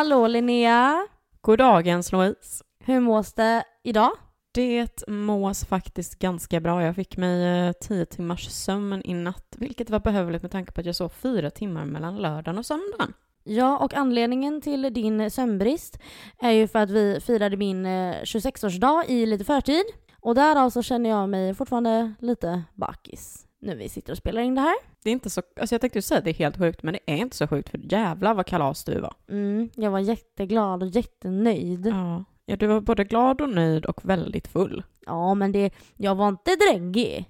Hallå 0.00 0.26
Linnea! 0.26 1.06
Goddagens 1.40 2.12
Louise. 2.12 2.64
Hur 2.84 3.00
mås 3.00 3.32
det 3.32 3.64
idag? 3.84 4.10
Det 4.54 5.08
mås 5.08 5.64
faktiskt 5.64 6.18
ganska 6.18 6.60
bra. 6.60 6.82
Jag 6.82 6.96
fick 6.96 7.16
mig 7.16 7.66
eh, 7.66 7.72
tio 7.72 8.06
timmars 8.06 8.48
sömn 8.48 9.02
i 9.04 9.14
natt, 9.14 9.56
vilket 9.58 9.90
var 9.90 10.00
behövligt 10.00 10.42
med 10.42 10.50
tanke 10.50 10.72
på 10.72 10.80
att 10.80 10.86
jag 10.86 10.96
sov 10.96 11.08
fyra 11.08 11.50
timmar 11.50 11.84
mellan 11.84 12.16
lördagen 12.16 12.58
och 12.58 12.66
söndagen. 12.66 13.12
Ja, 13.44 13.78
och 13.78 13.94
anledningen 13.94 14.60
till 14.60 14.94
din 14.94 15.30
sömnbrist 15.30 15.98
är 16.38 16.50
ju 16.50 16.68
för 16.68 16.78
att 16.78 16.90
vi 16.90 17.20
firade 17.20 17.56
min 17.56 17.86
26-årsdag 17.86 19.04
i 19.08 19.26
lite 19.26 19.44
förtid. 19.44 19.84
Och 20.20 20.34
därav 20.34 20.70
så 20.70 20.82
känner 20.82 21.10
jag 21.10 21.28
mig 21.28 21.54
fortfarande 21.54 22.12
lite 22.20 22.62
bakis 22.74 23.49
nu 23.60 23.74
vi 23.74 23.88
sitter 23.88 24.12
och 24.12 24.18
spelar 24.18 24.42
in 24.42 24.54
det 24.54 24.60
här. 24.60 24.74
Det 25.02 25.10
är 25.10 25.12
inte 25.12 25.30
så, 25.30 25.42
alltså 25.60 25.74
jag 25.74 25.80
tänkte 25.80 26.02
säga 26.02 26.20
det 26.20 26.30
är 26.30 26.34
helt 26.34 26.58
sjukt, 26.58 26.82
men 26.82 26.94
det 26.94 27.12
är 27.12 27.16
inte 27.16 27.36
så 27.36 27.46
sjukt 27.46 27.68
för 27.68 27.80
jävlar 27.92 28.34
vad 28.34 28.46
kalas 28.46 28.84
du 28.84 29.00
var. 29.00 29.14
Mm, 29.28 29.70
jag 29.74 29.90
var 29.90 29.98
jätteglad 29.98 30.82
och 30.82 30.88
jättenöjd. 30.88 31.86
Ja. 31.86 32.24
ja, 32.46 32.56
du 32.56 32.66
var 32.66 32.80
både 32.80 33.04
glad 33.04 33.40
och 33.40 33.48
nöjd 33.48 33.86
och 33.86 34.00
väldigt 34.04 34.48
full. 34.48 34.82
Ja, 35.06 35.34
men 35.34 35.52
det, 35.52 35.70
jag 35.96 36.14
var 36.14 36.28
inte 36.28 36.50
dräggig. 36.56 37.24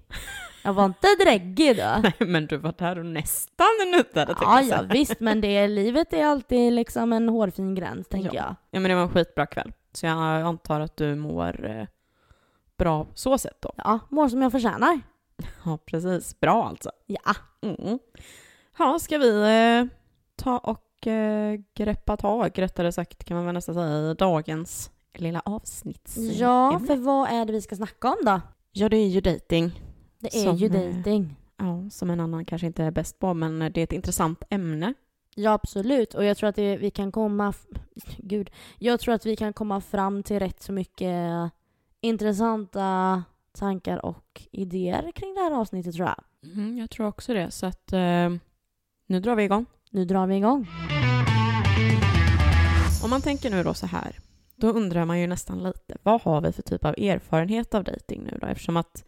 Jag 0.65 0.73
var 0.73 0.85
inte 0.85 1.07
dräggig 1.25 1.77
då. 1.77 1.95
Nej, 2.03 2.15
men 2.19 2.47
du 2.47 2.57
var 2.57 2.75
där 2.79 2.99
och 2.99 3.07
nästan 3.07 3.67
nuttade. 3.97 4.35
Ja, 4.41 4.63
ja, 4.63 4.83
visst, 4.91 5.21
men 5.21 5.41
det, 5.41 5.69
livet 5.69 6.13
är 6.13 6.25
alltid 6.27 6.73
liksom 6.73 7.13
en 7.13 7.29
hårfin 7.29 7.75
gräns, 7.75 8.09
tänker 8.09 8.29
Ja. 8.35 8.43
jag. 8.43 8.55
Ja, 8.71 8.81
men 8.81 8.89
det 8.89 8.95
var 8.95 9.03
en 9.03 9.09
skitbra 9.09 9.47
kväll. 9.47 9.73
Så 9.93 10.07
jag 10.07 10.19
antar 10.43 10.81
att 10.81 10.97
du 10.97 11.15
mår 11.15 11.67
eh, 11.71 11.87
bra 12.79 13.07
så 13.15 13.39
sett 13.39 13.63
då. 13.63 13.73
Ja, 13.77 13.99
mår 14.09 14.29
som 14.29 14.43
jag 14.43 14.53
förtjänar. 14.53 15.01
Ja, 15.65 15.79
precis. 15.87 16.41
Bra 16.41 16.65
alltså. 16.69 16.91
Ja. 17.07 17.35
Mm. 17.63 17.99
Ja, 18.79 18.99
ska 18.99 19.19
vi 19.19 19.41
eh, 19.41 19.97
ta 20.37 20.59
och 20.59 21.07
eh, 21.07 21.61
greppa 21.75 22.17
tag, 22.17 22.59
rättare 22.59 22.93
sagt 22.93 23.25
kan 23.25 23.37
man 23.37 23.47
väl 23.47 23.55
nästan 23.55 23.75
säga, 23.75 24.11
i 24.11 24.15
dagens 24.15 24.91
lilla 25.15 25.43
avsnitt. 25.45 26.17
Ja, 26.17 26.81
för 26.87 26.97
vad 26.97 27.29
är 27.29 27.45
det 27.45 27.53
vi 27.53 27.63
ska 27.63 27.77
snacka 27.77 28.09
om 28.09 28.25
då? 28.25 28.41
Ja, 28.73 28.89
det 28.89 28.97
är 28.97 29.09
ju 29.09 29.21
dating. 29.21 29.81
Det 30.19 30.37
är 30.37 30.45
Som, 30.45 30.57
ju 30.57 30.67
eh, 30.67 30.73
dejting. 30.73 31.37
Ja, 31.57 31.91
som 31.91 32.11
en 32.11 32.21
annan 32.21 32.45
kanske 32.45 32.67
inte 32.67 32.85
är 32.85 32.91
bäst 32.91 33.19
på, 33.19 33.35
men 33.35 33.59
det 33.59 33.81
är 33.81 33.85
ett 33.85 33.93
intressant 33.93 34.43
ämne. 34.51 34.95
Ja, 35.35 35.53
absolut. 35.53 36.15
Och 36.15 36.25
jag 36.25 36.37
tror 36.37 36.49
att 36.49 36.57
det, 36.57 36.77
vi 36.77 36.91
kan 36.91 37.13
komma... 37.13 37.53
Gud. 38.19 38.51
Jag 38.79 39.01
tror 39.01 39.15
att 39.15 39.27
vi 39.27 39.37
kan 39.37 39.53
komma 39.53 39.81
fram 39.81 40.23
till 40.23 40.39
rätt 40.39 40.63
så 40.63 40.73
mycket 40.73 41.53
intressanta 42.01 43.25
tankar 43.53 44.07
och 44.07 44.43
idéer 44.51 45.13
kring 45.13 45.35
det 45.35 45.41
här 45.41 45.53
avsnittet 45.53 45.95
tror 45.95 46.09
jag. 46.09 46.53
Mm, 46.53 46.79
jag 46.79 46.91
tror 46.91 47.07
också 47.07 47.35
det, 47.35 47.51
så 47.51 47.67
att 47.67 47.93
eh, 47.93 48.31
nu 49.07 49.21
drar 49.21 49.37
vi 49.37 49.43
igång. 49.43 49.67
Nu 49.91 50.05
drar 50.05 50.27
vi 50.27 50.37
igång. 50.37 50.69
Om 53.05 53.11
man 53.11 53.23
tänker 53.23 53.51
nu 53.51 53.63
då 53.63 53.75
så 53.75 53.87
här, 53.87 54.19
då 54.57 54.71
undrar 54.71 55.05
man 55.05 55.21
ju 55.21 55.27
nästan 55.27 55.63
lite, 55.63 55.97
vad 56.03 56.23
har 56.23 56.41
vi 56.41 56.53
för 56.53 56.63
typ 56.63 56.85
av 56.85 56.95
erfarenhet 56.99 57.75
av 57.75 57.85
dating 57.85 58.23
nu 58.23 58.39
då? 58.41 58.47
Eftersom 58.47 58.77
att 58.77 59.05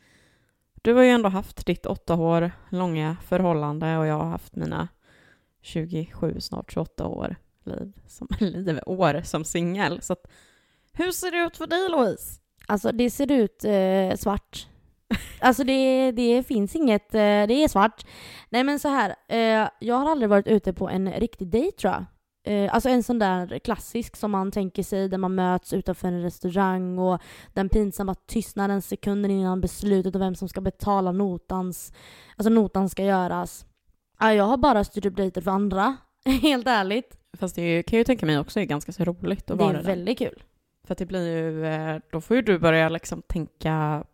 du 0.82 0.94
har 0.94 1.02
ju 1.02 1.08
ändå 1.08 1.28
haft 1.28 1.66
ditt 1.66 1.86
åtta 1.86 2.14
år 2.14 2.52
långa 2.70 3.16
förhållande 3.24 3.98
och 3.98 4.06
jag 4.06 4.18
har 4.18 4.30
haft 4.30 4.56
mina 4.56 4.88
27, 5.60 6.40
snart 6.40 6.72
28 6.72 7.06
år 7.06 7.36
liv 7.64 7.92
som, 8.06 8.28
liv, 8.40 8.80
år 8.86 9.22
som 9.24 9.44
singel. 9.44 10.02
Så 10.02 10.12
att, 10.12 10.26
hur 10.92 11.12
ser 11.12 11.30
det 11.30 11.38
ut 11.38 11.56
för 11.56 11.66
dig 11.66 11.88
Louise? 11.88 12.41
Alltså 12.66 12.92
det 12.92 13.10
ser 13.10 13.32
ut 13.32 13.64
eh, 13.64 14.16
svart. 14.16 14.66
Alltså 15.40 15.64
det, 15.64 16.12
det 16.12 16.42
finns 16.46 16.76
inget, 16.76 17.14
eh, 17.14 17.18
det 17.20 17.54
är 17.64 17.68
svart. 17.68 18.06
Nej 18.50 18.64
men 18.64 18.78
så 18.80 18.88
här, 18.88 19.14
eh, 19.28 19.68
jag 19.80 19.94
har 19.94 20.10
aldrig 20.10 20.28
varit 20.30 20.46
ute 20.46 20.72
på 20.72 20.88
en 20.88 21.12
riktig 21.12 21.48
dejt 21.48 21.76
tror 21.78 21.92
jag. 21.92 22.04
Eh, 22.44 22.74
alltså 22.74 22.88
en 22.88 23.02
sån 23.02 23.18
där 23.18 23.58
klassisk 23.58 24.16
som 24.16 24.30
man 24.30 24.50
tänker 24.50 24.82
sig 24.82 25.08
där 25.08 25.18
man 25.18 25.34
möts 25.34 25.72
utanför 25.72 26.08
en 26.08 26.22
restaurang 26.22 26.98
och 26.98 27.20
den 27.52 27.68
pinsamma 27.68 28.14
tystnaden 28.14 28.82
sekunden 28.82 29.30
innan 29.30 29.60
beslutet 29.60 30.14
och 30.14 30.20
vem 30.20 30.34
som 30.34 30.48
ska 30.48 30.60
betala 30.60 31.12
notans, 31.12 31.92
alltså 32.36 32.50
notan 32.50 32.88
ska 32.88 33.04
göras. 33.04 33.66
Ja, 34.20 34.34
jag 34.34 34.44
har 34.44 34.56
bara 34.56 34.84
styrt 34.84 35.06
upp 35.06 35.16
dejter 35.16 35.40
för 35.40 35.50
andra, 35.50 35.96
helt 36.42 36.66
ärligt. 36.66 37.16
Fast 37.38 37.54
det 37.56 37.62
är 37.62 37.82
kan 37.82 37.96
jag 37.96 38.00
ju 38.00 38.04
tänka 38.04 38.26
mig 38.26 38.38
också 38.38 38.60
är 38.60 38.64
ganska 38.64 38.92
så 38.92 39.04
roligt 39.04 39.50
att 39.50 39.58
Det 39.58 39.64
vara 39.64 39.70
är 39.70 39.74
där. 39.74 39.82
väldigt 39.82 40.18
kul. 40.18 40.42
För 40.84 40.94
det 40.94 41.06
blir 41.06 41.28
ju, 41.28 41.66
eh, 41.66 42.00
då 42.10 42.20
får 42.20 42.36
ju 42.36 42.42
du 42.42 42.58
börja 42.58 42.88
liksom 42.88 43.22
tänka 43.22 44.04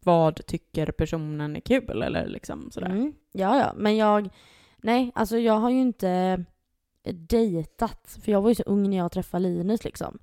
vad 0.00 0.46
tycker 0.46 0.86
personen 0.92 1.56
är 1.56 1.60
kul 1.60 2.02
eller 2.02 2.26
liksom 2.26 2.70
sådär. 2.70 2.90
Mm. 2.90 3.12
Ja, 3.32 3.58
ja, 3.58 3.72
men 3.76 3.96
jag... 3.96 4.28
Nej, 4.76 5.12
alltså 5.14 5.38
jag 5.38 5.54
har 5.54 5.70
ju 5.70 5.80
inte 5.80 6.44
dejtat. 7.12 8.18
För 8.22 8.32
jag 8.32 8.42
var 8.42 8.48
ju 8.48 8.54
så 8.54 8.62
ung 8.62 8.90
när 8.90 8.96
jag 8.96 9.12
träffade 9.12 9.42
Linus 9.42 9.84
liksom. 9.84 10.18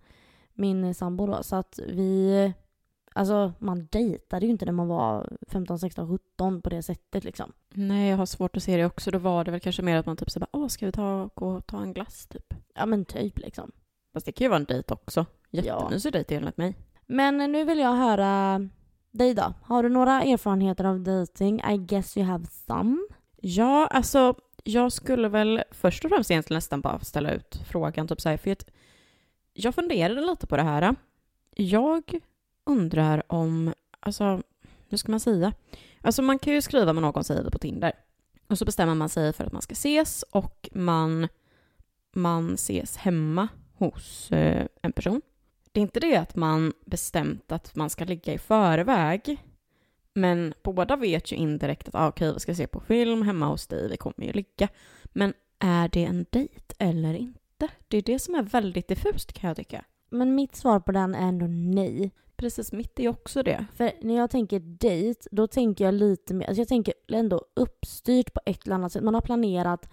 Min 0.53 0.95
sambo 0.95 1.27
då. 1.27 1.43
Så 1.43 1.55
att 1.55 1.79
vi... 1.87 2.53
Alltså 3.15 3.53
man 3.59 3.87
dejtade 3.91 4.45
ju 4.45 4.51
inte 4.51 4.65
när 4.65 4.71
man 4.71 4.87
var 4.87 5.37
15, 5.47 5.79
16, 5.79 6.19
17 6.35 6.61
på 6.61 6.69
det 6.69 6.83
sättet 6.83 7.23
liksom. 7.23 7.51
Nej, 7.69 8.09
jag 8.09 8.17
har 8.17 8.25
svårt 8.25 8.57
att 8.57 8.63
se 8.63 8.77
det 8.77 8.85
också. 8.85 9.11
Då 9.11 9.17
var 9.17 9.43
det 9.43 9.51
väl 9.51 9.59
kanske 9.59 9.81
mer 9.81 9.97
att 9.97 10.05
man 10.05 10.17
typ 10.17 10.31
så 10.31 10.39
bara, 10.39 10.49
åh, 10.51 10.67
ska 10.67 10.85
vi 10.85 10.91
ta, 10.91 11.29
gå 11.35 11.47
och 11.47 11.67
ta 11.67 11.81
en 11.81 11.93
glass 11.93 12.27
typ? 12.27 12.53
Ja 12.75 12.85
men 12.85 13.05
typ 13.05 13.39
liksom. 13.39 13.71
Fast 14.13 14.25
det 14.25 14.31
kan 14.31 14.45
ju 14.45 14.49
vara 14.49 14.59
en 14.59 14.65
dejt 14.65 14.93
också. 14.93 15.25
Ja. 15.61 15.63
Jättemysig 15.63 16.13
dejt 16.13 16.35
enligt 16.35 16.57
mig. 16.57 16.75
Men 17.05 17.37
nu 17.37 17.63
vill 17.63 17.79
jag 17.79 17.93
höra 17.93 18.61
dig 19.11 19.33
då. 19.33 19.53
Har 19.63 19.83
du 19.83 19.89
några 19.89 20.23
erfarenheter 20.23 20.83
av 20.83 20.99
dating? 20.99 21.61
I 21.69 21.77
guess 21.77 22.17
you 22.17 22.25
have 22.25 22.45
some. 22.45 22.97
Ja, 23.41 23.87
alltså 23.87 24.35
jag 24.63 24.91
skulle 24.91 25.29
väl 25.29 25.63
först 25.71 26.05
och 26.05 26.11
främst 26.11 26.31
egentligen 26.31 26.57
nästan 26.57 26.81
bara 26.81 26.99
ställa 26.99 27.31
ut 27.31 27.59
frågan 27.69 28.07
typ 28.07 28.21
så 28.21 28.29
här, 28.29 28.37
för 28.37 28.51
att 28.51 28.65
jag 29.53 29.75
funderade 29.75 30.21
lite 30.21 30.47
på 30.47 30.57
det 30.57 30.63
här. 30.63 30.95
Jag 31.55 32.19
undrar 32.63 33.23
om, 33.27 33.73
alltså, 33.99 34.41
hur 34.89 34.97
ska 34.97 35.11
man 35.11 35.19
säga? 35.19 35.53
Alltså 36.01 36.21
man 36.21 36.39
kan 36.39 36.53
ju 36.53 36.61
skriva 36.61 36.93
med 36.93 37.01
någon, 37.01 37.23
säger 37.23 37.43
vi 37.43 37.51
på 37.51 37.59
Tinder. 37.59 37.91
Och 38.47 38.57
så 38.57 38.65
bestämmer 38.65 38.95
man 38.95 39.09
sig 39.09 39.33
för 39.33 39.43
att 39.43 39.53
man 39.53 39.61
ska 39.61 39.71
ses 39.71 40.23
och 40.23 40.69
man, 40.73 41.27
man 42.15 42.53
ses 42.53 42.97
hemma 42.97 43.47
hos 43.73 44.31
eh, 44.31 44.67
en 44.81 44.91
person. 44.91 45.21
Det 45.73 45.79
är 45.79 45.81
inte 45.81 45.99
det 45.99 46.15
att 46.15 46.35
man 46.35 46.73
bestämt 46.85 47.51
att 47.51 47.75
man 47.75 47.89
ska 47.89 48.05
ligga 48.05 48.33
i 48.33 48.37
förväg. 48.37 49.37
Men 50.13 50.53
båda 50.63 50.95
vet 50.95 51.31
ju 51.31 51.35
indirekt 51.35 51.87
att 51.87 51.95
ah, 51.95 52.07
okej, 52.07 52.33
vi 52.33 52.39
ska 52.39 52.55
se 52.55 52.67
på 52.67 52.79
film 52.79 53.21
hemma 53.21 53.45
hos 53.47 53.67
dig, 53.67 53.89
vi 53.89 53.97
kommer 53.97 54.25
ju 54.25 54.33
ligga. 54.33 54.67
Men 55.03 55.33
är 55.59 55.89
det 55.89 56.03
en 56.03 56.25
dejt 56.29 56.75
eller 56.79 57.13
inte? 57.13 57.67
Det 57.87 57.97
är 57.97 58.01
det 58.01 58.19
som 58.19 58.35
är 58.35 58.43
väldigt 58.43 58.87
diffust 58.87 59.33
kan 59.33 59.47
jag 59.47 59.57
tycka. 59.57 59.85
Men 60.09 60.35
mitt 60.35 60.55
svar 60.55 60.79
på 60.79 60.91
den 60.91 61.15
är 61.15 61.27
ändå 61.27 61.45
nej. 61.47 62.11
Precis, 62.35 62.71
mitt 62.71 62.99
är 62.99 63.07
också 63.07 63.43
det. 63.43 63.65
För 63.73 63.91
när 64.01 64.15
jag 64.15 64.29
tänker 64.29 64.59
dejt, 64.59 65.29
då 65.31 65.47
tänker 65.47 65.85
jag 65.85 65.93
lite 65.93 66.33
mer, 66.33 66.47
alltså 66.47 66.61
jag 66.61 66.67
tänker 66.67 66.93
ändå 67.07 67.45
uppstyrt 67.53 68.33
på 68.33 68.41
ett 68.45 68.65
eller 68.65 68.75
annat 68.75 68.91
sätt. 68.91 69.03
Man 69.03 69.13
har 69.13 69.21
planerat 69.21 69.89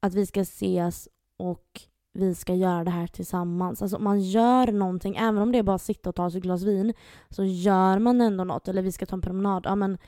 att 0.00 0.14
vi 0.14 0.26
ska 0.26 0.40
ses 0.40 1.08
och 1.36 1.80
vi 2.14 2.34
ska 2.34 2.54
göra 2.54 2.84
det 2.84 2.90
här 2.90 3.06
tillsammans. 3.06 3.82
Alltså 3.82 3.98
man 3.98 4.20
gör 4.20 4.72
någonting, 4.72 5.16
även 5.16 5.38
om 5.38 5.52
det 5.52 5.58
är 5.58 5.62
bara 5.62 5.76
att 5.76 5.82
sitta 5.82 6.08
och 6.08 6.14
ta 6.14 6.30
sig 6.30 6.38
ett 6.38 6.44
glas 6.44 6.62
vin, 6.62 6.94
så 7.30 7.44
gör 7.44 7.98
man 7.98 8.20
ändå 8.20 8.44
något. 8.44 8.68
Eller 8.68 8.82
vi 8.82 8.92
ska 8.92 9.06
ta 9.06 9.16
en 9.16 9.20
promenad. 9.20 9.62
Ja, 9.66 9.74
men, 9.74 9.98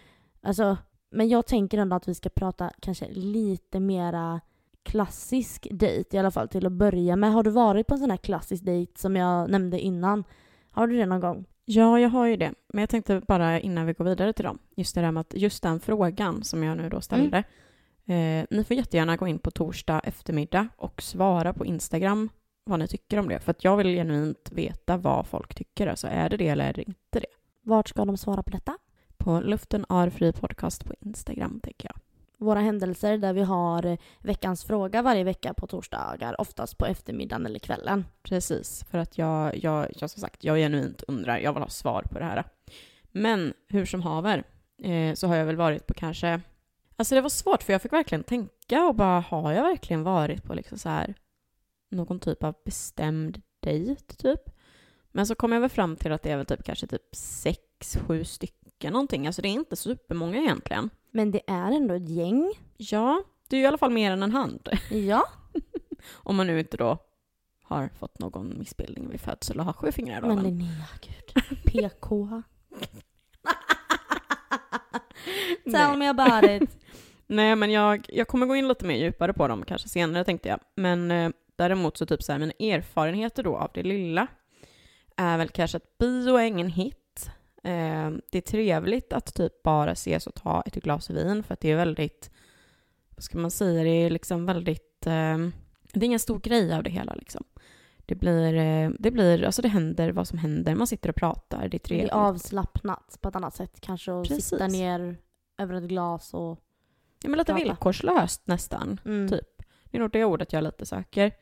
alltså, 0.43 0.77
men 1.11 1.29
jag 1.29 1.47
tänker 1.47 1.79
ändå 1.79 1.97
att 1.97 2.09
vi 2.09 2.15
ska 2.15 2.29
prata 2.29 2.71
kanske 2.81 3.09
lite 3.09 3.81
mera 3.81 4.41
klassisk 4.83 5.69
dejt 5.71 6.17
i 6.17 6.21
alla 6.21 6.31
fall 6.31 6.49
till 6.49 6.67
att 6.67 6.73
börja 6.73 7.17
med. 7.17 7.33
Har 7.33 7.43
du 7.43 7.51
varit 7.51 7.87
på 7.87 7.95
en 7.95 8.01
sån 8.01 8.11
här 8.11 8.17
klassisk 8.17 8.65
dejt 8.65 9.01
som 9.01 9.17
jag 9.17 9.51
nämnde 9.51 9.81
innan? 9.81 10.25
Har 10.71 10.87
du 10.87 10.97
det 10.97 11.07
någon 11.07 11.21
gång? 11.21 11.47
Ja, 11.65 12.01
jag 12.01 12.09
har 12.09 12.27
ju 12.27 12.37
det. 12.37 12.53
Men 12.69 12.83
jag 12.83 12.91
tänkte 12.91 13.23
bara 13.29 13.61
innan 13.61 13.87
vi 13.87 13.93
går 13.93 14.05
vidare 14.05 14.33
till 14.33 14.45
dem, 14.45 14.59
just 14.77 14.95
det 14.95 15.01
där 15.01 15.11
med 15.11 15.21
att 15.21 15.35
just 15.37 15.63
den 15.63 15.81
frågan 15.81 16.45
som 16.45 16.63
jag 16.63 16.77
nu 16.77 16.89
då 16.89 17.01
ställde. 17.01 17.45
Eh, 18.07 18.47
ni 18.51 18.65
får 18.65 18.77
jättegärna 18.77 19.17
gå 19.17 19.27
in 19.29 19.39
på 19.39 19.51
torsdag 19.51 20.01
eftermiddag 20.05 20.69
och 20.77 21.03
svara 21.03 21.53
på 21.53 21.67
Instagram 21.67 22.29
vad 22.65 22.79
ni 22.79 22.89
tycker 22.89 23.19
om 23.19 23.29
det. 23.29 23.41
För 23.41 23.51
att 23.51 23.65
jag 23.65 23.77
vill 23.77 23.87
genuint 23.87 24.51
veta 24.53 24.97
vad 24.97 25.27
folk 25.27 25.55
tycker. 25.55 25.87
Alltså 25.87 26.07
är 26.07 26.29
det 26.29 26.37
det 26.37 26.49
eller 26.49 26.69
är 26.69 26.73
det 26.73 26.83
inte 26.83 27.21
det? 27.21 27.27
Vart 27.63 27.89
ska 27.89 28.05
de 28.05 28.17
svara 28.17 28.43
på 28.43 28.51
detta? 28.51 28.79
På 29.17 29.41
Luften 29.41 29.87
är 29.89 30.11
fri 30.11 30.33
podcast 30.33 30.85
på 30.85 30.95
Instagram, 31.01 31.61
tänker 31.61 31.89
jag. 31.89 32.01
Våra 32.39 32.61
händelser 32.61 33.19
där 33.19 33.33
vi 33.33 33.43
har 33.43 33.99
veckans 34.21 34.65
fråga 34.65 35.03
varje 35.03 35.25
vecka 35.25 35.55
på 35.55 35.67
torsdagar, 35.67 36.41
oftast 36.41 36.79
på 36.79 36.87
eftermiddagen 36.87 37.47
eller 37.47 37.59
kvällen. 37.59 38.07
Precis, 38.23 38.85
för 38.91 38.99
att 38.99 39.19
jag, 39.19 39.57
jag, 39.57 39.87
jag 39.99 40.11
som 40.11 40.21
sagt, 40.21 40.45
jag 40.45 40.57
genuint 40.57 41.03
undrar, 41.09 41.39
jag 41.39 41.53
vill 41.53 41.63
ha 41.63 41.69
svar 41.69 42.03
på 42.03 42.19
det 42.19 42.25
här. 42.25 42.45
Men 43.13 43.55
hur 43.69 43.85
som 43.85 44.03
haver, 44.03 44.45
eh, 44.83 45.15
så 45.15 45.27
har 45.27 45.37
jag 45.37 45.47
väl 45.47 45.57
varit 45.57 45.87
på 45.87 45.95
kanske, 45.95 46.41
alltså 46.97 47.15
det 47.15 47.21
var 47.21 47.29
svårt 47.29 47.63
för 47.63 47.73
jag 47.73 47.83
fick 47.83 47.93
verkligen 47.93 48.25
tänka 48.25 48.85
och 48.85 48.95
bara, 48.95 49.21
har 49.21 49.53
jag 49.53 49.63
verkligen 49.63 50.03
varit 50.03 50.43
på 50.45 50.55
liksom 50.55 50.79
så 50.79 50.89
här 50.89 51.15
någon 51.91 52.21
typ 52.21 52.45
av 52.45 52.55
bestämd 52.65 53.43
dejt 53.61 54.15
typ? 54.15 54.41
Men 55.13 55.27
så 55.27 55.35
kom 55.35 55.53
jag 55.53 55.61
väl 55.61 55.71
fram 55.71 55.97
till 55.97 56.13
att 56.13 56.23
det 56.23 56.31
är 56.31 56.37
väl 56.37 56.47
typ 56.47 56.65
kanske 56.65 56.87
typ 56.87 57.15
sex, 57.17 57.97
sju 58.07 58.25
stycken 58.25 58.93
någonting, 58.93 59.27
alltså 59.27 59.43
det 59.43 59.49
är 59.49 59.53
inte 59.53 59.77
supermånga 59.77 60.39
egentligen. 60.39 60.91
Men 61.11 61.31
det 61.31 61.41
är 61.47 61.73
ändå 61.73 61.95
ett 61.95 62.09
gäng. 62.09 62.53
Ja, 62.77 63.23
det 63.49 63.57
är 63.57 63.59
ju 63.59 63.65
i 63.65 63.67
alla 63.69 63.79
fall 63.79 63.93
mer 63.93 64.11
än 64.13 64.23
en 64.23 64.33
hand. 64.33 64.69
Ja. 64.91 65.25
Om 66.13 66.37
man 66.37 66.47
nu 66.47 66.59
inte 66.61 66.77
då 66.77 66.99
har 67.63 67.89
fått 67.89 68.19
någon 68.19 68.59
missbildning 68.59 69.09
vid 69.11 69.21
födsel 69.21 69.59
och 69.59 69.65
har 69.65 69.73
sju 69.73 69.93
fingrar. 69.93 70.21
Men 70.21 70.35
men- 70.35 70.45
Linnea, 70.45 70.85
gud. 71.01 71.63
PK. 71.65 72.43
Tell 75.73 75.97
me 75.97 76.09
about 76.09 76.51
it. 76.51 76.79
Nej, 77.27 77.57
men 77.57 77.71
jag, 77.71 78.07
jag 78.09 78.29
kommer 78.29 78.47
gå 78.47 78.57
in 78.57 78.69
lite 78.69 78.85
mer 78.85 78.97
djupare 78.97 79.33
på 79.33 79.49
dem 79.49 79.65
kanske 79.65 79.89
senare 79.89 80.25
tänkte 80.25 80.49
jag. 80.49 80.61
Men 80.75 81.11
eh, 81.11 81.31
däremot 81.57 81.97
så 81.97 82.07
typ 82.07 82.23
så 82.23 82.33
här, 82.33 82.39
mina 82.39 82.53
erfarenheter 82.53 83.43
då 83.43 83.57
av 83.57 83.71
det 83.75 83.83
lilla 83.83 84.27
är 85.17 85.39
väl 85.39 85.49
kanske 85.49 85.77
att 85.77 85.99
bio 85.99 86.37
är 86.37 86.45
ingen 86.45 86.71
hit. 86.71 87.31
Eh, 87.65 88.11
det 88.31 88.39
är 88.39 88.41
trevligt 88.41 89.13
att 89.13 89.35
typ 89.35 89.63
bara 89.63 89.93
ses 89.93 90.27
och 90.27 90.35
ta 90.35 90.63
ett 90.67 90.75
glas 90.75 91.11
vin 91.11 91.43
för 91.43 91.55
att 91.55 91.61
det 91.61 91.71
är 91.71 91.77
väldigt, 91.77 92.31
vad 93.17 93.25
ska 93.25 93.39
man 93.39 93.51
säga, 93.51 93.83
det 93.83 93.91
är 93.91 94.11
liksom 94.11 94.47
väldigt, 94.47 95.07
eh, 95.07 95.39
det 95.93 96.01
är 96.01 96.05
ingen 96.05 96.21
stor 96.21 96.39
grej 96.39 96.75
av 96.75 96.83
det 96.83 96.91
hela 96.91 97.15
liksom. 97.15 97.45
Det 98.07 98.15
blir, 98.15 98.55
eh, 98.55 98.91
det 98.99 99.11
blir, 99.11 99.45
alltså 99.45 99.63
det 99.63 99.69
händer 99.69 100.13
vad 100.13 100.29
som 100.29 100.39
händer, 100.39 100.75
man 100.75 100.87
sitter 100.87 101.09
och 101.09 101.17
pratar, 101.17 101.59
det 101.59 101.65
är 101.65 101.69
Det 101.69 101.79
trevligt. 101.79 102.11
är 102.13 102.17
avslappnat 102.17 103.19
på 103.21 103.29
ett 103.29 103.37
annat 103.37 103.55
sätt 103.55 103.81
kanske 103.81 104.13
och 104.13 104.27
Precis. 104.29 104.45
sitta 104.49 104.67
ner 104.67 105.17
över 105.59 105.75
ett 105.75 105.85
glas 105.85 106.35
och... 106.35 106.59
Ja, 107.23 107.29
men 107.29 107.39
lite 107.39 107.53
prata. 107.53 107.65
villkorslöst 107.65 108.47
nästan. 108.47 109.01
Mm. 109.05 109.29
Typ. 109.29 109.63
Det 109.85 109.97
är 109.97 110.01
nog 110.01 110.11
det 110.11 110.25
ordet 110.25 110.53
jag 110.53 110.65
lite 110.65 110.87
söker. 110.87 111.33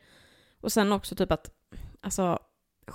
Och 0.61 0.71
sen 0.71 0.91
också 0.91 1.15
typ 1.15 1.31
att, 1.31 1.49
alltså 2.01 2.39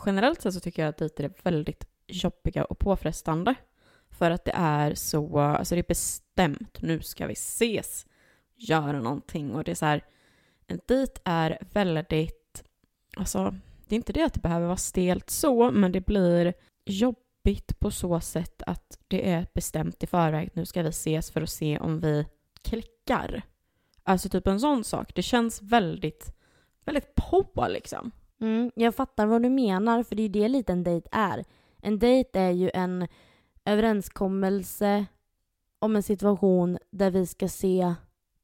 generellt 0.06 0.42
sett 0.42 0.54
så 0.54 0.60
tycker 0.60 0.82
jag 0.82 0.88
att 0.88 0.96
dejter 0.96 1.24
är 1.24 1.32
väldigt 1.42 1.84
jobbiga 2.06 2.64
och 2.64 2.78
påfrestande. 2.78 3.54
För 4.10 4.30
att 4.30 4.44
det 4.44 4.52
är 4.54 4.94
så, 4.94 5.38
alltså 5.38 5.74
det 5.74 5.80
är 5.80 5.88
bestämt, 5.88 6.82
nu 6.82 7.00
ska 7.02 7.26
vi 7.26 7.32
ses, 7.32 8.06
göra 8.54 9.00
någonting. 9.00 9.54
Och 9.54 9.64
det 9.64 9.70
är 9.70 9.74
så 9.74 9.86
här, 9.86 10.04
en 10.66 10.80
dejt 10.86 11.20
är 11.24 11.58
väldigt, 11.72 12.39
alltså 13.16 13.54
det 13.86 13.94
är 13.94 13.96
inte 13.96 14.12
det 14.12 14.22
att 14.22 14.34
det 14.34 14.40
behöver 14.40 14.66
vara 14.66 14.76
stelt 14.76 15.30
så, 15.30 15.70
men 15.70 15.92
det 15.92 16.06
blir 16.06 16.54
jobbigt 16.84 17.78
på 17.78 17.90
så 17.90 18.20
sätt 18.20 18.62
att 18.66 18.98
det 19.08 19.30
är 19.30 19.46
bestämt 19.54 20.02
i 20.02 20.06
förväg, 20.06 20.50
nu 20.54 20.66
ska 20.66 20.82
vi 20.82 20.88
ses 20.88 21.30
för 21.30 21.42
att 21.42 21.50
se 21.50 21.78
om 21.78 22.00
vi 22.00 22.26
klickar. 22.62 23.42
Alltså 24.02 24.28
typ 24.28 24.46
en 24.46 24.60
sån 24.60 24.84
sak. 24.84 25.14
Det 25.14 25.22
känns 25.22 25.62
väldigt, 25.62 26.36
väldigt 26.84 27.14
på 27.14 27.66
liksom. 27.68 28.10
Mm, 28.40 28.70
jag 28.74 28.94
fattar 28.94 29.26
vad 29.26 29.42
du 29.42 29.48
menar, 29.48 30.02
för 30.02 30.16
det 30.16 30.22
är 30.22 30.24
ju 30.24 30.32
det 30.32 30.48
lite 30.48 30.72
en 30.72 30.84
dejt 30.84 31.08
är. 31.12 31.44
En 31.82 31.98
dejt 31.98 32.38
är 32.38 32.50
ju 32.50 32.70
en 32.74 33.08
överenskommelse 33.64 35.06
om 35.78 35.96
en 35.96 36.02
situation 36.02 36.78
där 36.90 37.10
vi 37.10 37.26
ska 37.26 37.48
se 37.48 37.94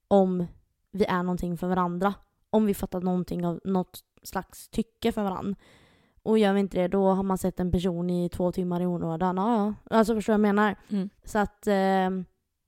om 0.08 0.46
vi 0.90 1.04
är 1.04 1.22
någonting 1.22 1.58
för 1.58 1.66
varandra. 1.66 2.14
Om 2.50 2.66
vi 2.66 2.74
fattar 2.74 3.00
någonting 3.00 3.46
av 3.46 3.60
något 3.64 4.00
slags 4.26 4.68
tycke 4.68 5.12
för 5.12 5.22
varandra. 5.22 5.54
Och 6.22 6.38
gör 6.38 6.52
vi 6.52 6.60
inte 6.60 6.78
det, 6.78 6.88
då 6.88 7.08
har 7.08 7.22
man 7.22 7.38
sett 7.38 7.60
en 7.60 7.72
person 7.72 8.10
i 8.10 8.28
två 8.28 8.52
timmar 8.52 8.80
i 8.80 8.86
onödan. 8.86 9.36
Ja, 9.36 9.74
ja. 9.88 9.96
Alltså 9.96 10.14
förstår 10.14 10.32
du 10.32 10.38
vad 10.38 10.48
jag 10.48 10.54
menar? 10.54 10.76
Mm. 10.88 11.10
Så 11.24 11.38
att 11.38 11.66
eh, 11.66 12.10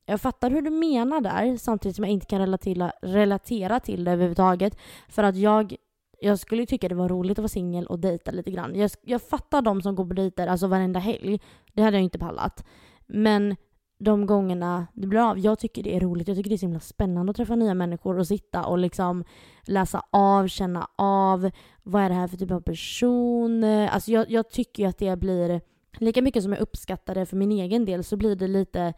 jag 0.07 0.21
fattar 0.21 0.51
hur 0.51 0.63
du 0.63 0.71
menar 0.71 1.21
där, 1.21 1.57
samtidigt 1.57 1.97
som 1.97 2.05
jag 2.05 2.13
inte 2.13 2.27
kan 2.27 2.39
relatera, 2.39 2.93
relatera 3.03 3.81
till 3.81 4.05
det 4.05 4.11
överhuvudtaget. 4.11 4.79
För 5.09 5.23
att 5.23 5.37
jag, 5.37 5.75
jag 6.21 6.39
skulle 6.39 6.67
tycka 6.67 6.89
det 6.89 6.95
var 6.95 7.09
roligt 7.09 7.39
att 7.39 7.43
vara 7.43 7.49
singel 7.49 7.87
och 7.87 7.99
dejta 7.99 8.31
lite 8.31 8.51
grann. 8.51 8.75
Jag, 8.75 8.91
jag 9.03 9.23
fattar 9.23 9.63
de 9.63 9.83
som 9.83 9.95
går 9.95 10.07
på 10.07 10.15
dejter 10.15 10.47
alltså 10.47 10.67
varenda 10.67 11.01
helg. 11.01 11.41
Det 11.73 11.83
hade 11.83 11.97
jag 11.97 12.05
inte 12.05 12.19
pallat. 12.19 12.67
Men 13.07 13.57
de 13.99 14.27
gångerna 14.27 14.87
det 14.95 15.07
blir 15.07 15.31
av, 15.31 15.39
jag 15.39 15.59
tycker 15.59 15.83
det 15.83 15.97
är 15.97 16.01
roligt. 16.01 16.29
Jag 16.29 16.37
tycker 16.37 16.51
det 16.51 16.57
är 16.57 16.59
så 16.59 16.67
himla 16.67 16.81
spännande 16.81 17.31
att 17.31 17.37
träffa 17.37 17.57
nya 17.57 17.75
människor 17.75 18.19
och 18.19 18.27
sitta 18.27 18.65
och 18.65 18.79
liksom 18.79 19.25
läsa 19.63 20.03
av, 20.11 20.49
känna 20.49 20.89
av. 20.97 21.51
Vad 21.83 22.03
är 22.03 22.09
det 22.09 22.15
här 22.15 22.29
för 22.29 22.37
typ 22.37 22.51
av 22.51 22.61
person? 22.61 23.65
Alltså 23.65 24.11
jag, 24.11 24.31
jag 24.31 24.51
tycker 24.51 24.83
ju 24.83 24.89
att 24.89 24.99
det 24.99 25.19
blir, 25.19 25.61
lika 25.99 26.23
mycket 26.23 26.43
som 26.43 26.53
jag 26.53 26.61
uppskattar 26.61 27.15
det 27.15 27.27
för 27.27 27.37
min 27.37 27.53
egen 27.53 27.85
del 27.85 28.05
så 28.05 28.17
blir 28.17 28.37
det 28.37 28.49
lite 28.49 28.95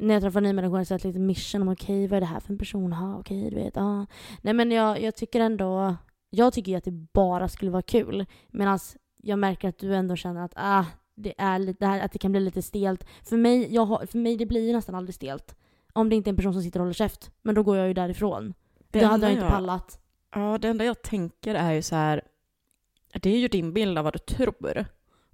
när 0.00 0.14
jag 0.14 0.22
träffar 0.22 0.40
nya 0.40 0.52
människor 0.52 0.84
så 0.84 0.94
är 0.94 0.98
det 0.98 1.08
lite 1.08 1.20
mission 1.20 1.62
om 1.62 1.68
okej, 1.68 2.06
vad 2.06 2.16
är 2.16 2.20
det 2.20 2.26
här 2.26 2.40
för 2.40 2.52
en 2.52 2.58
person? 2.58 2.92
Ha, 2.92 3.18
okej, 3.18 3.50
du 3.50 3.56
vet. 3.56 3.76
Ah. 3.76 4.06
Nej 4.42 4.54
men 4.54 4.70
jag, 4.70 5.02
jag 5.02 5.16
tycker 5.16 5.40
ändå, 5.40 5.96
jag 6.30 6.52
tycker 6.52 6.72
ju 6.72 6.78
att 6.78 6.84
det 6.84 7.06
bara 7.12 7.48
skulle 7.48 7.70
vara 7.70 7.82
kul. 7.82 8.26
Medan 8.48 8.78
jag 9.22 9.38
märker 9.38 9.68
att 9.68 9.78
du 9.78 9.94
ändå 9.94 10.16
känner 10.16 10.44
att 10.44 10.52
ah, 10.56 10.84
det 11.14 11.34
är 11.38 11.58
lite, 11.58 11.84
det 11.84 11.86
här, 11.86 12.00
att 12.00 12.12
det 12.12 12.18
kan 12.18 12.32
bli 12.32 12.40
lite 12.40 12.62
stelt. 12.62 13.06
För 13.22 13.36
mig, 13.36 13.74
jag 13.74 13.86
har, 13.86 14.06
för 14.06 14.18
mig 14.18 14.36
det 14.36 14.46
blir 14.46 14.66
ju 14.66 14.72
nästan 14.72 14.94
aldrig 14.94 15.14
stelt. 15.14 15.56
Om 15.92 16.08
det 16.08 16.16
inte 16.16 16.30
är 16.30 16.32
en 16.32 16.36
person 16.36 16.52
som 16.52 16.62
sitter 16.62 16.80
och 16.80 16.84
håller 16.84 16.94
käft. 16.94 17.30
Men 17.42 17.54
då 17.54 17.62
går 17.62 17.76
jag 17.76 17.88
ju 17.88 17.94
därifrån. 17.94 18.54
Det, 18.90 18.98
hade 18.98 19.14
enda 19.14 19.26
jag 19.26 19.36
inte 19.36 19.48
pallat. 19.48 20.00
Ja, 20.34 20.58
det 20.58 20.68
enda 20.68 20.84
jag 20.84 21.02
tänker 21.02 21.54
är 21.54 21.72
ju 21.72 21.82
så 21.82 21.96
här, 21.96 22.22
det 23.12 23.30
är 23.30 23.38
ju 23.38 23.48
din 23.48 23.72
bild 23.72 23.98
av 23.98 24.04
vad 24.04 24.14
du 24.14 24.18
tror. 24.18 24.84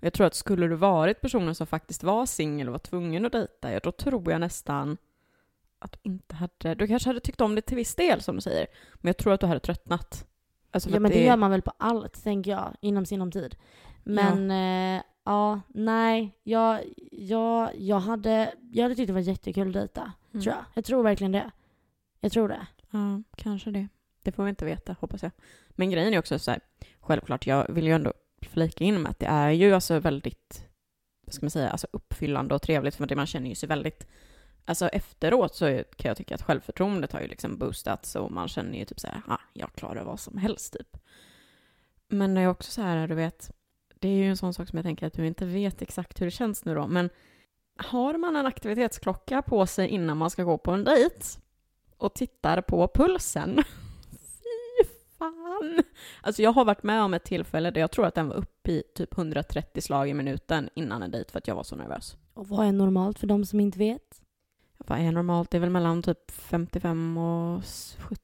Jag 0.00 0.12
tror 0.12 0.26
att 0.26 0.34
skulle 0.34 0.67
du 0.67 0.76
varit 0.76 1.20
personen 1.20 1.55
som 1.55 1.67
faktiskt 1.67 2.02
var 2.02 2.26
singel 2.26 2.69
och 2.69 2.73
var 2.73 2.78
tvungen 2.78 3.26
att 3.26 3.32
dejta, 3.32 3.73
ja, 3.73 3.81
då 3.82 3.93
tror 3.93 4.32
jag 4.32 4.40
nästan 4.40 4.96
att 5.78 5.93
du 5.93 5.99
inte 6.02 6.34
hade, 6.34 6.75
du 6.75 6.87
kanske 6.87 7.08
hade 7.08 7.20
tyckt 7.20 7.40
om 7.40 7.55
det 7.55 7.62
till 7.62 7.76
viss 7.76 7.94
del 7.94 8.23
som 8.23 8.34
du 8.34 8.40
säger, 8.40 8.67
men 8.94 9.08
jag 9.08 9.17
tror 9.17 9.32
att 9.32 9.40
du 9.40 9.46
hade 9.46 9.61
tröttnat. 9.61 10.26
Alltså 10.70 10.90
Ja 10.90 11.00
men 11.00 11.11
det 11.11 11.25
gör 11.25 11.37
man 11.37 11.50
väl 11.50 11.62
på 11.62 11.73
allt, 11.78 12.25
tänker 12.25 12.50
jag, 12.50 12.76
inom 12.81 13.06
sinom 13.06 13.32
tid. 13.32 13.56
Men 14.05 14.50
ja, 14.50 14.96
eh, 14.96 15.02
ja 15.26 15.61
nej, 15.69 16.38
jag, 16.43 16.84
jag, 17.12 17.70
jag, 17.76 18.00
hade, 18.00 18.55
jag 18.73 18.82
hade 18.82 18.94
tyckt 18.94 19.06
det 19.06 19.12
var 19.12 19.20
jättekul 19.20 19.69
att 19.69 19.75
dejta. 19.75 20.12
Mm. 20.32 20.43
Tror 20.43 20.55
jag. 20.55 20.64
Jag 20.75 20.84
tror 20.84 21.02
verkligen 21.02 21.32
det. 21.32 21.50
Jag 22.20 22.32
tror 22.32 22.49
det. 22.49 22.67
Ja, 22.90 23.23
kanske 23.37 23.70
det. 23.70 23.88
Det 24.23 24.32
får 24.32 24.44
vi 24.44 24.50
inte 24.50 24.64
veta, 24.64 24.96
hoppas 25.00 25.23
jag. 25.23 25.32
Men 25.70 25.90
grejen 25.90 26.14
är 26.14 26.19
också 26.19 26.38
så 26.38 26.50
här, 26.50 26.61
självklart, 27.00 27.46
jag 27.46 27.73
vill 27.73 27.87
ju 27.87 27.93
ändå 27.93 28.12
flika 28.43 28.84
in 28.84 29.02
med 29.02 29.11
att 29.11 29.19
det 29.19 29.26
är 29.26 29.50
ju 29.50 29.75
alltså 29.75 29.99
väldigt, 29.99 30.69
vad 31.26 31.34
ska 31.34 31.44
man 31.46 31.50
säga, 31.50 31.70
alltså 31.70 31.87
uppfyllande 31.90 32.55
och 32.55 32.62
trevligt 32.62 32.94
för 32.94 33.06
det 33.06 33.17
man 33.17 33.26
känner 33.26 33.49
ju 33.49 33.55
sig 33.55 33.69
väldigt, 33.69 34.06
alltså 34.64 34.88
efteråt 34.88 35.55
så 35.55 35.82
kan 35.96 36.08
jag 36.08 36.17
tycka 36.17 36.34
att 36.34 36.43
självförtroendet 36.43 37.12
har 37.12 37.20
ju 37.20 37.28
liksom 37.28 37.58
boostats 37.58 38.17
och 38.17 38.32
man 38.32 38.49
känner 38.49 38.78
ju 38.78 38.84
typ 38.84 39.00
så 39.00 39.06
här, 39.06 39.23
ah, 39.26 39.40
jag 39.52 39.73
klarar 39.73 40.05
vad 40.05 40.20
som 40.20 40.38
helst 40.38 40.73
typ. 40.73 40.96
Men 42.08 42.34
det 42.34 42.40
är 42.40 42.49
också 42.49 42.70
så 42.70 42.82
här, 42.82 43.08
du 43.08 43.14
vet, 43.14 43.50
det 44.06 44.12
är 44.12 44.17
ju 44.17 44.31
en 44.31 44.37
sån 44.37 44.55
sak 44.55 44.69
som 44.69 44.76
jag 44.76 44.85
tänker 44.85 45.06
att 45.06 45.12
du 45.12 45.26
inte 45.26 45.44
vet 45.47 45.82
exakt 45.82 46.20
hur 46.20 46.26
det 46.26 46.31
känns 46.31 46.64
nu 46.64 46.75
då, 46.75 46.87
men 46.87 47.11
har 47.76 48.19
man 48.19 48.37
en 48.37 48.47
aktivitetsklocka 48.47 49.42
på 49.42 49.66
sig 49.66 49.88
innan 49.88 50.16
man 50.16 50.31
ska 50.31 50.42
gå 50.45 50.59
på 50.59 50.71
en 50.71 50.85
dejt 50.85 51.26
och 51.97 52.14
tittar 52.14 52.61
på 52.61 52.88
pulsen. 52.95 53.57
Fy 54.11 54.88
fan! 55.19 55.83
Alltså 56.21 56.42
jag 56.42 56.52
har 56.52 56.64
varit 56.64 56.83
med 56.83 57.02
om 57.02 57.14
ett 57.14 57.25
tillfälle 57.25 57.71
där 57.71 57.81
jag 57.81 57.90
tror 57.90 58.07
att 58.07 58.14
den 58.14 58.28
var 58.28 58.37
uppe 58.37 58.71
i 58.73 58.83
typ 58.95 59.19
130 59.19 59.83
slag 59.83 60.09
i 60.09 60.14
minuten 60.14 60.69
innan 60.75 61.02
en 61.02 61.11
dejt 61.11 61.33
för 61.33 61.38
att 61.38 61.49
jag 61.49 61.54
var 61.54 61.62
så 61.62 61.76
nervös. 61.76 62.16
Och 62.35 62.49
vad 62.49 62.66
är 62.66 62.73
normalt 62.73 63.19
för 63.19 63.26
de 63.26 63.45
som 63.47 63.61
inte 63.61 63.78
vet? 63.78 64.23
Vad 64.78 64.99
är 64.99 65.12
normalt? 65.12 65.50
Det 65.50 65.57
är 65.57 65.61
väl 65.61 65.71
mellan 65.71 66.02
typ 66.02 66.31
55 66.31 67.19
och 67.19 67.62
70 67.99 68.21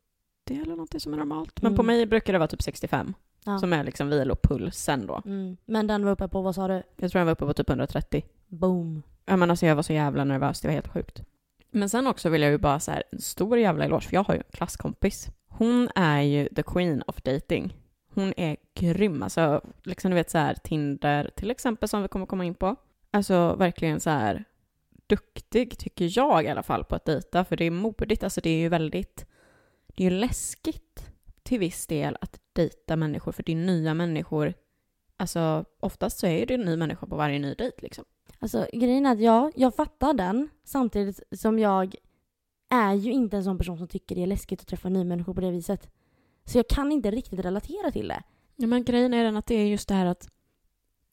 eller 0.48 0.76
något 0.76 1.02
som 1.02 1.12
är 1.12 1.16
normalt. 1.18 1.62
Men 1.62 1.72
Mm. 1.72 1.76
på 1.76 1.82
mig 1.82 2.06
brukar 2.06 2.32
det 2.32 2.38
vara 2.38 2.48
typ 2.48 2.62
65 2.62 3.14
Ja. 3.44 3.58
som 3.58 3.72
är 3.72 3.84
liksom 3.84 4.08
vilopulsen 4.08 5.06
då. 5.06 5.22
Mm. 5.24 5.56
Men 5.64 5.86
den 5.86 6.04
var 6.04 6.12
uppe 6.12 6.28
på, 6.28 6.42
vad 6.42 6.54
sa 6.54 6.68
du? 6.68 6.82
Jag 6.96 7.10
tror 7.10 7.20
den 7.20 7.26
var 7.26 7.32
uppe 7.32 7.46
på 7.46 7.52
typ 7.54 7.68
130. 7.68 8.24
Boom. 8.46 9.02
Ja, 9.24 9.36
men 9.36 9.50
alltså 9.50 9.66
jag 9.66 9.76
var 9.76 9.82
så 9.82 9.92
jävla 9.92 10.24
nervös, 10.24 10.60
det 10.60 10.68
var 10.68 10.72
helt 10.72 10.88
sjukt. 10.88 11.22
Men 11.70 11.88
sen 11.88 12.06
också 12.06 12.28
vill 12.28 12.42
jag 12.42 12.50
ju 12.50 12.58
bara 12.58 12.80
så 12.80 12.90
här, 12.90 13.02
en 13.12 13.20
stor 13.20 13.58
jävla 13.58 13.84
eloge, 13.84 14.06
för 14.08 14.14
jag 14.14 14.24
har 14.24 14.34
ju 14.34 14.38
en 14.38 14.52
klasskompis. 14.52 15.28
Hon 15.48 15.88
är 15.94 16.20
ju 16.20 16.48
the 16.48 16.62
queen 16.62 17.02
of 17.06 17.22
dating. 17.22 17.76
Hon 18.14 18.34
är 18.36 18.56
grym, 18.74 19.22
alltså 19.22 19.60
liksom 19.82 20.10
du 20.10 20.14
vet 20.14 20.30
så 20.30 20.38
här 20.38 20.54
Tinder 20.54 21.30
till 21.36 21.50
exempel 21.50 21.88
som 21.88 22.02
vi 22.02 22.08
kommer 22.08 22.26
komma 22.26 22.44
in 22.44 22.54
på. 22.54 22.76
Alltså 23.10 23.54
verkligen 23.54 24.00
så 24.00 24.10
här 24.10 24.44
duktig 25.06 25.78
tycker 25.78 26.18
jag 26.18 26.44
i 26.44 26.48
alla 26.48 26.62
fall 26.62 26.84
på 26.84 26.94
att 26.94 27.04
dejta, 27.04 27.44
för 27.44 27.56
det 27.56 27.64
är 27.64 27.70
modigt, 27.70 28.24
alltså 28.24 28.40
det 28.40 28.50
är 28.50 28.58
ju 28.58 28.68
väldigt, 28.68 29.26
det 29.86 30.06
är 30.06 30.10
ju 30.10 30.16
läskigt 30.18 31.12
till 31.42 31.58
viss 31.58 31.86
del 31.86 32.16
att 32.20 32.41
dejta 32.52 32.96
människor, 32.96 33.32
för 33.32 33.42
det 33.42 33.52
är 33.52 33.56
nya 33.56 33.94
människor. 33.94 34.54
Alltså 35.16 35.64
oftast 35.80 36.18
så 36.18 36.26
är 36.26 36.46
det 36.46 36.54
en 36.54 36.60
ny 36.60 36.76
människa 36.76 37.06
på 37.06 37.16
varje 37.16 37.38
ny 37.38 37.54
dejt 37.54 37.76
liksom. 37.82 38.04
Alltså 38.38 38.66
grejen 38.72 39.06
är 39.06 39.12
att 39.12 39.20
ja, 39.20 39.50
jag 39.54 39.74
fattar 39.74 40.14
den. 40.14 40.48
Samtidigt 40.64 41.20
som 41.32 41.58
jag 41.58 41.94
är 42.70 42.94
ju 42.94 43.12
inte 43.12 43.36
en 43.36 43.44
sån 43.44 43.58
person 43.58 43.78
som 43.78 43.88
tycker 43.88 44.14
det 44.14 44.22
är 44.22 44.26
läskigt 44.26 44.60
att 44.60 44.66
träffa 44.66 44.88
nya 44.88 45.04
människor 45.04 45.34
på 45.34 45.40
det 45.40 45.50
viset. 45.50 45.90
Så 46.44 46.58
jag 46.58 46.68
kan 46.68 46.92
inte 46.92 47.10
riktigt 47.10 47.38
relatera 47.38 47.90
till 47.90 48.08
det. 48.08 48.22
Ja, 48.56 48.66
men 48.66 48.84
grejen 48.84 49.14
är 49.14 49.24
den 49.24 49.36
att 49.36 49.46
det 49.46 49.54
är 49.54 49.66
just 49.66 49.88
det 49.88 49.94
här 49.94 50.06
att 50.06 50.28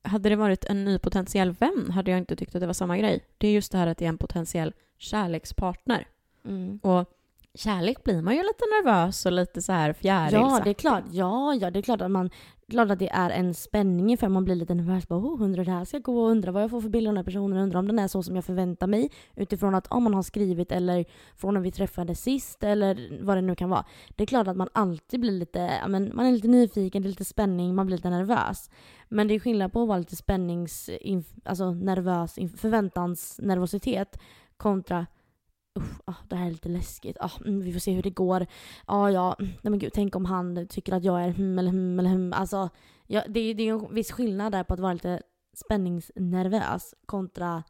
hade 0.02 0.30
det 0.30 0.36
varit 0.36 0.66
en 0.66 0.86
ny 0.86 1.00
potentiell 1.00 1.52
vän 1.52 1.92
hade 1.92 2.12
jag 2.12 2.18
inte 2.18 2.36
tyckt 2.36 2.56
att 2.56 2.62
det 2.62 2.68
var 2.68 2.74
samma 2.74 2.98
grej. 2.98 3.26
Det 3.38 3.48
är 3.48 3.52
just 3.52 3.72
det 3.72 3.78
här 3.78 3.88
att 3.88 3.98
det 3.98 4.06
är 4.06 4.10
en 4.10 4.18
potentiell 4.18 4.74
kärlekspartner. 4.98 6.08
Mm. 6.46 6.80
Och 6.84 7.19
kärlek 7.54 8.04
blir 8.04 8.22
man 8.22 8.36
ju 8.36 8.40
lite 8.40 8.64
nervös 8.66 9.26
och 9.26 9.32
lite 9.32 9.62
så 9.62 9.72
här 9.72 9.94
fjärilsaktig. 9.94 10.60
Ja, 10.60 10.62
det 10.64 10.70
är 10.70 10.74
klart. 10.74 11.04
Ja, 11.12 11.54
ja, 11.54 11.72
det 11.72 11.80
är 11.80 11.84
klart 11.84 12.02
att 12.02 12.12
man... 12.12 12.30
klart 12.70 12.92
att 12.92 13.00
det 13.00 13.10
är 13.10 13.30
en 13.30 13.54
spänning 13.54 14.18
för 14.18 14.28
man 14.28 14.46
blir 14.46 14.56
lite 14.56 14.74
nervös. 14.74 15.08
Bara, 15.08 15.20
oh, 15.20 15.42
undrar 15.42 15.66
det 15.66 15.72
här 15.72 15.86
ska 15.86 15.98
gå, 15.98 16.28
undrar 16.28 16.52
vad 16.52 16.64
jag 16.64 16.70
får 16.70 16.82
för 16.82 16.90
bild 16.90 17.08
av 17.08 17.14
den 17.14 17.18
här 17.18 17.24
personen, 17.24 17.58
undrar 17.58 17.80
om 17.80 17.88
den 17.88 18.00
är 18.00 18.08
så 18.08 18.24
som 18.24 18.36
jag 18.36 18.46
förväntar 18.46 18.88
mig 18.88 19.12
utifrån 19.36 19.76
att 19.76 19.88
om 19.88 20.04
man 20.04 20.14
har 20.14 20.24
skrivit 20.24 20.72
eller 20.72 21.06
från 21.36 21.54
när 21.54 21.62
vi 21.62 21.72
träffades 21.72 22.22
sist 22.22 22.64
eller 22.64 23.20
vad 23.24 23.38
det 23.38 23.42
nu 23.42 23.56
kan 23.56 23.70
vara. 23.70 23.86
Det 24.16 24.24
är 24.24 24.28
klart 24.28 24.48
att 24.48 24.58
man 24.58 24.70
alltid 24.74 25.20
blir 25.20 25.32
lite, 25.32 25.72
men 25.88 26.12
man 26.16 26.26
är 26.26 26.32
lite 26.32 26.48
nyfiken, 26.48 27.02
det 27.02 27.08
är 27.08 27.10
lite 27.10 27.26
spänning, 27.26 27.76
man 27.76 27.86
blir 27.86 27.98
lite 27.98 28.10
nervös. 28.10 28.70
Men 29.08 29.28
det 29.28 29.36
är 29.36 29.40
skillnad 29.40 29.74
på 29.74 29.82
att 29.82 29.88
vara 29.88 29.98
lite 29.98 30.16
spännings, 30.16 30.90
alltså 31.44 31.72
nervös, 31.72 32.36
förväntansnervositet 32.58 34.20
kontra 34.58 35.06
usch, 35.80 36.02
ah, 36.06 36.16
det 36.30 36.36
här 36.36 36.48
är 36.48 36.52
lite 36.52 36.70
läskigt. 36.70 37.18
Ah, 37.20 37.32
mm, 37.46 37.62
vi 37.62 37.74
får 37.74 37.80
se 37.80 37.92
hur 37.92 38.04
det 38.04 38.10
går. 38.10 38.46
Ah, 38.86 39.10
ja, 39.10 39.36
nej 39.40 39.58
men 39.62 39.80
gud, 39.80 39.92
tänk 39.94 40.16
om 40.16 40.26
han 40.26 40.68
tycker 40.68 40.94
att 40.94 41.04
jag 41.04 41.24
är 41.24 41.30
hm 41.30 41.60
eller 41.60 41.72
hm 41.72 42.00
eller 42.00 42.10
hm. 42.10 42.34
Alltså, 42.34 42.70
ja, 43.08 43.24
det, 43.28 43.54
det 43.54 43.64
är 43.64 43.74
en 43.74 43.94
viss 43.94 44.12
skillnad 44.12 44.52
där 44.52 44.64
på 44.64 44.74
att 44.74 44.80
vara 44.80 44.94
lite 44.94 45.22
spänningsnervös 45.54 46.94
kontra 47.06 47.64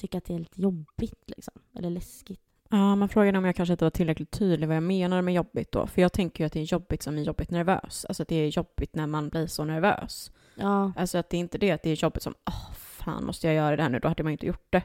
tycka 0.00 0.18
att 0.18 0.24
det 0.24 0.34
är 0.34 0.38
lite 0.38 0.60
jobbigt 0.60 1.24
liksom, 1.26 1.54
eller 1.74 1.90
läskigt. 1.90 2.40
Ja, 2.70 2.96
man 2.96 3.08
frågade 3.08 3.38
om 3.38 3.44
jag 3.44 3.56
kanske 3.56 3.72
inte 3.72 3.84
var 3.84 3.90
tillräckligt 3.90 4.30
tydlig 4.30 4.66
vad 4.66 4.76
jag 4.76 4.82
menar 4.82 5.22
med 5.22 5.34
jobbigt 5.34 5.72
då. 5.72 5.86
För 5.86 6.02
jag 6.02 6.12
tänker 6.12 6.44
ju 6.44 6.46
att 6.46 6.52
det 6.52 6.60
är 6.60 6.64
jobbigt 6.72 7.02
som 7.02 7.18
är 7.18 7.22
jobbigt 7.22 7.50
nervös. 7.50 8.04
Alltså 8.04 8.22
att 8.22 8.28
det 8.28 8.36
är 8.36 8.48
jobbigt 8.48 8.94
när 8.94 9.06
man 9.06 9.28
blir 9.28 9.46
så 9.46 9.64
nervös. 9.64 10.32
Ja. 10.54 10.92
Alltså 10.96 11.18
att 11.18 11.30
det 11.30 11.36
är 11.36 11.38
inte 11.38 11.58
det 11.58 11.70
att 11.70 11.82
det 11.82 11.90
är 11.90 12.02
jobbigt 12.02 12.22
som, 12.22 12.34
åh 12.46 12.54
oh, 12.54 12.72
fan 12.74 13.24
måste 13.24 13.46
jag 13.46 13.56
göra 13.56 13.76
det 13.76 13.82
här 13.82 13.90
nu, 13.90 13.98
då 13.98 14.08
hade 14.08 14.22
man 14.22 14.32
ju 14.32 14.34
inte 14.34 14.46
gjort 14.46 14.66
det. 14.70 14.82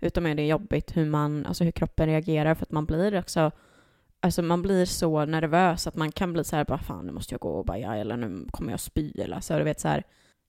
Utan 0.00 0.26
är 0.26 0.34
det 0.34 0.46
jobbigt 0.46 0.96
hur, 0.96 1.06
man, 1.06 1.46
alltså 1.46 1.64
hur 1.64 1.70
kroppen 1.70 2.06
reagerar 2.06 2.54
för 2.54 2.62
att 2.62 2.72
man 2.72 2.86
blir 2.86 3.18
också 3.18 3.50
Alltså 4.20 4.42
man 4.42 4.62
blir 4.62 4.84
så 4.84 5.24
nervös 5.24 5.86
att 5.86 5.96
man 5.96 6.12
kan 6.12 6.32
bli 6.32 6.44
så 6.44 6.56
här 6.56 6.64
bara 6.64 6.78
fan 6.78 7.06
nu 7.06 7.12
måste 7.12 7.34
jag 7.34 7.40
gå 7.40 7.48
och 7.48 7.64
baja 7.64 7.96
eller 7.96 8.16
nu 8.16 8.46
kommer 8.50 8.70
jag 8.70 8.80
spy 8.80 9.10
eller 9.10 9.40
så 9.40 9.58
du 9.58 9.64
vet 9.64 9.80
så 9.80 9.88
här 9.88 10.04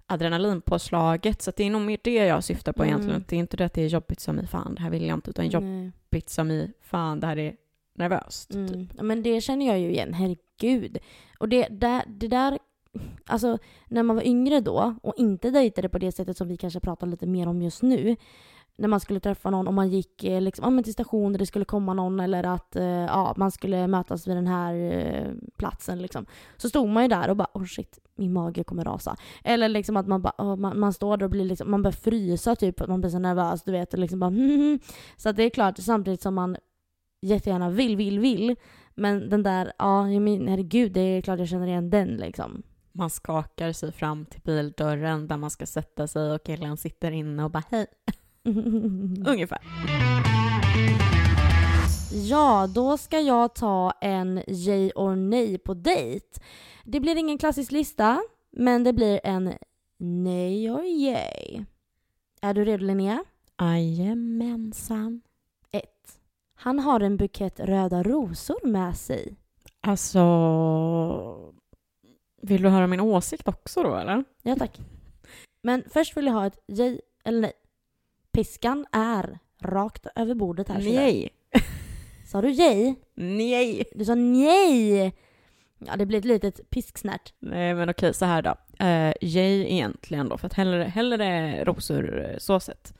adrenalinpåslaget 0.05 1.41
så 1.41 1.51
det 1.55 1.63
är 1.63 1.69
nog 1.69 1.81
mer 1.81 1.97
det 2.03 2.13
jag 2.13 2.43
syftar 2.43 2.73
på 2.73 2.83
mm. 2.83 2.93
egentligen. 2.93 3.25
Det 3.27 3.35
är 3.35 3.39
inte 3.39 3.57
det 3.57 3.65
att 3.65 3.73
det 3.73 3.81
är 3.81 3.87
jobbigt 3.87 4.19
som 4.19 4.39
i 4.39 4.47
fan 4.47 4.75
det 4.75 4.81
här 4.81 4.89
vill 4.89 5.05
jag 5.05 5.17
inte 5.17 5.29
utan 5.29 5.47
jobbigt 5.47 5.93
Nej. 6.11 6.23
som 6.27 6.51
i 6.51 6.71
fan 6.81 7.19
det 7.19 7.27
här 7.27 7.37
är 7.37 7.55
nervöst. 7.93 8.53
Mm. 8.53 8.67
Typ. 8.67 8.89
Ja, 8.97 9.03
men 9.03 9.23
det 9.23 9.41
känner 9.41 9.67
jag 9.67 9.79
ju 9.79 9.89
igen, 9.89 10.13
herregud. 10.13 10.97
Och 11.39 11.49
det 11.49 11.67
där, 11.67 12.03
det 12.07 12.27
där 12.27 12.59
Alltså 13.25 13.57
när 13.87 14.03
man 14.03 14.15
var 14.15 14.23
yngre 14.23 14.59
då 14.59 14.95
och 15.01 15.13
inte 15.17 15.51
dejtade 15.51 15.89
på 15.89 15.97
det 15.97 16.11
sättet 16.11 16.37
som 16.37 16.47
vi 16.47 16.57
kanske 16.57 16.79
pratar 16.79 17.07
lite 17.07 17.25
mer 17.25 17.47
om 17.47 17.61
just 17.61 17.81
nu 17.81 18.15
när 18.79 18.87
man 18.87 18.99
skulle 18.99 19.19
träffa 19.19 19.49
någon, 19.49 19.67
om 19.67 19.75
man 19.75 19.89
gick 19.89 20.23
eh, 20.23 20.41
liksom, 20.41 20.77
ja, 20.77 20.83
till 20.83 20.93
station 20.93 21.31
där 21.31 21.39
det 21.39 21.45
skulle 21.45 21.65
komma 21.65 21.93
någon 21.93 22.19
eller 22.19 22.43
att 22.43 22.75
eh, 22.75 22.83
ja, 22.85 23.33
man 23.37 23.51
skulle 23.51 23.87
mötas 23.87 24.27
vid 24.27 24.35
den 24.35 24.47
här 24.47 24.73
eh, 24.73 25.31
platsen. 25.57 26.01
Liksom. 26.01 26.25
Så 26.57 26.69
stod 26.69 26.89
man 26.89 27.03
ju 27.03 27.09
där 27.09 27.29
och 27.29 27.37
bara 27.37 27.47
oh 27.53 27.65
shit, 27.65 27.99
min 28.15 28.33
mage 28.33 28.63
kommer 28.63 28.85
rasa. 28.85 29.15
Eller 29.43 29.69
liksom 29.69 29.97
att 29.97 30.07
man, 30.07 30.21
bara, 30.21 30.33
oh, 30.37 30.55
man, 30.55 30.79
man 30.79 30.93
står 30.93 31.17
där 31.17 31.23
och 31.23 31.29
blir 31.29 31.45
liksom, 31.45 31.71
man 31.71 31.81
börjar 31.81 31.93
frysa 31.93 32.55
typ, 32.55 32.87
man 32.87 33.01
blir 33.01 33.11
så 33.11 33.19
nervös 33.19 33.63
du 33.63 33.71
vet. 33.71 33.93
Och 33.93 33.99
liksom 33.99 34.19
bara, 34.19 34.29
hmm. 34.29 34.79
Så 35.17 35.29
att 35.29 35.35
det 35.35 35.43
är 35.43 35.49
klart, 35.49 35.77
samtidigt 35.77 36.21
som 36.21 36.35
man 36.35 36.57
jättegärna 37.21 37.69
vill, 37.69 37.95
vill, 37.95 38.19
vill. 38.19 38.55
Men 38.95 39.29
den 39.29 39.43
där, 39.43 39.73
ja 39.77 40.03
men, 40.05 40.47
herregud, 40.47 40.91
det 40.91 41.01
är 41.01 41.21
klart 41.21 41.39
jag 41.39 41.47
känner 41.47 41.67
igen 41.67 41.89
den 41.89 42.07
liksom. 42.07 42.63
Man 42.91 43.09
skakar 43.09 43.71
sig 43.71 43.91
fram 43.91 44.25
till 44.25 44.41
bildörren 44.41 45.27
där 45.27 45.37
man 45.37 45.49
ska 45.49 45.65
sätta 45.65 46.07
sig 46.07 46.31
och 46.31 46.43
killen 46.43 46.77
sitter 46.77 47.11
inne 47.11 47.43
och 47.43 47.51
bara 47.51 47.63
hej. 47.69 47.85
Ungefär. 49.25 49.59
Ja, 52.11 52.67
då 52.75 52.97
ska 52.97 53.19
jag 53.19 53.55
ta 53.55 53.93
en 54.01 54.43
yay 54.47 54.91
or 54.95 55.15
nej 55.15 55.57
på 55.57 55.73
dejt. 55.73 56.25
Det 56.83 56.99
blir 56.99 57.15
ingen 57.15 57.37
klassisk 57.37 57.71
lista, 57.71 58.21
men 58.51 58.83
det 58.83 58.93
blir 58.93 59.19
en 59.23 59.53
nej 59.97 60.71
or 60.71 60.83
yay. 60.83 61.65
Är 62.41 62.53
du 62.53 62.65
redo 62.65 62.85
Linnea? 62.85 63.23
Jajamensan. 63.61 65.21
1. 65.71 65.83
Han 66.55 66.79
har 66.79 66.99
en 66.99 67.17
bukett 67.17 67.59
röda 67.59 68.03
rosor 68.03 68.67
med 68.67 68.97
sig. 68.97 69.35
Alltså... 69.81 70.23
Vill 72.41 72.61
du 72.61 72.69
höra 72.69 72.87
min 72.87 72.99
åsikt 72.99 73.47
också 73.47 73.83
då 73.83 73.95
eller? 73.95 74.23
Ja 74.43 74.55
tack. 74.55 74.79
Men 75.63 75.83
först 75.93 76.17
vill 76.17 76.25
jag 76.25 76.33
ha 76.33 76.45
ett 76.45 76.59
yay 76.67 76.99
eller 77.23 77.41
nej. 77.41 77.53
Piskan 78.31 78.85
är 78.91 79.39
rakt 79.61 80.07
över 80.15 80.35
bordet 80.35 80.69
här. 80.69 80.79
Nej. 80.79 81.29
Sa 82.27 82.41
du 82.41 82.51
yay? 82.51 82.95
Nej. 83.15 83.83
Du 83.95 84.05
sa 84.05 84.15
nej. 84.15 85.13
Ja, 85.79 85.95
det 85.95 86.05
blir 86.05 86.19
ett 86.19 86.25
litet 86.25 86.69
pisksnärt. 86.69 87.33
Nej, 87.39 87.73
men 87.75 87.89
okej, 87.89 88.13
så 88.13 88.25
här 88.25 88.41
då. 88.41 88.55
Uh, 88.81 89.13
yay 89.21 89.73
egentligen 89.73 90.29
då, 90.29 90.37
för 90.37 90.47
att 90.47 90.53
hellre, 90.53 90.83
hellre 90.83 91.63
rosor 91.63 92.25
eh, 92.25 92.37
så 92.37 92.59
sett. 92.59 92.93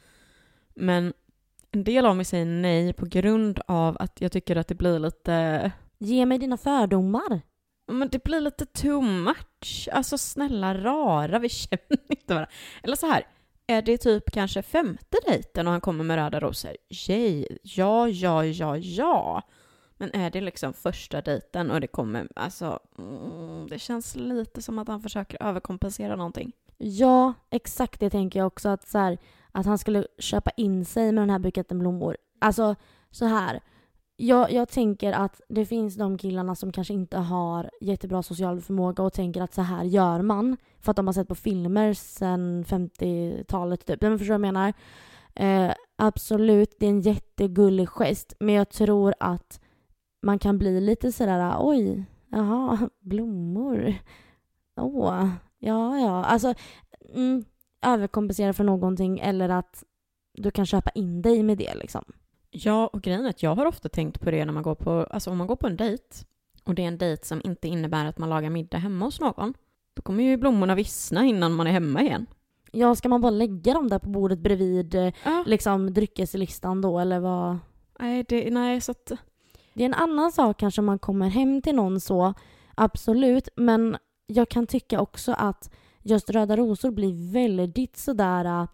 Men 0.76 1.14
en 1.72 1.84
del 1.84 2.06
av 2.06 2.16
mig 2.16 2.26
säger 2.26 2.46
nej 2.46 2.94
på 2.94 3.06
grund 3.06 3.60
av 3.68 3.98
att 4.00 4.22
jag 4.22 4.32
tycker 4.32 4.56
att 4.56 4.68
det 4.68 4.76
blir 4.76 5.00
lite... 5.00 5.72
Ge 5.98 6.26
mig 6.26 6.38
dina 6.38 6.58
fördomar. 6.58 7.42
Men 7.92 8.10
det 8.10 8.24
blir 8.24 8.42
lite 8.42 8.66
too 8.66 9.02
much. 9.02 9.90
Alltså 9.92 10.18
snälla 10.18 10.74
rara, 10.74 11.40
vi 11.40 11.50
känner 11.50 11.98
inte 12.10 12.34
varandra. 12.34 12.52
Eller 12.84 12.96
så 12.96 13.08
här, 13.08 13.28
är 13.70 13.82
det 13.82 13.98
typ 13.98 14.32
kanske 14.32 14.62
femte 14.62 15.18
dejten 15.28 15.68
och 15.68 15.72
han 15.72 15.82
kommer 15.82 16.04
med 16.04 16.16
röda 16.16 16.40
rosor? 16.40 16.72
Yay, 16.90 17.46
ja, 17.64 18.10
ja, 18.10 18.46
ja, 18.46 18.78
ja. 18.78 19.42
Men 19.98 20.12
är 20.14 20.30
det 20.30 20.42
liksom 20.42 20.74
första 20.74 21.22
dejten 21.22 21.72
och 21.72 21.82
det 21.82 21.88
kommer, 21.88 22.28
alltså, 22.36 22.80
mm, 22.98 23.68
det 23.70 23.80
känns 23.80 24.16
lite 24.16 24.62
som 24.62 24.80
att 24.80 24.88
han 24.88 25.02
försöker 25.02 25.44
överkompensera 25.44 26.16
någonting. 26.16 26.52
Ja, 26.78 27.34
exakt 27.50 28.00
det 28.00 28.10
tänker 28.10 28.40
jag 28.40 28.48
också. 28.48 28.70
Att, 28.70 28.88
så 28.88 28.98
här, 28.98 29.18
att 29.52 29.66
han 29.66 29.78
skulle 29.78 30.08
köpa 30.18 30.52
in 30.58 30.86
sig 30.86 31.12
med 31.12 31.22
den 31.22 31.30
här 31.30 31.40
buketten 31.40 31.80
blommor. 31.80 32.18
Alltså, 32.40 32.76
så 33.12 33.26
här 33.26 33.60
jag, 34.22 34.52
jag 34.52 34.70
tänker 34.70 35.14
att 35.14 35.42
det 35.50 35.66
finns 35.66 35.96
de 35.96 36.18
killarna 36.18 36.56
som 36.56 36.72
kanske 36.72 36.94
inte 36.94 37.18
har 37.18 37.70
jättebra 37.82 38.24
social 38.24 38.62
förmåga 38.62 39.04
och 39.04 39.14
tänker 39.14 39.42
att 39.42 39.54
så 39.54 39.62
här 39.62 39.84
gör 39.84 40.22
man. 40.22 40.58
För 40.80 40.92
att 40.92 40.96
de 40.96 41.08
har 41.08 41.14
sett 41.14 41.28
på 41.28 41.36
filmer 41.36 41.94
sedan 41.94 42.66
50-talet 42.66 43.86
typ. 43.86 44.02
Men 44.02 44.20
förstår 44.20 44.34
du 44.34 44.40
vad 44.40 44.48
jag 44.48 44.54
menar? 44.54 44.74
Eh, 45.36 45.74
absolut, 45.96 46.76
det 46.80 46.86
är 46.86 46.90
en 46.90 47.02
jättegullig 47.02 47.90
gest. 47.90 48.34
Men 48.40 48.56
jag 48.56 48.70
tror 48.70 49.14
att 49.20 49.62
man 50.22 50.40
kan 50.40 50.58
bli 50.58 50.82
lite 50.82 51.12
sådär 51.12 51.56
oj, 51.60 52.06
jaha, 52.28 52.90
blommor. 53.00 53.94
Åh, 54.76 55.30
ja, 55.60 56.00
ja. 56.00 56.26
Alltså, 56.26 56.54
mm, 57.16 57.46
överkompensera 57.86 58.54
för 58.54 58.64
någonting 58.64 59.20
eller 59.20 59.50
att 59.50 59.84
du 60.34 60.52
kan 60.52 60.66
köpa 60.66 60.90
in 60.90 61.22
dig 61.22 61.44
med 61.44 61.58
det 61.58 61.76
liksom. 61.76 62.04
Ja, 62.52 62.88
och 62.88 63.02
grejen 63.02 63.26
är 63.26 63.30
att 63.30 63.44
jag 63.44 63.56
har 63.56 63.66
ofta 63.66 63.90
tänkt 63.90 64.22
på 64.22 64.32
det 64.32 64.46
när 64.46 64.54
man 64.54 64.64
går 64.64 64.76
på, 64.76 64.92
alltså 64.92 65.32
om 65.32 65.38
man 65.38 65.48
går 65.48 65.56
på 65.56 65.68
en 65.68 65.78
dejt 65.78 66.04
och 66.64 66.76
det 66.76 66.84
är 66.84 66.88
en 66.88 66.98
dejt 66.98 67.26
som 67.26 67.42
inte 67.44 67.68
innebär 67.68 68.06
att 68.06 68.18
man 68.18 68.30
lagar 68.30 68.50
middag 68.50 68.78
hemma 68.78 69.06
hos 69.06 69.20
någon, 69.20 69.54
då 69.94 70.02
kommer 70.02 70.24
ju 70.24 70.38
blommorna 70.38 70.76
vissna 70.76 71.26
innan 71.26 71.54
man 71.54 71.68
är 71.68 71.72
hemma 71.72 72.02
igen. 72.02 72.26
Ja, 72.72 72.96
ska 72.96 73.10
man 73.10 73.22
bara 73.22 73.30
lägga 73.30 73.74
dem 73.74 73.90
där 73.90 74.00
på 74.00 74.10
bordet 74.10 74.40
bredvid 74.40 74.96
eh, 74.96 75.14
ja. 75.24 75.44
liksom 75.48 75.94
dryckeslistan 75.94 76.82
då 76.82 77.00
eller 77.00 77.20
vad? 77.20 77.58
Nej, 78.00 78.26
det, 78.28 78.52
nej 78.52 78.82
så 78.82 78.92
att... 78.92 79.12
Det 79.74 79.84
är 79.84 79.86
en 79.86 79.94
annan 79.94 80.32
sak 80.32 80.60
kanske 80.60 80.82
om 80.82 80.86
man 80.86 81.00
kommer 81.00 81.30
hem 81.30 81.62
till 81.62 81.76
någon 81.76 82.00
så, 82.00 82.34
absolut, 82.76 83.50
men 83.56 83.98
jag 84.28 84.50
kan 84.50 84.68
tycka 84.68 85.02
också 85.02 85.32
att 85.32 85.70
just 86.02 86.30
röda 86.30 86.58
rosor 86.58 86.92
blir 86.92 87.34
väldigt 87.34 87.98
sådär 87.98 88.46
eh, 88.46 88.68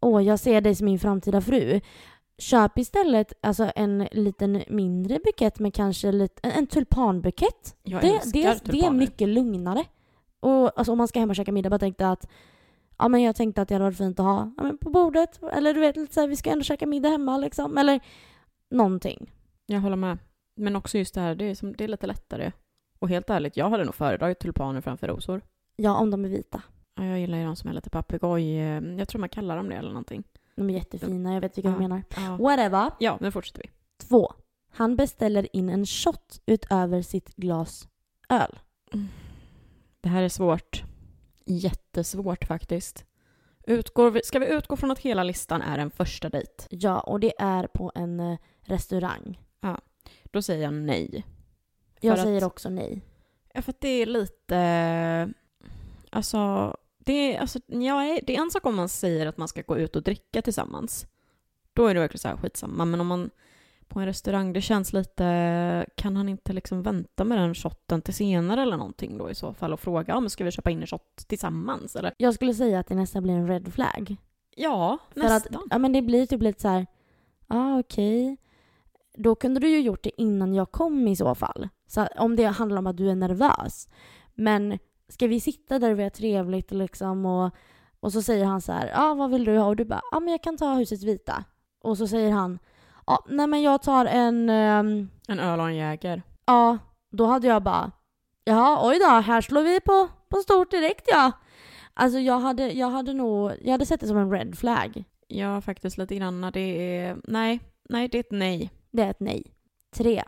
åh, 0.00 0.24
jag 0.24 0.38
ser 0.38 0.60
dig 0.60 0.74
som 0.74 0.84
min 0.84 0.98
framtida 0.98 1.40
fru. 1.40 1.80
Köp 2.38 2.78
istället 2.78 3.32
alltså, 3.40 3.72
en 3.76 4.08
liten 4.12 4.62
mindre 4.68 5.18
bukett 5.24 5.58
med 5.58 5.74
kanske 5.74 6.12
lite, 6.12 6.40
en, 6.42 6.50
en 6.50 6.66
tulpanbukett. 6.66 7.76
Jag 7.82 8.02
det, 8.02 8.20
det, 8.32 8.64
det 8.64 8.80
är 8.80 8.90
mycket 8.90 9.28
lugnare. 9.28 9.84
Och 10.40 10.78
alltså, 10.78 10.92
om 10.92 10.98
man 10.98 11.08
ska 11.08 11.20
hem 11.20 11.30
och 11.30 11.36
käka 11.36 11.52
middag, 11.52 11.70
bara 11.70 11.78
tänkte 11.78 12.08
att 12.08 12.28
ja, 12.98 13.08
men 13.08 13.22
jag 13.22 13.36
tänkte 13.36 13.62
att 13.62 13.68
det 13.68 13.74
hade 13.74 13.84
varit 13.84 13.98
fint 13.98 14.20
att 14.20 14.26
ha 14.26 14.52
ja, 14.56 14.62
men 14.62 14.78
på 14.78 14.90
bordet. 14.90 15.40
Eller 15.52 15.74
du 15.74 15.80
vet, 15.80 15.96
lite 15.96 16.14
så 16.14 16.20
här, 16.20 16.28
vi 16.28 16.36
ska 16.36 16.50
ändå 16.50 16.62
käka 16.62 16.86
middag 16.86 17.08
hemma 17.08 17.38
liksom. 17.38 17.78
Eller 17.78 18.00
någonting. 18.70 19.32
Jag 19.66 19.80
håller 19.80 19.96
med. 19.96 20.18
Men 20.56 20.76
också 20.76 20.98
just 20.98 21.14
det 21.14 21.20
här, 21.20 21.34
det 21.34 21.44
är, 21.44 21.54
som, 21.54 21.76
det 21.76 21.84
är 21.84 21.88
lite 21.88 22.06
lättare. 22.06 22.52
Och 22.98 23.08
helt 23.08 23.30
ärligt, 23.30 23.56
jag 23.56 23.70
hade 23.70 23.84
nog 23.84 23.94
föredragit 23.94 24.38
tulpaner 24.38 24.80
framför 24.80 25.08
rosor. 25.08 25.42
Ja, 25.76 25.96
om 25.96 26.10
de 26.10 26.24
är 26.24 26.28
vita. 26.28 26.62
Ja, 26.94 27.04
jag 27.04 27.20
gillar 27.20 27.38
ju 27.38 27.44
de 27.44 27.56
som 27.56 27.70
är 27.70 27.74
lite 27.74 27.90
papegoj. 27.90 28.56
Jag 28.98 29.08
tror 29.08 29.20
man 29.20 29.28
kallar 29.28 29.56
dem 29.56 29.68
det 29.68 29.74
eller 29.74 29.88
någonting. 29.88 30.24
De 30.58 30.70
är 30.70 30.74
jättefina, 30.74 31.34
jag 31.34 31.40
vet 31.40 31.58
vilka 31.58 31.68
ja. 31.68 31.74
du 31.74 31.80
menar. 31.80 32.02
Ja. 32.16 32.36
Whatever. 32.36 32.90
Ja, 32.98 33.18
nu 33.20 33.30
fortsätter 33.30 33.62
vi. 33.62 33.70
Två. 34.08 34.32
Han 34.70 34.96
beställer 34.96 35.56
in 35.56 35.68
en 35.68 35.86
shot 35.86 36.40
utöver 36.46 37.02
sitt 37.02 37.36
glas 37.36 37.88
öl. 38.28 38.58
Det 40.00 40.08
här 40.08 40.22
är 40.22 40.28
svårt. 40.28 40.82
Jättesvårt 41.44 42.44
faktiskt. 42.44 43.04
Utgår 43.66 44.10
vi, 44.10 44.20
ska 44.24 44.38
vi 44.38 44.54
utgå 44.54 44.76
från 44.76 44.90
att 44.90 44.98
hela 44.98 45.22
listan 45.22 45.62
är 45.62 45.78
en 45.78 45.90
första 45.90 46.28
dejt? 46.28 46.64
Ja, 46.70 47.00
och 47.00 47.20
det 47.20 47.32
är 47.38 47.66
på 47.66 47.92
en 47.94 48.20
eh, 48.20 48.38
restaurang. 48.60 49.40
Ja, 49.60 49.80
då 50.24 50.42
säger 50.42 50.62
jag 50.62 50.74
nej. 50.74 51.24
Jag 52.00 52.18
säger 52.18 52.44
också 52.44 52.68
nej. 52.68 53.02
Ja, 53.54 53.62
för 53.62 53.72
att 53.72 53.80
det 53.80 53.88
är 53.88 54.06
lite... 54.06 55.32
Alltså, 56.10 56.74
det 57.08 57.36
är, 57.36 57.40
alltså, 57.40 57.58
ja, 57.66 58.18
det 58.22 58.36
är 58.36 58.40
en 58.40 58.50
sak 58.50 58.66
om 58.66 58.76
man 58.76 58.88
säger 58.88 59.26
att 59.26 59.38
man 59.38 59.48
ska 59.48 59.62
gå 59.62 59.78
ut 59.78 59.96
och 59.96 60.02
dricka 60.02 60.42
tillsammans. 60.42 61.06
Då 61.72 61.86
är 61.86 61.94
det 61.94 62.00
verkligen 62.00 62.18
så 62.18 62.28
här 62.28 62.36
skitsamma. 62.36 62.84
Men 62.84 63.00
om 63.00 63.06
man 63.06 63.30
på 63.88 64.00
en 64.00 64.06
restaurang, 64.06 64.52
det 64.52 64.60
känns 64.60 64.92
lite... 64.92 65.86
Kan 65.94 66.16
han 66.16 66.28
inte 66.28 66.52
liksom 66.52 66.82
vänta 66.82 67.24
med 67.24 67.38
den 67.38 67.54
shotten 67.54 68.02
till 68.02 68.14
senare 68.14 68.62
eller 68.62 68.76
någonting 68.76 69.18
då 69.18 69.30
i 69.30 69.34
så 69.34 69.54
fall 69.54 69.72
och 69.72 69.80
fråga 69.80 70.16
om 70.16 70.30
ska 70.30 70.44
vi 70.44 70.50
köpa 70.50 70.70
in 70.70 70.80
en 70.80 70.86
shot 70.86 71.16
tillsammans 71.28 71.96
eller? 71.96 72.14
Jag 72.16 72.34
skulle 72.34 72.54
säga 72.54 72.80
att 72.80 72.86
det 72.86 72.94
nästan 72.94 73.22
blir 73.22 73.34
en 73.34 73.48
red 73.48 73.72
flag. 73.72 74.16
Ja, 74.56 74.98
För 75.12 75.20
nästan. 75.20 75.56
att, 75.56 75.62
ja 75.70 75.78
men 75.78 75.92
det 75.92 76.02
blir 76.02 76.26
typ 76.26 76.42
lite 76.42 76.60
så 76.60 76.68
här, 76.68 76.86
ja 77.46 77.56
ah, 77.56 77.78
okej. 77.78 78.36
Då 79.14 79.34
kunde 79.34 79.60
du 79.60 79.68
ju 79.68 79.80
gjort 79.80 80.02
det 80.02 80.20
innan 80.20 80.54
jag 80.54 80.72
kom 80.72 81.08
i 81.08 81.16
så 81.16 81.34
fall. 81.34 81.68
Så 81.86 82.06
om 82.06 82.36
det 82.36 82.44
handlar 82.44 82.78
om 82.78 82.86
att 82.86 82.96
du 82.96 83.10
är 83.10 83.14
nervös. 83.14 83.88
Men 84.34 84.78
ska 85.08 85.26
vi 85.26 85.40
sitta 85.40 85.78
där 85.78 85.90
och 85.90 85.98
vi 85.98 86.02
har 86.02 86.10
trevligt 86.10 86.70
liksom 86.70 87.26
och, 87.26 87.50
och 88.00 88.12
så 88.12 88.22
säger 88.22 88.44
han 88.44 88.60
så 88.60 88.72
här, 88.72 88.86
ja 88.86 89.10
ah, 89.10 89.14
vad 89.14 89.30
vill 89.30 89.44
du 89.44 89.58
ha? 89.58 89.66
Och 89.66 89.76
du 89.76 89.84
bara, 89.84 90.00
ja 90.10 90.16
ah, 90.16 90.20
men 90.20 90.32
jag 90.32 90.42
kan 90.42 90.56
ta 90.56 90.74
husets 90.74 91.04
vita. 91.04 91.44
Och 91.82 91.98
så 91.98 92.06
säger 92.08 92.30
han, 92.30 92.58
ja 93.06 93.12
ah, 93.14 93.24
nej 93.28 93.46
men 93.46 93.62
jag 93.62 93.82
tar 93.82 94.06
en, 94.06 94.50
ehm, 94.50 95.08
En 95.28 95.40
öl 95.40 95.60
och 95.60 95.68
en 95.68 95.76
jäger. 95.76 96.22
ja 96.46 96.78
då 97.10 97.26
hade 97.26 97.46
jag 97.46 97.62
bara, 97.62 97.90
jaha 98.44 98.88
oj 98.88 98.98
då, 98.98 99.06
här 99.06 99.40
slår 99.40 99.62
vi 99.62 99.80
på, 99.80 100.08
på 100.28 100.36
stort 100.36 100.70
direkt 100.70 101.04
ja. 101.06 101.32
Alltså 101.94 102.18
jag 102.18 102.40
hade, 102.40 102.72
jag 102.72 102.90
hade 102.90 103.12
nog, 103.12 103.52
jag 103.62 103.72
hade 103.72 103.86
sett 103.86 104.00
det 104.00 104.06
som 104.06 104.16
en 104.16 104.30
red 104.30 104.58
flag. 104.58 105.04
Ja, 105.26 105.60
faktiskt 105.60 105.98
lite 105.98 106.16
grann. 106.16 106.50
Det 106.52 106.96
är... 106.96 107.16
Nej, 107.24 107.60
nej, 107.88 108.08
det 108.08 108.18
är 108.18 108.20
ett 108.20 108.30
nej. 108.30 108.70
Det 108.90 109.02
är 109.02 109.10
ett 109.10 109.20
nej. 109.20 109.54
3. 109.94 110.22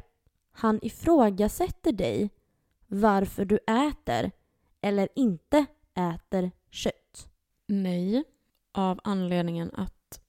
Han 0.52 0.78
ifrågasätter 0.82 1.92
dig 1.92 2.30
varför 2.87 3.44
du 3.44 3.56
äter 3.56 4.30
eller 4.80 5.08
inte 5.16 5.66
äter 6.14 6.50
kött. 6.70 7.28
Nej. 7.66 8.25
Av 8.72 9.00
anledningen 9.04 9.70
att... 9.75 10.20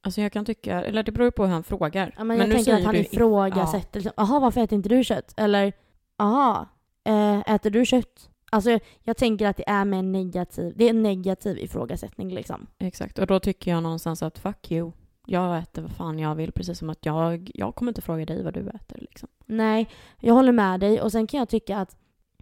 Alltså 0.00 0.20
jag 0.20 0.32
kan 0.32 0.44
tycka... 0.44 0.84
Eller 0.84 1.02
det 1.02 1.12
beror 1.12 1.24
ju 1.26 1.30
på 1.30 1.44
hur 1.44 1.52
han 1.52 1.64
frågar. 1.64 2.14
Ja, 2.18 2.24
men 2.24 2.38
jag 2.38 2.48
nu 2.48 2.54
tänker 2.54 2.74
att 2.74 2.84
han 2.84 2.94
du- 2.94 3.00
ifrågasätter. 3.00 4.00
liksom, 4.00 4.12
Jaha, 4.16 4.40
varför 4.40 4.60
äter 4.60 4.76
inte 4.76 4.88
du 4.88 5.04
kött? 5.04 5.34
Eller, 5.36 5.72
jaha, 6.18 6.68
eh, 7.04 7.38
äter 7.54 7.70
du 7.70 7.86
kött? 7.86 8.30
Alltså 8.50 8.70
jag, 8.70 8.80
jag 9.02 9.16
tänker 9.16 9.46
att 9.46 9.56
det 9.56 9.68
är 9.68 9.84
med 9.84 9.98
en 9.98 10.12
negativ, 10.12 10.72
det 10.76 10.84
är 10.84 10.90
en 10.90 11.02
negativ 11.02 11.58
ifrågasättning 11.58 12.34
liksom. 12.34 12.66
Ja, 12.78 12.86
exakt. 12.86 13.18
Och 13.18 13.26
då 13.26 13.40
tycker 13.40 13.70
jag 13.70 13.82
någonstans 13.82 14.22
att 14.22 14.38
fuck 14.38 14.70
you. 14.70 14.92
Jag 15.26 15.58
äter 15.58 15.82
vad 15.82 15.90
fan 15.90 16.18
jag 16.18 16.34
vill. 16.34 16.52
Precis 16.52 16.78
som 16.78 16.90
att 16.90 17.06
jag, 17.06 17.50
jag 17.54 17.74
kommer 17.74 17.90
inte 17.90 18.02
fråga 18.02 18.24
dig 18.26 18.42
vad 18.44 18.54
du 18.54 18.68
äter. 18.68 18.98
Liksom. 19.00 19.28
Nej, 19.46 19.88
jag 20.20 20.34
håller 20.34 20.52
med 20.52 20.80
dig 20.80 21.00
och 21.00 21.12
sen 21.12 21.26
kan 21.26 21.38
jag 21.38 21.48
tycka 21.48 21.78
att 21.78 21.96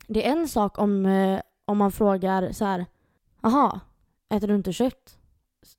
det 0.07 0.27
är 0.29 0.33
en 0.33 0.49
sak 0.49 0.79
om, 0.79 1.07
eh, 1.07 1.41
om 1.65 1.79
man 1.79 1.93
frågar 1.93 2.53
så 2.53 2.65
här, 2.65 2.87
jaha, 3.43 3.81
äter 4.29 4.49
du 4.49 4.55
inte 4.55 4.73
kött? 4.73 5.19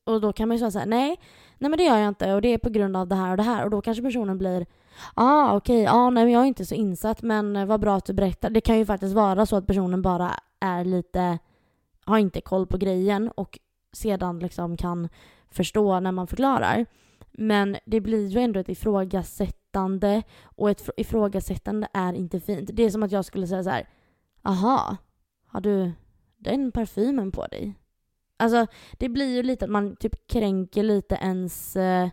Och 0.04 0.22
då 0.22 0.34
kan 0.34 0.48
man 0.48 0.56
ju 0.56 0.60
säga 0.60 0.72
så 0.72 0.80
här, 0.80 0.86
nej, 0.86 1.20
nej 1.58 1.70
men 1.70 1.78
det 1.78 1.84
gör 1.84 1.98
jag 1.98 2.08
inte 2.08 2.34
och 2.34 2.42
det 2.42 2.54
är 2.54 2.58
på 2.58 2.70
grund 2.70 2.98
av 2.98 3.08
det 3.08 3.16
här 3.16 3.32
och 3.32 3.38
det 3.38 3.44
här 3.44 3.64
och 3.64 3.70
då 3.70 3.82
kanske 3.82 4.04
personen 4.04 4.38
blir, 4.38 4.66
ah 5.14 5.56
okej, 5.56 5.88
ah, 5.88 6.10
nej 6.10 6.24
men 6.24 6.34
jag 6.34 6.42
är 6.42 6.48
inte 6.48 6.66
så 6.66 6.76
insatt 6.76 7.22
men 7.22 7.56
eh, 7.56 7.66
vad 7.66 7.80
bra 7.80 7.96
att 7.96 8.06
du 8.06 8.14
berättar. 8.14 8.50
Det 8.50 8.62
kan 8.62 8.78
ju 8.78 8.86
faktiskt 8.86 9.16
vara 9.16 9.46
så 9.46 9.56
att 9.56 9.68
personen 9.68 10.02
bara 10.02 10.32
är 10.60 10.86
lite, 10.86 11.40
har 12.06 12.18
inte 12.18 12.42
koll 12.42 12.68
på 12.68 12.78
grejen 12.78 13.32
och 13.36 13.60
sedan 13.94 14.40
liksom 14.40 14.78
kan 14.78 15.10
förstå 15.50 16.00
när 16.00 16.12
man 16.12 16.28
förklarar. 16.28 16.86
Men 17.32 17.78
det 17.86 18.02
blir 18.02 18.28
ju 18.28 18.40
ändå 18.40 18.60
ett 18.60 18.70
ifrågasättande 18.70 20.24
och 20.44 20.70
ett 20.70 20.90
ifrågasättande 20.98 21.88
är 21.94 22.14
inte 22.14 22.40
fint. 22.40 22.70
Det 22.74 22.84
är 22.84 22.90
som 22.90 23.04
att 23.04 23.12
jag 23.12 23.26
skulle 23.26 23.48
säga 23.48 23.64
så 23.64 23.70
här, 23.70 23.90
aha, 24.44 24.98
har 25.56 25.62
du 25.62 25.92
den 26.38 26.72
parfymen 26.72 27.32
på 27.32 27.46
dig? 27.48 27.74
Alltså, 28.38 28.68
det 28.98 29.10
blir 29.10 29.36
ju 29.36 29.44
lite 29.44 29.66
att 29.66 29.72
man 29.72 29.96
typ 29.96 30.28
kränker 30.28 30.84
lite 30.84 31.16
ens... 31.16 31.76
Eh, 31.76 32.10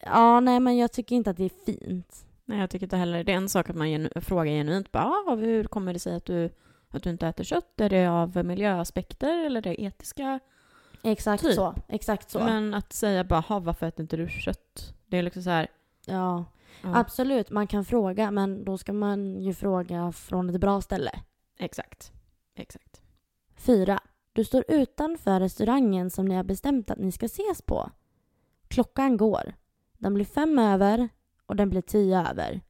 ja, 0.00 0.40
nej 0.40 0.60
men 0.60 0.76
jag 0.76 0.92
tycker 0.92 1.16
inte 1.16 1.30
att 1.30 1.36
det 1.36 1.44
är 1.44 1.64
fint. 1.66 2.26
Nej, 2.44 2.60
jag 2.60 2.70
tycker 2.70 2.86
inte 2.86 2.96
heller. 2.96 3.24
Det 3.24 3.32
är 3.32 3.36
en 3.36 3.48
sak 3.48 3.70
att 3.70 3.76
man 3.76 3.86
genu- 3.88 4.20
frågar 4.20 4.52
genuint. 4.52 4.92
Bara, 4.92 5.04
ah, 5.04 5.34
hur 5.36 5.64
kommer 5.64 5.92
det 5.92 5.98
sig 5.98 6.14
att 6.16 6.24
du, 6.24 6.50
att 6.88 7.02
du 7.02 7.10
inte 7.10 7.26
äter 7.26 7.44
kött? 7.44 7.80
Är 7.80 7.90
det 7.90 8.06
av 8.06 8.44
miljöaspekter 8.44 9.44
eller 9.46 9.58
är 9.60 9.62
det 9.74 9.82
etiska? 9.82 10.40
Exakt 11.02 11.42
Typ. 11.42 11.54
så. 11.54 11.74
Exakt 11.88 12.30
så. 12.30 12.38
Men 12.38 12.74
att 12.74 12.92
säga 12.92 13.24
bara, 13.24 13.40
"Ha, 13.40 13.58
varför 13.58 13.86
äter 13.86 14.02
inte 14.02 14.16
du 14.16 14.28
kött? 14.28 14.94
Det 15.06 15.18
är 15.18 15.22
liksom 15.22 15.42
så 15.42 15.50
här... 15.50 15.68
ja, 16.06 16.44
Ja, 16.82 16.96
absolut, 16.96 17.50
man 17.50 17.66
kan 17.66 17.84
fråga 17.84 18.30
men 18.30 18.64
då 18.64 18.78
ska 18.78 18.92
man 18.92 19.40
ju 19.40 19.54
fråga 19.54 20.12
från 20.12 20.50
ett 20.50 20.60
bra 20.60 20.80
ställe. 20.80 21.10
exakt. 21.58 22.12
Exakt. 22.56 23.00
4. 23.56 24.00
Du 24.32 24.44
står 24.44 24.64
utanför 24.68 25.40
restaurangen 25.40 26.10
som 26.10 26.26
ni 26.26 26.34
har 26.34 26.44
bestämt 26.44 26.90
att 26.90 26.98
ni 26.98 27.12
ska 27.12 27.26
ses 27.26 27.62
på. 27.62 27.90
Klockan 28.68 29.16
går. 29.16 29.54
Den 29.98 30.14
blir 30.14 30.24
fem 30.24 30.58
över 30.58 31.08
och 31.46 31.56
den 31.56 31.70
blir 31.70 31.82
tio 31.82 32.30
över. 32.30 32.60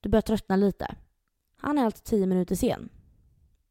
Du 0.00 0.08
börjar 0.08 0.22
tröttna 0.22 0.56
lite. 0.56 0.94
Han 1.56 1.78
är 1.78 1.84
alltså 1.84 2.02
tio 2.04 2.26
minuter 2.26 2.54
sen. 2.54 2.88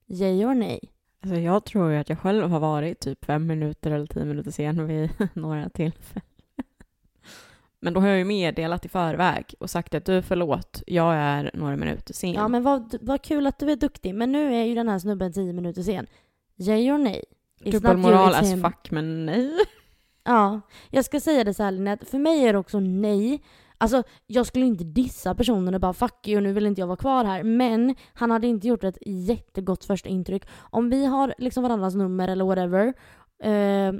Yay 0.07 0.45
or 0.45 0.53
nej? 0.53 0.79
Alltså 1.21 1.39
jag 1.39 1.65
tror 1.65 1.91
ju 1.91 1.97
att 1.97 2.09
jag 2.09 2.19
själv 2.19 2.49
har 2.49 2.59
varit 2.59 2.99
typ 2.99 3.25
fem 3.25 3.47
minuter 3.47 3.91
eller 3.91 4.07
tio 4.07 4.25
minuter 4.25 4.51
sen 4.51 4.87
vid 4.87 5.09
några 5.33 5.69
tillfällen. 5.69 6.36
Men 7.79 7.93
då 7.93 7.99
har 7.99 8.07
jag 8.07 8.17
ju 8.17 8.25
meddelat 8.25 8.85
i 8.85 8.89
förväg 8.89 9.55
och 9.59 9.69
sagt 9.69 9.95
att 9.95 10.05
du 10.05 10.21
förlåt, 10.21 10.83
jag 10.87 11.15
är 11.15 11.51
några 11.53 11.75
minuter 11.75 12.13
sen. 12.13 12.33
Ja 12.33 12.47
men 12.47 12.63
vad, 12.63 12.95
vad 13.01 13.21
kul 13.21 13.47
att 13.47 13.59
du 13.59 13.71
är 13.71 13.75
duktig 13.75 14.15
men 14.15 14.31
nu 14.31 14.55
är 14.55 14.63
ju 14.63 14.75
den 14.75 14.89
här 14.89 14.99
snubben 14.99 15.33
tio 15.33 15.53
minuter 15.53 15.81
sen. 15.81 16.07
Yay 16.57 16.91
or 16.91 16.97
nej? 16.97 17.23
Dubbelmoral 17.63 18.33
it's 18.33 18.39
as 18.39 18.51
him. 18.51 18.63
fuck, 18.63 18.91
men 18.91 19.25
nej. 19.25 19.51
Ja, 20.23 20.61
jag 20.89 21.05
ska 21.05 21.19
säga 21.19 21.43
det 21.43 21.53
så 21.53 21.63
här 21.63 21.71
Linnea, 21.71 21.93
att 21.93 22.09
för 22.09 22.17
mig 22.17 22.47
är 22.47 22.53
det 22.53 22.59
också 22.59 22.79
nej. 22.79 23.43
Alltså 23.77 24.03
jag 24.27 24.45
skulle 24.45 24.65
inte 24.65 24.83
dissa 24.83 25.35
personen 25.35 25.73
och 25.73 25.81
bara 25.81 25.93
fuck 25.93 26.27
you, 26.27 26.41
nu 26.41 26.53
vill 26.53 26.65
inte 26.65 26.81
jag 26.81 26.87
vara 26.87 26.97
kvar 26.97 27.25
här. 27.25 27.43
Men 27.43 27.95
han 28.13 28.31
hade 28.31 28.47
inte 28.47 28.67
gjort 28.67 28.83
ett 28.83 28.97
jättegott 29.05 29.85
första 29.85 30.09
intryck. 30.09 30.43
Om 30.57 30.89
vi 30.89 31.05
har 31.05 31.33
liksom 31.37 31.63
varandras 31.63 31.95
nummer 31.95 32.27
eller 32.27 32.45
whatever 32.45 32.93
eh, 33.43 33.93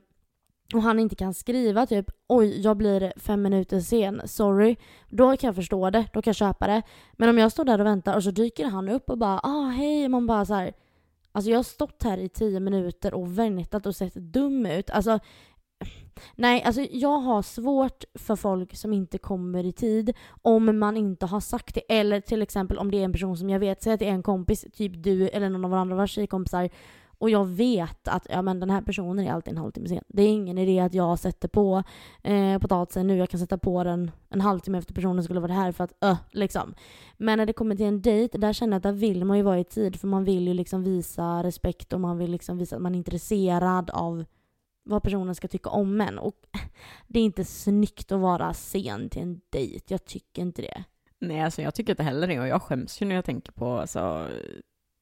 och 0.73 0.81
han 0.81 0.99
inte 0.99 1.15
kan 1.15 1.33
skriva 1.33 1.85
typ 1.85 2.05
oj 2.27 2.61
jag 2.61 2.77
blir 2.77 3.13
fem 3.15 3.41
minuter 3.41 3.79
sen, 3.79 4.21
sorry. 4.25 4.75
Då 5.09 5.37
kan 5.37 5.47
jag 5.47 5.55
förstå 5.55 5.89
det, 5.89 6.05
då 6.13 6.21
kan 6.21 6.31
jag 6.31 6.35
köpa 6.35 6.67
det. 6.67 6.81
Men 7.13 7.29
om 7.29 7.37
jag 7.37 7.51
står 7.51 7.65
där 7.65 7.79
och 7.79 7.85
väntar 7.85 8.15
och 8.15 8.23
så 8.23 8.31
dyker 8.31 8.65
han 8.65 8.89
upp 8.89 9.09
och 9.09 9.17
bara 9.17 9.39
ah 9.43 9.67
hej, 9.69 10.07
man 10.07 10.27
bara 10.27 10.45
så 10.45 10.53
här. 10.53 10.73
Alltså 11.31 11.51
jag 11.51 11.57
har 11.57 11.63
stått 11.63 12.03
här 12.03 12.17
i 12.17 12.29
tio 12.29 12.59
minuter 12.59 13.13
och 13.13 13.39
väntat 13.39 13.85
och 13.85 13.95
sett 13.95 14.13
dum 14.13 14.65
ut. 14.65 14.89
Alltså 14.89 15.19
Nej, 16.35 16.63
alltså 16.63 16.81
jag 16.81 17.19
har 17.19 17.41
svårt 17.41 18.03
för 18.13 18.35
folk 18.35 18.75
som 18.75 18.93
inte 18.93 19.17
kommer 19.17 19.65
i 19.65 19.73
tid 19.73 20.13
om 20.41 20.79
man 20.79 20.97
inte 20.97 21.25
har 21.25 21.39
sagt 21.39 21.75
det. 21.75 21.99
Eller 21.99 22.21
till 22.21 22.41
exempel 22.41 22.77
om 22.77 22.91
det 22.91 22.97
är 22.97 23.03
en 23.03 23.11
person 23.11 23.37
som 23.37 23.49
jag 23.49 23.59
vet, 23.59 23.81
säg 23.81 23.93
att 23.93 23.99
det 23.99 24.07
är 24.07 24.11
en 24.11 24.23
kompis, 24.23 24.65
typ 24.73 25.03
du 25.03 25.27
eller 25.27 25.49
någon 25.49 25.65
av 25.65 25.71
våra 25.71 25.79
andra 25.79 26.07
tjejkompisar 26.07 26.69
och 27.19 27.29
jag 27.29 27.45
vet 27.45 28.07
att 28.07 28.27
ja, 28.29 28.41
men 28.41 28.59
den 28.59 28.69
här 28.69 28.81
personen 28.81 29.25
är 29.25 29.31
alltid 29.31 29.51
en 29.51 29.57
halvtimme 29.57 29.87
sen. 29.89 30.03
Det 30.07 30.21
är 30.21 30.29
ingen 30.29 30.57
idé 30.57 30.79
att 30.79 30.93
jag 30.93 31.19
sätter 31.19 31.47
på 31.47 31.83
eh, 32.23 32.59
potatisen 32.59 33.07
nu. 33.07 33.17
Jag 33.17 33.29
kan 33.29 33.39
sätta 33.39 33.57
på 33.57 33.83
den 33.83 34.11
en 34.29 34.41
halvtimme 34.41 34.77
efter 34.77 34.93
personen 34.93 35.23
skulle 35.23 35.39
vara 35.39 35.53
här 35.53 35.71
för 35.71 35.83
att 35.83 35.93
öh, 36.01 36.17
liksom. 36.31 36.73
Men 37.17 37.37
när 37.37 37.45
det 37.45 37.53
kommer 37.53 37.75
till 37.75 37.85
en 37.85 38.01
dejt, 38.01 38.37
där 38.37 38.53
känner 38.53 38.73
jag 38.73 38.77
att 38.77 38.83
där 38.83 38.91
vill 38.91 39.25
man 39.25 39.37
ju 39.37 39.43
vara 39.43 39.59
i 39.59 39.63
tid 39.63 39.99
för 39.99 40.07
man 40.07 40.23
vill 40.23 40.47
ju 40.47 40.53
liksom 40.53 40.83
visa 40.83 41.43
respekt 41.43 41.93
och 41.93 42.01
man 42.01 42.17
vill 42.17 42.31
liksom 42.31 42.57
visa 42.57 42.75
att 42.75 42.81
man 42.81 42.95
är 42.95 42.97
intresserad 42.97 43.89
av 43.89 44.25
vad 44.83 45.03
personen 45.03 45.35
ska 45.35 45.47
tycka 45.47 45.69
om 45.69 46.01
en. 46.01 46.17
Och 46.19 46.35
det 47.07 47.19
är 47.19 47.23
inte 47.23 47.45
snyggt 47.45 48.11
att 48.11 48.19
vara 48.19 48.53
sen 48.53 49.09
till 49.09 49.21
en 49.21 49.41
dejt. 49.49 49.93
Jag 49.93 50.05
tycker 50.05 50.41
inte 50.41 50.61
det. 50.61 50.83
Nej, 51.19 51.41
alltså 51.41 51.61
jag 51.61 51.73
tycker 51.73 51.93
inte 51.93 52.03
heller 52.03 52.27
det 52.27 52.39
och 52.39 52.47
jag 52.47 52.61
skäms 52.61 53.01
ju 53.01 53.05
när 53.05 53.15
jag 53.15 53.25
tänker 53.25 53.51
på, 53.51 53.79
alltså, 53.79 54.27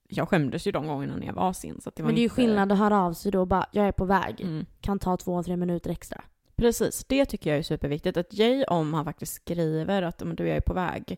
jag 0.07 0.29
skämdes 0.29 0.67
ju 0.67 0.71
de 0.71 0.87
gångerna 0.87 1.15
när 1.15 1.25
jag 1.25 1.33
var 1.33 1.53
sen. 1.53 1.81
Så 1.81 1.91
det 1.95 2.03
var 2.03 2.07
Men 2.07 2.15
det 2.15 2.19
är 2.19 2.21
ju 2.21 2.25
inte... 2.25 2.35
skillnad 2.35 2.71
att 2.71 2.77
höra 2.77 3.01
av 3.01 3.13
sig 3.13 3.31
då 3.31 3.41
och 3.41 3.47
bara 3.47 3.65
jag 3.71 3.87
är 3.87 3.91
på 3.91 4.05
väg. 4.05 4.41
Mm. 4.41 4.65
Kan 4.81 4.99
ta 4.99 5.17
två, 5.17 5.43
tre 5.43 5.57
minuter 5.57 5.89
extra. 5.89 6.21
Precis, 6.55 7.05
det 7.07 7.25
tycker 7.25 7.49
jag 7.49 7.59
är 7.59 7.63
superviktigt. 7.63 8.17
Att 8.17 8.33
Jay, 8.33 8.63
om 8.63 8.93
han 8.93 9.05
faktiskt 9.05 9.33
skriver 9.33 10.01
att 10.01 10.21
du 10.37 10.49
är 10.49 10.61
på 10.61 10.73
väg, 10.73 11.17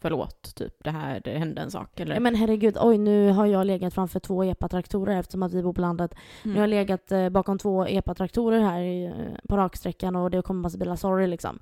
förlåt, 0.00 0.54
typ 0.54 0.84
det 0.84 0.90
här, 0.90 1.20
det 1.24 1.38
hände 1.38 1.62
en 1.62 1.70
sak. 1.70 2.00
Eller, 2.00 2.14
Ja, 2.14 2.20
men 2.20 2.34
herregud, 2.34 2.76
oj 2.80 2.98
nu 2.98 3.30
har 3.30 3.46
jag 3.46 3.66
legat 3.66 3.94
framför 3.94 4.20
två 4.20 4.44
epatraktorer 4.44 5.20
eftersom 5.20 5.42
att 5.42 5.52
vi 5.52 5.62
bor 5.62 5.72
på 5.72 5.80
landet. 5.80 6.14
Mm. 6.44 6.54
Nu 6.54 6.60
har 6.60 6.62
jag 6.62 6.70
legat 6.70 7.12
eh, 7.12 7.28
bakom 7.28 7.58
två 7.58 7.86
epatraktorer 7.86 8.60
här 8.60 8.80
i, 8.80 9.04
eh, 9.04 9.12
på 9.48 9.56
raksträckan 9.56 10.16
och 10.16 10.30
det 10.30 10.42
kommer 10.42 10.60
massa 10.60 10.78
bilar, 10.78 10.96
sorry 10.96 11.26
liksom. 11.26 11.58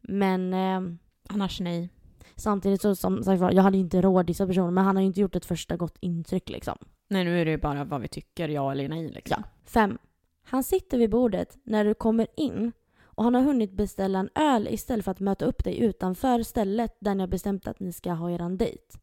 Men 0.00 0.54
eh, 0.54 0.80
Annars 1.28 1.60
nej. 1.60 1.88
Samtidigt 2.36 2.82
så 2.82 2.94
som 2.94 3.24
sagt 3.24 3.40
var, 3.40 3.52
jag 3.52 3.62
hade 3.62 3.76
ju 3.76 3.82
inte 3.82 4.00
råd 4.00 4.26
dissa 4.26 4.46
personen 4.46 4.74
men 4.74 4.84
han 4.84 4.96
har 4.96 5.00
ju 5.00 5.06
inte 5.06 5.20
gjort 5.20 5.36
ett 5.36 5.44
första 5.44 5.76
gott 5.76 5.96
intryck 6.00 6.50
liksom. 6.50 6.78
Nej, 7.08 7.24
nu 7.24 7.40
är 7.40 7.44
det 7.44 7.50
ju 7.50 7.58
bara 7.58 7.84
vad 7.84 8.00
vi 8.00 8.08
tycker, 8.08 8.48
ja 8.48 8.72
eller 8.72 8.88
nej 8.88 9.08
liksom. 9.08 9.42
Ja. 9.46 9.50
Fem. 9.64 9.98
Han 10.42 10.64
sitter 10.64 10.98
vid 10.98 11.10
bordet 11.10 11.58
när 11.64 11.84
du 11.84 11.94
kommer 11.94 12.26
in 12.36 12.72
och 13.02 13.24
han 13.24 13.34
har 13.34 13.42
hunnit 13.42 13.72
beställa 13.72 14.18
en 14.18 14.30
öl 14.34 14.68
istället 14.70 15.04
för 15.04 15.12
att 15.12 15.20
möta 15.20 15.44
upp 15.44 15.64
dig 15.64 15.80
utanför 15.80 16.42
stället 16.42 16.96
där 17.00 17.14
ni 17.14 17.20
har 17.20 17.28
bestämt 17.28 17.66
att 17.66 17.80
ni 17.80 17.92
ska 17.92 18.12
ha 18.12 18.30
eran 18.30 18.56
dejt. 18.56 18.98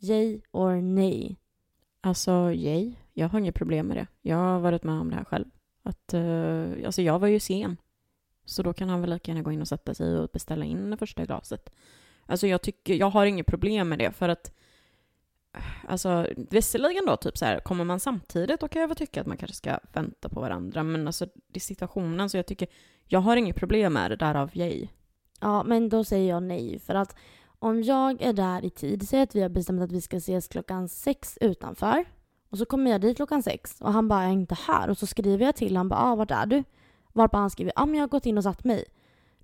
Yay 0.00 0.40
or 0.52 0.80
nej? 0.80 1.36
Alltså, 2.00 2.52
yay. 2.52 2.94
Jag 3.12 3.28
har 3.28 3.38
inget 3.38 3.54
problem 3.54 3.86
med 3.86 3.96
det. 3.96 4.06
Jag 4.22 4.36
har 4.36 4.60
varit 4.60 4.84
med 4.84 5.00
om 5.00 5.10
det 5.10 5.16
här 5.16 5.24
själv. 5.24 5.44
Att, 5.82 6.14
uh, 6.14 6.86
alltså 6.86 7.02
jag 7.02 7.18
var 7.18 7.28
ju 7.28 7.40
sen. 7.40 7.76
Så 8.44 8.62
då 8.62 8.72
kan 8.72 8.88
han 8.88 9.00
väl 9.00 9.10
lika 9.10 9.30
gärna 9.30 9.42
gå 9.42 9.52
in 9.52 9.60
och 9.60 9.68
sätta 9.68 9.94
sig 9.94 10.18
och 10.18 10.28
beställa 10.32 10.64
in 10.64 10.90
det 10.90 10.96
första 10.96 11.24
glaset. 11.24 11.70
Alltså 12.30 12.46
jag 12.46 12.62
tycker, 12.62 12.94
jag 12.94 13.10
har 13.10 13.26
inget 13.26 13.46
problem 13.46 13.88
med 13.88 13.98
det 13.98 14.12
för 14.12 14.28
att 14.28 14.52
Alltså 15.88 16.26
visserligen 16.36 17.06
då, 17.06 17.16
typ 17.16 17.38
så 17.38 17.44
här, 17.44 17.60
kommer 17.60 17.84
man 17.84 18.00
samtidigt 18.00 18.60
då 18.60 18.68
kan 18.68 18.80
jag 18.80 18.88
väl 18.88 18.96
tycka 18.96 19.20
att 19.20 19.26
man 19.26 19.36
kanske 19.36 19.56
ska 19.56 19.78
vänta 19.92 20.28
på 20.28 20.40
varandra. 20.40 20.82
Men 20.82 21.06
alltså 21.06 21.26
det 21.26 21.58
är 21.58 21.60
situationen 21.60 22.30
så 22.30 22.36
jag 22.36 22.46
tycker, 22.46 22.68
jag 23.06 23.20
har 23.20 23.36
inget 23.36 23.56
problem 23.56 23.92
med 23.92 24.10
det, 24.10 24.16
därav 24.16 24.50
yay. 24.52 24.88
Ja, 25.40 25.62
men 25.62 25.88
då 25.88 26.04
säger 26.04 26.28
jag 26.28 26.42
nej. 26.42 26.78
För 26.78 26.94
att 26.94 27.16
om 27.58 27.82
jag 27.82 28.22
är 28.22 28.32
där 28.32 28.64
i 28.64 28.70
tid, 28.70 29.08
säg 29.08 29.20
att 29.20 29.34
vi 29.34 29.42
har 29.42 29.48
bestämt 29.48 29.82
att 29.82 29.92
vi 29.92 30.00
ska 30.00 30.16
ses 30.16 30.48
klockan 30.48 30.88
sex 30.88 31.38
utanför. 31.40 32.04
Och 32.50 32.58
så 32.58 32.64
kommer 32.64 32.90
jag 32.90 33.00
dit 33.00 33.16
klockan 33.16 33.42
sex 33.42 33.80
och 33.80 33.92
han 33.92 34.08
bara 34.08 34.22
är 34.22 34.32
inte 34.32 34.56
här. 34.66 34.90
Och 34.90 34.98
så 34.98 35.06
skriver 35.06 35.46
jag 35.46 35.56
till 35.56 35.76
honom, 35.76 35.88
bara, 35.88 36.00
ah, 36.00 36.14
vart 36.14 36.30
är 36.30 36.46
du? 36.46 36.64
Varpå 37.12 37.36
han 37.38 37.50
skriver, 37.50 37.72
ja 37.76 37.82
ah, 37.82 37.86
men 37.86 37.94
jag 37.94 38.02
har 38.02 38.08
gått 38.08 38.26
in 38.26 38.38
och 38.38 38.44
satt 38.44 38.64
mig. 38.64 38.84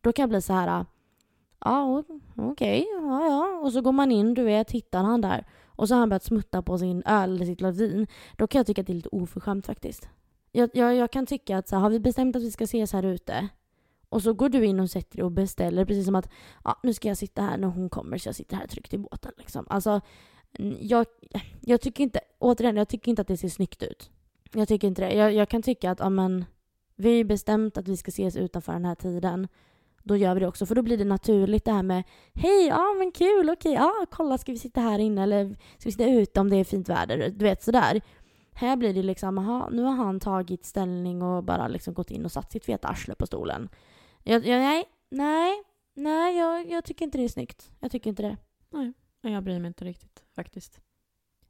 Då 0.01 0.13
kan 0.13 0.23
jag 0.23 0.31
bli 0.31 0.43
så 0.43 0.53
här, 0.53 0.87
ja 1.65 2.03
okej, 2.37 2.45
okay, 2.45 3.09
ja 3.09 3.27
ja. 3.27 3.61
Och 3.63 3.73
så 3.73 3.81
går 3.81 3.93
man 3.93 4.13
in, 4.13 4.35
du 4.35 4.43
vet, 4.43 4.71
hittar 4.71 5.03
han 5.03 5.21
där. 5.21 5.47
Och 5.67 5.89
så 5.89 5.95
har 5.95 6.01
han 6.01 6.09
börjat 6.09 6.25
smutta 6.25 6.63
på 6.63 6.79
sin 6.79 7.03
öl 7.07 7.35
eller 7.35 7.45
sitt 7.45 7.59
glas 7.59 7.77
vin. 7.77 8.07
Då 8.37 8.47
kan 8.47 8.59
jag 8.59 8.67
tycka 8.67 8.81
att 8.81 8.87
det 8.87 8.93
är 8.93 8.95
lite 8.95 9.09
oförskämt 9.09 9.67
faktiskt. 9.67 10.09
Jag, 10.53 10.71
jag, 10.75 10.95
jag 10.95 11.11
kan 11.11 11.27
tycka 11.27 11.59
att 11.59 11.69
så 11.69 11.77
här, 11.77 11.83
har 11.83 11.91
vi 11.91 12.01
bestämt 12.01 12.37
att 12.37 12.43
vi 12.43 12.51
ska 12.51 12.65
ses 12.65 12.93
här 12.93 13.03
ute 13.03 13.49
och 14.09 14.23
så 14.23 14.33
går 14.33 14.49
du 14.49 14.65
in 14.67 14.81
och 14.81 14.91
sätter 14.91 15.17
dig 15.17 15.25
och 15.25 15.33
beställer 15.33 15.85
precis 15.85 16.05
som 16.05 16.15
att 16.15 16.31
ja, 16.65 16.79
nu 16.83 16.95
ska 16.95 17.09
jag 17.09 17.17
sitta 17.17 17.43
här 17.43 17.59
när 17.59 17.69
hon 17.69 17.89
kommer 17.89 18.19
så 18.19 18.29
jag 18.29 18.37
sitter 18.37 18.57
här 18.57 18.67
tryggt 18.67 18.95
i 18.95 18.99
båten. 18.99 19.33
Liksom. 19.39 19.67
Alltså, 19.71 20.01
jag, 20.81 21.07
jag 21.61 21.81
tycker 21.81 22.05
inte, 22.05 22.21
återigen, 22.39 22.77
jag 22.77 22.89
tycker 22.89 23.11
inte 23.11 23.23
att 23.23 23.29
det 23.29 23.37
ser 23.37 23.49
snyggt 23.49 23.83
ut. 23.83 24.11
Jag 24.53 24.69
tycker 24.69 24.89
inte 24.89 25.03
det. 25.03 25.15
Jag, 25.15 25.35
jag 25.35 25.49
kan 25.49 25.63
tycka 25.63 25.91
att, 25.91 26.01
ja 26.01 26.11
men, 26.11 26.45
vi 26.97 27.17
har 27.17 27.25
bestämt 27.25 27.77
att 27.77 27.89
vi 27.89 27.97
ska 27.97 28.09
ses 28.09 28.37
utanför 28.37 28.73
den 28.73 28.85
här 28.85 28.95
tiden. 28.95 29.49
Då 30.07 30.17
gör 30.17 30.35
vi 30.35 30.41
det 30.41 30.47
också, 30.47 30.67
för 30.67 30.75
då 30.75 30.83
blir 30.83 30.99
det 30.99 31.05
naturligt 31.05 31.65
det 31.65 31.73
här 31.73 31.83
med 31.83 32.05
Hej, 32.35 32.67
ja 32.67 32.95
men 32.99 33.13
kul, 33.13 33.51
okej, 33.51 33.73
ja 33.73 34.07
kolla 34.11 34.39
ska 34.39 34.53
vi 34.53 34.59
sitta 34.59 34.81
här 34.81 34.99
inne 34.99 35.23
eller 35.23 35.49
ska 35.49 35.89
vi 35.89 35.93
sitta 35.93 36.05
ute 36.05 36.41
om 36.41 36.51
det 36.51 36.57
är 36.57 36.65
fint 36.65 36.89
väder? 36.89 37.31
Du 37.31 37.45
vet 37.45 37.63
sådär. 37.63 38.01
Här 38.53 38.77
blir 38.77 38.95
det 38.95 39.03
liksom, 39.03 39.39
aha, 39.39 39.69
nu 39.73 39.83
har 39.83 39.93
han 39.93 40.21
tagit 40.21 40.65
ställning 40.65 41.23
och 41.23 41.45
bara 41.45 41.69
liksom 41.69 41.95
gått 41.95 42.11
in 42.11 42.25
och 42.25 42.33
satt 42.33 42.53
sitt 42.53 42.65
feta 42.65 42.89
arsle 42.89 43.15
på 43.15 43.27
stolen. 43.27 43.69
Jag, 44.23 44.47
jag, 44.47 44.59
nej, 44.59 44.85
nej, 45.11 45.63
nej, 45.95 46.39
jag, 46.39 46.71
jag 46.71 46.85
tycker 46.85 47.05
inte 47.05 47.19
det 47.19 47.25
är 47.25 47.29
snyggt. 47.29 47.71
Jag 47.81 47.91
tycker 47.91 48.11
inte 48.11 48.23
det. 48.23 48.37
Nej, 48.71 48.93
jag 49.21 49.45
bryr 49.45 49.59
mig 49.59 49.69
inte 49.69 49.85
riktigt 49.85 50.25
faktiskt. 50.35 50.81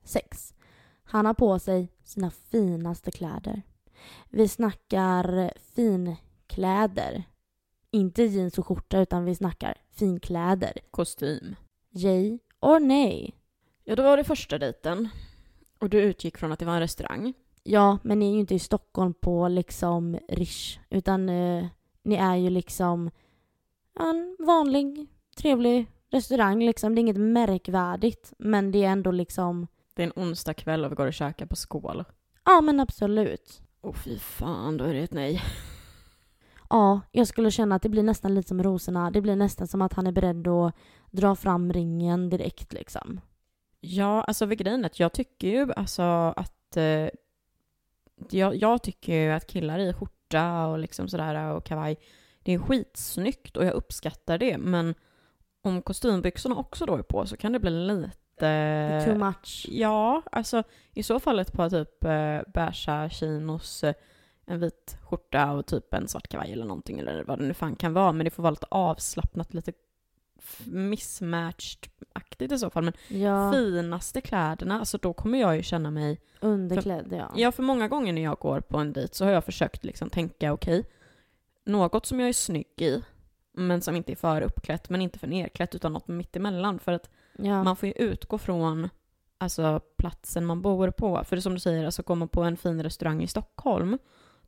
Sex. 0.04 0.54
Han 1.04 1.26
har 1.26 1.34
på 1.34 1.58
sig 1.58 1.92
sina 2.04 2.30
finaste 2.30 3.10
kläder. 3.10 3.62
Vi 4.30 4.48
snackar 4.48 5.52
finkläder. 5.74 7.24
Inte 7.96 8.22
jeans 8.22 8.58
och 8.58 8.66
skjorta, 8.66 9.00
utan 9.00 9.24
vi 9.24 9.34
snackar 9.34 9.74
finkläder. 9.90 10.72
Kostym. 10.90 11.56
Yay 11.90 12.38
or 12.60 12.80
nej? 12.80 13.34
Ja, 13.84 13.96
då 13.96 14.02
var 14.02 14.16
det 14.16 14.24
första 14.24 14.58
dejten. 14.58 15.08
Och 15.78 15.90
du 15.90 16.00
utgick 16.00 16.38
från 16.38 16.52
att 16.52 16.58
det 16.58 16.64
var 16.64 16.74
en 16.74 16.80
restaurang. 16.80 17.34
Ja, 17.62 17.98
men 18.02 18.18
ni 18.18 18.28
är 18.28 18.32
ju 18.32 18.40
inte 18.40 18.54
i 18.54 18.58
Stockholm 18.58 19.14
på 19.14 19.48
liksom 19.48 20.18
Rish, 20.28 20.78
utan 20.90 21.28
uh, 21.28 21.66
ni 22.02 22.14
är 22.14 22.36
ju 22.36 22.50
liksom 22.50 23.10
en 24.00 24.36
vanlig, 24.38 25.06
trevlig 25.36 25.86
restaurang 26.10 26.66
liksom. 26.66 26.94
Det 26.94 26.98
är 26.98 27.02
inget 27.02 27.16
märkvärdigt, 27.16 28.32
men 28.38 28.72
det 28.72 28.84
är 28.84 28.88
ändå 28.88 29.10
liksom... 29.10 29.66
Det 29.94 30.02
är 30.02 30.06
en 30.06 30.22
onsdag 30.22 30.54
kväll 30.54 30.84
och 30.84 30.90
vi 30.90 30.96
går 30.96 31.06
och 31.06 31.14
käkar 31.14 31.46
på 31.46 31.56
skål. 31.56 32.04
Ja, 32.44 32.60
men 32.60 32.80
absolut. 32.80 33.62
Åh 33.82 33.90
oh, 33.90 33.94
fy 33.94 34.18
fan, 34.18 34.76
då 34.76 34.84
är 34.84 34.94
det 34.94 35.00
ett 35.00 35.12
nej. 35.12 35.42
Ja, 36.70 37.00
jag 37.12 37.26
skulle 37.26 37.50
känna 37.50 37.74
att 37.74 37.82
det 37.82 37.88
blir 37.88 38.02
nästan 38.02 38.34
lite 38.34 38.48
som 38.48 38.62
rosorna. 38.62 39.10
Det 39.10 39.20
blir 39.20 39.36
nästan 39.36 39.66
som 39.66 39.82
att 39.82 39.92
han 39.92 40.06
är 40.06 40.12
beredd 40.12 40.48
att 40.48 40.74
dra 41.10 41.36
fram 41.36 41.72
ringen 41.72 42.30
direkt 42.30 42.72
liksom. 42.72 43.20
Ja, 43.80 44.22
alltså 44.22 44.46
grejen 44.46 44.84
är 44.84 44.86
att 44.86 45.00
jag 45.00 45.12
tycker 45.12 45.48
ju 45.48 45.72
alltså 45.72 46.02
att 46.36 46.76
eh, 46.76 47.08
jag, 48.30 48.56
jag, 48.56 48.82
tycker 48.82 49.12
ju 49.12 49.32
att 49.32 49.46
killar 49.46 49.78
i 49.78 49.92
skjorta 49.92 50.66
och 50.66 50.78
liksom 50.78 51.08
sådär 51.08 51.52
och 51.52 51.64
kavaj, 51.64 51.96
det 52.42 52.52
är 52.52 52.58
skitsnyggt 52.58 53.56
och 53.56 53.64
jag 53.64 53.74
uppskattar 53.74 54.38
det. 54.38 54.58
Men 54.58 54.94
om 55.62 55.82
kostymbyxorna 55.82 56.56
också 56.56 56.86
då 56.86 56.94
är 56.94 57.02
på 57.02 57.26
så 57.26 57.36
kan 57.36 57.52
det 57.52 57.58
bli 57.58 57.70
lite... 57.70 59.02
Too 59.04 59.18
much. 59.18 59.66
Ja, 59.68 60.22
alltså 60.32 60.62
i 60.92 61.02
så 61.02 61.20
fall 61.20 61.38
ett 61.38 61.52
par 61.52 61.70
typ 61.70 62.04
eh, 62.04 62.52
beiga 62.52 63.10
chinos, 63.10 63.84
eh, 63.84 63.94
en 64.46 64.60
vit 64.60 64.98
skjorta 65.02 65.52
och 65.52 65.66
typ 65.66 65.94
en 65.94 66.08
svart 66.08 66.28
kavaj 66.28 66.52
eller 66.52 66.64
någonting 66.64 66.98
eller 66.98 67.24
vad 67.24 67.38
det 67.38 67.44
nu 67.44 67.54
fan 67.54 67.76
kan 67.76 67.92
vara. 67.92 68.12
Men 68.12 68.24
det 68.24 68.30
får 68.30 68.42
vara 68.42 68.50
lite 68.50 68.66
avslappnat, 68.70 69.54
lite 69.54 69.72
mismatched-aktigt 70.64 72.52
i 72.52 72.58
så 72.58 72.70
fall. 72.70 72.84
Men 72.84 73.20
ja. 73.20 73.52
finaste 73.52 74.20
kläderna, 74.20 74.78
alltså 74.78 74.98
då 74.98 75.12
kommer 75.12 75.38
jag 75.38 75.56
ju 75.56 75.62
känna 75.62 75.90
mig... 75.90 76.20
Underklädd, 76.40 77.08
för, 77.08 77.16
ja. 77.16 77.32
Ja, 77.36 77.52
för 77.52 77.62
många 77.62 77.88
gånger 77.88 78.12
när 78.12 78.22
jag 78.22 78.38
går 78.38 78.60
på 78.60 78.78
en 78.78 78.92
dejt 78.92 79.14
så 79.14 79.24
har 79.24 79.32
jag 79.32 79.44
försökt 79.44 79.84
liksom 79.84 80.10
tänka, 80.10 80.52
okej, 80.52 80.80
okay, 80.80 80.90
något 81.64 82.06
som 82.06 82.20
jag 82.20 82.28
är 82.28 82.32
snygg 82.32 82.82
i, 82.82 83.02
men 83.52 83.80
som 83.82 83.96
inte 83.96 84.12
är 84.12 84.16
för 84.16 84.42
uppklätt, 84.42 84.90
men 84.90 85.02
inte 85.02 85.18
för 85.18 85.26
nerklätt, 85.26 85.74
utan 85.74 85.92
något 85.92 86.08
mittemellan. 86.08 86.78
För 86.78 86.92
att 86.92 87.10
ja. 87.38 87.62
man 87.62 87.76
får 87.76 87.86
ju 87.86 87.92
utgå 87.92 88.38
från 88.38 88.88
alltså, 89.38 89.80
platsen 89.98 90.46
man 90.46 90.62
bor 90.62 90.90
på. 90.90 91.24
För 91.24 91.36
som 91.36 91.54
du 91.54 91.60
säger, 91.60 91.84
alltså 91.84 92.02
går 92.02 92.14
man 92.14 92.28
på 92.28 92.42
en 92.42 92.56
fin 92.56 92.82
restaurang 92.82 93.22
i 93.22 93.26
Stockholm, 93.26 93.98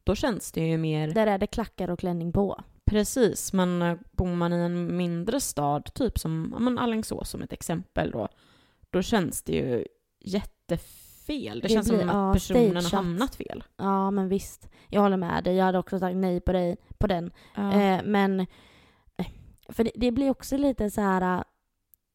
då 0.09 0.15
känns 0.15 0.53
det 0.53 0.67
ju 0.69 0.79
mer... 0.79 1.09
Där 1.09 1.27
är 1.27 1.39
det 1.39 1.47
klackar 1.47 1.91
och 1.91 1.99
klänning 1.99 2.33
på. 2.33 2.61
Precis, 2.85 3.53
men 3.53 3.83
eh, 3.83 3.99
bor 4.13 4.27
man 4.27 4.53
i 4.53 4.57
en 4.57 4.97
mindre 4.97 5.41
stad, 5.41 5.95
typ 5.95 6.19
som 6.19 6.55
ja, 6.77 6.83
Alingsås 6.83 7.31
som 7.31 7.43
ett 7.43 7.53
exempel 7.53 8.11
då, 8.11 8.29
då 8.91 9.03
känns 9.03 9.43
det 9.43 9.53
ju 9.53 9.85
jättefel. 10.21 11.61
Det, 11.61 11.69
det 11.69 11.69
känns 11.69 11.89
blir, 11.89 12.01
som 12.01 12.09
att 12.09 12.15
ja, 12.15 12.33
personen 12.33 12.85
har 12.85 12.97
hamnat 12.97 13.35
fel. 13.35 13.65
Ja, 13.77 14.11
men 14.11 14.29
visst. 14.29 14.69
Jag 14.89 15.01
håller 15.01 15.17
med 15.17 15.45
dig. 15.45 15.57
Jag 15.57 15.65
hade 15.65 15.79
också 15.79 15.99
sagt 15.99 16.17
nej 16.17 16.41
på, 16.41 16.53
dig, 16.53 16.77
på 16.99 17.07
den. 17.07 17.31
Ja. 17.57 17.73
Eh, 17.73 18.01
men 18.05 18.41
eh, 19.17 19.27
för 19.69 19.85
det, 19.85 19.93
det, 19.95 20.11
blir 20.11 20.31
också 20.31 20.57
lite 20.57 20.91
så 20.91 21.01
här, 21.01 21.39
eh, 21.39 21.45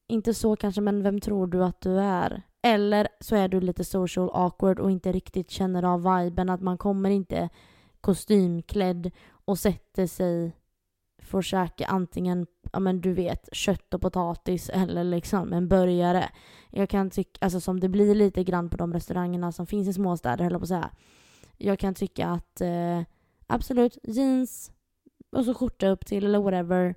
inte 0.08 0.34
så 0.34 0.56
kanske, 0.56 0.82
men 0.82 1.04
vem 1.04 1.20
tror 1.20 1.48
du 1.48 1.64
att 1.64 1.82
du 1.82 2.00
är? 2.00 2.42
Eller 2.62 3.08
så 3.20 3.36
är 3.36 3.48
du 3.48 3.62
lite 3.62 3.84
social 3.84 4.30
awkward 4.34 4.80
och 4.80 4.92
inte 4.92 5.12
riktigt 5.12 5.52
känner 5.52 5.84
av 5.84 6.20
viben, 6.20 6.50
att 6.50 6.62
man 6.62 6.78
kommer 6.78 7.10
inte 7.10 7.50
kostymklädd 8.04 9.12
och 9.46 9.60
sätter 9.60 10.08
sig 10.08 10.56
får 11.24 11.42
käka 11.42 11.86
antingen, 11.86 12.48
ja 12.72 12.80
men 12.80 13.02
du 13.02 13.14
vet, 13.14 13.50
kött 13.52 13.94
och 13.94 14.02
potatis 14.02 14.70
eller 14.70 15.04
liksom 15.04 15.54
en 15.54 15.68
burgare. 15.68 16.30
Jag 16.70 16.90
kan 16.90 17.10
tycka, 17.10 17.46
alltså 17.46 17.60
som 17.60 17.80
det 17.80 17.90
blir 17.90 18.16
lite 18.16 18.44
grann 18.44 18.70
på 18.70 18.78
de 18.78 18.94
restaurangerna 18.94 19.52
som 19.52 19.68
finns 19.68 19.88
i 19.88 19.94
småstäder, 19.94 20.44
höll 20.44 20.54
på 20.54 20.64
att 20.64 20.68
säga. 20.68 20.90
Jag 21.58 21.80
kan 21.80 21.94
tycka 21.94 22.28
att 22.28 22.62
eh, 22.62 23.02
absolut, 23.48 23.98
jeans 24.04 24.72
och 25.32 25.46
så 25.46 25.54
skjorta 25.54 25.88
upp 25.88 26.06
till 26.06 26.26
eller 26.26 26.40
whatever. 26.40 26.96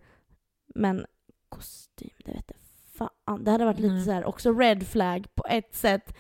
Men 0.75 1.07
kostym, 1.49 2.11
det 2.25 2.33
vet 2.33 2.45
jag 2.49 2.59
fan. 2.99 3.45
Det 3.45 3.51
hade 3.51 3.65
varit 3.65 3.79
lite 3.79 3.93
mm. 3.93 4.05
så 4.05 4.11
här, 4.11 4.25
också 4.25 4.53
red 4.53 4.87
flag 4.87 5.27
på 5.35 5.45
ett 5.49 5.75
sätt. 5.75 6.15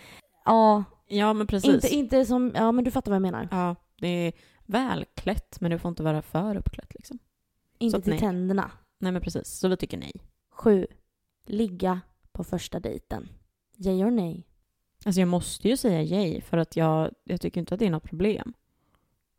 Ja. 0.44 0.84
Ja 1.08 1.32
men 1.32 1.46
precis. 1.46 1.74
Inte, 1.74 1.94
inte 1.94 2.24
som, 2.24 2.52
ja 2.54 2.72
men 2.72 2.84
du 2.84 2.90
fattar 2.90 3.10
vad 3.10 3.16
jag 3.16 3.22
menar. 3.22 3.48
Ja, 3.50 3.76
det 4.00 4.08
är 4.08 4.32
välklätt 4.66 5.60
men 5.60 5.70
det 5.70 5.78
får 5.78 5.88
inte 5.88 6.02
vara 6.02 6.22
för 6.22 6.56
uppklätt 6.56 6.94
liksom. 6.94 7.18
Inte 7.78 8.00
till 8.00 8.10
nej. 8.10 8.20
tänderna. 8.20 8.70
Nej 8.98 9.12
men 9.12 9.22
precis, 9.22 9.48
så 9.48 9.68
vi 9.68 9.76
tycker 9.76 9.98
nej. 9.98 10.12
Sju. 10.50 10.86
Ligga 11.46 12.00
på 12.32 12.44
första 12.44 12.80
dejten. 12.80 13.28
Yay 13.76 14.04
or 14.04 14.10
nej? 14.10 14.46
Alltså 15.04 15.20
jag 15.20 15.28
måste 15.28 15.68
ju 15.68 15.76
säga 15.76 16.02
yay 16.02 16.40
för 16.40 16.58
att 16.58 16.76
jag, 16.76 17.10
jag 17.24 17.40
tycker 17.40 17.60
inte 17.60 17.74
att 17.74 17.80
det 17.80 17.86
är 17.86 17.90
något 17.90 18.02
problem. 18.02 18.52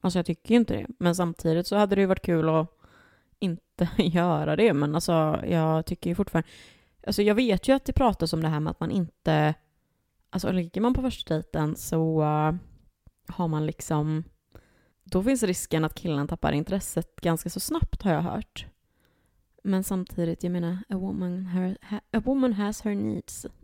Alltså 0.02 0.20
jag 0.20 0.26
tycker 0.26 0.52
ju 0.52 0.60
inte 0.60 0.74
det. 0.74 0.88
Men 1.00 1.16
samtidigt 1.16 1.68
så 1.68 1.76
hade 1.76 1.96
det 1.96 2.02
ju 2.02 2.08
varit 2.08 2.26
kul 2.26 2.50
att 2.50 2.78
inte 3.40 3.90
göra 3.98 4.56
det. 4.56 4.74
Men 4.74 4.96
alltså 4.96 5.42
jag 5.48 5.86
tycker 5.86 6.10
ju 6.10 6.16
fortfarande... 6.16 6.50
Alltså 7.08 7.22
jag 7.22 7.36
vet 7.36 7.68
ju 7.68 7.76
att 7.76 7.86
det 7.86 7.94
pratas 7.94 8.34
om 8.34 8.42
det 8.42 8.48
här 8.48 8.60
med 8.60 8.72
att 8.72 8.80
man 8.80 8.92
inte... 8.92 9.54
Alltså 10.30 10.52
ligger 10.52 10.82
man 10.82 10.94
på 10.94 11.02
första 11.02 11.34
dejten 11.34 11.76
så 11.76 12.22
uh, 12.22 12.56
har 13.28 13.48
man 13.48 13.66
liksom 13.66 14.24
då 15.12 15.24
finns 15.24 15.43
risken 15.43 15.86
att 15.86 15.96
killen 15.96 16.28
tappar 16.28 16.52
intresset 16.52 17.15
ganska 17.15 17.50
så 17.50 17.60
snabbt 17.60 18.02
har 18.02 18.13
jag 18.13 18.22
hört. 18.22 18.65
Men 19.63 19.84
samtidigt, 19.84 20.43
jag 20.43 20.52
menar, 20.52 20.78
a 20.89 20.98
woman, 20.98 21.46
her, 21.46 21.78
a 22.12 22.22
woman 22.26 22.54
has 22.54 22.82
her 22.82 22.96
needs. 22.96 23.46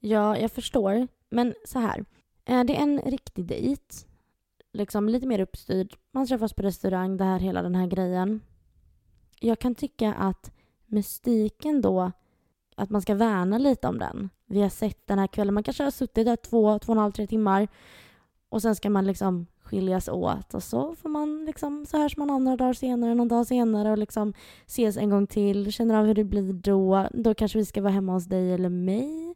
Ja, 0.00 0.38
jag 0.38 0.52
förstår. 0.52 1.08
Men 1.30 1.54
så 1.64 1.78
här, 1.78 2.04
är 2.44 2.64
det 2.64 2.74
en 2.74 3.00
riktig 3.00 3.44
dejt, 3.44 3.94
liksom 4.72 5.08
lite 5.08 5.26
mer 5.26 5.40
uppstyrd, 5.40 5.96
man 6.12 6.26
träffas 6.26 6.52
på 6.52 6.62
restaurang, 6.62 7.16
det 7.16 7.24
här, 7.24 7.38
hela 7.38 7.62
den 7.62 7.74
här 7.74 7.86
grejen. 7.86 8.40
Jag 9.40 9.58
kan 9.58 9.74
tycka 9.74 10.14
att 10.14 10.52
mystiken 10.86 11.80
då, 11.80 12.12
att 12.76 12.90
man 12.90 13.02
ska 13.02 13.14
värna 13.14 13.58
lite 13.58 13.88
om 13.88 13.98
den. 13.98 14.30
Vi 14.46 14.60
har 14.60 14.68
sett 14.68 15.06
den 15.06 15.18
här 15.18 15.26
kvällen, 15.26 15.54
man 15.54 15.62
kanske 15.62 15.84
har 15.84 15.90
suttit 15.90 16.26
där 16.26 16.36
två, 16.36 16.78
två 16.78 16.92
och 16.92 16.96
en 16.96 17.02
halv, 17.02 17.12
tre 17.12 17.26
timmar 17.26 17.68
Och 18.48 18.62
sen 18.62 18.76
ska 18.76 18.90
man 18.90 19.06
liksom 19.06 19.46
skiljas 19.68 20.08
åt 20.08 20.54
och 20.54 20.62
så 20.62 20.94
får 20.94 21.08
man 21.08 21.44
liksom 21.44 21.86
så 21.86 21.98
hörs 21.98 22.16
man 22.16 22.44
några 22.44 22.56
dagar 22.56 22.72
senare, 22.72 23.14
någon 23.14 23.28
dag 23.28 23.46
senare 23.46 23.90
och 23.90 23.98
liksom 23.98 24.34
ses 24.66 24.96
en 24.96 25.10
gång 25.10 25.26
till, 25.26 25.72
känner 25.72 25.94
av 25.94 26.06
hur 26.06 26.14
det 26.14 26.24
blir 26.24 26.52
då. 26.52 27.08
Då 27.12 27.34
kanske 27.34 27.58
vi 27.58 27.64
ska 27.64 27.82
vara 27.82 27.92
hemma 27.92 28.12
hos 28.12 28.24
dig 28.26 28.52
eller 28.52 28.68
mig. 28.68 29.34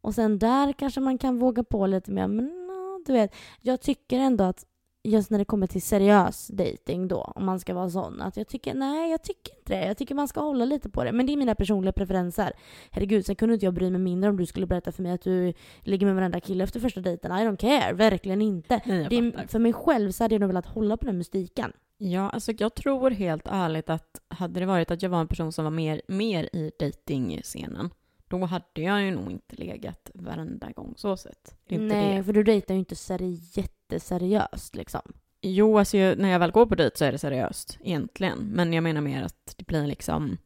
Och 0.00 0.14
sen 0.14 0.38
där 0.38 0.72
kanske 0.72 1.00
man 1.00 1.18
kan 1.18 1.38
våga 1.38 1.64
på 1.64 1.86
lite 1.86 2.10
mer. 2.10 2.28
Men 2.28 2.44
no, 2.44 3.02
du 3.06 3.12
vet, 3.12 3.34
jag 3.60 3.80
tycker 3.80 4.18
ändå 4.18 4.44
att 4.44 4.64
just 5.02 5.30
när 5.30 5.38
det 5.38 5.44
kommer 5.44 5.66
till 5.66 5.82
seriös 5.82 6.48
dating 6.48 7.08
då, 7.08 7.20
om 7.20 7.44
man 7.44 7.60
ska 7.60 7.74
vara 7.74 7.90
sån, 7.90 8.20
att 8.20 8.36
jag 8.36 8.48
tycker, 8.48 8.74
nej 8.74 9.10
jag 9.10 9.22
tycker 9.22 9.56
inte 9.58 9.74
det. 9.74 9.86
Jag 9.86 9.96
tycker 9.96 10.14
man 10.14 10.28
ska 10.28 10.40
hålla 10.40 10.64
lite 10.64 10.90
på 10.90 11.04
det. 11.04 11.12
Men 11.12 11.26
det 11.26 11.32
är 11.32 11.36
mina 11.36 11.54
personliga 11.54 11.92
preferenser. 11.92 12.52
Herregud, 12.90 13.26
sen 13.26 13.36
kunde 13.36 13.54
inte 13.54 13.66
jag 13.66 13.74
bry 13.74 13.90
mig 13.90 14.00
mindre 14.00 14.30
om 14.30 14.36
du 14.36 14.46
skulle 14.46 14.66
berätta 14.66 14.92
för 14.92 15.02
mig 15.02 15.12
att 15.12 15.22
du 15.22 15.52
ligger 15.80 16.06
med 16.06 16.14
varenda 16.14 16.40
kille 16.40 16.64
efter 16.64 16.80
första 16.80 17.00
dejten. 17.00 17.32
I 17.32 17.34
don't 17.34 17.56
care, 17.56 17.92
verkligen 17.92 18.42
inte. 18.42 18.80
Nej, 18.84 19.04
är, 19.04 19.46
för 19.48 19.58
mig 19.58 19.72
själv 19.72 20.10
så 20.10 20.24
hade 20.24 20.34
jag 20.34 20.40
nog 20.40 20.48
velat 20.48 20.66
hålla 20.66 20.96
på 20.96 21.06
den 21.06 21.18
mystiken. 21.18 21.72
Ja, 22.02 22.30
alltså 22.30 22.52
jag 22.58 22.74
tror 22.74 23.10
helt 23.10 23.48
ärligt 23.50 23.90
att 23.90 24.20
hade 24.28 24.60
det 24.60 24.66
varit 24.66 24.90
att 24.90 25.02
jag 25.02 25.10
var 25.10 25.20
en 25.20 25.28
person 25.28 25.52
som 25.52 25.64
var 25.64 25.70
mer, 25.70 26.02
mer 26.08 26.44
i 26.52 26.72
dejtingscenen, 26.78 27.90
då 28.30 28.44
hade 28.44 28.64
jag 28.82 29.02
ju 29.02 29.10
nog 29.10 29.30
inte 29.32 29.56
legat 29.56 30.10
varenda 30.14 30.70
gång 30.70 30.94
så 30.96 31.16
sett. 31.16 31.54
Nej, 31.68 32.16
det. 32.16 32.24
för 32.24 32.32
du 32.32 32.42
dejtar 32.42 32.74
ju 32.74 32.78
inte 32.80 32.94
seri- 32.94 33.40
jätteseriöst 33.52 34.76
liksom. 34.76 35.00
Jo, 35.42 35.78
alltså 35.78 35.96
jag, 35.96 36.18
när 36.18 36.28
jag 36.30 36.38
väl 36.38 36.50
går 36.50 36.66
på 36.66 36.74
dejt 36.74 36.96
så 36.98 37.04
är 37.04 37.12
det 37.12 37.18
seriöst 37.18 37.78
egentligen. 37.80 38.38
Men 38.38 38.72
jag 38.72 38.82
menar 38.82 39.00
mer 39.00 39.22
att 39.22 39.54
det 39.56 39.66
blir 39.66 39.86
liksom 39.86 40.38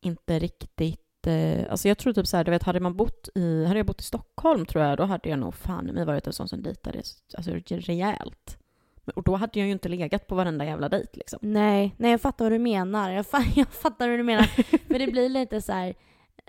inte 0.00 0.38
riktigt... 0.38 1.26
Eh, 1.26 1.70
alltså 1.70 1.88
jag 1.88 1.98
tror 1.98 2.12
typ 2.12 2.26
så 2.26 2.36
här, 2.36 2.44
du 2.44 2.50
vet, 2.50 2.62
hade 2.62 2.80
man 2.80 2.96
bott 2.96 3.28
i, 3.34 3.64
hade 3.64 3.78
jag 3.78 3.86
bott 3.86 4.00
i 4.00 4.04
Stockholm 4.04 4.66
tror 4.66 4.84
jag, 4.84 4.96
då 4.96 5.04
hade 5.04 5.28
jag 5.28 5.38
nog 5.38 5.54
fan 5.54 5.84
mig 5.86 6.04
varit 6.04 6.26
en 6.26 6.32
sån 6.32 6.48
som 6.48 6.62
dejtade 6.62 6.98
alltså, 7.36 7.50
rejält. 7.68 8.58
Men- 9.04 9.14
Och 9.16 9.22
då 9.22 9.36
hade 9.36 9.58
jag 9.58 9.66
ju 9.66 9.72
inte 9.72 9.88
legat 9.88 10.26
på 10.26 10.34
varenda 10.34 10.64
jävla 10.64 10.88
dejt 10.88 11.10
liksom. 11.14 11.38
Nej, 11.42 11.94
nej 11.98 12.10
jag 12.10 12.20
fattar 12.20 12.44
vad 12.44 12.52
du 12.52 12.58
menar. 12.58 13.10
Jag, 13.10 13.24
fa- 13.26 13.52
jag 13.56 13.68
fattar 13.68 14.08
vad 14.08 14.18
du 14.18 14.22
menar. 14.22 14.42
För 14.88 14.98
det 14.98 15.06
blir 15.06 15.28
lite 15.28 15.60
så 15.62 15.72
här 15.72 15.94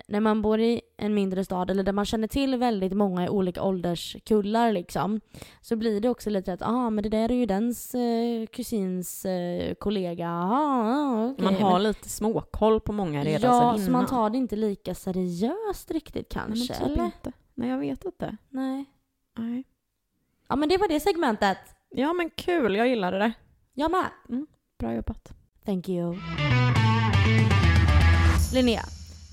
när 0.08 0.20
man 0.20 0.42
bor 0.42 0.60
i 0.60 0.80
en 0.96 1.14
mindre 1.14 1.44
stad 1.44 1.70
eller 1.70 1.82
där 1.82 1.92
man 1.92 2.04
känner 2.04 2.28
till 2.28 2.56
väldigt 2.56 2.92
många 2.92 3.24
i 3.24 3.28
olika 3.28 3.62
ålderskullar 3.62 4.72
liksom. 4.72 5.20
Så 5.60 5.76
blir 5.76 6.00
det 6.00 6.08
också 6.08 6.30
lite 6.30 6.52
att, 6.52 6.62
ah 6.62 6.90
men 6.90 7.02
det 7.02 7.08
där 7.08 7.30
är 7.30 7.34
ju 7.34 7.46
dens 7.46 7.94
eh, 7.94 8.46
kusins 8.46 9.24
eh, 9.24 9.74
kollega. 9.74 10.30
Ah, 10.30 10.50
ah, 10.52 11.26
okej. 11.30 11.44
Man 11.44 11.54
har 11.54 11.72
Men- 11.72 11.82
lite 11.82 12.08
småkoll 12.08 12.80
på 12.80 12.92
många 12.92 13.24
redan 13.24 13.56
Ja, 13.56 13.78
så 13.86 13.90
man 13.90 14.06
tar 14.06 14.30
det 14.30 14.38
inte 14.38 14.56
lika 14.56 14.94
seriöst 14.94 15.90
riktigt 15.90 16.34
Nej, 16.34 16.44
men 16.48 16.56
kanske, 16.56 16.74
typ 16.74 16.86
eller? 16.86 17.04
inte. 17.04 17.32
Nej, 17.54 17.68
jag 17.70 17.78
vet 17.78 18.04
inte. 18.04 18.36
Nej. 18.48 18.84
Nej. 19.38 19.64
Ja 20.48 20.56
men 20.56 20.68
det 20.68 20.76
var 20.76 20.88
det 20.88 21.00
segmentet. 21.00 21.58
Ja, 21.90 22.12
men 22.12 22.30
kul. 22.30 22.76
Jag 22.76 22.88
gillade 22.88 23.18
det. 23.18 23.32
Jag 23.74 23.90
med. 23.90 24.06
Bra 24.78 24.94
jobbat. 24.94 25.32
Thank 25.64 25.88
you. 25.88 26.16
Linnea, 28.54 28.82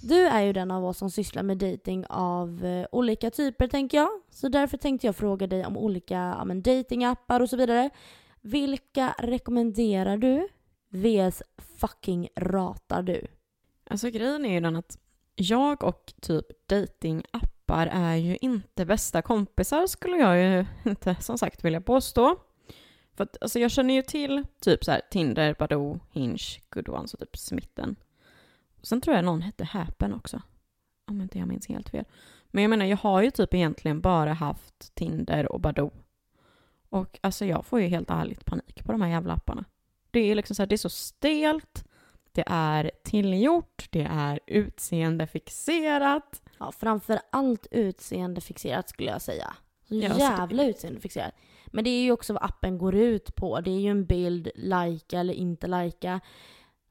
du 0.08 0.28
är 0.28 0.42
ju 0.42 0.54
den 0.54 0.72
av 0.72 0.86
oss 0.86 0.98
som 0.98 1.12
sysslar 1.12 1.44
med 1.44 1.58
dating 1.58 2.06
av 2.10 2.66
eh, 2.66 2.88
olika 2.92 3.32
typer 3.32 3.68
tänker 3.68 3.98
jag. 3.98 4.10
Så 4.30 4.48
därför 4.48 4.78
tänkte 4.78 5.08
jag 5.08 5.16
fråga 5.16 5.48
dig 5.48 5.66
om 5.66 5.78
olika 5.78 6.16
ja, 6.16 6.46
men, 6.46 6.62
datingappar 6.62 7.40
och 7.40 7.50
så 7.50 7.58
vidare. 7.58 7.90
Vilka 8.42 9.16
rekommenderar 9.20 10.18
du? 10.18 10.48
VS 10.90 11.44
fucking 11.58 12.28
ratar 12.36 13.02
du? 13.02 13.28
Alltså 13.90 14.10
grejen 14.10 14.46
är 14.46 14.54
ju 14.54 14.60
den 14.60 14.76
att 14.76 14.98
jag 15.36 15.84
och 15.84 16.14
typ 16.22 16.68
datingappar 16.68 17.88
är 17.88 18.16
ju 18.16 18.38
inte 18.42 18.86
bästa 18.86 19.22
kompisar 19.22 19.88
skulle 19.88 20.18
jag 20.18 20.38
ju 20.38 20.66
inte 20.92 21.16
som 21.16 21.38
sagt 21.38 21.66
vilja 21.66 21.82
påstå. 21.82 22.36
För 23.16 23.24
att 23.24 23.38
alltså 23.42 23.60
jag 23.60 23.72
känner 23.72 23.94
ju 23.94 24.02
till 24.02 24.46
typ 24.60 24.84
så 24.84 24.92
här 24.92 25.02
Tinder, 25.12 25.56
Badoo, 25.60 26.00
Hinge, 26.12 26.62
Good 26.70 26.90
Ones 26.90 27.14
och 27.14 27.20
typ 27.20 27.38
Smitten. 27.38 27.96
Sen 28.88 29.02
tror 29.02 29.16
jag 29.16 29.26
någon 29.26 29.42
hette 29.42 29.64
Happen 29.64 30.14
också. 30.14 30.42
Om 31.08 31.22
inte 31.22 31.40
jag 31.40 31.48
minns 31.48 31.68
helt 31.68 31.90
fel. 31.90 32.06
Men 32.48 32.64
jag 32.64 32.70
menar, 32.70 32.86
jag 32.86 32.98
har 32.98 33.22
ju 33.22 33.32
typ 33.32 33.54
egentligen 33.54 34.02
bara 34.02 34.34
haft 34.34 34.96
Tinder 34.96 35.52
och 35.52 35.62
Badoo. 35.62 35.92
Och 36.90 37.20
alltså 37.22 37.46
jag 37.46 37.66
får 37.66 37.82
ju 37.82 37.88
helt 37.88 38.10
ärligt 38.10 38.46
panik 38.46 38.84
på 38.86 38.92
de 38.92 39.02
här 39.02 39.10
jävla 39.10 39.34
apparna. 39.34 39.66
Det 40.12 40.20
är 40.20 40.36
liksom 40.36 40.56
så 40.56 40.62
här, 40.62 40.68
det 40.68 40.76
är 40.76 40.78
så 40.78 40.90
stelt. 40.90 41.86
Det 42.32 42.44
är 42.48 42.92
tillgjort, 43.04 43.88
det 43.90 44.08
är 44.12 44.40
utseendefixerat. 44.48 46.42
Ja, 46.58 46.72
framför 46.72 47.20
allt 47.30 47.68
utseendefixerat 47.72 48.90
skulle 48.90 49.12
jag 49.12 49.22
säga. 49.22 49.54
Så 49.88 49.96
jävla 49.96 50.64
utseendefixerat. 50.64 51.34
Men 51.66 51.84
det 51.84 51.90
är 51.90 52.04
ju 52.04 52.12
också 52.12 52.34
vad 52.34 52.44
appen 52.44 52.78
går 52.78 52.96
ut 52.96 53.36
på. 53.36 53.62
Det 53.62 53.72
är 53.72 53.80
ju 53.80 53.92
en 53.92 54.06
bild, 54.06 54.50
lajka 54.56 55.20
eller 55.20 55.34
inte 55.34 55.68
lajka. 55.68 56.20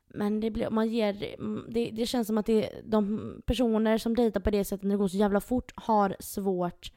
Men 0.09 0.41
det, 0.41 0.51
blir, 0.51 0.71
man 0.71 0.89
ger, 0.89 1.37
det, 1.69 1.91
det 1.91 2.07
känns 2.07 2.27
som 2.27 2.39
att 2.39 2.47
det, 2.47 2.71
de 2.85 3.43
personer 3.47 3.99
som 3.99 4.17
dejtar 4.17 4.41
på 4.41 4.51
det 4.51 4.65
sättet 4.65 4.83
när 4.83 4.91
det 4.91 4.99
går 4.99 5.09
så 5.09 5.17
jävla 5.17 5.41
fort 5.41 5.73
har 5.75 6.17
svårt 6.21 6.93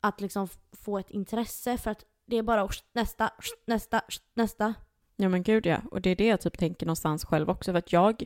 att 0.00 0.20
liksom 0.20 0.48
få 0.72 0.98
ett 0.98 1.10
intresse 1.10 1.78
för 1.78 1.90
att 1.90 2.04
det 2.26 2.36
är 2.36 2.42
bara 2.42 2.68
nästa, 2.92 3.30
nästa, 3.66 4.02
nästa. 4.34 4.74
Ja 5.16 5.28
men 5.28 5.42
gud 5.42 5.66
ja, 5.66 5.80
och 5.90 6.00
det 6.00 6.10
är 6.10 6.16
det 6.16 6.26
jag 6.26 6.40
typ 6.40 6.58
tänker 6.58 6.86
någonstans 6.86 7.24
själv 7.24 7.50
också 7.50 7.72
för 7.72 7.78
att 7.78 7.92
jag, 7.92 8.24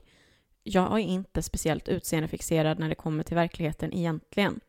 jag 0.63 0.93
är 0.93 0.99
inte 0.99 1.43
speciellt 1.43 1.89
utseendefixerad 1.89 2.79
när 2.79 2.89
det 2.89 2.95
kommer 2.95 3.25
till 3.25 3.37
verkligheten 3.37 3.93
egentligen. 3.95 4.61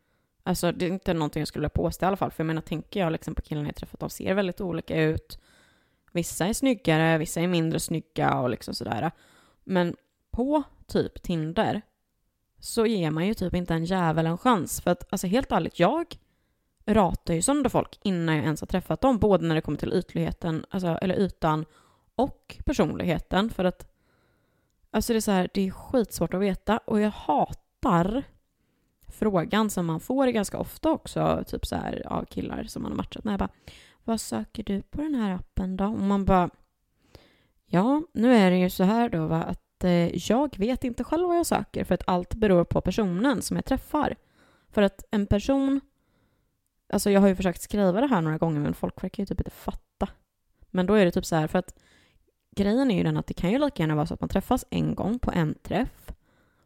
Alltså 0.43 0.71
det 0.71 0.85
är 0.85 0.89
inte 0.89 1.13
någonting 1.13 1.41
jag 1.41 1.47
skulle 1.47 1.61
vilja 1.61 1.69
påstå 1.69 2.05
i 2.05 2.07
alla 2.07 2.17
fall, 2.17 2.31
för 2.31 2.43
jag 2.43 2.47
menar 2.47 2.61
tänker 2.61 2.99
jag 2.99 3.11
liksom 3.11 3.35
på 3.35 3.41
killarna 3.41 3.67
jag 3.67 3.75
träffat, 3.75 3.99
de 3.99 4.09
ser 4.09 4.33
väldigt 4.33 4.61
olika 4.61 5.01
ut. 5.01 5.39
Vissa 6.11 6.45
är 6.45 6.53
snyggare, 6.53 7.17
vissa 7.17 7.41
är 7.41 7.47
mindre 7.47 7.79
snygga 7.79 8.39
och 8.39 8.49
liksom 8.49 8.73
sådär. 8.73 9.11
Men 9.63 9.95
på 10.31 10.63
typ 10.87 11.23
Tinder 11.23 11.81
så 12.59 12.85
ger 12.85 13.11
man 13.11 13.27
ju 13.27 13.33
typ 13.33 13.53
inte 13.53 13.73
en 13.73 13.85
jävel 13.85 14.25
en 14.25 14.37
chans. 14.37 14.81
För 14.81 14.91
att 14.91 15.13
alltså 15.13 15.27
helt 15.27 15.51
ärligt, 15.51 15.79
jag 15.79 16.17
ratar 16.85 17.33
ju 17.33 17.41
sönder 17.41 17.69
folk 17.69 17.99
innan 18.03 18.35
jag 18.35 18.43
ens 18.43 18.61
har 18.61 18.67
träffat 18.67 19.01
dem. 19.01 19.17
Både 19.19 19.47
när 19.47 19.55
det 19.55 19.61
kommer 19.61 19.77
till 19.77 19.93
ytligheten, 19.93 20.65
alltså, 20.69 20.87
eller 20.87 21.15
ytan 21.15 21.65
och 22.15 22.57
personligheten. 22.65 23.49
För 23.49 23.65
att 23.65 23.91
alltså 24.91 25.13
det 25.13 25.17
är 25.17 25.21
så 25.21 25.31
här, 25.31 25.49
det 25.53 25.67
är 25.67 25.71
skitsvårt 25.71 26.33
att 26.33 26.41
veta. 26.41 26.77
Och 26.77 27.01
jag 27.01 27.11
hatar 27.11 28.23
frågan 29.07 29.69
som 29.69 29.85
man 29.85 29.99
får 29.99 30.27
ganska 30.27 30.57
ofta 30.57 30.91
också, 30.91 31.43
typ 31.47 31.65
så 31.65 31.75
här 31.75 32.07
av 32.07 32.25
killar 32.25 32.63
som 32.63 32.81
man 32.81 32.91
har 32.91 32.97
matchat 32.97 33.23
med. 33.23 33.31
Jag 33.31 33.39
bara, 33.39 33.49
vad 34.03 34.21
söker 34.21 34.63
du 34.63 34.81
på 34.81 35.01
den 35.01 35.15
här 35.15 35.35
appen 35.35 35.77
då? 35.77 35.85
Och 35.85 35.99
man 35.99 36.25
bara, 36.25 36.49
ja, 37.71 38.03
nu 38.13 38.35
är 38.35 38.51
det 38.51 38.57
ju 38.57 38.69
så 38.69 38.83
här 38.83 39.09
då 39.09 39.27
va, 39.27 39.43
att 39.43 39.83
eh, 39.83 40.29
jag 40.29 40.57
vet 40.57 40.83
inte 40.83 41.03
själv 41.03 41.27
vad 41.27 41.37
jag 41.37 41.45
söker 41.45 41.83
för 41.83 41.95
att 41.95 42.07
allt 42.07 42.35
beror 42.35 42.63
på 42.63 42.81
personen 42.81 43.41
som 43.41 43.55
jag 43.55 43.65
träffar. 43.65 44.15
För 44.69 44.81
att 44.81 45.03
en 45.11 45.27
person, 45.27 45.81
alltså 46.93 47.11
jag 47.11 47.21
har 47.21 47.27
ju 47.27 47.35
försökt 47.35 47.61
skriva 47.61 48.01
det 48.01 48.07
här 48.07 48.21
några 48.21 48.37
gånger 48.37 48.59
men 48.59 48.73
folk 48.73 49.03
verkar 49.03 49.23
ju 49.23 49.27
typ 49.27 49.39
inte 49.39 49.51
fatta. 49.51 50.07
Men 50.69 50.85
då 50.85 50.93
är 50.93 51.05
det 51.05 51.11
typ 51.11 51.25
så 51.25 51.35
här 51.35 51.47
för 51.47 51.59
att 51.59 51.75
grejen 52.55 52.91
är 52.91 52.97
ju 52.97 53.03
den 53.03 53.17
att 53.17 53.27
det 53.27 53.33
kan 53.33 53.51
ju 53.51 53.59
lika 53.59 53.83
gärna 53.83 53.95
vara 53.95 54.05
så 54.05 54.13
att 54.13 54.21
man 54.21 54.29
träffas 54.29 54.65
en 54.69 54.95
gång 54.95 55.19
på 55.19 55.31
en 55.31 55.55
träff 55.63 56.11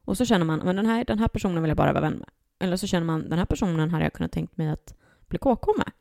och 0.06 0.18
så 0.18 0.26
känner 0.26 0.46
man, 0.46 0.60
men 0.60 0.76
den 0.76 0.86
här, 0.86 1.06
den 1.06 1.20
här 1.20 1.28
personen 1.28 1.64
vill 1.64 1.70
jag 1.70 1.78
bara 1.78 1.94
vara 1.94 2.02
vän 2.02 2.18
med. 2.18 2.30
Eller 2.60 2.78
så 2.78 2.88
känner 2.88 3.06
man, 3.06 3.30
den 3.30 3.40
här 3.40 3.46
personen 3.46 3.92
hade 3.92 4.04
jag 4.04 4.14
kunnat 4.14 4.32
tänkt 4.32 4.58
mig 4.58 4.68
att 4.68 4.96
bli 5.28 5.40
KK 5.40 5.74
med. 5.78 5.92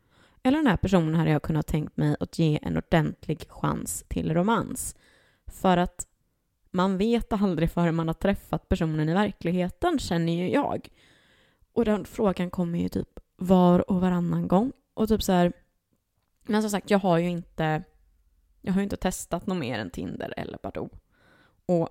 Eller 0.46 0.58
den 0.58 0.66
här 0.66 0.76
personen 0.76 1.14
hade 1.14 1.30
jag 1.30 1.42
kunnat 1.42 1.66
tänkt 1.66 1.96
mig 1.96 2.16
att 2.20 2.38
ge 2.38 2.58
en 2.62 2.76
ordentlig 2.76 3.44
chans 3.48 4.04
till 4.08 4.34
romans. 4.34 4.96
För 5.46 5.76
att 5.76 6.06
man 6.70 6.98
vet 6.98 7.32
aldrig 7.32 7.70
förrän 7.70 7.94
man 7.94 8.08
har 8.08 8.14
träffat 8.14 8.68
personen 8.68 9.08
i 9.08 9.14
verkligheten, 9.14 9.98
känner 9.98 10.32
ju 10.32 10.50
jag. 10.50 10.88
Och 11.72 11.84
den 11.84 12.04
frågan 12.04 12.50
kommer 12.50 12.78
ju 12.78 12.88
typ 12.88 13.20
var 13.36 13.90
och 13.90 14.00
varannan 14.00 14.48
gång. 14.48 14.72
Och 14.94 15.08
typ 15.08 15.22
så 15.22 15.32
här, 15.32 15.52
men 16.42 16.62
som 16.62 16.70
sagt, 16.70 16.90
jag 16.90 16.98
har 16.98 17.18
ju 17.18 17.28
inte, 17.28 17.82
jag 18.60 18.72
har 18.72 18.80
ju 18.80 18.84
inte 18.84 18.96
testat 18.96 19.46
något 19.46 19.58
mer 19.58 19.78
än 19.78 19.90
Tinder 19.90 20.34
eller 20.36 20.58
Badoo. 20.62 20.88
Och 21.66 21.88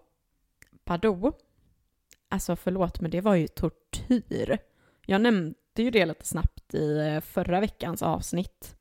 Badoo, 0.86 1.34
alltså 2.30 2.56
förlåt 2.56 3.02
men 3.02 3.12
det 3.12 3.22
var 3.22 3.36
ju 3.36 3.48
tortyr. 3.48 4.58
Jag 5.06 5.22
nämnde 5.22 5.56
ju 5.82 5.92
det 5.92 6.06
lite 6.06 6.26
snabbt 6.26 6.74
i 6.74 6.98
eh, 6.98 7.22
förra 7.22 7.60
veckans 7.60 8.02
avsnitt. 8.02 8.76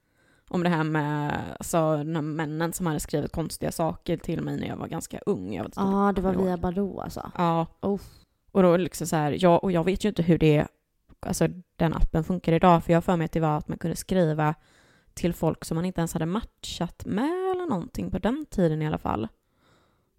Om 0.48 0.62
det 0.62 0.68
här 0.68 0.84
med 0.84 1.38
alltså, 1.58 1.96
de 1.96 2.14
här 2.14 2.22
männen 2.22 2.72
som 2.72 2.86
hade 2.86 3.00
skrivit 3.00 3.32
konstiga 3.32 3.72
saker 3.72 4.16
till 4.16 4.40
mig 4.40 4.56
när 4.56 4.68
jag 4.68 4.76
var 4.76 4.86
ganska 4.86 5.18
ung. 5.26 5.54
Ja, 5.54 5.64
du 5.64 6.12
det 6.14 6.20
var 6.20 6.32
via. 6.34 6.56
Badoo 6.56 7.00
alltså. 7.00 7.30
Ja. 7.36 7.66
Uff. 7.80 8.02
Och 8.52 8.62
då 8.62 8.76
liksom 8.76 9.06
så 9.06 9.16
här, 9.16 9.36
jag, 9.40 9.64
och 9.64 9.72
jag 9.72 9.84
vet 9.84 10.04
ju 10.04 10.08
inte 10.08 10.22
hur 10.22 10.38
det, 10.38 10.66
alltså 11.20 11.48
den 11.76 11.94
appen 11.94 12.24
funkar 12.24 12.52
idag, 12.52 12.84
för 12.84 12.92
jag 12.92 12.96
har 12.96 13.02
för 13.02 13.16
mig 13.16 13.24
att 13.24 13.32
det 13.32 13.40
var 13.40 13.58
att 13.58 13.68
man 13.68 13.78
kunde 13.78 13.96
skriva 13.96 14.54
till 15.14 15.34
folk 15.34 15.64
som 15.64 15.74
man 15.74 15.84
inte 15.84 16.00
ens 16.00 16.12
hade 16.12 16.26
matchat 16.26 17.04
med 17.06 17.50
eller 17.54 17.66
någonting 17.66 18.10
på 18.10 18.18
den 18.18 18.46
tiden 18.50 18.82
i 18.82 18.86
alla 18.86 18.98
fall. 18.98 19.28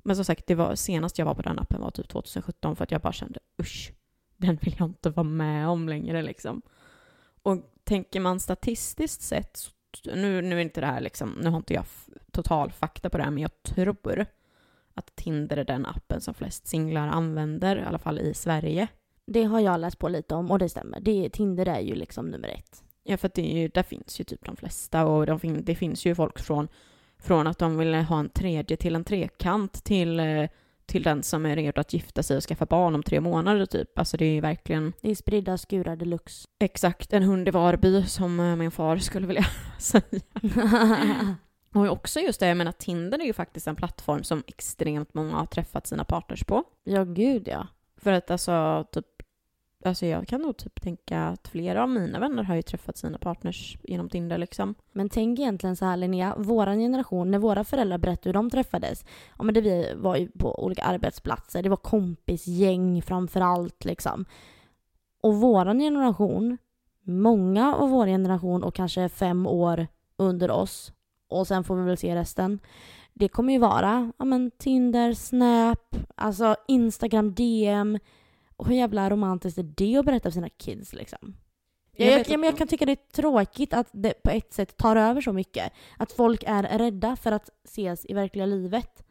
Men 0.03 0.15
som 0.15 0.25
sagt, 0.25 0.47
det 0.47 0.55
var 0.55 0.75
senast 0.75 1.17
jag 1.17 1.25
var 1.25 1.35
på 1.35 1.41
den 1.41 1.59
appen 1.59 1.81
var 1.81 1.91
typ 1.91 2.09
2017 2.09 2.75
för 2.75 2.83
att 2.83 2.91
jag 2.91 3.01
bara 3.01 3.13
kände 3.13 3.39
usch, 3.61 3.91
den 4.37 4.55
vill 4.61 4.75
jag 4.79 4.87
inte 4.87 5.09
vara 5.09 5.27
med 5.27 5.67
om 5.67 5.89
längre 5.89 6.21
liksom. 6.21 6.61
Och 7.43 7.57
tänker 7.83 8.19
man 8.19 8.39
statistiskt 8.39 9.21
sett 9.21 9.59
nu, 10.05 10.41
nu 10.41 10.55
är 10.55 10.61
inte 10.61 10.81
det 10.81 10.87
här 10.87 11.01
liksom, 11.01 11.29
nu 11.41 11.49
har 11.49 11.57
inte 11.57 11.73
jag 11.73 11.85
total 12.31 12.71
fakta 12.71 13.09
på 13.09 13.17
det 13.17 13.23
här, 13.23 13.31
men 13.31 13.41
jag 13.41 13.63
tror 13.63 14.25
att 14.93 15.15
Tinder 15.15 15.57
är 15.57 15.63
den 15.63 15.85
appen 15.85 16.21
som 16.21 16.33
flest 16.33 16.67
singlar 16.67 17.07
använder, 17.07 17.75
i 17.77 17.81
alla 17.81 17.99
fall 17.99 18.19
i 18.19 18.33
Sverige. 18.33 18.87
Det 19.25 19.43
har 19.43 19.59
jag 19.59 19.79
läst 19.79 19.99
på 19.99 20.07
lite 20.09 20.35
om 20.35 20.51
och 20.51 20.59
det 20.59 20.69
stämmer. 20.69 20.99
Det, 20.99 21.29
Tinder 21.29 21.65
är 21.65 21.79
ju 21.79 21.95
liksom 21.95 22.25
nummer 22.25 22.47
ett. 22.47 22.83
Ja, 23.03 23.17
för 23.17 23.31
det 23.33 23.67
där 23.67 23.83
finns 23.83 24.19
ju 24.19 24.23
typ 24.23 24.45
de 24.45 24.55
flesta 24.55 25.05
och 25.05 25.25
de 25.25 25.39
fin, 25.39 25.65
det 25.65 25.75
finns 25.75 26.05
ju 26.05 26.15
folk 26.15 26.39
från, 26.39 26.67
från 27.17 27.47
att 27.47 27.59
de 27.59 27.77
vill 27.77 27.95
ha 27.95 28.19
en 28.19 28.29
tredje 28.29 28.77
till 28.77 28.95
en 28.95 29.03
trekant 29.03 29.83
till, 29.83 30.19
eh, 30.19 30.49
till 30.85 31.03
den 31.03 31.23
som 31.23 31.45
är 31.45 31.55
redo 31.55 31.81
att 31.81 31.93
gifta 31.93 32.23
sig 32.23 32.37
och 32.37 32.43
skaffa 32.43 32.65
barn 32.65 32.95
om 32.95 33.03
tre 33.03 33.21
månader 33.21 33.65
typ. 33.65 33.99
Alltså 33.99 34.17
det 34.17 34.25
är 34.25 34.33
ju 34.33 34.41
verkligen 34.41 34.93
Det 35.01 35.11
är 35.11 35.15
spridda 35.15 35.57
skurar 35.57 35.95
deluxe. 35.95 36.47
exakt 36.59 37.13
en 37.13 37.23
hund 37.23 37.47
i 37.47 37.51
Varby 37.51 38.03
som 38.03 38.39
eh, 38.39 38.55
min 38.55 38.71
far 38.71 38.97
skulle 38.97 39.27
vilja 39.27 39.45
säga. 39.79 40.21
Och 41.75 41.87
också 41.87 42.19
just 42.19 42.39
det, 42.39 42.47
jag 42.47 42.57
menar 42.57 42.71
Tinder 42.71 43.19
är 43.19 43.25
ju 43.25 43.33
faktiskt 43.33 43.67
en 43.67 43.75
plattform 43.75 44.23
som 44.23 44.43
extremt 44.47 45.13
många 45.13 45.35
har 45.35 45.45
träffat 45.45 45.87
sina 45.87 46.03
partners 46.05 46.43
på. 46.43 46.63
ja, 46.83 47.03
gud 47.03 47.47
ja. 47.47 47.67
För 47.97 48.11
att 48.11 48.31
alltså, 48.31 48.85
typ, 48.91 49.05
alltså 49.85 50.05
jag 50.05 50.27
kan 50.27 50.41
nog 50.41 50.57
typ 50.57 50.81
tänka 50.81 51.23
att 51.23 51.47
flera 51.47 51.83
av 51.83 51.89
mina 51.89 52.19
vänner 52.19 52.43
har 52.43 52.55
ju 52.55 52.61
träffat 52.61 52.97
sina 52.97 53.17
partners 53.17 53.77
genom 53.83 54.09
Tinder 54.09 54.37
liksom. 54.37 54.75
Men 54.91 55.09
tänk 55.09 55.39
egentligen 55.39 55.75
så 55.75 55.85
här 55.85 55.97
Linnea, 55.97 56.35
våran 56.37 56.79
generation, 56.79 57.31
när 57.31 57.39
våra 57.39 57.63
föräldrar 57.63 57.97
berättade 57.97 58.29
hur 58.29 58.33
de 58.33 58.49
träffades. 58.49 59.05
Ja 59.37 59.43
men 59.43 59.53
det 59.53 59.61
vi 59.61 59.93
var 59.95 60.15
ju 60.15 60.27
på 60.27 60.63
olika 60.63 60.83
arbetsplatser, 60.83 61.63
det 61.63 61.69
var 61.69 61.77
kompisgäng 61.77 63.01
framför 63.01 63.41
allt 63.41 63.85
liksom. 63.85 64.25
Och 65.21 65.35
våran 65.35 65.79
generation, 65.79 66.57
många 67.01 67.75
av 67.75 67.89
vår 67.89 68.07
generation 68.07 68.63
och 68.63 68.75
kanske 68.75 69.09
fem 69.09 69.47
år 69.47 69.87
under 70.17 70.51
oss, 70.51 70.93
och 71.27 71.47
sen 71.47 71.63
får 71.63 71.75
vi 71.75 71.83
väl 71.83 71.97
se 71.97 72.15
resten. 72.15 72.59
Det 73.13 73.27
kommer 73.27 73.53
ju 73.53 73.59
vara 73.59 74.11
ja, 74.17 74.25
men 74.25 74.51
Tinder, 74.51 75.13
Snap, 75.13 75.95
alltså 76.15 76.55
Instagram 76.67 77.33
DM. 77.33 77.99
Och 78.63 78.69
hur 78.69 78.75
jävla 78.75 79.09
romantiskt 79.09 79.57
är 79.57 79.63
det 79.63 79.97
att 79.97 80.05
berätta 80.05 80.29
för 80.29 80.33
sina 80.33 80.49
kids 80.49 80.93
liksom? 80.93 81.35
Jag 81.91 82.11
Jag, 82.11 82.29
jag, 82.29 82.45
jag 82.45 82.57
kan 82.57 82.67
tycka 82.67 82.85
det 82.85 82.91
är 82.91 83.11
tråkigt 83.13 83.73
att 83.73 83.87
det 83.91 84.23
på 84.23 84.29
ett 84.29 84.53
sätt 84.53 84.77
tar 84.77 84.95
över 84.95 85.21
så 85.21 85.33
mycket. 85.33 85.73
Att 85.97 86.11
folk 86.11 86.43
är 86.47 86.77
rädda 86.77 87.15
för 87.15 87.31
att 87.31 87.49
ses 87.63 88.05
i 88.05 88.13
verkliga 88.13 88.45
livet. 88.45 89.03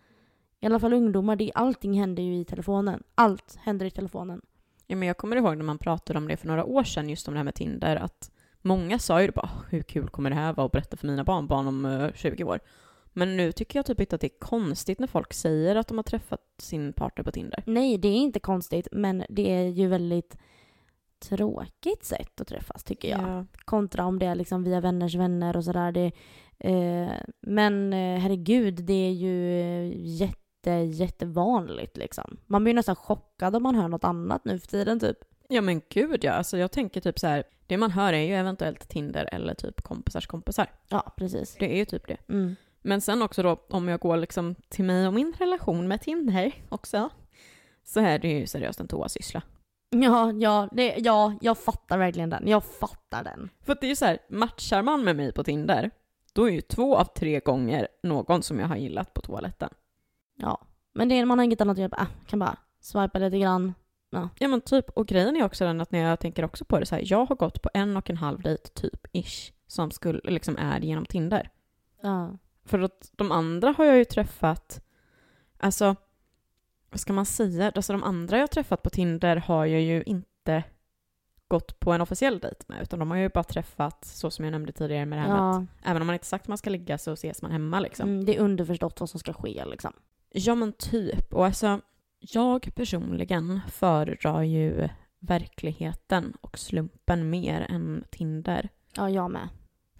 I 0.60 0.66
alla 0.66 0.80
fall 0.80 0.92
ungdomar, 0.92 1.36
det, 1.36 1.52
allting 1.54 2.00
händer 2.00 2.22
ju 2.22 2.36
i 2.36 2.44
telefonen. 2.44 3.02
Allt 3.14 3.58
händer 3.60 3.86
i 3.86 3.90
telefonen. 3.90 4.40
Ja, 4.86 4.96
men 4.96 5.08
jag 5.08 5.16
kommer 5.16 5.36
ihåg 5.36 5.56
när 5.56 5.64
man 5.64 5.78
pratade 5.78 6.18
om 6.18 6.28
det 6.28 6.36
för 6.36 6.48
några 6.48 6.64
år 6.64 6.84
sedan, 6.84 7.08
just 7.08 7.28
om 7.28 7.34
det 7.34 7.38
här 7.38 7.44
med 7.44 7.54
Tinder, 7.54 7.96
att 7.96 8.30
många 8.62 8.98
sa 8.98 9.22
ju 9.22 9.30
bara 9.30 9.50
hur 9.70 9.82
kul 9.82 10.08
kommer 10.08 10.30
det 10.30 10.36
här 10.36 10.52
vara 10.52 10.66
att 10.66 10.72
berätta 10.72 10.96
för 10.96 11.06
mina 11.06 11.24
barnbarn 11.24 11.66
om 11.66 11.84
eh, 11.84 12.12
20 12.14 12.44
år? 12.44 12.60
Men 13.12 13.36
nu 13.36 13.52
tycker 13.52 13.78
jag 13.78 13.86
typ 13.86 14.00
inte 14.00 14.14
att 14.14 14.20
det 14.20 14.26
är 14.26 14.38
konstigt 14.38 14.98
när 14.98 15.06
folk 15.06 15.32
säger 15.32 15.76
att 15.76 15.88
de 15.88 15.98
har 15.98 16.02
träffat 16.02 16.40
sin 16.58 16.92
partner 16.92 17.24
på 17.24 17.32
Tinder. 17.32 17.62
Nej, 17.66 17.98
det 17.98 18.08
är 18.08 18.16
inte 18.16 18.40
konstigt, 18.40 18.88
men 18.92 19.24
det 19.28 19.50
är 19.52 19.68
ju 19.68 19.86
väldigt 19.86 20.36
tråkigt 21.22 22.04
sätt 22.04 22.40
att 22.40 22.48
träffas 22.48 22.84
tycker 22.84 23.08
jag. 23.08 23.20
Ja. 23.20 23.46
Kontra 23.64 24.04
om 24.04 24.18
det 24.18 24.26
är 24.26 24.34
liksom 24.34 24.64
via 24.64 24.80
vänners 24.80 25.14
vänner 25.14 25.56
och 25.56 25.64
sådär. 25.64 25.92
Det, 25.92 26.12
eh, 26.58 27.12
men 27.40 27.92
eh, 27.92 28.18
herregud, 28.18 28.74
det 28.74 29.06
är 29.08 29.12
ju 29.12 29.60
eh, 29.60 29.92
jätte, 29.96 30.70
jättevanligt 30.70 31.96
liksom. 31.96 32.36
Man 32.46 32.64
blir 32.64 32.74
nästan 32.74 32.96
chockad 32.96 33.56
om 33.56 33.62
man 33.62 33.74
hör 33.74 33.88
något 33.88 34.04
annat 34.04 34.44
nu 34.44 34.58
för 34.58 34.66
tiden 34.66 35.00
typ. 35.00 35.18
ja 35.48 35.60
men 35.60 35.82
gud 35.88 36.24
ja, 36.24 36.32
alltså 36.32 36.58
jag 36.58 36.72
tänker 36.72 37.00
typ 37.00 37.18
så 37.18 37.26
här, 37.26 37.44
det 37.66 37.76
man 37.76 37.90
hör 37.90 38.12
är 38.12 38.22
ju 38.22 38.34
eventuellt 38.34 38.88
Tinder 38.88 39.28
eller 39.32 39.54
typ 39.54 39.82
kompisars 39.82 40.26
kompisar. 40.26 40.70
Ja, 40.88 41.12
precis. 41.16 41.56
Det 41.58 41.72
är 41.72 41.76
ju 41.76 41.84
typ 41.84 42.08
det. 42.08 42.16
Mm. 42.28 42.56
Men 42.82 43.00
sen 43.00 43.22
också 43.22 43.42
då, 43.42 43.66
om 43.68 43.88
jag 43.88 44.00
går 44.00 44.16
liksom 44.16 44.54
till 44.68 44.84
mig 44.84 45.06
och 45.06 45.14
min 45.14 45.32
relation 45.38 45.88
med 45.88 46.00
Tinder 46.00 46.52
också, 46.68 47.10
så 47.84 48.00
är 48.00 48.18
det 48.18 48.28
ju 48.28 48.46
seriöst 48.46 48.80
en 48.80 48.88
toasyssla. 48.88 49.42
Ja, 49.90 50.32
ja, 50.32 50.68
det, 50.72 50.96
ja, 50.98 51.34
jag 51.40 51.58
fattar 51.58 51.98
verkligen 51.98 52.30
den. 52.30 52.48
Jag 52.48 52.64
fattar 52.64 53.24
den. 53.24 53.50
För 53.64 53.72
att 53.72 53.80
det 53.80 53.86
är 53.86 53.88
ju 53.88 53.96
så 53.96 54.04
här, 54.04 54.18
matchar 54.28 54.82
man 54.82 55.04
med 55.04 55.16
mig 55.16 55.32
på 55.32 55.44
Tinder, 55.44 55.90
då 56.32 56.48
är 56.48 56.52
ju 56.52 56.60
två 56.60 56.96
av 56.96 57.04
tre 57.04 57.40
gånger 57.40 57.88
någon 58.02 58.42
som 58.42 58.60
jag 58.60 58.66
har 58.66 58.76
gillat 58.76 59.14
på 59.14 59.20
toaletten. 59.20 59.70
Ja. 60.36 60.66
Men 60.94 61.08
det 61.08 61.14
är, 61.18 61.24
man 61.24 61.38
har 61.38 61.44
inget 61.44 61.60
annat 61.60 61.74
att 61.74 61.80
göra. 61.80 62.00
Äh, 62.00 62.26
kan 62.26 62.38
bara 62.38 62.56
swipa 62.80 63.18
lite 63.18 63.38
grann. 63.38 63.74
Ja 64.38 64.48
men 64.48 64.60
typ, 64.60 64.90
och 64.90 65.06
grejen 65.06 65.36
är 65.36 65.44
också 65.44 65.64
den 65.64 65.80
att 65.80 65.92
när 65.92 65.98
jag 65.98 66.20
tänker 66.20 66.44
också 66.44 66.64
på 66.64 66.78
det 66.78 66.86
så 66.86 66.94
här, 66.94 67.02
jag 67.06 67.26
har 67.26 67.36
gått 67.36 67.62
på 67.62 67.70
en 67.74 67.96
och 67.96 68.10
en 68.10 68.16
halv 68.16 68.42
dejt 68.42 68.68
typ, 68.68 69.06
ish, 69.12 69.52
som 69.66 69.90
skulle, 69.90 70.20
liksom 70.24 70.56
är 70.56 70.80
genom 70.80 71.06
Tinder. 71.06 71.50
Ja. 72.02 72.38
För 72.64 72.78
att 72.78 73.10
de 73.12 73.32
andra 73.32 73.74
har 73.78 73.84
jag 73.84 73.96
ju 73.96 74.04
träffat, 74.04 74.82
alltså, 75.58 75.96
vad 76.90 77.00
ska 77.00 77.12
man 77.12 77.26
säga? 77.26 77.72
Alltså 77.74 77.92
de 77.92 78.02
andra 78.02 78.36
jag 78.36 78.42
har 78.42 78.48
träffat 78.48 78.82
på 78.82 78.90
Tinder 78.90 79.36
har 79.36 79.66
jag 79.66 79.80
ju 79.80 80.02
inte 80.02 80.64
gått 81.48 81.80
på 81.80 81.92
en 81.92 82.00
officiell 82.00 82.38
dejt 82.38 82.64
med, 82.66 82.82
utan 82.82 82.98
de 82.98 83.10
har 83.10 83.18
ju 83.18 83.28
bara 83.28 83.44
träffat, 83.44 84.04
så 84.04 84.30
som 84.30 84.44
jag 84.44 84.52
nämnde 84.52 84.72
tidigare 84.72 85.06
med 85.06 85.18
det 85.18 85.22
här 85.22 85.28
med 85.28 85.50
att 85.50 85.68
ja. 85.82 85.90
även 85.90 86.02
om 86.02 86.06
man 86.06 86.14
inte 86.14 86.26
sagt 86.26 86.44
att 86.44 86.48
man 86.48 86.58
ska 86.58 86.70
ligga 86.70 86.98
så 86.98 87.12
ses 87.12 87.42
man 87.42 87.50
hemma 87.50 87.80
liksom. 87.80 88.08
Mm, 88.08 88.24
det 88.24 88.36
är 88.36 88.40
underförstått 88.40 89.00
vad 89.00 89.10
som 89.10 89.20
ska 89.20 89.32
ske 89.32 89.64
liksom. 89.64 89.92
Ja 90.30 90.54
men 90.54 90.72
typ, 90.72 91.34
och 91.34 91.46
alltså 91.46 91.80
jag 92.18 92.74
personligen 92.74 93.60
föredrar 93.68 94.42
ju 94.42 94.88
verkligheten 95.18 96.36
och 96.40 96.58
slumpen 96.58 97.30
mer 97.30 97.66
än 97.68 98.04
Tinder. 98.10 98.68
Ja, 98.96 99.10
jag 99.10 99.30
med. 99.30 99.48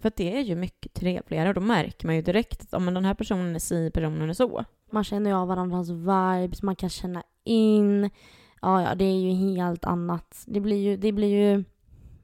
För 0.03 0.07
att 0.07 0.15
det 0.15 0.37
är 0.37 0.41
ju 0.41 0.55
mycket 0.55 0.93
trevligare 0.93 1.49
och 1.49 1.55
då 1.55 1.61
märker 1.61 2.07
man 2.07 2.15
ju 2.15 2.21
direkt 2.21 2.61
att 2.61 2.73
om 2.73 2.85
den 2.85 3.05
här 3.05 3.13
personen 3.13 3.55
är 3.55 3.59
si, 3.59 3.91
personen 3.93 4.29
är 4.29 4.33
så. 4.33 4.65
Man 4.91 5.03
känner 5.03 5.29
ju 5.29 5.35
av 5.35 5.47
varandras 5.47 5.89
vibes, 5.89 6.63
man 6.63 6.75
kan 6.75 6.89
känna 6.89 7.23
in. 7.43 8.09
Ja, 8.61 8.81
ja, 8.81 8.95
det 8.95 9.05
är 9.05 9.19
ju 9.19 9.31
helt 9.31 9.85
annat. 9.85 10.43
Det 10.47 10.59
blir 10.59 10.77
ju, 10.77 10.97
det 10.97 11.11
blir 11.11 11.27
ju 11.27 11.63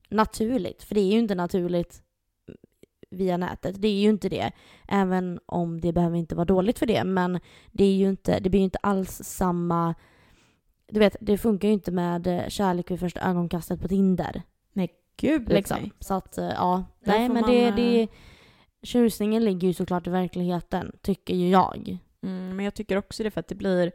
naturligt, 0.09 0.83
för 0.83 0.95
det 0.95 1.01
är 1.01 1.11
ju 1.11 1.19
inte 1.19 1.35
naturligt 1.35 2.01
via 3.09 3.37
nätet. 3.37 3.81
Det 3.81 3.87
är 3.87 4.01
ju 4.01 4.09
inte 4.09 4.29
det. 4.29 4.51
Även 4.87 5.39
om 5.45 5.81
det 5.81 5.93
behöver 5.93 6.17
inte 6.17 6.35
vara 6.35 6.45
dåligt 6.45 6.79
för 6.79 6.85
det. 6.85 7.03
Men 7.03 7.39
det 7.71 7.83
är 7.83 7.95
ju 7.95 8.09
inte, 8.09 8.39
det 8.39 8.49
blir 8.49 8.59
ju 8.59 8.65
inte 8.65 8.79
alls 8.81 9.21
samma... 9.23 9.95
Du 10.87 10.99
vet, 10.99 11.15
det 11.19 11.37
funkar 11.37 11.67
ju 11.67 11.73
inte 11.73 11.91
med 11.91 12.27
eh, 12.27 12.47
kärlek 12.47 12.91
vid 12.91 12.99
första 12.99 13.19
ögonkastet 13.19 13.81
på 13.81 13.87
Tinder. 13.87 14.43
Gud 15.19 15.49
Liksom. 15.49 15.77
nej. 15.82 15.91
Så 15.99 16.13
att, 16.13 16.38
eh, 16.38 16.45
ja. 16.45 16.84
Där 16.99 17.12
Nej, 17.12 17.29
men 17.29 17.41
man, 17.41 17.51
det, 17.51 17.67
eh, 17.67 17.75
det... 17.75 18.08
Tjusningen 18.84 19.45
ligger 19.45 19.67
ju 19.67 19.73
såklart 19.73 20.08
i 20.08 20.10
verkligheten, 20.10 20.91
tycker 21.01 21.34
ju 21.34 21.49
jag. 21.49 21.97
Mm, 22.21 22.55
men 22.55 22.65
jag 22.65 22.73
tycker 22.73 22.97
också 22.97 23.23
det 23.23 23.32
för 23.32 23.39
att 23.39 23.47
det 23.47 23.55
blir... 23.55 23.91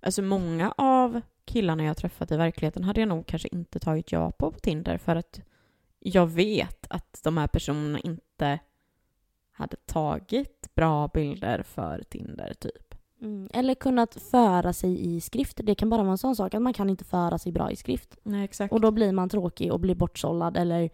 Alltså 0.00 0.22
många 0.22 0.74
av 0.76 1.20
killarna 1.44 1.84
jag 1.84 1.96
träffat 1.96 2.32
i 2.32 2.36
verkligheten 2.36 2.84
hade 2.84 3.00
jag 3.00 3.08
nog 3.08 3.26
kanske 3.26 3.48
inte 3.48 3.78
tagit 3.78 4.12
ja 4.12 4.30
på 4.30 4.52
på 4.52 4.58
Tinder 4.58 4.98
för 4.98 5.16
att 5.16 5.40
jag 5.98 6.26
vet 6.26 6.86
att 6.90 7.20
de 7.24 7.36
här 7.36 7.46
personerna 7.46 7.98
inte 7.98 8.58
hade 9.52 9.76
tagit 9.76 10.74
bra 10.74 11.08
bilder 11.08 11.62
för 11.62 12.02
Tinder 12.08 12.54
typ. 12.54 12.87
Mm. 13.20 13.48
Eller 13.52 13.74
kunnat 13.74 14.14
föra 14.14 14.72
sig 14.72 15.16
i 15.16 15.20
skrift. 15.20 15.60
Det 15.62 15.74
kan 15.74 15.90
bara 15.90 16.02
vara 16.02 16.12
en 16.12 16.18
sån 16.18 16.36
sak 16.36 16.54
att 16.54 16.62
man 16.62 16.72
kan 16.72 16.90
inte 16.90 17.04
föra 17.04 17.38
sig 17.38 17.52
bra 17.52 17.70
i 17.70 17.76
skrift. 17.76 18.16
Nej 18.22 18.44
exakt. 18.44 18.72
Och 18.72 18.80
då 18.80 18.90
blir 18.90 19.12
man 19.12 19.28
tråkig 19.28 19.72
och 19.72 19.80
blir 19.80 19.94
bortsållad 19.94 20.56
eller 20.56 20.90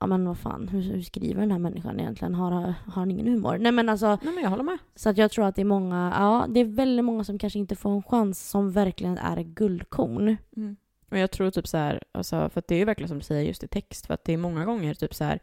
ja 0.00 0.06
men 0.06 0.26
vad 0.26 0.38
fan, 0.38 0.68
hur, 0.68 0.82
hur 0.82 1.02
skriver 1.02 1.40
den 1.40 1.50
här 1.50 1.58
människan 1.58 2.00
egentligen? 2.00 2.34
Har, 2.34 2.50
har 2.52 2.74
han 2.86 3.10
ingen 3.10 3.26
humor? 3.26 3.58
Nej 3.58 3.72
men 3.72 3.88
alltså, 3.88 4.18
Nej 4.22 4.34
men 4.34 4.42
jag 4.42 4.50
håller 4.50 4.62
med. 4.64 4.78
så 4.94 5.08
att 5.08 5.18
jag 5.18 5.30
tror 5.30 5.44
att 5.44 5.54
det 5.54 5.62
är 5.62 5.64
många, 5.64 6.12
ja 6.18 6.46
det 6.48 6.60
är 6.60 6.64
väldigt 6.64 7.04
många 7.04 7.24
som 7.24 7.38
kanske 7.38 7.58
inte 7.58 7.76
får 7.76 7.90
en 7.90 8.02
chans 8.02 8.50
som 8.50 8.72
verkligen 8.72 9.18
är 9.18 9.42
guldkorn. 9.42 10.36
Mm. 10.56 10.76
Och 11.10 11.18
jag 11.18 11.30
tror 11.30 11.50
typ 11.50 11.68
så 11.68 11.76
här, 11.76 12.02
alltså, 12.12 12.48
för 12.48 12.58
att 12.58 12.68
det 12.68 12.74
är 12.74 12.78
ju 12.78 12.84
verkligen 12.84 13.08
som 13.08 13.18
du 13.18 13.24
säger 13.24 13.42
just 13.42 13.64
i 13.64 13.68
text, 13.68 14.06
för 14.06 14.14
att 14.14 14.24
det 14.24 14.32
är 14.32 14.36
många 14.36 14.64
gånger 14.64 14.94
typ 14.94 15.14
så 15.14 15.24
här, 15.24 15.40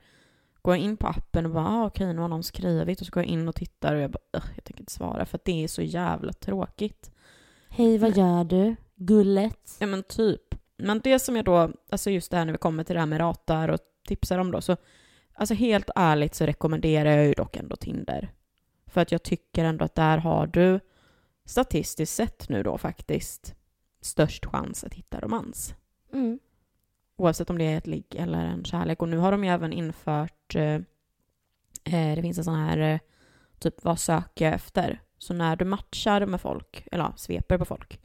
går 0.61 0.75
jag 0.75 0.83
in 0.83 0.97
på 0.97 1.07
appen 1.07 1.45
och 1.45 1.51
bara 1.51 1.67
ah, 1.67 1.85
okej 1.85 2.13
nu 2.13 2.21
har 2.21 2.27
någon 2.27 2.43
skrivit 2.43 3.01
och 3.01 3.07
så 3.07 3.11
går 3.11 3.23
jag 3.23 3.29
in 3.29 3.47
och 3.47 3.55
tittar 3.55 3.95
och 3.95 4.01
jag 4.01 4.11
bara 4.11 4.19
"Ugh, 4.37 4.45
jag 4.55 4.63
tänker 4.63 4.81
inte 4.81 4.91
svara 4.93 5.25
för 5.25 5.37
att 5.37 5.45
det 5.45 5.63
är 5.63 5.67
så 5.67 5.81
jävla 5.81 6.33
tråkigt. 6.33 7.11
Hej 7.69 7.97
vad 7.97 8.17
gör 8.17 8.43
du? 8.43 8.75
Gullet? 8.95 9.77
Ja 9.79 9.87
men 9.87 10.03
typ. 10.03 10.55
Men 10.77 10.99
det 11.03 11.19
som 11.19 11.35
jag 11.35 11.45
då, 11.45 11.71
alltså 11.89 12.09
just 12.09 12.31
det 12.31 12.37
här 12.37 12.45
när 12.45 12.51
vi 12.51 12.57
kommer 12.57 12.83
till 12.83 12.93
det 12.93 12.99
här 12.99 13.07
med 13.07 13.19
ratar 13.19 13.67
och 13.69 13.79
tipsar 14.07 14.37
om 14.39 14.51
då, 14.51 14.61
så 14.61 14.77
alltså 15.33 15.55
helt 15.55 15.89
ärligt 15.95 16.35
så 16.35 16.45
rekommenderar 16.45 17.09
jag 17.17 17.25
ju 17.25 17.33
dock 17.33 17.55
ändå 17.57 17.75
Tinder. 17.75 18.33
För 18.87 19.01
att 19.01 19.11
jag 19.11 19.23
tycker 19.23 19.63
ändå 19.65 19.85
att 19.85 19.95
där 19.95 20.17
har 20.17 20.47
du 20.47 20.79
statistiskt 21.45 22.15
sett 22.15 22.49
nu 22.49 22.63
då 22.63 22.77
faktiskt 22.77 23.55
störst 24.01 24.45
chans 24.45 24.83
att 24.83 24.93
hitta 24.93 25.19
romans. 25.19 25.73
Mm. 26.13 26.39
Oavsett 27.19 27.49
om 27.49 27.57
det 27.57 27.63
är 27.63 27.77
ett 27.77 27.87
ligg 27.87 28.15
eller 28.15 28.45
en 28.45 28.65
kärlek. 28.65 29.01
Och 29.01 29.09
nu 29.09 29.17
har 29.17 29.31
de 29.31 29.43
ju 29.43 29.49
även 29.49 29.73
infört, 29.73 30.55
eh, 30.55 30.73
eh, 31.83 32.15
det 32.15 32.21
finns 32.21 32.37
en 32.37 32.43
sån 32.43 32.59
här, 32.59 32.77
eh, 32.77 32.99
typ 33.59 33.83
vad 33.83 33.99
söker 33.99 34.45
jag 34.45 34.53
efter? 34.53 35.01
Så 35.17 35.33
när 35.33 35.55
du 35.55 35.65
matchar 35.65 36.25
med 36.25 36.41
folk, 36.41 36.87
eller 36.91 37.03
ja, 37.03 37.13
sveper 37.15 37.57
på 37.57 37.65
folk, 37.65 37.99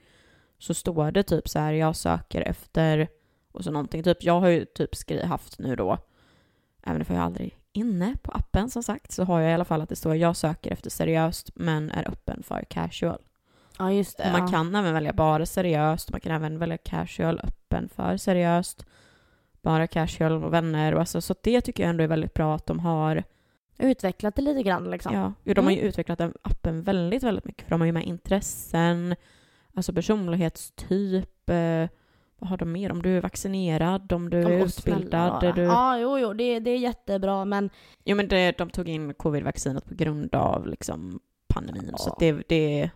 så 0.59 0.75
står 0.75 1.11
det 1.11 1.23
typ 1.23 1.49
så 1.49 1.59
här, 1.59 1.73
jag 1.73 1.97
söker 1.97 2.41
efter, 2.41 3.09
och 3.53 3.65
så 3.65 3.71
någonting. 3.71 4.03
Typ, 4.03 4.23
jag 4.23 4.41
har 4.41 4.49
ju 4.49 4.65
typ 4.65 4.95
skri- 4.95 5.25
haft 5.25 5.59
nu 5.59 5.77
då, 5.77 5.99
även 6.83 7.05
om 7.09 7.15
jag 7.15 7.25
aldrig 7.25 7.59
inne 7.73 8.17
på 8.23 8.33
appen 8.33 8.71
som 8.71 8.83
sagt 8.83 9.13
så 9.13 9.25
har 9.25 9.41
jag 9.41 9.51
i 9.51 9.55
alla 9.55 9.65
fall 9.65 9.83
att 9.83 9.89
det 9.89 9.97
står 9.97 10.17
jag 10.17 10.37
söker 10.37 10.71
efter 10.71 10.91
seriöst 10.91 11.51
men 11.55 11.91
är 11.91 12.09
öppen 12.09 12.43
för 12.43 12.65
casual. 12.71 13.23
Ja, 13.79 13.93
just 13.93 14.19
det. 14.19 14.25
Och 14.25 14.33
man 14.33 14.41
ja. 14.41 14.47
kan 14.47 14.75
även 14.75 14.95
välja 14.95 15.13
bara 15.13 15.47
seriöst, 15.47 16.11
man 16.11 16.21
kan 16.21 16.33
även 16.33 16.59
välja 16.59 16.79
casual, 16.79 17.41
öppen 17.45 17.89
för 17.89 18.17
seriöst, 18.17 18.87
bara 19.65 19.87
casual 19.87 20.33
och 20.45 20.53
vänner. 20.53 20.95
Och 20.95 21.01
alltså, 21.01 21.21
så 21.21 21.35
det 21.43 21.61
tycker 21.61 21.83
jag 21.83 21.91
ändå 21.91 22.05
är 22.05 22.09
väldigt 22.09 22.35
bra 22.35 22.55
att 22.55 22.67
de 22.67 22.79
har. 22.81 23.25
Utvecklat 23.79 24.35
det 24.35 24.43
lite 24.43 24.63
grann 24.63 24.91
liksom. 24.91 25.15
Ja, 25.45 25.55
de 25.55 25.65
har 25.65 25.71
ju 25.73 25.77
Mm. 25.79 25.89
utvecklat 25.89 26.19
den 26.19 26.35
appen 26.43 26.83
väldigt, 26.83 27.23
väldigt 27.23 27.45
mycket. 27.45 27.63
För 27.63 27.71
de 27.71 27.81
har 27.81 27.87
ju 27.87 27.93
med 27.93 28.05
intressen, 28.07 29.15
alltså 29.75 29.93
personlighetstyp, 29.93 31.51
eh, 31.51 31.89
vad 32.39 32.51
har 32.51 32.57
de 32.57 32.73
mer? 32.73 32.93
Om 32.93 33.03
du 33.03 33.17
är 33.17 33.21
vaccinerad, 33.21 34.13
om 34.13 34.31
du 34.31 34.39
är 34.43 34.47
Åh, 34.61 34.67
utbildad. 34.67 35.43
är 35.45 35.53
du... 35.53 35.63
Ja, 35.63 35.99
jo, 35.99 36.19
jo, 36.19 36.33
det, 36.33 36.61
det 36.61 36.71
är 36.71 36.79
jättebra 36.79 37.45
men 37.45 37.71
Jo 38.05 38.17
men 38.17 38.29
det, 38.29 38.59
de 38.59 38.71
tog 38.71 38.89
in 38.89 39.15
covid-vaccinet 39.15 39.85
på 39.89 39.95
grund 39.95 40.35
av 40.35 40.67
liksom 40.67 41.21
pandemin. 41.49 41.93
Så 41.97 42.09
Ja. 42.09 42.13
att 42.13 42.19
det, 42.19 42.33
det 42.49 42.91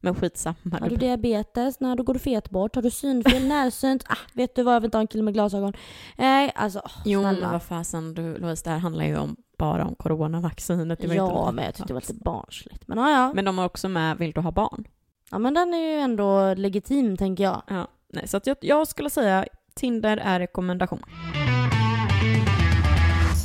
Men 0.00 0.14
skitsamma. 0.14 0.56
har 0.80 0.88
du 0.88 0.96
diabetes? 0.96 1.80
När 1.80 1.96
du 1.96 2.02
går 2.02 2.14
du 2.14 2.20
fet 2.20 2.50
bort? 2.50 2.74
Har 2.74 2.82
du 2.82 2.90
synfel? 2.90 3.44
Närsynt? 3.48 4.04
Ah, 4.08 4.16
vet 4.32 4.54
du 4.54 4.62
vad, 4.62 4.74
jag 4.74 4.80
vill 4.80 4.88
inte 4.88 4.96
ha 4.96 5.00
en 5.00 5.06
kille 5.06 5.22
med 5.24 5.34
glasögon. 5.34 5.72
Nej, 6.16 6.52
alltså 6.54 6.82
åh, 6.84 6.90
Jo 7.04 7.22
men 7.22 7.40
vad 7.40 7.62
fasen 7.62 8.14
du 8.14 8.38
Louise, 8.38 8.64
det 8.64 8.70
här 8.70 8.78
handlar 8.78 9.04
ju 9.04 9.16
om, 9.18 9.36
bara 9.58 9.84
om 9.84 9.94
coronavaccinet. 9.94 10.98
Det 11.00 11.06
var 11.08 11.14
Ja, 11.14 11.40
inte 11.40 11.52
men 11.52 11.64
jag 11.64 11.74
tyckte 11.74 11.88
det 11.88 11.94
var 11.94 12.00
lite 12.00 12.14
barnsligt. 12.14 12.88
Men 12.88 12.98
ja, 12.98 13.10
ja. 13.10 13.32
Men 13.34 13.44
de 13.44 13.58
har 13.58 13.64
också 13.64 13.88
med 13.88 14.18
Vill 14.18 14.32
du 14.32 14.40
ha 14.40 14.50
barn? 14.50 14.84
Ja, 15.30 15.38
men 15.38 15.54
den 15.54 15.74
är 15.74 15.78
ju 15.78 15.98
ändå 16.00 16.54
legitim, 16.54 17.16
tänker 17.16 17.44
jag. 17.44 17.62
Ja. 17.68 17.86
Nej, 18.12 18.28
så 18.28 18.36
att 18.36 18.46
jag, 18.46 18.56
jag 18.60 18.88
skulle 18.88 19.10
säga 19.10 19.46
Tinder 19.74 20.16
är 20.16 20.40
rekommendation. 20.40 21.02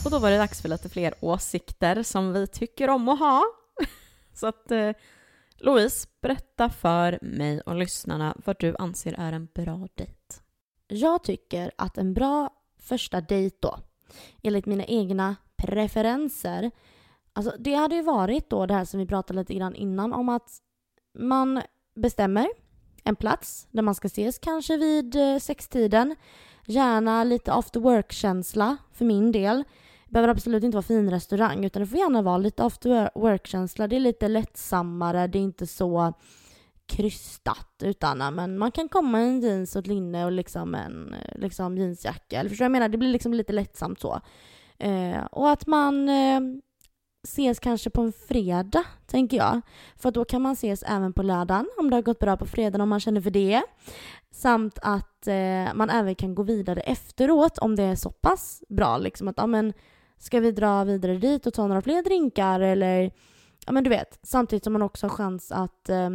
Och 0.06 0.12
då 0.12 0.20
var 0.20 0.32
det 0.32 0.38
dags 0.38 0.62
för 0.62 0.70
lite 0.70 0.90
fler 0.90 1.14
åsikter 1.20 2.04
som 2.04 2.34
vi 2.34 2.48
tycker 2.48 2.90
om 2.90 3.10
att 3.10 3.20
ha. 3.20 3.44
Så 4.34 4.48
att 4.48 4.72
eh, 4.72 4.90
Louise, 5.64 6.08
berätta 6.22 6.70
för 6.70 7.20
mig 7.22 7.62
och 7.62 7.76
lyssnarna 7.76 8.38
vad 8.46 8.56
du 8.60 8.76
anser 8.80 9.16
är 9.18 9.34
en 9.34 9.46
bra 9.46 9.88
dejt. 9.96 10.14
Jag 10.88 11.24
tycker 11.24 11.72
att 11.76 11.98
en 11.98 12.14
bra 12.14 12.50
första 12.80 13.22
dejt 13.22 13.58
då, 13.60 13.80
enligt 14.44 14.66
mina 14.66 14.86
egna 14.86 15.36
preferenser, 15.58 16.72
alltså 17.34 17.56
det 17.60 17.74
hade 17.74 17.96
ju 17.96 18.02
varit 18.02 18.50
då 18.50 18.66
det 18.66 18.74
här 18.74 18.86
som 18.86 19.00
vi 19.00 19.06
pratade 19.06 19.40
lite 19.40 19.54
grann 19.54 19.76
innan 19.76 20.14
om 20.14 20.30
att 20.30 20.50
man 21.20 21.62
bestämmer 21.96 22.48
en 23.04 23.16
plats 23.16 23.68
där 23.72 23.82
man 23.82 23.96
ska 23.96 24.06
ses, 24.06 24.40
kanske 24.40 24.78
vid 24.78 25.16
eh, 25.16 25.38
sextiden. 25.38 26.16
Gärna 26.66 27.24
lite 27.24 27.54
after 27.54 27.80
work-känsla 27.80 28.78
för 28.92 29.06
min 29.06 29.32
del. 29.32 29.64
Det 30.12 30.14
behöver 30.14 30.32
absolut 30.32 30.64
inte 30.64 30.76
vara 30.76 30.84
fin 30.84 31.12
restaurang 31.12 31.66
utan 31.66 31.82
det 31.82 31.88
får 31.88 32.00
gärna 32.00 32.22
vara 32.22 32.38
lite 32.38 32.64
after 32.64 33.10
work-känsla. 33.16 33.88
Det 33.88 33.96
är 33.96 34.00
lite 34.00 34.28
lättsammare, 34.28 35.28
det 35.28 35.38
är 35.38 35.44
inte 35.44 35.68
så 35.68 36.14
krystat 36.86 37.84
utan 37.84 38.36
men 38.36 38.58
man 38.58 38.72
kan 38.72 38.90
komma 38.90 39.22
i 39.22 39.24
en 39.24 39.42
jeans 39.42 39.76
och 39.76 39.80
ett 39.80 39.88
linne 39.88 40.26
och 40.26 40.32
liksom 40.32 40.76
en 40.76 41.16
liksom 41.36 41.78
jeansjacka. 41.78 42.40
Eller 42.40 42.50
förstår 42.50 42.66
du 42.66 42.70
vad 42.70 42.76
jag 42.76 42.82
menar? 42.82 42.90
Det 42.90 42.98
blir 42.98 43.10
liksom 43.10 43.34
lite 43.34 43.54
lättsamt 43.54 44.00
så. 44.00 44.22
Eh, 44.78 45.26
och 45.32 45.50
att 45.50 45.68
man 45.68 46.10
eh, 46.10 46.42
ses 47.24 47.60
kanske 47.60 47.90
på 47.90 48.02
en 48.02 48.14
fredag, 48.14 48.84
tänker 49.08 49.38
jag. 49.38 49.62
För 49.96 50.12
då 50.12 50.26
kan 50.26 50.42
man 50.42 50.54
ses 50.54 50.84
även 50.84 51.14
på 51.14 51.24
lördagen 51.24 51.70
om 51.78 51.90
det 51.90 51.96
har 51.96 52.04
gått 52.04 52.20
bra 52.20 52.38
på 52.38 52.46
fredagen 52.46 52.82
om 52.82 52.90
man 52.90 53.00
känner 53.00 53.22
för 53.22 53.32
det. 53.32 53.62
Samt 54.32 54.80
att 54.82 55.28
eh, 55.28 55.74
man 55.74 55.90
även 55.90 56.16
kan 56.16 56.36
gå 56.36 56.44
vidare 56.44 56.82
efteråt 56.82 57.58
om 57.58 57.76
det 57.76 57.84
är 57.84 57.96
så 57.96 58.12
pass 58.12 58.64
bra. 58.70 58.98
Liksom 58.98 59.28
att, 59.28 59.38
ja, 59.38 59.48
men, 59.48 59.74
ska 60.22 60.40
vi 60.40 60.52
dra 60.52 60.84
vidare 60.84 61.18
dit 61.18 61.48
och 61.48 61.54
ta 61.54 61.68
några 61.68 61.82
fler 61.82 62.04
drinkar 62.04 62.60
eller 62.60 63.12
ja 63.66 63.72
men 63.72 63.84
du 63.84 63.90
vet. 63.90 64.20
Samtidigt 64.24 64.64
som 64.64 64.74
man 64.74 64.82
också 64.82 65.08
har 65.08 65.16
chans 65.16 65.52
att 65.52 65.90
eh, 65.90 66.10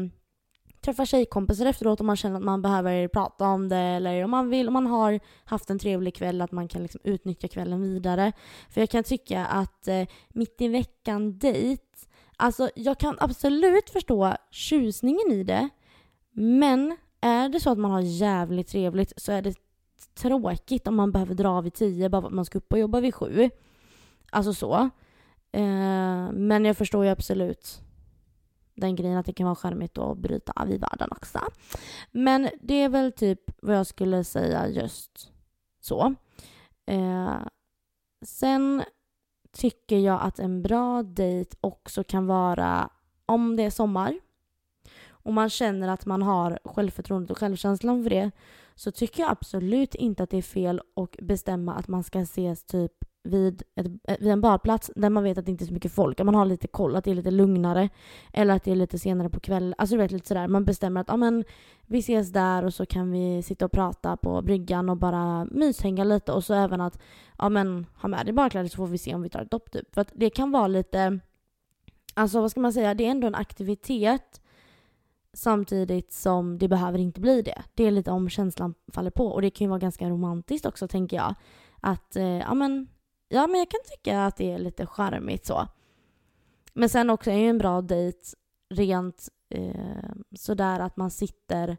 träffa 0.81 1.07
tjejkompisar 1.07 1.67
efteråt 1.67 2.01
om 2.01 2.07
man 2.07 2.17
känner 2.17 2.37
att 2.37 2.43
man 2.43 2.63
behöver 2.63 3.09
prata 3.09 3.49
om 3.49 3.69
det 3.69 3.77
eller 3.77 4.25
om 4.25 4.31
man 4.31 4.51
vill, 4.51 4.69
om 4.69 4.75
man 4.75 4.87
har 4.87 5.21
haft 5.45 5.71
en 5.71 5.79
trevlig 5.79 6.15
kväll 6.15 6.43
att 6.43 6.53
man 6.53 6.69
kan 6.69 6.83
liksom 6.83 7.01
utnyttja 7.05 7.49
kvällen 7.49 7.83
vidare. 7.83 8.33
För 8.71 8.81
jag 8.81 8.91
kan 8.91 9.05
tycka 9.05 9.47
att 9.47 9.89
eh, 9.89 10.07
mitt 10.29 10.61
i 10.61 10.69
veckan 10.69 11.39
dejt, 11.39 11.83
alltså 12.37 12.71
jag 12.75 12.99
kan 12.99 13.17
absolut 13.21 13.91
förstå 13.91 14.37
tjusningen 14.51 15.33
i 15.33 15.43
det 15.43 15.69
men 16.33 16.97
är 17.21 17.49
det 17.49 17.61
så 17.61 17.71
att 17.71 17.79
man 17.79 17.91
har 17.91 18.01
jävligt 18.01 18.69
trevligt 18.69 19.13
så 19.17 19.33
är 19.33 19.43
det 19.43 19.55
tråkigt 20.15 20.87
om 20.87 20.97
man 20.97 21.13
behöver 21.13 21.35
dra 21.35 21.61
vid 21.61 21.75
tio 21.75 22.09
bara 22.09 22.23
för 22.23 22.29
att 22.29 22.35
man 22.35 22.45
ska 22.45 22.59
upp 22.59 22.73
och 22.73 22.79
jobba 22.79 23.01
vid 23.01 23.15
sju. 23.15 23.51
Alltså 24.31 24.55
så. 24.55 24.75
Eh, 25.53 26.33
men 26.33 26.65
jag 26.65 26.77
förstår 26.77 27.05
ju 27.05 27.11
absolut 27.11 27.81
den 28.75 28.97
grejen 28.97 29.19
att 29.19 29.27
det 29.27 29.33
kan 29.33 29.47
vara 29.47 29.57
charmigt 29.57 29.99
att 29.99 30.19
bryta 30.19 30.53
av 30.57 30.71
i 30.71 30.79
världen 30.79 31.09
också. 31.11 31.39
Men 32.11 32.49
det 32.61 32.75
är 32.75 32.89
väl 32.89 33.13
typ 33.13 33.41
vad 33.63 33.77
jag 33.77 33.87
skulle 33.87 34.25
säga 34.25 34.69
just 34.69 35.33
så. 35.81 36.15
Eh, 36.87 37.37
sen 38.25 38.83
tycker 39.53 39.99
jag 39.99 40.23
att 40.23 40.39
en 40.39 40.63
bra 40.63 41.03
dejt 41.03 41.57
också 41.61 42.05
kan 42.05 42.27
vara 42.27 42.91
om 43.27 43.57
det 43.57 43.63
är 43.63 43.71
sommar 43.71 44.21
och 45.09 45.33
man 45.33 45.51
känner 45.51 45.89
att 45.89 46.07
man 46.07 46.23
har 46.23 46.59
självförtroendet 46.65 47.31
och 47.31 47.39
självkänslan 47.39 48.03
för 48.03 48.11
det 48.11 48.31
så 48.75 48.93
tycker 48.93 49.23
jag 49.23 49.31
absolut 49.31 49.95
inte 49.95 50.23
att 50.23 50.31
det 50.31 50.37
är 50.37 50.43
fel 50.43 50.81
att 50.97 51.17
bestämma 51.23 51.75
att 51.75 51.89
man 51.89 52.05
ska 52.05 52.19
ses 52.21 52.65
typ 52.65 52.93
vid, 53.27 53.63
ett, 53.75 53.87
eh, 54.05 54.17
vid 54.21 54.33
en 54.33 54.41
badplats 54.41 54.91
där 54.97 55.11
man 55.11 55.23
vet 55.23 55.39
att 55.39 55.45
det 55.45 55.51
inte 55.51 55.65
är 55.65 55.67
så 55.67 55.73
mycket 55.73 55.93
folk. 55.93 56.21
Att 56.21 56.27
man 56.27 56.35
har 56.35 56.45
lite 56.45 56.69
koll, 56.69 56.97
att 56.97 57.05
det 57.05 57.11
är 57.11 57.15
lite 57.15 57.31
lugnare. 57.31 57.89
Eller 58.33 58.57
att 58.57 58.65
det 58.65 58.71
är 58.71 58.77
lite 58.77 58.99
senare 58.99 59.31
på 59.31 59.41
kvällen. 59.41 59.75
Alltså 59.79 59.95
du 59.97 60.03
vet 60.03 60.11
lite 60.11 60.29
sådär. 60.29 60.49
Man 60.49 60.65
bestämmer 60.65 61.01
att 61.01 61.09
ja, 61.09 61.17
men, 61.17 61.45
vi 61.87 61.99
ses 61.99 62.33
där 62.33 62.65
och 62.65 62.75
så 62.75 62.87
kan 62.87 63.11
vi 63.11 63.43
sitta 63.43 63.65
och 63.65 63.73
prata 63.73 64.17
på 64.17 64.43
bryggan 64.43 64.89
och 64.89 64.97
bara 64.97 65.45
myshänga 65.45 66.05
lite. 66.05 66.33
Och 66.33 66.45
så 66.45 66.55
även 66.55 66.81
att 66.81 66.99
ja, 67.39 67.49
men, 67.49 67.87
ha 68.01 68.09
med 68.09 68.27
dig 68.27 68.33
badkläder 68.33 68.69
så 68.69 68.77
får 68.77 68.87
vi 68.87 68.99
se 68.99 69.15
om 69.15 69.23
vi 69.23 69.29
tar 69.29 69.41
ett 69.41 69.51
dopp 69.51 69.71
typ. 69.71 69.95
För 69.95 70.01
att 70.01 70.11
det 70.15 70.31
kan 70.31 70.51
vara 70.51 70.69
lite, 70.69 71.19
alltså 72.15 72.41
vad 72.41 72.51
ska 72.51 72.61
man 72.61 72.73
säga, 72.73 72.95
det 72.95 73.07
är 73.07 73.11
ändå 73.11 73.27
en 73.27 73.35
aktivitet 73.35 74.41
samtidigt 75.37 76.13
som 76.13 76.59
det 76.59 76.69
behöver 76.69 76.99
inte 76.99 77.21
bli 77.21 77.43
det. 77.43 77.63
Det 77.75 77.85
är 77.85 77.91
lite 77.91 78.11
om 78.11 78.29
känslan 78.29 78.75
faller 78.93 79.11
på 79.11 79.27
och 79.27 79.43
det 79.43 79.51
kan 79.51 79.65
ju 79.65 79.69
vara 79.69 79.79
ganska 79.79 80.11
romantiskt 80.11 80.67
också 80.67 80.89
tänker 80.89 81.17
jag. 81.17 81.35
Att, 81.81 82.17
eh, 82.17 82.39
ja 82.39 82.55
men, 82.55 82.89
ja 83.29 83.47
men 83.47 83.59
jag 83.59 83.71
kan 83.71 83.81
tycka 83.91 84.25
att 84.25 84.37
det 84.37 84.53
är 84.53 84.59
lite 84.59 84.87
charmigt 84.87 85.47
så. 85.47 85.69
Men 86.75 86.89
sen 86.89 87.11
också 87.11 87.31
är 87.31 87.39
ju 87.39 87.49
en 87.49 87.59
bra 87.59 87.81
dejt 87.83 88.19
rent 88.71 89.29
eh, 89.49 90.11
sådär 90.35 90.81
att 90.81 90.97
man 90.97 91.11
sitter 91.11 91.77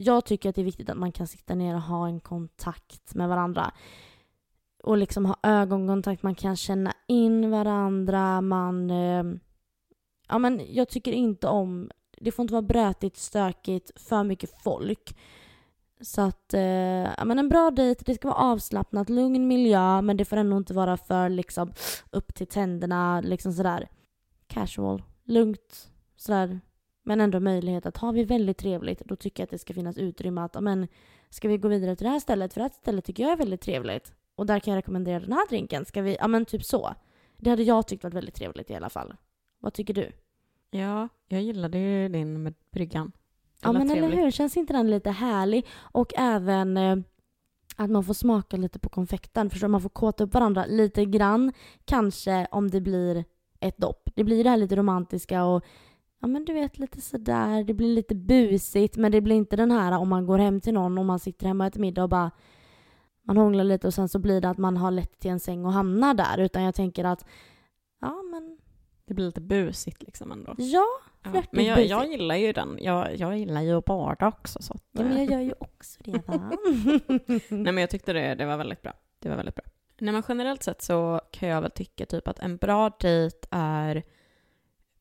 jag 0.00 0.24
tycker 0.24 0.48
att 0.48 0.54
det 0.54 0.60
är 0.60 0.64
viktigt 0.64 0.90
att 0.90 0.96
man 0.96 1.12
kan 1.12 1.26
sitta 1.26 1.54
ner 1.54 1.74
och 1.74 1.82
ha 1.82 2.06
en 2.06 2.20
kontakt 2.20 3.14
med 3.14 3.28
varandra. 3.28 3.72
Och 4.82 4.96
liksom 4.96 5.26
ha 5.26 5.36
ögonkontakt, 5.42 6.22
man 6.22 6.34
kan 6.34 6.56
känna 6.56 6.92
in 7.06 7.50
varandra, 7.50 8.40
man... 8.40 8.90
Eh, 8.90 9.24
ja 10.28 10.38
men 10.38 10.62
jag 10.68 10.88
tycker 10.88 11.12
inte 11.12 11.48
om... 11.48 11.90
Det 12.20 12.32
får 12.32 12.42
inte 12.42 12.54
vara 12.54 12.62
brötigt, 12.62 13.16
stökigt, 13.16 13.90
för 14.00 14.24
mycket 14.24 14.62
folk. 14.62 15.16
Så 16.00 16.20
att, 16.20 16.54
eh, 16.54 16.60
ja 17.18 17.24
men 17.24 17.38
en 17.38 17.48
bra 17.48 17.70
dejt, 17.70 18.02
det 18.06 18.14
ska 18.14 18.28
vara 18.28 18.38
avslappnat, 18.38 19.10
lugn 19.10 19.48
miljö, 19.48 20.02
men 20.02 20.16
det 20.16 20.24
får 20.24 20.36
ändå 20.36 20.56
inte 20.56 20.74
vara 20.74 20.96
för 20.96 21.28
liksom 21.28 21.72
upp 22.10 22.34
till 22.34 22.46
tänderna, 22.46 23.20
liksom 23.20 23.52
sådär 23.52 23.88
casual, 24.46 25.02
lugnt, 25.24 25.90
sådär. 26.16 26.60
Men 27.02 27.20
ändå 27.20 27.40
möjlighet 27.40 27.86
att 27.86 27.96
har 27.96 28.12
vi 28.12 28.24
väldigt 28.24 28.58
trevligt, 28.58 29.00
då 29.04 29.16
tycker 29.16 29.42
jag 29.42 29.44
att 29.46 29.50
det 29.50 29.58
ska 29.58 29.74
finnas 29.74 29.98
utrymme 29.98 30.40
att, 30.40 30.62
men 30.62 30.88
ska 31.30 31.48
vi 31.48 31.58
gå 31.58 31.68
vidare 31.68 31.96
till 31.96 32.04
det 32.04 32.10
här 32.10 32.20
stället? 32.20 32.52
För 32.52 32.60
det 32.60 32.64
här 32.64 32.74
stället 32.82 33.04
tycker 33.04 33.22
jag 33.22 33.32
är 33.32 33.36
väldigt 33.36 33.60
trevligt. 33.60 34.12
Och 34.34 34.46
där 34.46 34.60
kan 34.60 34.72
jag 34.72 34.78
rekommendera 34.78 35.20
den 35.20 35.32
här 35.32 35.48
drinken. 35.48 35.84
Ska 35.84 36.02
vi, 36.02 36.16
ja 36.20 36.28
men 36.28 36.44
typ 36.44 36.64
så. 36.64 36.94
Det 37.36 37.50
hade 37.50 37.62
jag 37.62 37.86
tyckt 37.86 38.04
varit 38.04 38.14
väldigt 38.14 38.34
trevligt 38.34 38.70
i 38.70 38.74
alla 38.74 38.90
fall. 38.90 39.16
Vad 39.58 39.74
tycker 39.74 39.94
du? 39.94 40.12
Ja, 40.70 41.08
jag 41.28 41.42
gillade 41.42 41.78
ju 41.78 42.08
din 42.08 42.42
med 42.42 42.54
bryggan. 42.70 43.12
Ja 43.62 43.72
men 43.72 43.82
eller 43.82 44.00
trevligt. 44.00 44.18
hur, 44.18 44.30
känns 44.30 44.56
inte 44.56 44.72
den 44.72 44.90
lite 44.90 45.10
härlig? 45.10 45.66
Och 45.80 46.12
även 46.16 46.76
eh, 46.76 46.96
att 47.76 47.90
man 47.90 48.04
får 48.04 48.14
smaka 48.14 48.56
lite 48.56 48.78
på 48.78 48.88
konfekten. 48.88 49.50
Förstår 49.50 49.68
du? 49.68 49.72
Man 49.72 49.80
får 49.80 49.88
kåta 49.88 50.24
upp 50.24 50.34
varandra 50.34 50.64
lite 50.66 51.04
grann. 51.04 51.52
Kanske 51.84 52.46
om 52.50 52.70
det 52.70 52.80
blir 52.80 53.24
ett 53.60 53.78
dopp. 53.78 54.10
Det 54.14 54.24
blir 54.24 54.44
det 54.44 54.50
här 54.50 54.56
lite 54.56 54.76
romantiska 54.76 55.44
och 55.44 55.64
ja 56.20 56.26
men 56.26 56.44
du 56.44 56.52
vet 56.52 56.78
lite 56.78 57.00
sådär. 57.00 57.64
Det 57.64 57.74
blir 57.74 57.94
lite 57.94 58.14
busigt 58.14 58.96
men 58.96 59.12
det 59.12 59.20
blir 59.20 59.36
inte 59.36 59.56
den 59.56 59.70
här 59.70 59.98
om 59.98 60.08
man 60.08 60.26
går 60.26 60.38
hem 60.38 60.60
till 60.60 60.74
någon 60.74 60.98
och 60.98 61.06
man 61.06 61.18
sitter 61.18 61.46
hemma 61.46 61.64
och 61.64 61.68
äter 61.68 61.80
middag 61.80 62.02
och 62.02 62.08
bara 62.08 62.30
man 63.22 63.36
hånglar 63.36 63.64
lite 63.64 63.86
och 63.86 63.94
sen 63.94 64.08
så 64.08 64.18
blir 64.18 64.40
det 64.40 64.50
att 64.50 64.58
man 64.58 64.76
har 64.76 64.90
lätt 64.90 65.18
till 65.18 65.30
en 65.30 65.40
säng 65.40 65.64
och 65.64 65.72
hamnar 65.72 66.14
där. 66.14 66.38
Utan 66.38 66.62
jag 66.62 66.74
tänker 66.74 67.04
att 67.04 67.24
ja 68.00 68.22
men 68.30 68.49
Det 69.10 69.14
blir 69.14 69.26
lite 69.26 69.40
busigt 69.40 70.02
liksom 70.02 70.32
ändå. 70.32 70.54
ja, 70.58 70.86
Ja. 71.22 71.30
Flörtigt, 71.30 71.52
Men 71.52 71.64
jag, 71.64 71.76
busigt. 71.76 71.90
jag 71.90 72.06
gillar 72.10 72.36
ju 72.36 72.52
den. 72.52 72.78
Jag, 72.80 73.16
jag 73.16 73.38
gillar 73.38 73.62
ju 73.62 73.78
att 73.78 73.84
bada 73.84 74.28
också. 74.28 74.62
Så 74.62 74.72
att, 74.74 74.82
ja 74.92 75.02
men 75.02 75.12
eh, 75.12 75.18
jag 75.24 75.32
gör 75.32 75.40
ju 75.40 75.54
också 75.58 76.00
det 76.04 76.28
va. 76.28 76.34
Nej 77.48 77.72
men 77.72 77.78
jag 77.78 77.90
tyckte 77.90 78.12
det, 78.12 78.34
det 78.34 78.46
var 78.46 78.56
väldigt 78.56 78.82
bra. 78.82 78.92
Det 79.18 79.28
var 79.28 79.36
väldigt 79.36 79.54
bra. 79.54 79.64
Nej 79.98 80.12
men 80.12 80.22
generellt 80.28 80.62
sett 80.62 80.82
så 80.82 81.20
kan 81.30 81.48
jag 81.48 81.62
väl 81.62 81.70
tycka 81.70 82.06
typ 82.06 82.28
att 82.28 82.38
en 82.38 82.56
bra 82.56 82.90
dejt 83.00 83.46
är 83.50 84.02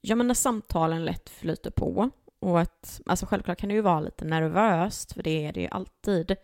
ja 0.01 0.15
men 0.15 0.27
när 0.27 0.33
samtalen 0.33 1.05
lätt 1.05 1.29
flyter 1.29 1.71
på 1.71 2.09
och 2.39 2.59
att, 2.59 3.01
alltså 3.05 3.25
självklart 3.25 3.57
kan 3.59 3.69
det 3.69 3.75
ju 3.75 3.81
vara 3.81 3.99
lite 3.99 4.25
nervöst 4.25 5.13
för 5.13 5.23
det 5.23 5.45
är 5.45 5.53
det 5.53 5.61
ju 5.61 5.67
alltid. 5.67 6.35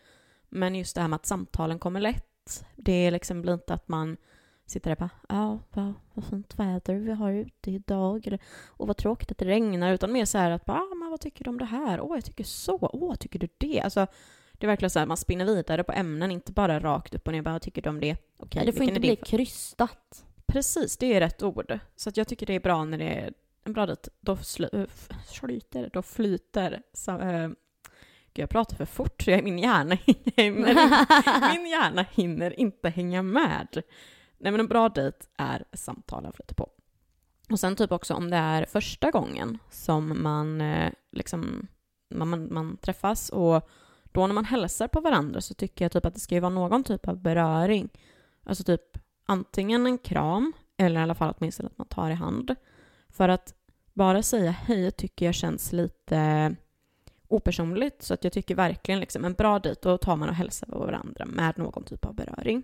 Men 0.49 0.75
just 0.75 0.95
det 0.95 1.01
här 1.01 1.07
med 1.07 1.15
att 1.15 1.25
samtalen 1.25 1.79
kommer 1.79 1.99
lätt, 2.01 2.65
det 2.75 3.11
liksom 3.11 3.41
blir 3.41 3.53
inte 3.53 3.73
att 3.73 3.87
man 3.87 4.17
sitter 4.65 4.89
där 4.89 4.95
och 4.95 5.09
bara 5.29 5.37
ja, 5.39 5.59
vad, 5.73 5.93
vad 6.13 6.25
fint 6.25 6.59
väder 6.59 6.95
vi 6.95 7.11
har 7.11 7.31
ute 7.31 7.71
idag 7.71 8.27
eller 8.27 8.39
och 8.67 8.87
vad 8.87 8.97
tråkigt 8.97 9.31
att 9.31 9.37
det 9.37 9.45
regnar 9.45 9.93
utan 9.93 10.11
mer 10.11 10.25
så 10.25 10.37
här 10.37 10.51
att 10.51 10.65
bara, 10.65 10.77
ah, 10.77 10.95
men 10.95 11.09
vad 11.09 11.19
tycker 11.21 11.43
du 11.43 11.49
om 11.49 11.57
det 11.57 11.65
här? 11.65 12.01
Åh, 12.01 12.17
jag 12.17 12.25
tycker 12.25 12.43
så. 12.43 12.77
Åh, 12.93 13.15
tycker 13.15 13.39
du 13.39 13.47
det? 13.57 13.81
Alltså 13.81 14.07
det 14.53 14.65
är 14.65 14.67
verkligen 14.67 14.89
så 14.89 14.99
här, 14.99 15.05
man 15.05 15.17
spinner 15.17 15.45
vidare 15.45 15.83
på 15.83 15.91
ämnen, 15.91 16.31
inte 16.31 16.51
bara 16.51 16.79
rakt 16.79 17.15
upp 17.15 17.27
och 17.27 17.33
ner. 17.33 17.41
Bara, 17.41 17.59
tycker 17.59 17.81
du 17.81 17.89
om 17.89 17.99
det? 17.99 18.17
Okej, 18.37 18.59
Nej, 18.59 18.65
det 18.65 18.73
får 18.73 18.83
inte 18.83 18.99
bli 18.99 19.09
din- 19.09 19.25
krystat. 19.25 20.25
Precis, 20.45 20.97
det 20.97 21.13
är 21.13 21.19
rätt 21.19 21.43
ord. 21.43 21.79
Så 21.95 22.09
att 22.09 22.17
jag 22.17 22.27
tycker 22.27 22.45
det 22.45 22.53
är 22.53 22.59
bra 22.59 22.83
när 22.85 22.97
det 22.97 23.05
är 23.05 23.33
en 23.63 23.73
bra 23.73 23.85
dejt. 23.85 24.09
Då 24.21 24.37
f- 24.73 25.09
flyter, 25.39 25.89
då 25.93 26.01
flyter. 26.01 26.81
Så, 26.93 27.11
äh, 27.19 27.47
gud, 27.47 27.55
jag 28.43 28.49
pratar 28.49 28.75
för 28.75 28.85
fort 28.85 29.21
så 29.21 29.31
jag, 29.31 29.43
min, 29.43 29.59
hjärna 29.59 29.95
hinner, 30.35 31.53
min 31.53 31.67
hjärna 31.67 32.05
hinner 32.11 32.59
inte 32.59 32.89
hänga 32.89 33.21
med. 33.21 33.81
Nej 34.37 34.51
men 34.51 34.59
en 34.61 34.67
bra 34.67 34.89
dejt 34.89 35.17
är 35.37 35.65
samtalen 35.73 36.33
flyter 36.33 36.55
på. 36.55 36.69
Och 37.49 37.59
sen 37.59 37.75
typ 37.75 37.91
också 37.91 38.13
om 38.13 38.29
det 38.29 38.37
är 38.37 38.65
första 38.65 39.11
gången 39.11 39.57
som 39.69 40.23
man 40.23 40.61
eh, 40.61 40.91
liksom 41.11 41.67
man, 42.15 42.29
man, 42.29 42.53
man 42.53 42.77
träffas 42.77 43.29
och 43.29 43.69
då 44.03 44.27
när 44.27 44.33
man 44.33 44.45
hälsar 44.45 44.87
på 44.87 45.01
varandra 45.01 45.41
så 45.41 45.53
tycker 45.53 45.85
jag 45.85 45.91
typ 45.91 46.05
att 46.05 46.13
det 46.13 46.19
ska 46.19 46.35
ju 46.35 46.41
vara 46.41 46.53
någon 46.53 46.83
typ 46.83 47.07
av 47.07 47.17
beröring. 47.17 47.89
Alltså 48.43 48.63
typ 48.63 48.97
antingen 49.25 49.87
en 49.87 49.97
kram 49.97 50.53
eller 50.77 50.99
i 50.99 51.03
alla 51.03 51.15
fall 51.15 51.33
åtminstone 51.37 51.67
att 51.67 51.77
man 51.77 51.87
tar 51.87 52.09
i 52.09 52.13
hand. 52.13 52.55
För 53.09 53.29
att 53.29 53.53
bara 53.93 54.23
säga 54.23 54.51
hej 54.51 54.91
tycker 54.91 55.25
jag 55.25 55.35
känns 55.35 55.73
lite 55.73 56.55
opersonligt 57.27 58.03
så 58.03 58.13
att 58.13 58.23
jag 58.23 58.33
tycker 58.33 58.55
verkligen 58.55 58.99
liksom 58.99 59.25
en 59.25 59.33
bra 59.33 59.59
dejt 59.59 59.79
då 59.89 59.97
tar 59.97 60.15
man 60.15 60.29
och 60.29 60.35
hälsar 60.35 60.67
på 60.67 60.79
varandra 60.79 61.25
med 61.25 61.57
någon 61.57 61.83
typ 61.83 62.05
av 62.05 62.15
beröring. 62.15 62.63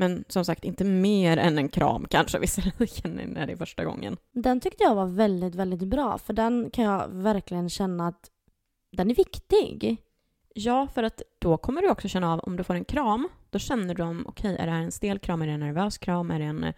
Men 0.00 0.24
som 0.28 0.44
sagt 0.44 0.64
inte 0.64 0.84
mer 0.84 1.36
än 1.36 1.58
en 1.58 1.68
kram 1.68 2.06
kanske 2.10 2.38
visserligen 2.38 3.30
när 3.30 3.46
det 3.46 3.52
är 3.52 3.56
första 3.56 3.84
gången. 3.84 4.16
Den 4.32 4.60
tyckte 4.60 4.84
jag 4.84 4.94
var 4.94 5.06
väldigt, 5.06 5.54
väldigt 5.54 5.88
bra. 5.88 6.18
För 6.18 6.32
den 6.32 6.70
kan 6.70 6.84
jag 6.84 7.08
verkligen 7.08 7.70
känna 7.70 8.08
att 8.08 8.30
den 8.92 9.10
är 9.10 9.14
viktig. 9.14 9.96
Ja, 10.54 10.88
för 10.94 11.02
att 11.02 11.22
då 11.38 11.56
kommer 11.56 11.82
du 11.82 11.90
också 11.90 12.08
känna 12.08 12.32
av 12.32 12.40
om 12.40 12.56
du 12.56 12.64
får 12.64 12.74
en 12.74 12.84
kram, 12.84 13.28
då 13.50 13.58
känner 13.58 13.94
du 13.94 14.02
om 14.02 14.26
okej, 14.26 14.56
är 14.56 14.66
det 14.66 14.72
här 14.72 14.82
en 14.82 14.92
stel 14.92 15.18
kram, 15.18 15.42
är 15.42 15.46
det 15.46 15.52
en 15.52 15.60
nervös 15.60 15.98
kram, 15.98 16.30
är 16.30 16.38
det 16.38 16.44
en 16.44 16.72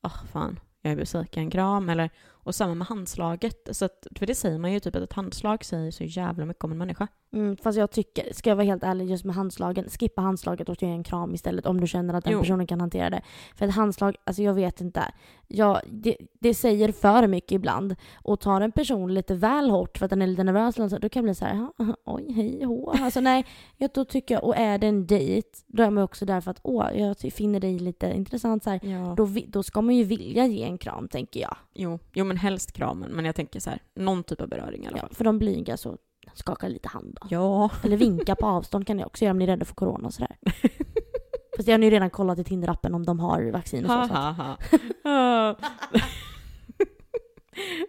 ah 0.00 0.26
fan, 0.32 0.60
jag 0.82 0.92
är 0.92 0.96
besviken 0.96 1.50
kram 1.50 1.88
eller 1.88 2.10
och 2.44 2.54
samma 2.54 2.74
med 2.74 2.86
handslaget. 2.86 3.68
Så 3.72 3.84
att, 3.84 4.06
för 4.18 4.26
det 4.26 4.34
säger 4.34 4.58
man 4.58 4.72
ju 4.72 4.80
typ 4.80 4.96
att 4.96 5.02
ett 5.02 5.12
handslag 5.12 5.64
säger 5.64 5.90
så 5.90 6.04
jävla 6.04 6.44
mycket 6.44 6.64
om 6.64 6.72
en 6.72 6.78
människa. 6.78 7.08
Mm, 7.32 7.56
fast 7.56 7.78
jag 7.78 7.90
tycker, 7.90 8.32
ska 8.34 8.50
jag 8.50 8.56
vara 8.56 8.64
helt 8.66 8.82
ärlig, 8.82 9.10
just 9.10 9.24
med 9.24 9.34
handslagen, 9.34 9.84
skippa 9.88 10.22
handslaget 10.22 10.68
och 10.68 10.82
ge 10.82 10.88
en 10.88 11.04
kram 11.04 11.34
istället 11.34 11.66
om 11.66 11.80
du 11.80 11.86
känner 11.86 12.14
att 12.14 12.24
den 12.24 12.32
Jo. 12.32 12.40
personen 12.40 12.66
kan 12.66 12.80
hantera 12.80 13.10
det. 13.10 13.22
För 13.56 13.66
ett 13.66 13.74
handslag, 13.74 14.16
alltså 14.24 14.42
jag 14.42 14.54
vet 14.54 14.80
inte. 14.80 15.12
Jag, 15.48 15.80
det, 15.90 16.16
det 16.40 16.54
säger 16.54 16.92
för 16.92 17.26
mycket 17.26 17.52
ibland. 17.52 17.96
Och 18.14 18.40
tar 18.40 18.60
en 18.60 18.72
person 18.72 19.14
lite 19.14 19.34
väl 19.34 19.70
hårt 19.70 19.98
för 19.98 20.04
att 20.04 20.10
den 20.10 20.22
är 20.22 20.26
lite 20.26 20.44
nervös, 20.44 20.74
då 20.76 21.08
kan 21.08 21.10
jag 21.20 21.24
bli 21.24 21.34
så 21.34 21.44
här, 21.44 21.54
"Ja, 21.78 21.96
oj, 22.04 22.32
hej, 22.32 22.64
hå. 22.64 22.90
Alltså 23.00 23.20
nej, 23.20 23.46
jag, 23.76 23.90
då 23.94 24.04
tycker 24.04 24.34
jag, 24.34 24.44
och 24.44 24.56
är 24.56 24.78
det 24.78 24.86
en 24.86 25.06
dejt, 25.06 25.48
då 25.66 25.82
är 25.82 25.90
man 25.90 26.04
också 26.04 26.24
där 26.24 26.40
för 26.40 26.50
att, 26.50 26.60
åh, 26.62 26.88
jag 26.94 27.16
finner 27.18 27.60
dig 27.60 27.78
lite 27.78 28.12
intressant 28.12 28.64
så 28.64 28.70
här. 28.70 28.80
Ja. 28.82 29.14
Då, 29.16 29.28
då 29.48 29.62
ska 29.62 29.80
man 29.80 29.94
ju 29.94 30.04
vilja 30.04 30.46
ge 30.46 30.62
en 30.64 30.78
kram, 30.78 31.08
tänker 31.08 31.40
jag. 31.40 31.56
Jo, 31.74 31.98
jo, 32.12 32.24
men 32.32 32.38
helst 32.38 32.72
kramen. 32.72 33.10
Men 33.10 33.24
jag 33.24 33.34
tänker 33.34 33.60
så 33.60 33.70
här, 33.70 33.82
någon 33.94 34.22
typ 34.24 34.40
av 34.40 34.48
beröring 34.48 34.84
i 34.84 34.86
alla 34.86 34.96
Ja, 34.96 35.00
fall. 35.00 35.14
för 35.14 35.24
de 35.24 35.38
blyga 35.38 35.76
så 35.76 35.96
skaka 36.34 36.68
lite 36.68 36.88
hand 36.88 37.18
då. 37.20 37.26
Ja. 37.30 37.70
Eller 37.84 37.96
vinka 37.96 38.34
på 38.36 38.46
avstånd 38.46 38.86
kan 38.86 38.96
ni 38.96 39.04
också 39.04 39.24
göra 39.24 39.30
om 39.32 39.38
ni 39.38 39.44
är 39.44 39.48
rädda 39.48 39.64
för 39.64 39.74
corona 39.74 40.06
och 40.06 40.14
sådär. 40.14 40.36
Fast 41.56 41.68
jag 41.68 41.78
har 41.78 41.84
ju 41.84 41.90
redan 41.90 42.10
kollat 42.10 42.38
i 42.38 42.44
Tinder-appen 42.44 42.94
om 42.94 43.06
de 43.06 43.20
har 43.20 43.50
vaccin 43.50 43.84
och 43.84 43.90
så. 43.90 43.96
Ha, 43.96 44.08
så. 44.08 44.14
ha, 44.14 44.56
ha. 45.04 45.56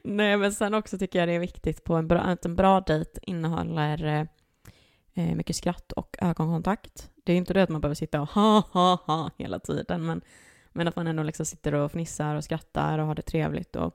Nej, 0.04 0.38
men 0.38 0.54
sen 0.54 0.74
också 0.74 0.98
tycker 0.98 1.20
jag 1.20 1.28
det 1.28 1.34
är 1.34 1.40
viktigt 1.40 1.84
på 1.84 1.96
en 1.96 2.08
bra, 2.08 2.20
att 2.20 2.46
en 2.46 2.56
bra 2.56 2.80
dejt 2.82 3.20
innehåller 3.22 4.06
eh, 4.06 4.26
eh, 5.30 5.36
mycket 5.36 5.56
skratt 5.56 5.92
och 5.92 6.16
ögonkontakt. 6.22 7.10
Det 7.24 7.32
är 7.32 7.34
ju 7.34 7.38
inte 7.38 7.54
det 7.54 7.64
att 7.64 7.70
man 7.70 7.82
behöver 7.82 7.96
sitta 7.96 8.22
och 8.22 8.30
ha, 8.30 8.64
ha, 8.72 8.96
ha 9.06 9.30
hela 9.38 9.60
tiden, 9.60 10.06
men, 10.06 10.22
men 10.72 10.88
att 10.88 10.96
man 10.96 11.08
ändå 11.08 11.24
liksom 11.24 11.46
sitter 11.46 11.74
och 11.74 11.92
fnissar 11.92 12.36
och 12.36 12.44
skrattar 12.44 13.00
och 13.00 13.08
har 13.08 13.16
det 13.16 13.22
trevligt. 13.22 13.76
Och, 13.76 13.94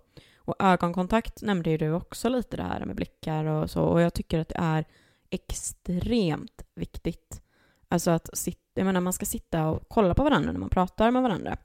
och 0.49 0.57
ögonkontakt 0.59 1.43
nämnde 1.43 1.71
ju 1.71 1.77
du 1.79 1.93
också 1.93 2.29
lite 2.29 2.57
det 2.57 2.63
här 2.63 2.85
med 2.85 2.97
blickar 2.97 3.45
och 3.45 3.71
så, 3.71 3.83
och 3.83 4.01
jag 4.01 4.15
tycker 4.15 4.39
att 4.39 4.49
det 4.49 4.59
är 4.59 4.85
extremt 5.31 6.63
viktigt. 6.75 7.43
Alltså 7.89 8.11
att 8.11 8.39
sitta, 8.39 8.61
jag 8.75 8.85
menar 8.85 9.01
man 9.01 9.13
ska 9.13 9.27
sitta 9.27 9.67
och 9.69 9.89
kolla 9.89 10.15
på 10.15 10.25
varandra 10.25 10.53
när 10.53 10.61
man 10.61 10.71
pratar 10.71 11.11
med 11.11 11.23
varandra. 11.23 11.57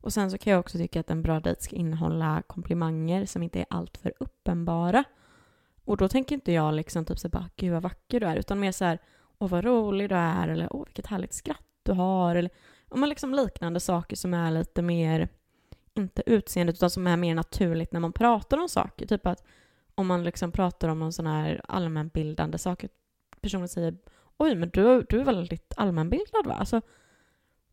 Och 0.00 0.12
sen 0.12 0.30
så 0.30 0.38
kan 0.38 0.50
jag 0.50 0.60
också 0.60 0.78
tycka 0.78 1.00
att 1.00 1.10
en 1.10 1.22
bra 1.22 1.40
dejt 1.40 1.62
ska 1.62 1.76
innehålla 1.76 2.42
komplimanger 2.46 3.26
som 3.26 3.42
inte 3.42 3.60
är 3.60 3.66
alltför 3.70 4.12
uppenbara. 4.20 5.04
Och 5.84 5.96
då 5.96 6.08
tänker 6.08 6.34
inte 6.34 6.52
jag 6.52 6.74
liksom 6.74 7.04
typ 7.04 7.18
så 7.18 7.28
bara, 7.28 7.50
gud 7.56 7.72
vad 7.72 7.82
vacker 7.82 8.20
du 8.20 8.26
är, 8.26 8.36
utan 8.36 8.60
mer 8.60 8.72
så 8.72 8.84
här, 8.84 8.98
åh 9.38 9.48
vad 9.48 9.64
rolig 9.64 10.08
du 10.08 10.14
är, 10.14 10.48
eller 10.48 10.72
åh 10.72 10.84
vilket 10.84 11.06
härligt 11.06 11.34
skratt 11.34 11.66
du 11.82 11.92
har, 11.92 12.36
eller 12.36 12.50
om 12.88 13.00
man 13.00 13.08
liksom 13.08 13.34
liknande 13.34 13.80
saker 13.80 14.16
som 14.16 14.34
är 14.34 14.50
lite 14.50 14.82
mer, 14.82 15.28
inte 15.98 16.22
utseendet, 16.26 16.76
utan 16.76 16.90
som 16.90 17.06
är 17.06 17.16
mer 17.16 17.34
naturligt 17.34 17.92
när 17.92 18.00
man 18.00 18.12
pratar 18.12 18.58
om 18.58 18.68
saker. 18.68 19.06
Typ 19.06 19.26
att 19.26 19.44
om 19.94 20.06
man 20.06 20.24
liksom 20.24 20.52
pratar 20.52 20.88
om 20.88 20.98
någon 20.98 21.12
sån 21.12 21.26
här 21.26 21.60
allmänbildande 21.68 22.58
sak, 22.58 22.84
personen 23.40 23.68
säger, 23.68 23.96
oj 24.36 24.54
men 24.54 24.70
du, 24.70 25.06
du 25.08 25.20
är 25.20 25.24
väldigt 25.24 25.72
allmänbildad 25.76 26.46
va? 26.46 26.54
Alltså, 26.54 26.80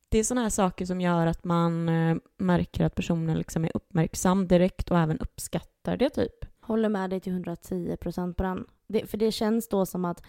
det 0.10 0.20
är 0.20 0.24
såna 0.24 0.42
här 0.42 0.50
saker 0.50 0.86
som 0.86 1.02
gör 1.02 1.28
att 1.28 1.44
man 1.44 1.90
eh, 1.90 2.18
märker 2.38 2.86
att 2.86 2.96
personen 2.96 3.38
liksom 3.38 3.66
är 3.66 3.72
uppmärksam 3.74 4.48
direkt 4.48 4.92
och 4.92 5.00
även 5.00 5.20
uppskattar 5.20 5.98
det 5.98 6.10
typ. 6.10 6.46
Håller 6.60 6.90
med 6.90 7.10
dig 7.10 7.20
till 7.20 7.34
110 7.34 7.98
procent 7.98 8.38
på 8.38 8.44
den. 8.44 8.66
Det, 8.88 9.06
för 9.06 9.18
det 9.18 9.32
känns 9.32 9.70
då 9.70 9.86
som 9.86 10.06
att 10.06 10.24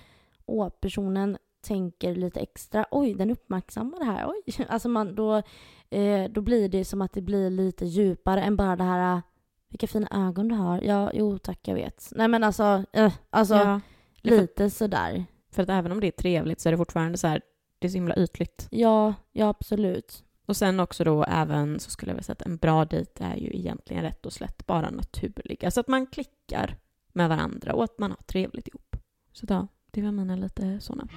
åh, 0.47 0.69
personen 0.69 1.39
tänker 1.67 2.15
lite 2.15 2.41
extra. 2.41 2.87
Oj, 2.91 3.15
den 3.15 3.31
uppmärksammar 3.31 3.99
det 3.99 4.05
här. 4.05 4.29
Oj. 4.29 4.65
Alltså 4.69 4.89
man, 4.89 5.15
då, 5.15 5.43
eh, 5.91 6.25
då 6.31 6.41
blir 6.41 6.69
det 6.69 6.85
som 6.85 7.03
att 7.03 7.13
det 7.13 7.23
blir 7.23 7.51
lite 7.51 7.87
djupare 7.87 8.43
än 8.43 8.57
bara 8.57 8.77
det 8.77 8.85
här 8.85 9.23
vilka 9.69 9.87
fina 9.87 10.09
ögon 10.29 10.49
du 10.49 10.55
har. 10.55 10.81
Ja, 10.83 11.11
jo 11.15 11.39
tack, 11.39 11.59
jag 11.69 11.75
vet. 11.75 12.09
Nej 12.15 12.29
men 12.29 12.45
alltså, 12.45 12.85
eh, 12.93 13.13
alltså 13.31 13.55
Ja, 13.55 13.81
lite 14.23 14.71
sådär. 14.71 15.25
för 15.51 15.63
att 15.63 15.69
även 15.69 15.93
om 15.93 16.01
det 16.01 16.07
är 16.07 16.11
trevligt 16.11 16.61
så 16.61 16.69
är 16.69 16.71
det 16.71 16.77
fortfarande 16.77 17.19
så 17.19 17.27
här, 17.27 17.41
det 17.79 17.87
är 17.87 17.89
så 17.89 17.95
himla 17.97 18.17
ytligt. 18.17 18.69
Ja, 18.71 19.15
ja 19.33 19.49
absolut. 19.49 20.25
Och 20.47 20.57
sen 20.57 20.81
också 20.81 21.05
då 21.05 21.25
även 21.25 21.81
så 21.81 21.91
skulle 21.91 22.11
jag 22.11 22.15
vilja 22.15 22.25
säga 22.25 22.33
att 22.41 22.47
en 22.47 22.57
bra 22.57 22.85
dejt 22.85 23.25
är 23.25 23.37
ju 23.37 23.51
egentligen 23.57 24.03
rätt 24.03 24.27
och 24.27 24.33
slätt 24.33 24.67
bara 24.67 24.91
naturlig. 24.91 25.65
Alltså 25.65 25.81
att 25.81 25.89
man 25.89 26.07
klickar 26.07 26.77
med 27.13 27.29
varandra 27.29 27.75
och 27.75 27.85
att 27.85 27.99
man 27.99 28.11
har 28.11 28.23
trevligt 28.27 28.69
ihop. 28.69 28.97
Så 29.33 29.47
då, 29.47 29.69
det 29.97 30.03
var 30.03 30.13
mina 30.13 30.37
lite 30.37 30.81
sådana. 30.81 31.09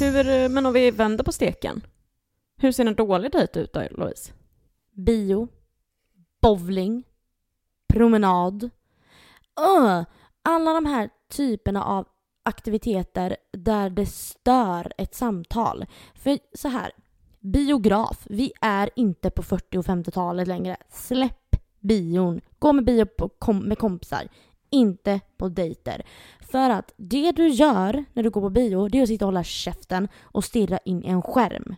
Hur, 0.00 0.48
men 0.48 0.66
om 0.66 0.72
vi 0.72 0.90
vänder 0.90 1.24
på 1.24 1.32
steken. 1.32 1.86
Hur 2.56 2.72
ser 2.72 2.86
en 2.86 2.94
dålig 2.94 3.32
dejt 3.32 3.60
ut 3.60 3.72
då, 3.72 3.82
Louise? 3.90 4.32
Bio, 4.92 5.48
bowling, 6.42 7.04
promenad. 7.86 8.70
Öh, 9.60 10.02
alla 10.42 10.72
de 10.72 10.86
här 10.86 11.10
typerna 11.28 11.84
av 11.84 12.08
aktiviteter 12.42 13.36
där 13.52 13.90
det 13.90 14.06
stör 14.06 14.92
ett 14.98 15.14
samtal. 15.14 15.86
För 16.14 16.38
så 16.54 16.68
här, 16.68 16.92
biograf, 17.40 18.26
vi 18.30 18.52
är 18.60 18.90
inte 18.96 19.30
på 19.30 19.42
40 19.42 19.78
och 19.78 19.84
50-talet 19.84 20.48
längre. 20.48 20.76
Släpp 20.90 21.56
bion. 21.80 22.40
Gå 22.58 22.72
med 22.72 22.84
bio 22.84 23.06
på 23.06 23.28
kom 23.28 23.58
med 23.58 23.78
kompisar. 23.78 24.28
Inte 24.70 25.20
på 25.36 25.48
dejter. 25.48 26.02
För 26.50 26.70
att 26.70 26.92
det 26.96 27.32
du 27.32 27.48
gör 27.48 28.04
när 28.12 28.22
du 28.22 28.30
går 28.30 28.40
på 28.40 28.50
bio, 28.50 28.88
det 28.88 28.98
är 28.98 29.02
att 29.02 29.08
sitta 29.08 29.24
och 29.24 29.32
hålla 29.32 29.44
käften 29.44 30.08
och 30.22 30.44
stirra 30.44 30.78
in 30.84 31.04
i 31.04 31.08
en 31.08 31.22
skärm. 31.22 31.74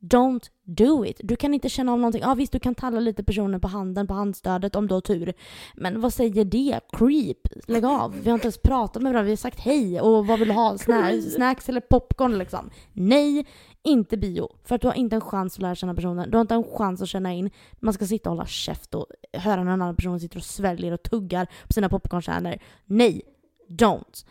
Don't 0.00 0.50
do 0.64 1.04
it. 1.04 1.20
Du 1.24 1.36
kan 1.36 1.54
inte 1.54 1.68
känna 1.68 1.92
av 1.92 1.98
någonting. 1.98 2.22
Ja 2.22 2.34
visst, 2.34 2.52
du 2.52 2.58
kan 2.58 2.74
talla 2.74 3.00
lite 3.00 3.24
personen 3.24 3.60
på 3.60 3.68
handen, 3.68 4.06
på 4.06 4.14
handstödet 4.14 4.76
om 4.76 4.88
du 4.88 4.94
har 4.94 5.00
tur. 5.00 5.34
Men 5.74 6.00
vad 6.00 6.14
säger 6.14 6.44
det? 6.44 6.80
Creep. 6.92 7.38
Lägg 7.66 7.84
av. 7.84 8.14
Vi 8.22 8.30
har 8.30 8.34
inte 8.34 8.46
ens 8.46 8.58
pratat 8.58 9.02
med 9.02 9.12
varandra. 9.12 9.26
Vi 9.26 9.32
har 9.32 9.36
sagt 9.36 9.60
hej 9.60 10.00
och 10.00 10.26
vad 10.26 10.38
vill 10.38 10.48
du 10.48 10.54
ha? 10.54 10.78
Snacks, 10.78 11.34
snacks 11.34 11.68
eller 11.68 11.80
popcorn 11.80 12.38
liksom. 12.38 12.70
Nej, 12.92 13.46
inte 13.82 14.16
bio. 14.16 14.48
För 14.64 14.74
att 14.74 14.80
du 14.80 14.86
har 14.86 14.94
inte 14.94 15.16
en 15.16 15.20
chans 15.20 15.54
att 15.54 15.62
lära 15.62 15.74
känna 15.74 15.94
personen. 15.94 16.30
Du 16.30 16.36
har 16.36 16.40
inte 16.40 16.54
en 16.54 16.64
chans 16.64 17.02
att 17.02 17.08
känna 17.08 17.34
in. 17.34 17.50
Man 17.80 17.94
ska 17.94 18.06
sitta 18.06 18.30
och 18.30 18.36
hålla 18.36 18.46
käft 18.46 18.94
och 18.94 19.06
höra 19.32 19.64
när 19.64 19.72
en 19.72 19.82
annan 19.82 19.96
person 19.96 20.20
sitter 20.20 20.36
och 20.36 20.44
sväljer 20.44 20.92
och 20.92 21.02
tuggar 21.02 21.46
på 21.66 21.72
sina 21.72 21.88
popcornkärnor. 21.88 22.58
Nej, 22.84 23.22
don't. 23.68 24.26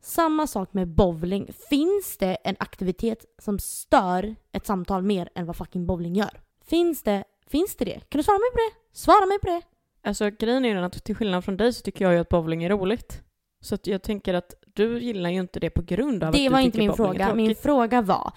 Samma 0.00 0.46
sak 0.46 0.72
med 0.72 0.88
bowling. 0.88 1.52
Finns 1.68 2.16
det 2.18 2.34
en 2.44 2.56
aktivitet 2.58 3.24
som 3.38 3.58
stör 3.58 4.36
ett 4.52 4.66
samtal 4.66 5.02
mer 5.02 5.28
än 5.34 5.46
vad 5.46 5.56
fucking 5.56 5.86
bowling 5.86 6.14
gör? 6.14 6.40
Finns 6.64 7.02
det, 7.02 7.24
finns 7.46 7.76
det 7.76 7.84
det? 7.84 8.00
Kan 8.08 8.18
du 8.18 8.22
svara 8.22 8.38
mig 8.38 8.50
på 8.52 8.58
det? 8.58 8.98
Svara 8.98 9.26
mig 9.26 9.38
på 9.38 9.46
det! 9.46 9.62
Alltså 10.08 10.30
grejen 10.30 10.64
är 10.64 10.68
ju 10.68 10.78
att 10.78 11.04
till 11.04 11.16
skillnad 11.16 11.44
från 11.44 11.56
dig 11.56 11.72
så 11.72 11.82
tycker 11.82 12.04
jag 12.04 12.14
ju 12.14 12.20
att 12.20 12.28
bowling 12.28 12.64
är 12.64 12.68
roligt. 12.70 13.22
Så 13.60 13.74
att 13.74 13.86
jag 13.86 14.02
tänker 14.02 14.34
att 14.34 14.54
du 14.74 15.00
gillar 15.00 15.30
ju 15.30 15.40
inte 15.40 15.60
det 15.60 15.70
på 15.70 15.82
grund 15.82 16.22
av 16.22 16.28
att 16.28 16.34
Det 16.34 16.44
du 16.44 16.48
var 16.48 16.58
tycker 16.58 16.66
inte 16.66 16.78
min 16.78 16.92
fråga. 16.92 17.34
Min 17.34 17.54
fråga 17.54 18.02
var, 18.02 18.32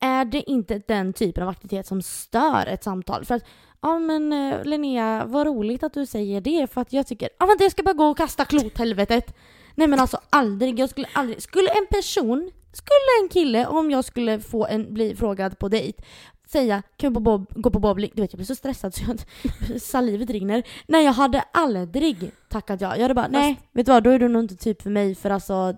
är 0.00 0.24
det 0.24 0.50
inte 0.50 0.82
den 0.86 1.12
typen 1.12 1.42
av 1.42 1.48
aktivitet 1.48 1.86
som 1.86 2.02
stör 2.02 2.66
ett 2.66 2.84
samtal? 2.84 3.24
För 3.24 3.34
att, 3.34 3.44
ja 3.82 3.98
men 3.98 4.32
eh, 4.32 4.64
Linnea, 4.64 5.24
vad 5.26 5.46
roligt 5.46 5.82
att 5.82 5.94
du 5.94 6.06
säger 6.06 6.40
det 6.40 6.72
för 6.72 6.80
att 6.80 6.92
jag 6.92 7.06
tycker, 7.06 7.28
ja 7.38 7.46
vänta 7.46 7.64
jag 7.64 7.72
ska 7.72 7.82
bara 7.82 7.94
gå 7.94 8.06
och 8.06 8.16
kasta 8.16 8.44
klot 8.44 8.78
helvetet. 8.78 9.34
Nej 9.74 9.88
men 9.88 10.00
alltså 10.00 10.18
aldrig, 10.30 10.78
jag 10.78 10.90
skulle 10.90 11.08
aldrig, 11.12 11.42
skulle 11.42 11.68
en 11.68 11.86
person, 11.90 12.50
skulle 12.72 13.22
en 13.22 13.28
kille, 13.28 13.66
om 13.66 13.90
jag 13.90 14.04
skulle 14.04 14.40
få 14.40 14.66
en, 14.66 14.94
bli 14.94 15.16
frågad 15.16 15.58
på 15.58 15.68
dejt, 15.68 16.02
säga 16.46 16.82
kan 16.96 17.14
vi 17.14 17.20
bob, 17.20 17.46
gå 17.50 17.70
på 17.70 17.78
bowling? 17.78 18.10
Du 18.14 18.22
vet 18.22 18.32
jag 18.32 18.38
blir 18.38 18.46
så 18.46 18.54
stressad 18.54 18.94
så 18.94 19.02
jag, 19.08 19.80
salivet 19.80 20.30
rinner. 20.30 20.62
Nej 20.86 21.04
jag 21.04 21.12
hade 21.12 21.40
aldrig 21.52 22.30
tackat 22.48 22.80
ja. 22.80 22.96
Jag 22.96 23.02
hade 23.02 23.14
bara, 23.14 23.28
nej 23.28 23.60
vet 23.72 23.86
du 23.86 23.92
vad, 23.92 24.02
då 24.02 24.10
är 24.10 24.18
du 24.18 24.28
nog 24.28 24.42
inte 24.42 24.56
typ 24.56 24.82
för 24.82 24.90
mig 24.90 25.14
för 25.14 25.30
alltså 25.30 25.76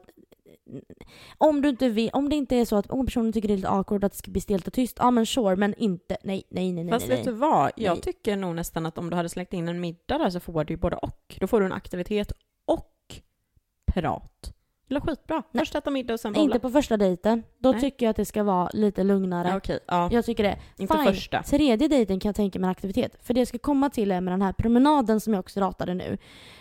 om 1.39 1.63
du 1.63 1.69
inte 1.69 1.89
vill, 1.89 2.11
om 2.13 2.29
det 2.29 2.37
inte 2.37 2.57
är 2.57 2.65
så 2.65 2.77
att 2.77 2.91
om 2.91 3.07
personen 3.07 3.33
tycker 3.33 3.49
det 3.49 3.55
är 3.55 3.57
lite 3.57 3.69
awkward 3.69 4.05
att 4.05 4.13
det 4.13 4.19
ska 4.19 4.31
bli 4.31 4.41
stelt 4.41 4.67
och 4.67 4.73
tyst, 4.73 4.97
ja 5.01 5.11
men 5.11 5.27
sure, 5.27 5.57
men 5.57 5.75
inte, 5.75 6.17
nej, 6.23 6.43
nej, 6.49 6.73
nej, 6.73 6.85
nej, 6.85 6.93
Fast 6.93 7.09
nej. 7.09 7.17
vet 7.17 7.27
du 7.27 7.33
vad? 7.33 7.71
Jag 7.77 7.95
Nej. 7.95 8.03
tycker 8.03 8.37
nog 8.37 8.55
nästan 8.55 8.87
att 8.87 8.99
om 8.99 9.11
du 9.11 9.17
hade 9.17 9.29
släckt 9.29 9.53
in 9.53 9.69
en 9.69 9.81
middag 9.81 10.19
där 10.19 10.31
så 10.31 10.41
får 10.41 10.65
du 10.65 10.75
ju 10.75 10.79
både 10.79 10.97
och. 10.97 11.37
Då 11.41 11.47
får 11.47 11.61
du 11.61 11.67
en 11.67 11.73
aktivitet 11.73 12.33
prat. 14.01 14.53
Det 14.89 14.95
är 14.95 15.01
skitbra. 15.01 15.43
Först 15.59 15.75
äta 15.75 15.91
middag 15.91 16.15
och 16.15 16.21
sen 16.21 16.33
Nej, 16.33 16.39
bowla. 16.39 16.55
Inte 16.55 16.59
på 16.59 16.71
första 16.71 16.97
dejten. 16.97 17.43
Då 17.59 17.73
Nej. 17.73 17.81
tycker 17.81 18.07
jag 18.07 18.11
att 18.11 18.17
det 18.17 18.25
ska 18.25 18.43
vara 18.43 18.71
lite 18.73 19.03
lugnare. 19.05 19.49
Ja, 19.49 19.57
okej. 19.57 19.79
Ja. 19.87 20.09
Jag 20.13 20.25
tycker 20.25 20.43
det. 20.43 20.59
Inte 20.79 20.95
Fine. 20.95 21.07
första. 21.07 21.43
Tredje 21.43 21.89
dejten 21.89 22.21
kan 22.21 22.29
jag 22.29 22.37
tänka 22.37 22.59
mig 22.59 22.67
en 22.67 22.71
aktivitet. 22.71 23.17
För 23.23 23.35
det 23.35 23.41
jag 23.41 23.49
ska 23.49 23.59
komma 23.59 23.91
till 23.91 24.11
är 24.11 24.21
med 24.21 24.33
den 24.33 24.43
här 24.43 24.53
promenaden 24.53 25.21
som 25.21 25.33
jag 25.33 25.41
också 25.41 25.61
ratade 25.61 25.95
nu. 25.95 26.19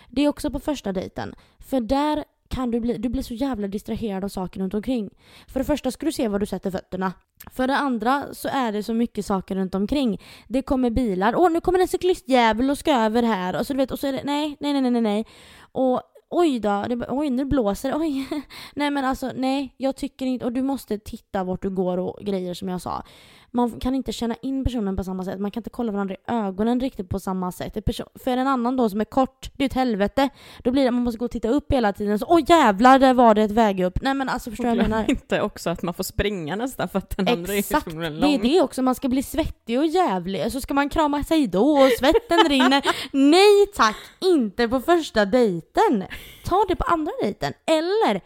Det 0.08 0.24
är 0.24 0.28
också 0.28 0.50
på 0.50 0.60
första 0.60 0.92
dejten. 0.92 1.34
För 1.58 1.80
där 1.80 2.24
kan 2.48 2.70
du 2.70 2.80
bli, 2.80 2.98
du 2.98 3.08
blir 3.08 3.22
så 3.22 3.34
jävla 3.34 3.68
distraherad 3.68 4.24
av 4.24 4.28
saker 4.28 4.60
runt 4.60 4.74
omkring. 4.74 5.10
För 5.48 5.60
det 5.60 5.64
första 5.64 5.90
ska 5.90 6.06
du 6.06 6.12
se 6.12 6.28
var 6.28 6.38
du 6.38 6.46
sätter 6.46 6.70
fötterna. 6.70 7.12
För 7.50 7.66
det 7.66 7.76
andra 7.76 8.24
så 8.32 8.48
är 8.48 8.72
det 8.72 8.82
så 8.82 8.94
mycket 8.94 9.26
saker 9.26 9.54
runt 9.54 9.74
omkring. 9.74 10.20
Det 10.48 10.62
kommer 10.62 10.90
bilar. 10.90 11.36
Åh, 11.36 11.50
nu 11.50 11.60
kommer 11.60 11.78
en 11.78 11.88
cyklistjävel 11.88 12.70
och 12.70 12.78
ska 12.78 12.92
över 12.92 13.22
här. 13.22 13.56
Och 13.56 13.66
så, 13.66 13.72
du 13.72 13.76
vet, 13.76 13.90
och 13.90 13.98
så 13.98 14.06
är 14.06 14.12
det 14.12 14.22
nej, 14.24 14.56
nej, 14.60 14.80
nej, 14.80 14.90
nej, 14.90 15.02
nej. 15.02 15.26
Och 15.72 16.02
oj 16.28 16.60
då, 16.60 16.84
det, 16.88 17.06
oj 17.08 17.30
nu 17.30 17.44
blåser 17.44 17.90
det. 17.90 17.96
Oj. 17.96 18.28
nej 18.74 18.90
men 18.90 19.04
alltså 19.04 19.32
nej, 19.34 19.74
jag 19.76 19.96
tycker 19.96 20.26
inte, 20.26 20.44
och 20.44 20.52
du 20.52 20.62
måste 20.62 20.98
titta 20.98 21.44
vart 21.44 21.62
du 21.62 21.70
går 21.70 21.98
och 21.98 22.18
grejer 22.22 22.54
som 22.54 22.68
jag 22.68 22.82
sa. 22.82 23.02
Man 23.50 23.80
kan 23.80 23.94
inte 23.94 24.12
känna 24.12 24.34
in 24.42 24.64
personen 24.64 24.96
på 24.96 25.04
samma 25.04 25.24
sätt, 25.24 25.40
man 25.40 25.50
kan 25.50 25.60
inte 25.60 25.70
kolla 25.70 25.92
varandra 25.92 26.14
i 26.14 26.18
ögonen 26.26 26.80
riktigt 26.80 27.08
på 27.08 27.20
samma 27.20 27.52
sätt. 27.52 27.76
För 28.24 28.30
en 28.36 28.46
annan 28.46 28.76
då 28.76 28.90
som 28.90 29.00
är 29.00 29.04
kort, 29.04 29.50
det 29.56 29.64
är 29.64 29.66
ett 29.66 29.72
helvete. 29.74 30.28
Då 30.62 30.70
blir 30.70 30.84
det, 30.84 30.90
man 30.90 31.02
måste 31.02 31.18
gå 31.18 31.24
och 31.24 31.30
titta 31.30 31.48
upp 31.48 31.72
hela 31.72 31.92
tiden. 31.92 32.18
Så, 32.18 32.26
Åh 32.28 32.40
jävlar, 32.48 32.98
där 32.98 33.14
var 33.14 33.34
det 33.34 33.42
ett 33.42 33.50
väg 33.50 33.80
upp. 33.80 33.98
Nej 34.02 34.14
men 34.14 34.28
alltså 34.28 34.50
förstår 34.50 34.64
du 34.64 34.70
jag 34.70 34.76
menar? 34.88 35.04
inte 35.10 35.40
också 35.42 35.70
att 35.70 35.82
man 35.82 35.94
får 35.94 36.04
springa 36.04 36.56
nästan 36.56 36.88
för 36.88 36.98
att 36.98 37.16
den 37.16 37.28
andra 37.28 37.52
är 37.54 37.58
Exakt, 37.58 37.92
så 37.92 37.98
det 37.98 38.10
lång. 38.10 38.34
är 38.34 38.38
det 38.38 38.60
också. 38.62 38.82
Man 38.82 38.94
ska 38.94 39.08
bli 39.08 39.22
svettig 39.22 39.78
och 39.78 39.86
jävlig. 39.86 40.52
Så 40.52 40.60
ska 40.60 40.74
man 40.74 40.88
krama 40.88 41.24
sig 41.24 41.46
då 41.46 41.70
och 41.70 41.90
svetten 41.98 42.38
rinner. 42.48 42.82
Nej 43.12 43.66
tack, 43.74 43.96
inte 44.20 44.68
på 44.68 44.80
första 44.80 45.24
dejten. 45.24 46.04
Ta 46.44 46.64
det 46.68 46.76
på 46.76 46.84
andra 46.84 47.12
dejten. 47.22 47.52
Eller 47.66 48.20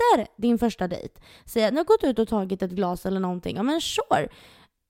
efter 0.00 0.26
din 0.42 0.58
första 0.58 0.88
dejt. 0.88 1.20
Säg 1.44 1.64
att 1.64 1.72
ni 1.72 1.76
har 1.76 1.84
gått 1.84 2.04
ut 2.04 2.18
och 2.18 2.28
tagit 2.28 2.62
ett 2.62 2.70
glas 2.70 3.06
eller 3.06 3.20
någonting. 3.20 3.56
Ja 3.56 3.62
men 3.62 3.80
sure. 3.80 4.28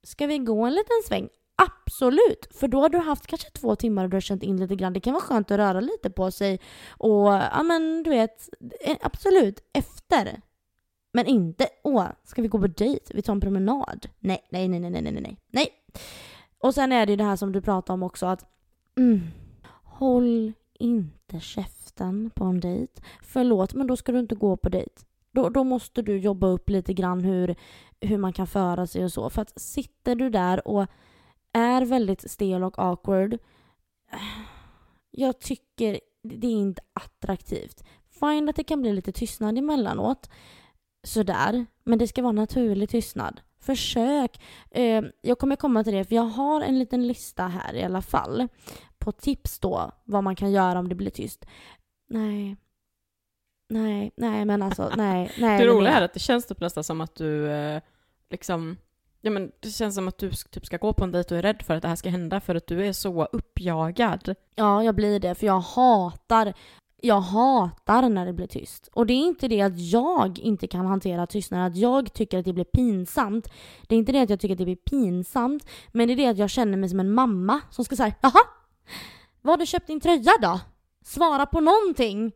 Ska 0.03 0.27
vi 0.27 0.39
gå 0.39 0.65
en 0.65 0.75
liten 0.75 1.03
sväng? 1.07 1.29
Absolut! 1.57 2.49
För 2.51 2.69
då 2.69 2.81
har 2.81 2.89
du 2.89 2.99
haft 2.99 3.27
kanske 3.27 3.51
två 3.51 3.77
timmar 3.77 4.05
och 4.05 4.11
du 4.11 4.17
har 4.17 4.21
känt 4.21 4.43
in 4.43 4.57
lite 4.57 4.77
grann. 4.77 4.93
Det 4.93 5.01
kan 5.01 5.13
vara 5.13 5.23
skönt 5.23 5.51
att 5.51 5.59
röra 5.59 5.81
lite 5.81 6.11
på 6.11 6.31
sig. 6.31 6.61
Och 6.89 7.27
ja 7.29 7.63
men 7.63 8.03
du 8.03 8.11
vet, 8.11 8.49
eh, 8.81 8.97
absolut 9.01 9.61
efter. 9.73 10.41
Men 11.13 11.27
inte, 11.27 11.69
åh, 11.83 12.07
ska 12.25 12.43
vi 12.43 12.49
gå 12.49 12.59
på 12.59 12.67
dejt? 12.67 13.15
Vi 13.15 13.23
tar 13.23 13.33
en 13.33 13.41
promenad? 13.41 14.09
Nej, 14.19 14.47
nej, 14.51 14.69
nej, 14.69 14.81
nej, 14.81 14.91
nej, 14.91 15.03
nej, 15.03 15.13
nej, 15.13 15.37
nej. 15.51 15.69
Och 16.59 16.75
sen 16.75 16.93
är 16.93 17.07
det 17.07 17.13
ju 17.13 17.17
det 17.17 17.25
här 17.25 17.37
som 17.37 17.53
du 17.53 17.61
pratade 17.61 17.95
om 17.95 18.03
också 18.03 18.27
att 18.27 18.45
mm, 18.99 19.21
håll 19.85 20.53
inte 20.79 21.41
käften 21.41 21.80
på 22.35 22.45
en 22.45 22.61
dejt. 22.61 23.03
Förlåt, 23.23 23.75
men 23.75 23.87
då 23.87 23.97
ska 23.97 24.13
du 24.13 24.19
inte 24.19 24.35
gå 24.35 24.57
på 24.57 24.69
dejt. 24.69 25.03
Då, 25.33 25.49
då 25.49 25.65
måste 25.65 26.03
du 26.03 26.19
jobba 26.19 26.47
upp 26.47 26.71
lite 26.71 26.95
grann 26.95 27.25
hur, 27.25 27.55
hur 28.01 28.19
man 28.19 28.33
kan 28.33 28.47
föra 28.47 28.87
sig 28.87 29.05
och 29.05 29.13
så. 29.13 29.31
För 29.31 29.43
att 29.43 29.61
sitter 29.61 30.15
du 30.15 30.31
där 30.31 30.69
och 30.69 30.87
är 31.53 31.83
väldigt 31.83 32.31
stel 32.31 32.65
och 32.65 32.79
awkward, 32.79 33.39
jag 35.11 35.41
tycker 35.41 36.01
det 36.23 36.47
är 36.47 36.51
inte 36.51 36.83
attraktivt. 36.93 37.85
Fine 38.21 38.49
att 38.49 38.57
det 38.57 38.65
kan 38.65 38.81
bli 38.81 38.93
lite 38.93 39.13
tystnad 39.13 39.59
emellanåt, 39.59 40.31
sådär, 41.03 41.67
men 41.85 41.99
det 41.99 42.09
ska 42.09 42.23
vara 42.23 42.33
naturlig 42.33 42.91
tystnad. 42.91 43.41
Försök. 43.61 44.41
Eh, 44.71 45.03
jag 45.21 45.39
kommer 45.39 45.57
komma 45.57 45.85
till 45.85 45.93
det, 45.93 46.05
för 46.05 46.15
jag 46.15 46.23
har 46.23 46.61
en 46.61 46.79
liten 46.79 47.07
lista 47.07 47.47
här 47.47 47.75
i 47.75 47.83
alla 47.83 48.03
fall 48.03 48.49
på 48.99 49.13
tips 49.13 49.59
då, 49.59 49.91
vad 50.05 50.25
man 50.25 50.37
kan 50.37 50.53
göra 50.53 50.79
om 50.79 50.89
det 50.89 50.95
blir 50.95 51.11
tyst. 51.11 51.47
Nej. 52.11 52.57
Nej, 53.69 54.13
nej 54.17 54.45
men 54.45 54.63
alltså, 54.63 54.93
nej, 54.97 55.33
nej. 55.39 55.59
Det 55.59 55.67
roliga 55.67 55.93
är 55.93 56.03
att 56.03 56.15
det 56.15 56.21
känns 56.21 56.47
typ 56.47 56.61
nästan 56.61 56.85
som 56.85 57.01
att 57.01 57.15
du 57.15 57.51
eh, 57.51 57.83
liksom 58.31 58.77
Ja 59.23 59.31
men 59.31 59.53
det 59.61 59.71
känns 59.71 59.95
som 59.95 60.09
att 60.09 60.19
du 60.19 60.31
typ 60.31 60.67
ska 60.67 60.77
gå 60.77 60.93
på 60.93 61.05
en 61.05 61.13
dejt 61.13 61.35
och 61.35 61.39
är 61.39 61.43
rädd 61.43 61.63
för 61.63 61.75
att 61.75 61.83
det 61.83 61.89
här 61.89 61.97
ska 61.97 62.09
hända 62.09 62.41
för 62.41 62.55
att 62.55 62.67
du 62.67 62.87
är 62.87 62.93
så 62.93 63.25
uppjagad. 63.25 64.35
Ja, 64.55 64.85
jag 64.85 64.95
blir 64.95 65.21
det. 65.21 65.35
För 65.35 65.47
jag 65.47 65.61
hatar, 65.61 66.55
jag 66.97 67.21
hatar 67.21 68.09
när 68.09 68.27
det 68.27 68.33
blir 68.33 68.47
tyst. 68.47 68.89
Och 68.93 69.07
det 69.07 69.13
är 69.13 69.27
inte 69.27 69.49
det 69.49 69.61
att 69.61 69.79
jag 69.79 70.39
inte 70.39 70.67
kan 70.67 70.87
hantera 70.87 71.27
tystnad, 71.27 71.67
att 71.67 71.77
jag 71.77 72.13
tycker 72.13 72.39
att 72.39 72.45
det 72.45 72.53
blir 72.53 72.65
pinsamt. 72.65 73.49
Det 73.89 73.95
är 73.95 73.99
inte 73.99 74.13
det 74.13 74.21
att 74.21 74.31
jag 74.31 74.41
tycker 74.41 74.55
att 74.55 74.59
det 74.59 74.65
blir 74.65 74.77
pinsamt, 74.77 75.67
men 75.93 76.09
det 76.09 76.15
är 76.15 76.17
det 76.17 76.27
att 76.27 76.39
jag 76.39 76.51
känner 76.51 76.79
mig 76.79 76.89
som 76.89 77.01
en 77.01 77.13
mamma 77.13 77.61
som 77.71 77.85
ska 77.85 77.97
säga 77.97 78.15
jaha? 78.21 78.41
Vad 79.43 79.53
har 79.53 79.59
du 79.59 79.67
köpt 79.67 79.87
din 79.87 80.01
tröja 80.01 80.33
då? 80.43 80.61
Svara 81.05 81.47
på 81.47 81.61
någonting! 81.61 82.33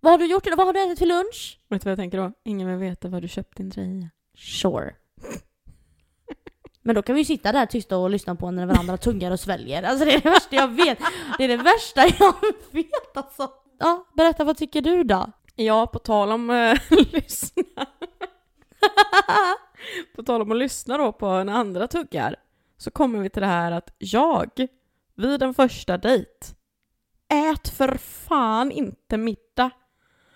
Vad 0.00 0.12
har 0.12 0.18
du 0.18 0.26
gjort 0.26 0.46
idag? 0.46 0.56
Vad 0.56 0.66
har 0.66 0.72
du 0.72 0.82
ätit 0.82 0.98
till 0.98 1.08
lunch? 1.08 1.60
Vet 1.68 1.82
du 1.82 1.84
vad 1.84 1.90
jag 1.90 1.98
tänker 1.98 2.18
då? 2.18 2.32
Ingen 2.44 2.68
vill 2.68 2.76
veta 2.76 3.08
var 3.08 3.20
du 3.20 3.28
köpt 3.28 3.56
din 3.56 3.70
tröja. 3.70 4.10
Sure. 4.36 4.94
Men 6.82 6.94
då 6.94 7.02
kan 7.02 7.14
vi 7.14 7.20
ju 7.20 7.24
sitta 7.24 7.52
där 7.52 7.66
tysta 7.66 7.96
och 7.96 8.10
lyssna 8.10 8.34
på 8.34 8.50
när 8.50 8.66
varandra 8.66 8.96
tuggar 8.96 9.30
och 9.30 9.40
sväljer. 9.40 9.82
Alltså 9.82 10.04
det 10.04 10.14
är 10.14 10.20
det 10.20 10.30
värsta 10.30 10.56
jag 10.56 10.68
vet. 10.68 10.98
Det 11.38 11.44
är 11.44 11.48
det 11.48 11.56
värsta 11.56 12.06
jag 12.18 12.34
vet 12.70 13.16
alltså. 13.16 13.50
Ja, 13.78 14.06
berätta 14.16 14.44
vad 14.44 14.56
tycker 14.56 14.80
du 14.80 15.04
då? 15.04 15.32
Ja, 15.56 15.86
på 15.86 15.98
tal 15.98 16.32
om 16.32 16.50
eh, 16.50 16.78
lyssna. 17.12 17.86
på 20.16 20.22
tal 20.22 20.42
om 20.42 20.50
att 20.52 20.58
lyssna 20.58 20.98
då 20.98 21.12
på 21.12 21.44
när 21.44 21.52
andra 21.52 21.88
tuggar 21.88 22.36
så 22.76 22.90
kommer 22.90 23.18
vi 23.18 23.30
till 23.30 23.42
det 23.42 23.48
här 23.48 23.72
att 23.72 23.94
jag 23.98 24.50
vid 25.14 25.42
en 25.42 25.54
första 25.54 25.98
dejt 25.98 26.30
ät 27.28 27.68
för 27.68 27.96
fan 27.98 28.70
inte 28.70 29.16
middag. 29.16 29.70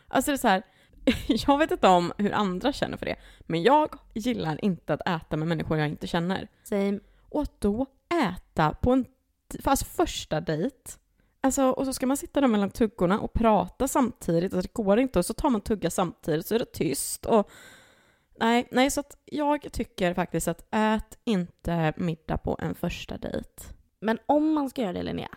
Alltså 0.09 0.31
det 0.31 0.35
är 0.35 0.39
så 0.39 0.49
här, 0.49 0.63
jag 1.47 1.59
vet 1.59 1.71
inte 1.71 1.89
om 1.89 2.13
hur 2.19 2.33
andra 2.33 2.73
känner 2.73 2.97
för 2.97 3.07
det, 3.07 3.17
men 3.41 3.63
jag 3.63 3.95
gillar 4.15 4.65
inte 4.65 4.95
att 4.95 5.09
äta 5.09 5.37
med 5.37 5.49
människor 5.49 5.79
jag 5.79 5.89
inte 5.89 6.07
känner. 6.07 6.49
Same. 6.63 7.01
Och 7.29 7.43
att 7.43 7.61
då 7.61 7.87
äta 8.25 8.75
på 8.75 8.93
en 8.93 9.05
alltså 9.65 9.85
första 9.85 10.41
dejt, 10.41 10.91
alltså, 11.41 11.65
och 11.71 11.87
så 11.87 11.93
ska 11.93 12.07
man 12.07 12.17
sitta 12.17 12.41
där 12.41 12.49
mellan 12.49 12.71
tuggorna 12.71 13.21
och 13.21 13.33
prata 13.33 13.89
samtidigt, 13.89 14.55
alltså, 14.55 14.69
det 14.69 14.83
går 14.83 14.99
inte, 14.99 15.19
och 15.19 15.27
så 15.27 15.35
tar 15.35 15.51
man 15.51 15.61
tugga 15.61 15.91
samtidigt 15.91 16.47
så 16.47 16.55
är 16.55 16.59
det 16.59 16.73
tyst. 16.73 17.27
Och, 17.27 17.51
nej, 18.41 18.69
nej, 18.71 18.91
så 18.91 19.01
att 19.01 19.17
jag 19.25 19.73
tycker 19.73 20.15
faktiskt 20.15 20.49
att 20.49 20.67
ät 20.71 21.19
inte 21.25 21.93
middag 21.97 22.39
på 22.39 22.59
en 22.61 22.75
första 22.75 23.19
dejt. 23.19 23.63
Men 24.01 24.19
om 24.27 24.53
man 24.53 24.71
ska 24.71 24.83
göra 24.83 24.93
det 24.93 25.03
Linnea. 25.03 25.29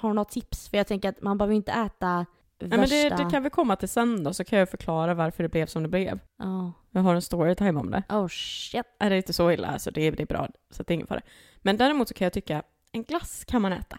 Har 0.00 0.08
du 0.08 0.14
något 0.14 0.30
tips? 0.30 0.68
För 0.68 0.76
jag 0.76 0.86
tänker 0.86 1.08
att 1.08 1.22
man 1.22 1.38
behöver 1.38 1.54
inte 1.54 1.72
äta 1.72 2.26
Nej, 2.58 2.70
men 2.70 2.80
värsta... 2.80 2.96
det, 2.96 3.24
det 3.24 3.30
kan 3.30 3.42
vi 3.42 3.50
komma 3.50 3.76
till 3.76 3.88
sen 3.88 4.24
då, 4.24 4.34
så 4.34 4.44
kan 4.44 4.58
jag 4.58 4.68
förklara 4.68 5.14
varför 5.14 5.42
det 5.42 5.48
blev 5.48 5.66
som 5.66 5.82
det 5.82 5.88
blev. 5.88 6.18
Ja. 6.38 6.72
Jag 6.90 7.02
har 7.02 7.14
en 7.14 7.22
storytime 7.22 7.80
om 7.80 7.90
det. 7.90 8.02
Oh 8.08 8.28
shit. 8.28 8.86
Är 8.98 9.10
det 9.10 9.16
inte 9.16 9.32
så 9.32 9.50
illa, 9.50 9.68
alltså 9.68 9.90
det 9.90 10.00
är, 10.00 10.12
det 10.12 10.22
är 10.22 10.26
bra, 10.26 10.48
så 10.70 10.82
det 10.82 10.92
är 10.92 10.94
ingen 10.94 11.06
fara. 11.06 11.20
Men 11.62 11.76
däremot 11.76 12.08
så 12.08 12.14
kan 12.14 12.24
jag 12.24 12.32
tycka, 12.32 12.62
en 12.92 13.02
glass 13.02 13.44
kan 13.44 13.62
man 13.62 13.72
äta. 13.72 13.98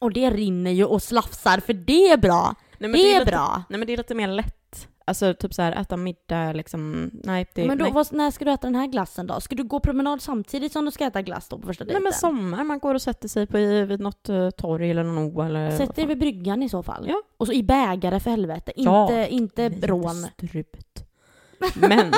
Och 0.00 0.12
det 0.12 0.30
rinner 0.30 0.70
ju 0.70 0.84
och 0.84 1.02
slafsar 1.02 1.60
för 1.60 1.72
det 1.72 2.10
är 2.10 2.16
bra. 2.16 2.54
Nej, 2.78 2.90
men 2.90 2.92
det 2.92 3.14
är 3.14 3.18
lite, 3.18 3.30
bra. 3.30 3.64
Nej 3.68 3.78
men 3.78 3.86
det 3.86 3.92
är 3.92 3.96
lite 3.96 4.14
mer 4.14 4.28
lätt. 4.28 4.59
Alltså 5.10 5.34
typ 5.34 5.54
så 5.54 5.62
här 5.62 5.72
äta 5.72 5.96
middag 5.96 6.52
liksom, 6.52 7.10
nej 7.24 7.46
det... 7.54 7.66
men 7.66 7.78
då, 7.78 7.84
nej. 7.84 7.92
vad, 7.92 8.12
när 8.12 8.30
ska 8.30 8.44
du 8.44 8.50
äta 8.50 8.66
den 8.66 8.74
här 8.74 8.86
glassen 8.86 9.26
då? 9.26 9.40
Ska 9.40 9.54
du 9.54 9.64
gå 9.64 9.80
promenad 9.80 10.22
samtidigt 10.22 10.72
som 10.72 10.84
du 10.84 10.90
ska 10.90 11.04
äta 11.04 11.22
glass 11.22 11.48
då 11.48 11.58
på 11.58 11.66
första 11.66 11.84
nej 11.84 11.88
dejten? 11.88 12.02
men 12.02 12.12
sommar, 12.12 12.64
man 12.64 12.78
går 12.78 12.94
och 12.94 13.02
sätter 13.02 13.28
sig 13.28 13.46
på, 13.46 13.58
i- 13.58 13.84
vid 13.84 14.00
något 14.00 14.28
uh, 14.28 14.50
torg 14.50 14.90
eller 14.90 15.04
någon 15.04 15.36
å 15.36 15.42
eller... 15.42 15.70
Sätt 15.76 15.96
dig 15.96 16.06
vid 16.06 16.18
bryggan 16.18 16.62
i 16.62 16.68
så 16.68 16.82
fall. 16.82 17.04
Ja. 17.08 17.22
Och 17.36 17.46
så 17.46 17.52
i 17.52 17.62
bägare 17.62 18.20
för 18.20 18.30
helvete, 18.30 18.72
Ja. 18.76 19.02
inte, 19.02 19.34
inte 19.34 19.68
Nej, 19.68 19.80
rån. 19.88 20.26
Strut. 20.48 21.04
Men, 21.74 22.12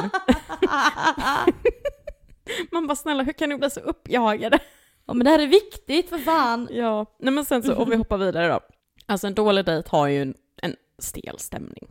man 2.73 2.87
bara 2.87 2.97
snälla 2.97 3.23
hur 3.23 3.33
kan 3.33 3.49
ni 3.49 3.57
bli 3.57 3.71
så 3.71 3.81
uppjagade? 3.81 4.59
ja, 5.07 5.15
men 5.15 5.25
det 5.25 5.31
här 5.31 5.39
är 5.39 5.47
viktigt 5.47 6.09
för 6.09 6.19
fan. 6.19 6.69
Ja, 6.71 7.07
nej 7.19 7.33
men 7.35 7.45
sen 7.45 7.63
så, 7.63 7.75
om 7.75 7.91
vi 7.91 7.97
hoppar 7.97 8.19
vidare 8.19 8.49
då. 8.49 8.61
Alltså 9.07 9.27
en 9.27 9.35
dålig 9.35 9.65
dejt 9.65 9.89
har 9.91 10.07
ju 10.09 10.23
en, 10.23 10.35
en 10.63 10.77
stel 10.99 11.39
stämning. 11.39 11.89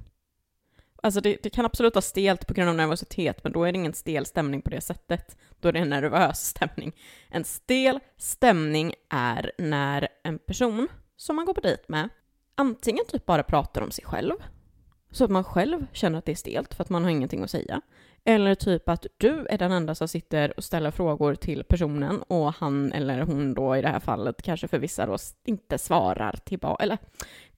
Alltså 1.02 1.22
det, 1.22 1.38
det 1.44 1.50
kan 1.50 1.66
absolut 1.66 1.96
vara 1.96 2.02
stelt 2.02 2.48
på 2.48 2.54
grund 2.54 2.70
av 2.70 2.76
nervositet, 2.76 3.44
men 3.44 3.54
då 3.54 3.64
är 3.64 3.72
det 3.72 3.78
ingen 3.78 3.94
stel 3.94 4.26
stämning 4.26 4.62
på 4.62 4.70
det 4.70 4.82
sättet. 4.82 5.38
Då 5.60 5.68
är 5.68 5.74
det 5.74 5.80
en 5.80 5.90
nervös 5.90 6.46
stämning. 6.50 6.96
En 7.30 7.44
stel 7.44 8.00
stämning 8.18 8.94
är 9.10 9.52
när 9.58 10.08
en 10.24 10.40
person 10.40 10.88
som 11.18 11.36
man 11.36 11.46
går 11.46 11.54
på 11.54 11.62
dejt 11.62 11.84
med 11.88 12.10
antingen 12.56 13.06
typ 13.08 13.26
bara 13.26 13.44
pratar 13.44 13.82
om 13.82 13.92
sig 13.92 14.06
själv, 14.06 14.34
så 15.12 15.24
att 15.24 15.32
man 15.32 15.44
själv 15.44 15.86
känner 15.94 16.18
att 16.18 16.26
det 16.26 16.32
är 16.32 16.36
stelt 16.36 16.74
för 16.74 16.84
att 16.84 16.90
man 16.90 17.04
har 17.04 17.12
ingenting 17.12 17.44
att 17.44 17.52
säga. 17.52 17.82
Eller 18.24 18.56
typ 18.56 18.90
att 18.90 19.06
du 19.18 19.46
är 19.50 19.58
den 19.58 19.72
enda 19.72 19.96
som 19.96 20.08
sitter 20.08 20.54
och 20.58 20.64
ställer 20.64 20.92
frågor 20.92 21.36
till 21.36 21.64
personen 21.64 22.22
och 22.22 22.54
han 22.54 22.92
eller 22.92 23.22
hon 23.22 23.54
då 23.54 23.78
i 23.78 23.82
det 23.82 23.88
här 23.88 24.00
fallet 24.00 24.42
kanske 24.42 24.68
för 24.68 24.80
vissa 24.80 25.06
då 25.06 25.18
inte 25.46 25.78
svarar 25.78 26.36
tillbaka. 26.46 26.84
Eller 26.84 26.98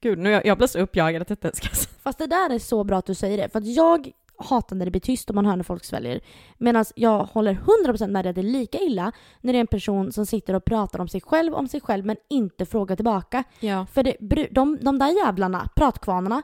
gud, 0.00 0.18
nu 0.18 0.30
jag, 0.30 0.46
jag 0.46 0.58
blir 0.58 0.66
så 0.66 0.78
uppjagad 0.78 1.22
att 1.22 1.44
ens 1.44 1.56
ska. 1.56 1.68
Fast 2.02 2.18
det 2.18 2.26
där 2.26 2.50
är 2.50 2.58
så 2.58 2.84
bra 2.84 2.98
att 2.98 3.06
du 3.06 3.14
säger 3.14 3.38
det. 3.38 3.48
För 3.48 3.58
att 3.58 3.66
jag 3.66 4.10
hatar 4.36 4.76
när 4.76 4.84
det 4.84 4.90
blir 4.90 5.00
tyst 5.00 5.28
och 5.28 5.34
man 5.34 5.46
hör 5.46 5.56
när 5.56 5.64
folk 5.64 5.84
sväljer. 5.84 6.20
Medan 6.58 6.84
jag 6.94 7.24
håller 7.24 7.58
100% 7.86 8.08
med 8.08 8.24
dig 8.24 8.30
att 8.30 8.34
det 8.34 8.40
är 8.40 8.42
lika 8.42 8.78
illa 8.78 9.12
när 9.40 9.52
det 9.52 9.58
är 9.58 9.60
en 9.60 9.66
person 9.66 10.12
som 10.12 10.26
sitter 10.26 10.54
och 10.54 10.64
pratar 10.64 10.98
om 10.98 11.08
sig 11.08 11.20
själv, 11.20 11.54
om 11.54 11.68
sig 11.68 11.80
själv 11.80 12.06
men 12.06 12.16
inte 12.30 12.66
frågar 12.66 12.96
tillbaka. 12.96 13.44
Ja. 13.60 13.86
För 13.86 14.02
det, 14.02 14.16
de, 14.50 14.78
de 14.80 14.98
där 14.98 15.24
jävlarna, 15.24 15.68
pratkvarnarna, 15.76 16.42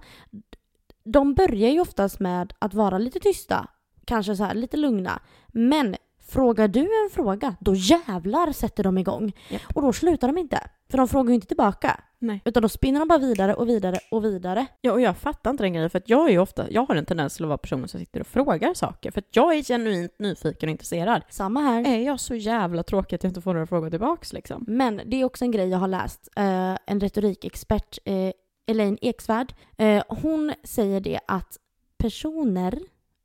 de 1.05 1.35
börjar 1.35 1.71
ju 1.71 1.81
oftast 1.81 2.21
med 2.21 2.53
att 2.59 2.75
vara 2.75 2.99
lite 2.99 3.21
tysta. 3.21 3.69
Kanske 4.11 4.37
så 4.37 4.45
här 4.45 4.55
lite 4.55 4.77
lugna. 4.77 5.21
Men 5.49 5.97
frågar 6.29 6.69
du 6.69 6.81
en 6.81 7.11
fråga, 7.13 7.57
då 7.61 7.75
jävlar 7.75 8.53
sätter 8.53 8.85
de 8.85 8.99
igång. 8.99 9.33
Japp. 9.49 9.63
Och 9.75 9.83
då 9.83 9.93
slutar 9.93 10.29
de 10.29 10.39
inte. 10.39 10.61
För 10.91 10.99
de 10.99 11.09
frågar 11.09 11.29
ju 11.29 11.35
inte 11.35 11.47
tillbaka. 11.47 12.01
Nej. 12.19 12.43
Utan 12.45 12.63
då 12.63 12.69
spinner 12.69 13.01
de 13.01 13.09
bara 13.09 13.19
vidare 13.19 13.55
och 13.55 13.69
vidare 13.69 13.99
och 14.11 14.25
vidare. 14.25 14.67
Ja, 14.81 14.93
och 14.93 15.01
jag 15.01 15.17
fattar 15.17 15.51
inte 15.51 15.65
den 15.65 15.73
grejen, 15.73 15.91
för 15.91 15.99
att 15.99 16.09
jag 16.09 16.29
är 16.29 16.33
ju 16.33 16.39
ofta, 16.39 16.71
jag 16.71 16.87
har 16.87 16.95
en 16.95 17.05
tendens 17.05 17.37
till 17.37 17.45
att 17.45 17.49
vara 17.49 17.59
personen 17.59 17.89
som 17.89 18.01
sitter 18.01 18.21
och 18.21 18.27
frågar 18.27 18.75
saker, 18.75 19.11
för 19.11 19.21
att 19.21 19.37
jag 19.37 19.55
är 19.57 19.63
genuint 19.63 20.19
nyfiken 20.19 20.69
och 20.69 20.71
intresserad. 20.71 21.23
Samma 21.31 21.61
här. 21.61 21.87
Är 21.87 21.99
jag 21.99 22.21
så 22.21 22.35
jävla 22.35 22.83
tråkig 22.83 23.17
att 23.17 23.23
jag 23.23 23.31
inte 23.31 23.41
får 23.41 23.53
några 23.53 23.67
frågor 23.67 23.91
tillbaks 23.91 24.33
liksom? 24.33 24.65
Men 24.69 25.01
det 25.07 25.21
är 25.21 25.25
också 25.25 25.45
en 25.45 25.51
grej 25.51 25.69
jag 25.69 25.79
har 25.79 25.89
läst. 25.89 26.29
Eh, 26.37 26.77
en 26.87 27.01
retorikexpert, 27.01 27.99
eh, 28.05 28.33
Elaine 28.67 28.99
Eksvärd, 29.01 29.55
eh, 29.77 30.03
hon 30.09 30.53
säger 30.65 31.01
det 31.01 31.21
att 31.29 31.57
personer 31.99 32.79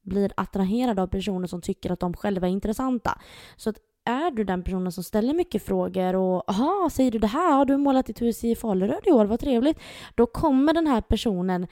blir 0.05 0.31
attraherade 0.37 1.01
av 1.01 1.07
personer 1.07 1.47
som 1.47 1.61
tycker 1.61 1.91
att 1.91 1.99
de 1.99 2.13
själva 2.13 2.47
är 2.47 2.51
intressanta. 2.51 3.19
Så 3.55 3.69
att 3.69 3.77
är 4.05 4.31
du 4.31 4.43
den 4.43 4.63
personen 4.63 4.91
som 4.91 5.03
ställer 5.03 5.33
mycket 5.33 5.65
frågor 5.65 6.15
och 6.15 6.43
jaha, 6.47 6.89
säger 6.89 7.11
du 7.11 7.19
det 7.19 7.27
här? 7.27 7.53
Har 7.53 7.65
du 7.65 7.77
målat 7.77 8.05
ditt 8.05 8.21
hus 8.21 8.43
i 8.43 8.55
Faluröd 8.55 9.01
i 9.05 9.11
år? 9.11 9.25
Vad 9.25 9.39
trevligt. 9.39 9.79
Då 10.15 10.25
kommer 10.25 10.73
den 10.73 10.87
här 10.87 11.01
personen 11.01 11.67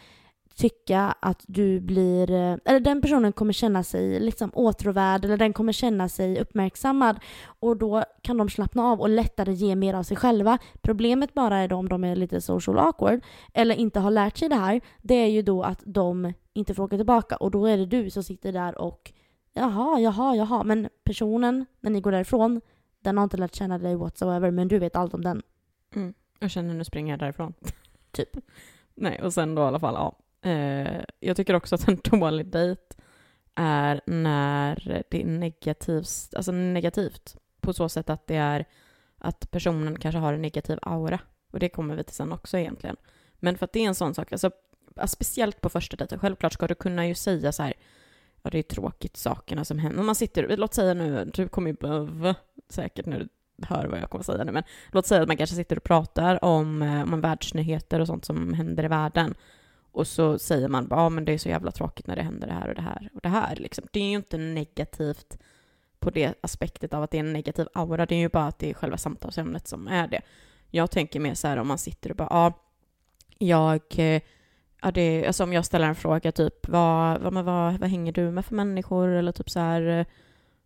tycka 0.56 1.16
att 1.20 1.44
du 1.48 1.80
blir, 1.80 2.32
eh, 2.32 2.58
eller 2.66 2.80
den 2.80 3.02
personen 3.02 3.34
kommer 3.34 3.54
känna 3.54 3.84
sig 3.84 4.20
liksom 4.20 4.52
åtråvärd 4.54 5.26
eller 5.26 5.38
den 5.38 5.54
kommer 5.54 5.72
känna 5.72 6.10
sig 6.10 6.40
uppmärksammad 6.40 7.20
och 7.46 7.78
då 7.78 8.04
kan 8.22 8.38
de 8.38 8.50
slappna 8.50 8.84
av 8.84 9.02
och 9.02 9.10
lättare 9.10 9.54
ge 9.54 9.76
mer 9.76 9.94
av 9.94 10.04
sig 10.04 10.18
själva. 10.18 10.58
Problemet 10.82 11.34
bara 11.34 11.58
är 11.58 11.68
då 11.68 11.76
om 11.76 11.90
de 11.90 12.04
är 12.04 12.16
lite 12.16 12.42
social 12.42 12.80
awkward 12.80 13.22
eller 13.54 13.76
inte 13.76 14.00
har 14.00 14.12
lärt 14.12 14.38
sig 14.38 14.50
det 14.50 14.56
här, 14.56 14.82
det 15.02 15.16
är 15.16 15.28
ju 15.28 15.42
då 15.42 15.64
att 15.64 15.84
de 15.86 16.34
inte 16.54 16.74
frågar 16.74 16.98
tillbaka 16.98 17.36
och 17.36 17.52
då 17.52 17.66
är 17.66 17.78
det 17.78 17.86
du 17.86 18.10
som 18.10 18.24
sitter 18.24 18.52
där 18.52 18.78
och 18.78 19.12
jaha, 19.54 20.00
jaha, 20.00 20.36
jaha, 20.36 20.64
men 20.64 20.90
personen 21.04 21.66
när 21.80 21.92
ni 21.92 22.02
går 22.02 22.12
därifrån, 22.12 22.62
den 23.02 23.18
har 23.18 23.24
inte 23.24 23.38
lärt 23.38 23.56
känna 23.56 23.78
dig 23.78 23.96
whatsoever, 23.96 24.52
men 24.52 24.68
du 24.68 24.80
vet 24.80 24.96
allt 24.96 25.14
om 25.14 25.24
den. 25.24 25.42
Mm. 25.96 26.14
Jag 26.40 26.52
känner 26.52 26.74
nu 26.74 26.84
springer 26.84 27.14
jag 27.14 27.20
därifrån. 27.20 27.54
Typ. 28.12 28.30
Nej, 28.96 29.22
och 29.22 29.34
sen 29.34 29.56
då 29.56 29.62
i 29.62 29.66
alla 29.66 29.80
fall, 29.80 29.94
ja. 29.94 30.16
Eh, 30.44 31.02
jag 31.20 31.38
tycker 31.38 31.54
också 31.54 31.76
att 31.76 31.88
en 31.88 32.00
dålig 32.20 32.48
dejt 32.48 32.82
är 33.56 34.02
när 34.06 35.04
det 35.10 35.22
är 35.22 35.26
negativt, 35.26 36.34
alltså 36.36 36.52
negativt 36.52 37.36
på 37.62 37.74
så 37.74 37.90
sätt 37.90 38.10
att 38.10 38.28
det 38.28 38.36
är 38.36 38.66
att 39.18 39.52
personen 39.52 40.00
kanske 40.00 40.20
har 40.20 40.34
en 40.34 40.42
negativ 40.42 40.80
aura. 40.82 41.20
Och 41.52 41.60
det 41.60 41.70
kommer 41.70 41.96
vi 41.96 42.04
till 42.04 42.16
sen 42.16 42.32
också 42.32 42.58
egentligen. 42.58 42.96
Men 43.36 43.58
för 43.58 43.66
att 43.66 43.74
det 43.74 43.80
är 43.80 43.88
en 43.88 43.96
sån 43.96 44.16
sak, 44.16 44.32
alltså 44.32 44.52
speciellt 45.06 45.62
på 45.62 45.70
första 45.70 45.98
dejten, 45.98 46.20
självklart 46.20 46.54
ska 46.54 46.68
du 46.68 46.76
kunna 46.76 47.08
ju 47.08 47.16
säga 47.16 47.52
så 47.52 47.64
här, 47.64 47.74
ja 48.42 48.50
det 48.50 48.58
är 48.58 48.64
tråkigt 48.64 49.18
sakerna 49.18 49.66
som 49.66 49.80
händer. 49.80 50.00
Om 50.00 50.06
man 50.06 50.16
sitter, 50.16 50.58
låt 50.58 50.74
säga 50.74 50.94
nu, 50.94 51.32
du 51.34 51.48
kommer 51.48 51.70
ju 51.70 51.74
behöva 51.74 52.36
säkert 52.70 53.06
när 53.06 53.20
du 53.20 53.28
hör 53.66 53.86
vad 53.86 54.00
jag 54.00 54.10
kommer 54.10 54.24
säga 54.24 54.44
nu, 54.44 54.52
men 54.52 54.64
låt 54.92 55.08
säga 55.08 55.22
att 55.22 55.28
man 55.28 55.38
kanske 55.38 55.56
sitter 55.56 55.78
och 55.78 55.84
pratar 55.84 56.44
om, 56.44 56.82
eh, 56.82 57.14
om 57.14 57.22
världsnyheter 57.22 58.00
och 58.00 58.08
sånt 58.08 58.26
som 58.26 58.54
händer 58.54 58.84
i 58.84 58.88
världen. 58.88 59.36
Och 59.94 60.08
så 60.08 60.40
säger 60.40 60.68
man 60.68 60.88
bara, 60.88 61.00
ja 61.00 61.10
men 61.10 61.26
det 61.26 61.32
är 61.32 61.38
så 61.38 61.50
jävla 61.50 61.72
tråkigt 61.72 62.08
när 62.08 62.16
det 62.16 62.22
händer 62.22 62.48
det 62.48 62.54
här 62.54 62.70
och 62.70 62.76
det 62.76 62.82
här 62.82 63.10
och 63.14 63.22
det 63.22 63.30
här 63.30 63.56
liksom. 63.56 63.88
Det 63.92 64.00
är 64.00 64.10
ju 64.10 64.16
inte 64.16 64.38
negativt 64.38 65.38
på 66.00 66.10
det 66.10 66.34
aspektet 66.42 66.94
av 66.94 67.04
att 67.04 67.12
det 67.12 67.18
är 67.18 67.24
en 67.24 67.34
negativ 67.34 67.68
aura, 67.74 68.06
det 68.06 68.16
är 68.16 68.20
ju 68.20 68.30
bara 68.30 68.48
att 68.48 68.60
det 68.60 68.70
är 68.70 68.74
själva 68.74 68.98
samtalsämnet 68.98 69.68
som 69.68 69.88
är 69.88 70.08
det. 70.08 70.22
Jag 70.70 70.92
tänker 70.92 71.20
mer 71.20 71.34
så 71.34 71.48
här 71.48 71.58
om 71.58 71.68
man 71.68 71.78
sitter 71.78 72.10
och 72.10 72.16
bara, 72.16 72.28
ja, 72.30 72.54
jag, 73.38 73.82
eh, 73.98 74.22
ja 74.82 74.92
det, 74.92 75.28
alltså 75.28 75.44
om 75.44 75.54
jag 75.54 75.66
ställer 75.66 75.88
en 75.88 75.96
fråga 75.96 76.32
typ, 76.32 76.68
vad, 76.68 77.22
vad, 77.22 77.34
vad, 77.34 77.80
vad 77.80 77.90
hänger 77.90 78.14
du 78.14 78.32
med 78.32 78.46
för 78.46 78.56
människor? 78.56 79.10
Eller 79.10 79.32
typ 79.32 79.50
så 79.50 79.60
här, 79.60 80.06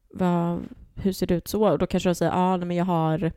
vad, 0.09 0.63
hur 0.95 1.13
ser 1.13 1.27
det 1.27 1.35
ut 1.35 1.47
så? 1.47 1.69
Och 1.69 1.79
då 1.79 1.87
kanske 1.87 2.09
jag 2.09 2.17
säger, 2.17 2.31
ja 2.31 2.57
men 2.57 2.77
jag 2.77 2.85
har, 2.85 3.31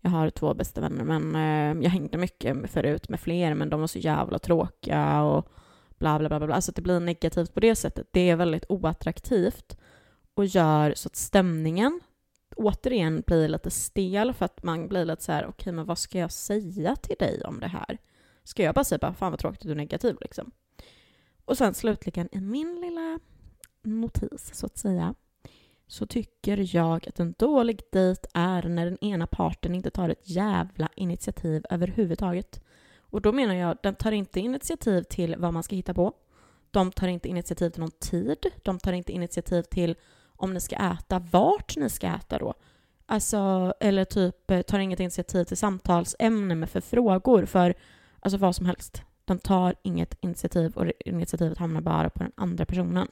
jag 0.00 0.10
har 0.10 0.30
två 0.30 0.54
bästa 0.54 0.80
vänner 0.80 1.04
men 1.04 1.34
eh, 1.34 1.82
jag 1.82 1.90
hängde 1.90 2.18
mycket 2.18 2.70
förut 2.70 3.08
med 3.08 3.20
fler 3.20 3.54
men 3.54 3.70
de 3.70 3.80
var 3.80 3.86
så 3.86 3.98
jävla 3.98 4.38
tråkiga 4.38 5.22
och 5.22 5.48
bla 5.98 6.18
bla 6.18 6.28
bla 6.28 6.38
bla. 6.38 6.46
bla. 6.46 6.54
Alltså 6.54 6.70
att 6.70 6.76
det 6.76 6.82
blir 6.82 7.00
negativt 7.00 7.54
på 7.54 7.60
det 7.60 7.76
sättet. 7.76 8.06
Det 8.10 8.30
är 8.30 8.36
väldigt 8.36 8.64
oattraktivt 8.68 9.78
och 10.34 10.46
gör 10.46 10.94
så 10.96 11.06
att 11.06 11.16
stämningen 11.16 12.00
återigen 12.56 13.22
blir 13.26 13.48
lite 13.48 13.70
stel 13.70 14.32
för 14.32 14.44
att 14.44 14.62
man 14.62 14.88
blir 14.88 15.04
lite 15.04 15.22
så 15.22 15.32
här, 15.32 15.46
okej 15.46 15.72
men 15.72 15.86
vad 15.86 15.98
ska 15.98 16.18
jag 16.18 16.32
säga 16.32 16.96
till 16.96 17.16
dig 17.18 17.42
om 17.44 17.60
det 17.60 17.68
här? 17.68 17.98
Ska 18.44 18.62
jag 18.62 18.74
bara 18.74 18.84
säga 18.84 18.98
bara, 18.98 19.14
fan 19.14 19.30
vad 19.32 19.40
tråkigt 19.40 19.62
du 19.62 19.70
är 19.70 19.74
negativ 19.74 20.16
liksom? 20.20 20.50
Och 21.44 21.58
sen 21.58 21.74
slutligen 21.74 22.28
i 22.32 22.40
min 22.40 22.80
lilla 22.80 23.18
notis 23.82 24.50
så 24.54 24.66
att 24.66 24.78
säga 24.78 25.14
så 25.90 26.06
tycker 26.06 26.76
jag 26.76 27.08
att 27.08 27.20
en 27.20 27.34
dålig 27.38 27.80
dejt 27.92 28.28
är 28.34 28.62
när 28.62 28.84
den 28.84 29.04
ena 29.04 29.26
parten 29.26 29.74
inte 29.74 29.90
tar 29.90 30.08
ett 30.08 30.30
jävla 30.30 30.88
initiativ 30.96 31.64
överhuvudtaget. 31.70 32.62
Och 33.00 33.20
då 33.20 33.32
menar 33.32 33.54
jag, 33.54 33.76
den 33.82 33.94
tar 33.94 34.12
inte 34.12 34.40
initiativ 34.40 35.02
till 35.02 35.36
vad 35.38 35.52
man 35.52 35.62
ska 35.62 35.76
hitta 35.76 35.94
på. 35.94 36.12
De 36.70 36.92
tar 36.92 37.08
inte 37.08 37.28
initiativ 37.28 37.70
till 37.70 37.80
någon 37.80 37.90
tid. 37.90 38.46
De 38.62 38.78
tar 38.78 38.92
inte 38.92 39.12
initiativ 39.12 39.62
till 39.62 39.94
om 40.36 40.54
ni 40.54 40.60
ska 40.60 40.76
äta, 40.76 41.18
vart 41.18 41.76
ni 41.76 41.90
ska 41.90 42.06
äta 42.06 42.38
då. 42.38 42.54
Alltså, 43.06 43.72
eller 43.80 44.04
typ 44.04 44.50
eh, 44.50 44.62
tar 44.62 44.78
inget 44.78 45.00
initiativ 45.00 45.44
till 45.44 45.56
samtalsämne 45.56 46.54
med 46.54 46.70
för 46.70 46.80
frågor 46.80 47.44
för 47.44 47.74
alltså 48.20 48.38
vad 48.38 48.56
som 48.56 48.66
helst. 48.66 49.02
De 49.24 49.38
tar 49.38 49.74
inget 49.82 50.18
initiativ 50.20 50.72
och 50.76 50.86
initiativet 51.04 51.58
hamnar 51.58 51.80
bara 51.80 52.10
på 52.10 52.22
den 52.22 52.32
andra 52.34 52.66
personen. 52.66 53.08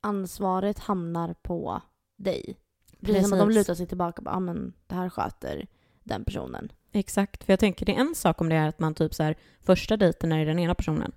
Ansvaret 0.00 0.78
hamnar 0.78 1.34
på 1.42 1.82
dig. 2.24 2.56
Precis 3.00 3.22
som 3.22 3.32
att 3.32 3.38
de 3.38 3.48
Precis. 3.48 3.60
lutar 3.60 3.74
sig 3.74 3.86
tillbaka 3.86 4.18
och 4.18 4.24
bara, 4.24 4.34
ah, 4.34 4.40
men 4.40 4.72
det 4.86 4.94
här 4.94 5.08
sköter 5.08 5.66
den 6.04 6.24
personen. 6.24 6.72
Exakt, 6.92 7.44
för 7.44 7.52
jag 7.52 7.60
tänker 7.60 7.86
det 7.86 7.94
är 7.94 8.00
en 8.00 8.14
sak 8.14 8.40
om 8.40 8.48
det 8.48 8.56
är 8.56 8.68
att 8.68 8.78
man 8.78 8.94
typ 8.94 9.14
så 9.14 9.22
här, 9.22 9.36
första 9.60 9.96
dejten 9.96 10.32
är 10.32 10.46
den 10.46 10.58
ena 10.58 10.74
personen 10.74 11.12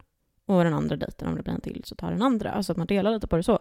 och 0.45 0.63
den 0.63 0.73
andra 0.73 0.95
dejten, 0.95 1.27
om 1.27 1.35
det 1.35 1.43
blir 1.43 1.53
en 1.53 1.61
till, 1.61 1.81
så 1.85 1.95
tar 1.95 2.11
den 2.11 2.21
andra. 2.21 2.51
Alltså 2.51 2.71
att 2.71 2.77
man 2.77 2.87
delar 2.87 3.11
lite 3.11 3.27
på 3.27 3.37
det 3.37 3.43
så. 3.43 3.59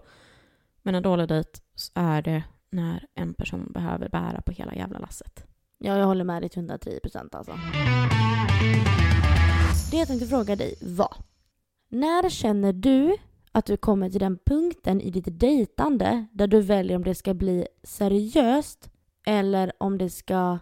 Men 0.82 0.94
en 0.94 1.02
dålig 1.02 1.28
dejt 1.28 1.60
är 1.94 2.22
det 2.22 2.42
när 2.70 3.06
en 3.14 3.34
person 3.34 3.72
behöver 3.72 4.08
bära 4.08 4.40
på 4.40 4.52
hela 4.52 4.74
jävla 4.74 4.98
lasset. 4.98 5.44
Ja, 5.78 5.98
jag 5.98 6.06
håller 6.06 6.24
med 6.24 6.42
dig 6.42 6.48
till 6.48 6.58
110 6.58 7.00
procent 7.02 7.34
alltså. 7.34 7.52
Det 9.90 9.96
jag 9.96 10.08
tänkte 10.08 10.26
fråga 10.26 10.56
dig 10.56 10.74
var, 10.80 11.16
när 11.88 12.28
känner 12.28 12.72
du 12.72 13.16
att 13.54 13.66
du 13.66 13.76
kommer 13.76 14.10
till 14.10 14.20
den 14.20 14.38
punkten 14.46 15.00
i 15.00 15.10
ditt 15.10 15.40
dejtande 15.40 16.26
där 16.32 16.46
du 16.46 16.60
väljer 16.60 16.96
om 16.96 17.04
det 17.04 17.14
ska 17.14 17.34
bli 17.34 17.66
seriöst 17.82 18.90
eller 19.26 19.72
om 19.78 19.98
det 19.98 20.10
ska 20.10 20.58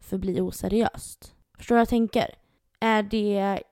förbli 0.00 0.40
oseriöst? 0.40 1.34
Förstår 1.56 1.74
du 1.74 1.76
vad 1.76 1.80
jag 1.80 1.88
tänker? 1.88 2.34
Är 2.80 3.02
det 3.02 3.62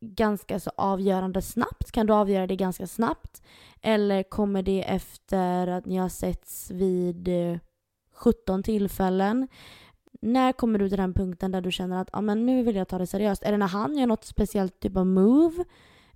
ganska 0.00 0.60
så 0.60 0.70
avgörande 0.76 1.42
snabbt? 1.42 1.92
Kan 1.92 2.06
du 2.06 2.12
avgöra 2.12 2.46
det 2.46 2.56
ganska 2.56 2.86
snabbt? 2.86 3.42
Eller 3.80 4.22
kommer 4.22 4.62
det 4.62 4.82
efter 4.82 5.66
att 5.66 5.86
ni 5.86 5.96
har 5.96 6.08
setts 6.08 6.70
vid 6.70 7.28
eh, 7.28 7.58
17 8.14 8.62
tillfällen? 8.62 9.48
När 10.20 10.52
kommer 10.52 10.78
du 10.78 10.88
till 10.88 10.98
den 10.98 11.14
punkten 11.14 11.52
där 11.52 11.60
du 11.60 11.72
känner 11.72 12.00
att 12.00 12.08
ah, 12.12 12.20
men 12.20 12.46
nu 12.46 12.62
vill 12.62 12.76
jag 12.76 12.88
ta 12.88 12.98
det 12.98 13.06
seriöst? 13.06 13.42
Är 13.42 13.52
det 13.52 13.58
när 13.58 13.68
han 13.68 13.98
gör 13.98 14.06
något 14.06 14.24
speciellt 14.24 14.80
typ 14.80 14.96
av 14.96 15.06
move? 15.06 15.64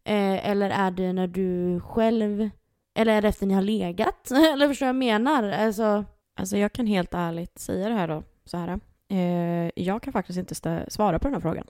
Eh, 0.07 0.51
eller 0.51 0.71
är 0.71 0.91
det 0.91 1.13
när 1.13 1.27
du 1.27 1.81
själv... 1.81 2.51
Eller 2.95 3.13
är 3.13 3.23
det 3.23 3.29
efter 3.29 3.47
ni 3.47 3.55
har 3.55 3.63
legat? 3.63 4.31
eller 4.53 4.69
förstår 4.69 4.87
du 4.87 4.93
vad 4.93 5.05
jag 5.05 5.23
menar? 5.23 5.51
Alltså... 5.51 6.05
Alltså 6.39 6.57
jag 6.57 6.73
kan 6.73 6.87
helt 6.87 7.15
ärligt 7.15 7.59
säga 7.59 7.89
det 7.89 7.95
här 7.95 8.09
då, 8.09 8.23
så 8.45 8.57
här. 8.57 8.81
Eh, 9.09 9.71
jag 9.77 10.03
kan 10.03 10.13
faktiskt 10.13 10.39
inte 10.39 10.55
stä- 10.55 10.91
svara 10.91 11.19
på 11.19 11.25
den 11.29 11.35
här 11.35 11.41
frågan. 11.41 11.67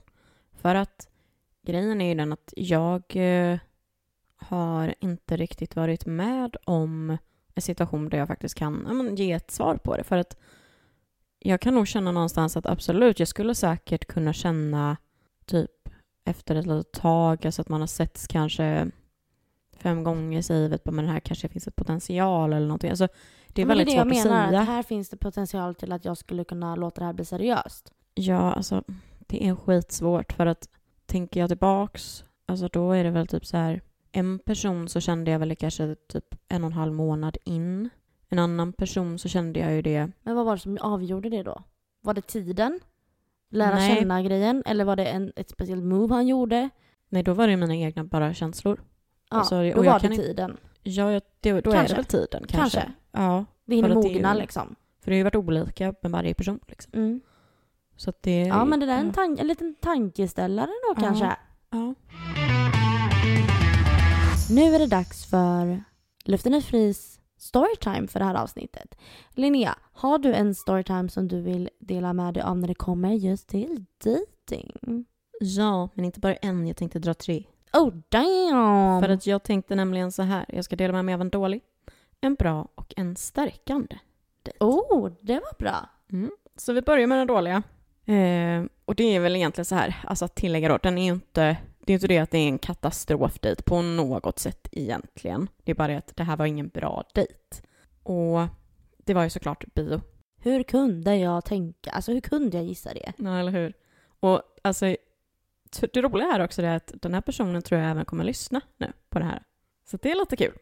För 0.51 0.75
att 0.75 1.09
grejen 1.65 2.01
är 2.01 2.09
ju 2.09 2.15
den 2.15 2.33
att 2.33 2.53
jag 2.57 3.03
eh, 3.15 3.59
har 4.37 4.95
inte 4.99 5.37
riktigt 5.37 5.75
varit 5.75 6.05
med 6.05 6.57
om 6.65 7.17
en 7.55 7.61
situation 7.61 8.09
där 8.09 8.17
jag 8.17 8.27
faktiskt 8.27 8.55
kan 8.55 8.83
ja, 8.87 8.93
men, 8.93 9.15
ge 9.15 9.31
ett 9.31 9.51
svar 9.51 9.75
på 9.75 9.97
det. 9.97 10.03
För 10.03 10.17
att 10.17 10.37
jag 11.39 11.61
kan 11.61 11.75
nog 11.75 11.87
känna 11.87 12.11
någonstans 12.11 12.57
att 12.57 12.65
absolut, 12.65 13.19
jag 13.19 13.27
skulle 13.27 13.55
säkert 13.55 14.05
kunna 14.05 14.33
känna 14.33 14.97
typ 15.45 15.71
efter 16.27 16.55
ett 16.55 16.65
litet 16.65 16.91
tag, 16.91 17.45
alltså 17.45 17.61
att 17.61 17.69
man 17.69 17.79
har 17.79 17.87
setts 17.87 18.27
kanske 18.27 18.91
fem 19.77 20.03
gånger, 20.03 20.41
säger 20.41 20.69
vet, 20.69 20.85
men 20.85 21.07
här 21.07 21.19
kanske 21.19 21.47
finns 21.47 21.67
ett 21.67 21.75
potential 21.75 22.53
eller 22.53 22.67
någonting. 22.67 22.89
Alltså, 22.89 23.07
det 23.47 23.61
är 23.61 23.65
men 23.65 23.77
väldigt 23.77 23.95
det 23.95 23.97
jag 23.97 24.15
svårt 24.15 24.25
menar, 24.25 24.43
att 24.43 24.49
säga. 24.49 24.61
Att 24.61 24.67
här 24.67 24.83
finns 24.83 25.09
det 25.09 25.17
potential 25.17 25.75
till 25.75 25.91
att 25.91 26.05
jag 26.05 26.17
skulle 26.17 26.43
kunna 26.43 26.75
låta 26.75 26.99
det 26.99 27.05
här 27.05 27.13
bli 27.13 27.25
seriöst. 27.25 27.93
Ja, 28.13 28.53
alltså 28.53 28.83
det 29.19 29.47
är 29.47 29.55
skitsvårt 29.55 30.33
för 30.33 30.45
att 30.45 30.69
tänker 31.05 31.39
jag 31.39 31.49
tillbaks, 31.49 32.23
alltså 32.45 32.67
då 32.67 32.91
är 32.91 33.03
det 33.03 33.11
väl 33.11 33.27
typ 33.27 33.45
så 33.45 33.57
här 33.57 33.81
en 34.11 34.39
person 34.39 34.89
så 34.89 34.99
kände 34.99 35.31
jag 35.31 35.39
väl 35.39 35.49
det 35.49 35.55
kanske 35.55 35.95
typ 35.95 36.35
en 36.47 36.63
och 36.63 36.67
en 36.67 36.73
halv 36.73 36.93
månad 36.93 37.37
in. 37.43 37.89
En 38.29 38.39
annan 38.39 38.73
person 38.73 39.19
så 39.19 39.29
kände 39.29 39.59
jag 39.59 39.73
ju 39.73 39.81
det, 39.81 40.11
Men 40.21 40.35
vad 40.35 40.45
var 40.45 40.55
det 40.55 40.61
som 40.61 40.77
avgjorde 40.81 41.29
det 41.29 41.43
då? 41.43 41.63
Var 42.01 42.13
det 42.13 42.27
tiden? 42.27 42.79
Lära 43.49 43.75
Nej. 43.75 43.95
känna 43.95 44.21
grejen? 44.21 44.63
Eller 44.65 44.85
var 44.85 44.95
det 44.95 45.05
en, 45.05 45.33
ett 45.35 45.49
speciellt 45.49 45.83
move 45.83 46.13
han 46.15 46.27
gjorde? 46.27 46.69
nej 47.09 47.23
då 47.23 47.33
var 47.33 47.47
det 47.47 47.57
mina 47.57 47.75
egna 47.75 48.03
bara 48.03 48.33
känslor. 48.33 48.79
Ja, 49.29 49.37
Alltså, 49.37 49.55
då 49.55 49.63
jag 49.65 49.75
var 49.83 49.99
det 49.99 50.07
tiden. 50.15 50.57
Ja, 50.83 51.11
jag- 51.11 51.21
det, 51.39 51.51
då 51.61 51.71
är 51.71 51.75
Kanske. 51.75 51.93
det 51.93 51.95
väl 51.97 52.05
tiden 52.05 52.45
kanske. 52.47 52.79
Kanske. 52.79 52.91
Ja, 53.11 53.45
Vi 53.65 53.75
hinner 53.75 53.89
är 53.89 53.93
mogna 53.95 54.33
ju- 54.33 54.39
liksom. 54.41 54.75
för 55.03 55.11
det 55.11 55.15
har 55.15 55.17
ju 55.17 55.23
varit 55.23 55.35
olika 55.35 55.93
med 56.01 56.11
varje 56.11 56.33
person 56.33 56.59
liksom. 56.67 56.91
Mm. 56.95 57.21
Så 57.95 58.09
att 58.09 58.23
det... 58.23 58.41
Ja, 58.41 58.65
men 58.65 58.79
det 58.79 58.85
där 58.85 58.93
är 58.95 58.99
en, 58.99 59.11
tan- 59.13 59.39
en 59.39 59.47
liten 59.47 59.75
tankeställare 59.81 60.67
då 60.67 60.93
Ja. 60.95 61.01
kanske. 61.01 61.35
Ja. 61.69 61.95
Nu 64.49 64.75
är 64.75 64.79
det 64.79 64.87
dags 64.87 65.25
för 65.29 65.83
Luften 66.25 66.53
är 66.53 66.61
fris 66.61 67.16
storytime 67.47 68.07
för 68.07 68.19
det 68.19 68.25
här 68.25 68.35
avsnittet. 68.35 68.95
Linnea, 69.29 69.75
har 69.93 70.19
du 70.19 70.33
en 70.33 70.55
storytime 70.55 71.09
som 71.09 71.27
du 71.27 71.41
vill 71.41 71.69
dela 71.79 72.13
med 72.13 72.33
dig 72.33 72.43
av 72.43 72.57
när 72.57 72.67
det 72.67 72.75
kommer 72.75 73.11
just 73.11 73.47
till 73.47 73.85
dating? 74.03 75.05
ja, 75.39 75.89
men 75.93 76.05
inte 76.05 76.19
bara 76.19 76.35
en, 76.35 76.67
jag 76.67 76.77
tänkte 76.77 76.99
dra 76.99 77.13
tre. 77.13 77.43
Oh 77.73 77.93
damn! 78.09 79.01
För 79.01 79.09
att 79.09 79.27
jag 79.27 79.43
tänkte 79.43 79.75
nämligen 79.75 80.11
så 80.11 80.23
här, 80.23 80.45
jag 80.47 80.65
ska 80.65 80.75
dela 80.75 80.93
med 80.93 81.05
mig 81.05 81.13
av 81.13 81.21
en 81.21 81.29
dålig, 81.29 81.61
en 82.21 82.35
bra 82.35 82.67
och 82.75 82.93
en 82.97 83.15
stärkande. 83.15 83.97
Oh, 84.59 85.11
det 85.21 85.33
var 85.33 85.57
bra. 85.59 85.89
Mm. 86.11 86.31
Så 86.55 86.73
vi 86.73 86.81
börjar 86.81 87.07
med 87.07 87.17
den 87.17 87.27
dåliga. 87.27 87.63
Eh, 88.05 88.63
och 88.85 88.95
det 88.95 89.15
är 89.15 89.19
väl 89.19 89.35
egentligen 89.35 89.65
så 89.65 89.75
här, 89.75 89.95
alltså 90.03 90.25
att 90.25 90.35
tillägga 90.35 90.69
då, 90.69 90.77
den 90.77 90.97
är 90.97 91.05
ju 91.05 91.11
inte, 91.11 91.57
det 91.87 91.93
är 91.93 91.95
inte 91.95 92.07
det 92.07 92.17
att 92.17 92.31
det 92.31 92.37
är 92.37 92.47
en 92.47 92.59
katastrofdejt 92.59 93.65
på 93.65 93.81
något 93.81 94.39
sätt 94.39 94.67
egentligen. 94.71 95.49
Det 95.63 95.71
är 95.71 95.75
bara 95.75 95.87
det 95.87 95.97
att 95.97 96.15
det 96.15 96.23
här 96.23 96.37
var 96.37 96.45
ingen 96.45 96.67
bra 96.67 97.03
dejt. 97.13 97.61
Och 98.03 98.47
det 98.97 99.13
var 99.13 99.23
ju 99.23 99.29
såklart 99.29 99.73
bio. 99.73 100.01
Hur 100.37 100.63
kunde 100.63 101.15
jag 101.15 101.45
tänka? 101.45 101.91
Alltså 101.91 102.11
hur 102.11 102.21
kunde 102.21 102.57
jag 102.57 102.65
gissa 102.65 102.93
det? 102.93 103.13
Ja, 103.17 103.39
eller 103.39 103.51
hur? 103.51 103.73
Och 104.19 104.41
alltså, 104.61 104.95
det 105.93 106.01
roliga 106.01 106.27
är 106.27 106.43
också 106.43 106.61
det 106.61 106.75
att 106.75 106.93
den 107.01 107.13
här 107.13 107.21
personen 107.21 107.61
tror 107.61 107.81
jag 107.81 107.91
även 107.91 108.05
kommer 108.05 108.23
lyssna 108.23 108.61
nu 108.77 108.93
på 109.09 109.19
det 109.19 109.25
här. 109.25 109.43
Så 109.85 109.97
det 109.97 110.11
är 110.11 110.15
lite 110.15 110.35
kul. 110.35 110.53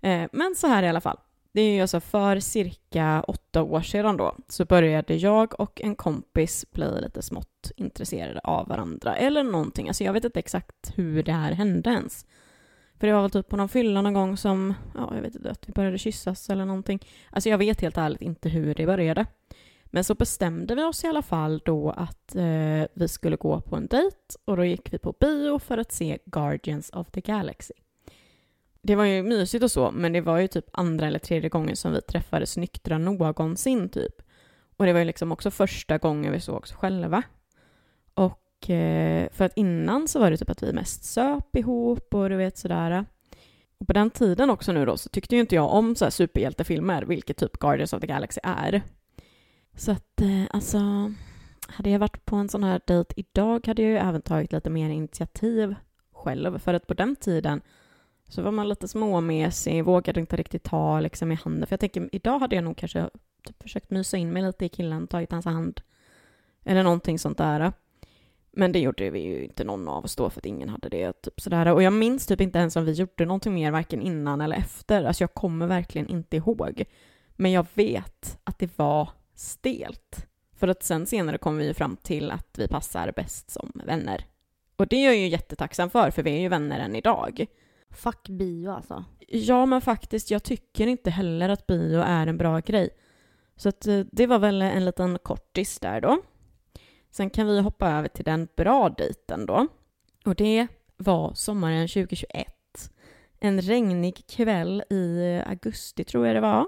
Eh, 0.00 0.28
men 0.32 0.54
så 0.54 0.66
här 0.66 0.82
i 0.82 0.88
alla 0.88 1.00
fall. 1.00 1.18
Det 1.54 1.60
är 1.60 1.74
ju 1.74 1.80
alltså 1.80 2.00
för 2.00 2.40
cirka 2.40 3.24
åtta 3.28 3.62
år 3.62 3.80
sedan 3.80 4.16
då 4.16 4.36
så 4.48 4.64
började 4.64 5.14
jag 5.14 5.60
och 5.60 5.80
en 5.80 5.96
kompis 5.96 6.66
bli 6.72 7.00
lite 7.00 7.22
smått 7.22 7.72
intresserade 7.76 8.40
av 8.40 8.68
varandra 8.68 9.16
eller 9.16 9.42
någonting. 9.42 9.88
Alltså 9.88 10.04
jag 10.04 10.12
vet 10.12 10.24
inte 10.24 10.38
exakt 10.38 10.92
hur 10.94 11.22
det 11.22 11.32
här 11.32 11.52
hände 11.52 11.90
ens. 11.90 12.26
För 13.00 13.06
det 13.06 13.12
var 13.12 13.22
väl 13.22 13.30
typ 13.30 13.48
på 13.48 13.56
någon 13.56 13.68
fylla 13.68 14.02
någon 14.02 14.14
gång 14.14 14.36
som, 14.36 14.74
ja 14.94 15.12
jag 15.14 15.22
vet 15.22 15.34
inte, 15.34 15.50
att 15.50 15.68
vi 15.68 15.72
började 15.72 15.98
kyssas 15.98 16.50
eller 16.50 16.64
någonting. 16.64 17.00
Alltså 17.30 17.48
jag 17.48 17.58
vet 17.58 17.80
helt 17.80 17.98
ärligt 17.98 18.22
inte 18.22 18.48
hur 18.48 18.74
det 18.74 18.86
började. 18.86 19.26
Men 19.84 20.04
så 20.04 20.14
bestämde 20.14 20.74
vi 20.74 20.82
oss 20.82 21.04
i 21.04 21.06
alla 21.06 21.22
fall 21.22 21.62
då 21.64 21.90
att 21.90 22.34
eh, 22.34 22.84
vi 22.94 23.08
skulle 23.08 23.36
gå 23.36 23.60
på 23.60 23.76
en 23.76 23.86
dejt 23.86 24.16
och 24.44 24.56
då 24.56 24.64
gick 24.64 24.92
vi 24.92 24.98
på 24.98 25.12
bio 25.20 25.58
för 25.58 25.78
att 25.78 25.92
se 25.92 26.18
Guardians 26.24 26.90
of 26.90 27.10
the 27.10 27.20
Galaxy. 27.20 27.74
Det 28.82 28.94
var 28.94 29.04
ju 29.04 29.22
mysigt 29.22 29.64
och 29.64 29.70
så, 29.70 29.90
men 29.90 30.12
det 30.12 30.20
var 30.20 30.38
ju 30.38 30.48
typ 30.48 30.66
andra 30.72 31.06
eller 31.06 31.18
tredje 31.18 31.48
gången 31.48 31.76
som 31.76 31.92
vi 31.92 32.00
träffades 32.00 32.56
nyktra 32.56 32.98
någonsin 32.98 33.88
typ. 33.88 34.22
Och 34.76 34.86
det 34.86 34.92
var 34.92 35.00
ju 35.00 35.04
liksom 35.04 35.32
också 35.32 35.50
första 35.50 35.98
gången 35.98 36.32
vi 36.32 36.40
sågs 36.40 36.72
själva. 36.72 37.22
Och 38.14 38.70
eh, 38.70 39.28
för 39.32 39.44
att 39.44 39.56
innan 39.56 40.08
så 40.08 40.20
var 40.20 40.30
det 40.30 40.36
typ 40.36 40.50
att 40.50 40.62
vi 40.62 40.72
mest 40.72 41.04
söp 41.04 41.56
ihop 41.56 42.14
och 42.14 42.28
du 42.28 42.36
vet 42.36 42.58
sådär. 42.58 43.04
Och 43.78 43.86
på 43.86 43.92
den 43.92 44.10
tiden 44.10 44.50
också 44.50 44.72
nu 44.72 44.86
då 44.86 44.96
så 44.96 45.08
tyckte 45.08 45.34
ju 45.34 45.40
inte 45.40 45.54
jag 45.54 45.72
om 45.72 45.96
så 45.96 46.04
här 46.04 46.10
superhjältefilmer, 46.10 47.02
vilket 47.02 47.36
typ 47.36 47.58
Guardians 47.58 47.92
of 47.92 48.00
the 48.00 48.06
Galaxy 48.06 48.40
är. 48.42 48.82
Så 49.76 49.92
att 49.92 50.20
eh, 50.20 50.44
alltså, 50.50 50.78
hade 51.68 51.90
jag 51.90 51.98
varit 51.98 52.24
på 52.24 52.36
en 52.36 52.48
sån 52.48 52.64
här 52.64 52.80
dejt 52.86 53.14
idag 53.16 53.66
hade 53.66 53.82
jag 53.82 53.90
ju 53.90 53.98
även 53.98 54.22
tagit 54.22 54.52
lite 54.52 54.70
mer 54.70 54.90
initiativ 54.90 55.74
själv. 56.12 56.58
För 56.58 56.74
att 56.74 56.86
på 56.86 56.94
den 56.94 57.16
tiden 57.16 57.60
så 58.32 58.42
var 58.42 58.50
man 58.50 58.68
lite 58.68 58.88
småmesig, 58.88 59.84
vågade 59.84 60.20
inte 60.20 60.36
riktigt 60.36 60.62
ta 60.62 61.00
liksom 61.00 61.32
i 61.32 61.34
handen. 61.34 61.66
För 61.66 61.72
jag 61.72 61.80
tänker, 61.80 62.08
idag 62.12 62.38
hade 62.38 62.54
jag 62.54 62.64
nog 62.64 62.76
kanske 62.76 63.10
typ 63.46 63.62
försökt 63.62 63.90
mysa 63.90 64.16
in 64.16 64.32
mig 64.32 64.42
lite 64.42 64.64
i 64.64 64.68
killen, 64.68 65.06
tagit 65.06 65.32
hans 65.32 65.44
hand. 65.44 65.80
Eller 66.64 66.82
någonting 66.82 67.18
sånt 67.18 67.38
där. 67.38 67.72
Men 68.52 68.72
det 68.72 68.78
gjorde 68.78 69.10
vi 69.10 69.20
ju 69.20 69.44
inte 69.44 69.64
någon 69.64 69.88
av 69.88 70.04
oss 70.04 70.16
då 70.16 70.30
för 70.30 70.40
att 70.40 70.46
ingen 70.46 70.68
hade 70.68 70.88
det. 70.88 71.12
Typ 71.22 71.40
sådär. 71.40 71.72
Och 71.72 71.82
jag 71.82 71.92
minns 71.92 72.26
typ 72.26 72.40
inte 72.40 72.58
ens 72.58 72.76
om 72.76 72.84
vi 72.84 72.92
gjorde 72.92 73.24
någonting 73.24 73.54
mer 73.54 73.70
varken 73.70 74.02
innan 74.02 74.40
eller 74.40 74.56
efter. 74.56 75.04
Alltså 75.04 75.22
jag 75.22 75.34
kommer 75.34 75.66
verkligen 75.66 76.06
inte 76.06 76.36
ihåg. 76.36 76.84
Men 77.36 77.52
jag 77.52 77.66
vet 77.74 78.38
att 78.44 78.58
det 78.58 78.78
var 78.78 79.10
stelt. 79.34 80.26
För 80.56 80.68
att 80.68 80.82
sen 80.82 81.06
senare 81.06 81.38
kom 81.38 81.56
vi 81.56 81.66
ju 81.66 81.74
fram 81.74 81.96
till 81.96 82.30
att 82.30 82.58
vi 82.58 82.68
passar 82.68 83.12
bäst 83.16 83.50
som 83.50 83.72
vänner. 83.86 84.26
Och 84.76 84.86
det 84.86 84.96
är 84.96 85.04
jag 85.04 85.16
ju 85.16 85.28
jättetacksam 85.28 85.90
för, 85.90 86.10
för 86.10 86.22
vi 86.22 86.30
är 86.30 86.40
ju 86.40 86.48
vänner 86.48 86.80
än 86.80 86.96
idag. 86.96 87.46
Fuck 87.92 88.28
bio 88.28 88.70
alltså. 88.70 89.04
Ja, 89.28 89.66
men 89.66 89.80
faktiskt, 89.80 90.30
jag 90.30 90.42
tycker 90.42 90.86
inte 90.86 91.10
heller 91.10 91.48
att 91.48 91.66
bio 91.66 92.00
är 92.00 92.26
en 92.26 92.38
bra 92.38 92.60
grej. 92.60 92.90
Så 93.56 93.68
att, 93.68 93.86
eh, 93.86 94.00
det 94.12 94.26
var 94.26 94.38
väl 94.38 94.62
en 94.62 94.84
liten 94.84 95.18
kortis 95.18 95.78
där 95.78 96.00
då. 96.00 96.22
Sen 97.10 97.30
kan 97.30 97.46
vi 97.46 97.60
hoppa 97.60 97.90
över 97.90 98.08
till 98.08 98.24
den 98.24 98.48
bra 98.56 98.88
dejten 98.88 99.46
då. 99.46 99.66
Och 100.24 100.34
det 100.34 100.66
var 100.96 101.34
sommaren 101.34 101.88
2021. 101.88 102.46
En 103.40 103.60
regnig 103.60 104.26
kväll 104.26 104.82
i 104.90 105.36
eh, 105.36 105.50
augusti 105.50 106.04
tror 106.04 106.26
jag 106.26 106.36
det 106.36 106.40
var. 106.40 106.66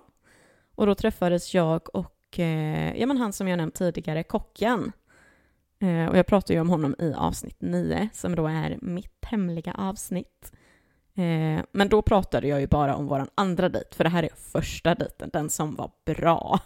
Och 0.75 0.87
då 0.87 0.95
träffades 0.95 1.55
jag 1.55 1.97
och 1.97 2.39
eh, 2.39 2.97
ja, 2.97 3.07
men 3.07 3.17
han 3.17 3.33
som 3.33 3.49
jag 3.49 3.57
nämnt 3.57 3.75
tidigare, 3.75 4.23
kocken. 4.23 4.93
Eh, 5.79 6.07
och 6.07 6.19
jag 6.19 6.27
pratade 6.27 6.55
ju 6.55 6.61
om 6.61 6.71
honom 6.71 6.95
i 6.99 7.15
avsnitt 7.15 7.61
9, 7.61 8.09
som 8.13 8.35
då 8.35 8.47
är 8.47 8.79
mitt 8.83 9.25
hemliga 9.25 9.75
avsnitt. 9.75 10.53
Eh, 11.17 11.65
men 11.73 11.89
då 11.89 12.03
pratade 12.03 12.49
jag 12.49 12.61
ju 12.61 12.67
bara 12.67 12.97
om 12.97 13.07
vår 13.07 13.27
andra 13.35 13.69
dejt, 13.69 13.95
för 13.97 14.05
det 14.05 14.11
här 14.11 14.23
är 14.23 14.31
första 14.37 14.95
dejten, 14.95 15.31
den 15.33 15.51
som 15.51 15.75
var 15.75 15.91
bra. 16.05 16.61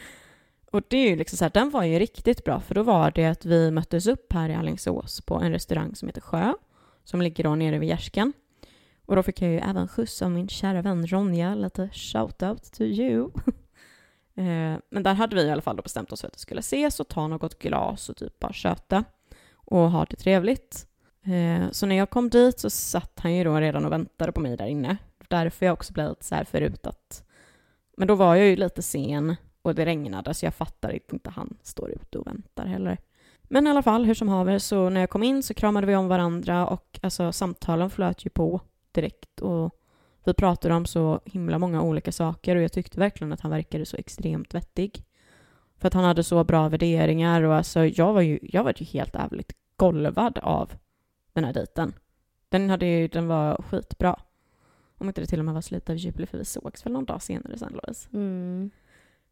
och 0.70 0.82
det 0.88 0.96
är 0.96 1.10
ju 1.10 1.16
liksom 1.16 1.36
så 1.36 1.44
här, 1.44 1.50
den 1.54 1.70
var 1.70 1.82
ju 1.82 1.98
riktigt 1.98 2.44
bra, 2.44 2.60
för 2.60 2.74
då 2.74 2.82
var 2.82 3.10
det 3.10 3.26
att 3.26 3.44
vi 3.44 3.70
möttes 3.70 4.06
upp 4.06 4.32
här 4.32 4.48
i 4.48 4.54
Alingsås 4.54 5.20
på 5.20 5.34
en 5.34 5.52
restaurang 5.52 5.94
som 5.94 6.08
heter 6.08 6.20
Sjö, 6.20 6.52
som 7.04 7.22
ligger 7.22 7.44
då 7.44 7.54
nere 7.54 7.78
vid 7.78 7.88
Gärsken. 7.88 8.32
Och 9.06 9.16
då 9.16 9.22
fick 9.22 9.42
jag 9.42 9.50
ju 9.50 9.58
även 9.58 9.88
skjuts 9.88 10.22
av 10.22 10.30
min 10.30 10.48
kära 10.48 10.82
vän 10.82 11.06
Ronja, 11.06 11.54
lite 11.54 11.88
shout-out 11.92 12.76
to 12.76 12.82
you. 12.82 13.30
Eh, 14.38 14.78
Men 14.90 15.02
där 15.02 15.14
hade 15.14 15.36
vi 15.36 15.42
i 15.42 15.50
alla 15.50 15.62
fall 15.62 15.76
då 15.76 15.82
bestämt 15.82 16.12
oss 16.12 16.20
för 16.20 16.28
att 16.28 16.34
vi 16.34 16.38
skulle 16.38 16.58
ses 16.58 17.00
och 17.00 17.08
ta 17.08 17.28
något 17.28 17.58
glas 17.58 18.08
och 18.08 18.16
typ 18.16 18.38
bara 18.38 18.52
köta 18.52 19.04
och 19.54 19.90
ha 19.90 20.04
det 20.04 20.16
trevligt. 20.16 20.86
Eh, 21.26 21.70
så 21.70 21.86
när 21.86 21.96
jag 21.96 22.10
kom 22.10 22.30
dit 22.30 22.60
så 22.60 22.70
satt 22.70 23.20
han 23.20 23.34
ju 23.34 23.44
då 23.44 23.56
redan 23.56 23.84
och 23.84 23.92
väntade 23.92 24.32
på 24.32 24.40
mig 24.40 24.56
där 24.56 24.66
inne. 24.66 24.96
Därför 25.28 25.66
jag 25.66 25.72
också 25.72 25.92
blev 25.92 26.08
lite 26.08 26.24
så 26.24 26.34
här 26.34 26.44
förut 26.44 26.86
att... 26.86 27.24
Men 27.96 28.08
då 28.08 28.14
var 28.14 28.34
jag 28.34 28.46
ju 28.46 28.56
lite 28.56 28.82
sen 28.82 29.36
och 29.62 29.74
det 29.74 29.86
regnade 29.86 30.34
så 30.34 30.46
jag 30.46 30.54
fattar 30.54 30.98
inte 31.12 31.30
han 31.30 31.56
står 31.62 31.90
ute 31.90 32.18
och 32.18 32.26
väntar 32.26 32.66
heller. 32.66 32.98
Men 33.42 33.66
i 33.66 33.70
alla 33.70 33.82
fall, 33.82 34.04
hur 34.04 34.14
som 34.14 34.28
haver, 34.28 34.58
så 34.58 34.88
när 34.90 35.00
jag 35.00 35.10
kom 35.10 35.22
in 35.22 35.42
så 35.42 35.54
kramade 35.54 35.86
vi 35.86 35.96
om 35.96 36.08
varandra 36.08 36.66
och 36.66 36.98
alltså 37.02 37.32
samtalen 37.32 37.90
flöt 37.90 38.26
ju 38.26 38.30
på 38.30 38.60
direkt 38.92 39.40
och 39.40 39.70
vi 40.24 40.34
pratade 40.34 40.74
om 40.74 40.86
så 40.86 41.20
himla 41.24 41.58
många 41.58 41.82
olika 41.82 42.12
saker 42.12 42.56
och 42.56 42.62
jag 42.62 42.72
tyckte 42.72 43.00
verkligen 43.00 43.32
att 43.32 43.40
han 43.40 43.50
verkade 43.50 43.86
så 43.86 43.96
extremt 43.96 44.54
vettig. 44.54 45.04
För 45.78 45.88
att 45.88 45.94
han 45.94 46.04
hade 46.04 46.22
så 46.22 46.44
bra 46.44 46.68
värderingar 46.68 47.42
och 47.42 47.54
alltså 47.54 47.84
jag 47.84 48.12
var 48.12 48.20
ju, 48.20 48.38
jag 48.42 48.64
var 48.64 48.74
ju 48.76 48.84
helt 48.84 49.14
ärligt 49.14 49.52
golvad 49.76 50.38
av 50.38 50.72
den 51.40 51.44
här 51.44 51.52
dejten. 51.52 51.92
Den, 52.48 52.70
hade 52.70 52.86
ju, 52.86 53.08
den 53.08 53.28
var 53.28 53.62
skitbra. 53.62 54.20
Om 54.98 55.08
inte 55.08 55.20
det 55.20 55.26
till 55.26 55.38
och 55.38 55.44
med 55.44 55.54
var 55.54 55.60
slut 55.60 55.90
av 55.90 55.96
jubel 55.96 56.26
för 56.26 56.38
vi 56.38 56.44
sågs 56.44 56.86
väl 56.86 56.92
någon 56.92 57.04
dag 57.04 57.22
senare 57.22 57.58
sen 57.58 57.72
Louise. 57.82 58.08
Mm. 58.12 58.70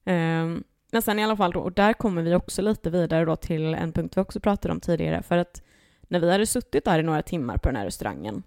Um, 0.04 0.64
men 0.92 1.02
sen 1.02 1.18
i 1.18 1.24
alla 1.24 1.36
fall 1.36 1.52
då, 1.52 1.60
och 1.60 1.72
där 1.72 1.92
kommer 1.92 2.22
vi 2.22 2.34
också 2.34 2.62
lite 2.62 2.90
vidare 2.90 3.24
då 3.24 3.36
till 3.36 3.74
en 3.74 3.92
punkt 3.92 4.16
vi 4.16 4.20
också 4.20 4.40
pratade 4.40 4.74
om 4.74 4.80
tidigare, 4.80 5.22
för 5.22 5.38
att 5.38 5.62
när 6.02 6.20
vi 6.20 6.32
hade 6.32 6.46
suttit 6.46 6.84
där 6.84 6.98
i 6.98 7.02
några 7.02 7.22
timmar 7.22 7.56
på 7.56 7.68
den 7.68 7.76
här 7.76 7.84
restaurangen 7.84 8.42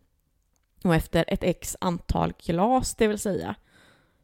och 0.83 0.95
efter 0.95 1.25
ett 1.27 1.43
x 1.43 1.77
antal 1.81 2.33
glas, 2.45 2.95
det 2.95 3.07
vill 3.07 3.19
säga, 3.19 3.55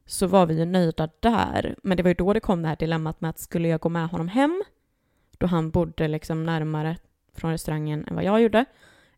så 0.06 0.28
var 0.28 0.46
vi 0.46 0.60
ju 0.60 0.66
nöjda 0.66 1.10
där. 1.20 1.76
Men 1.84 1.98
det 1.98 2.04
var 2.04 2.10
ju 2.10 2.14
då 2.14 2.34
det 2.34 2.40
kom 2.40 2.62
det 2.62 2.68
här 2.68 2.76
dilemmat 2.76 3.22
med 3.22 3.30
att 3.30 3.40
skulle 3.40 3.68
jag 3.68 3.80
gå 3.80 3.90
med 3.90 4.08
honom 4.08 4.28
hem, 4.28 4.64
då 5.38 5.48
han 5.48 5.70
bodde 5.70 6.08
liksom 6.08 6.46
närmare 6.46 6.98
från 7.34 7.52
restaurangen 7.52 8.06
än 8.08 8.16
vad 8.16 8.24
jag 8.24 8.42
gjorde, 8.42 8.66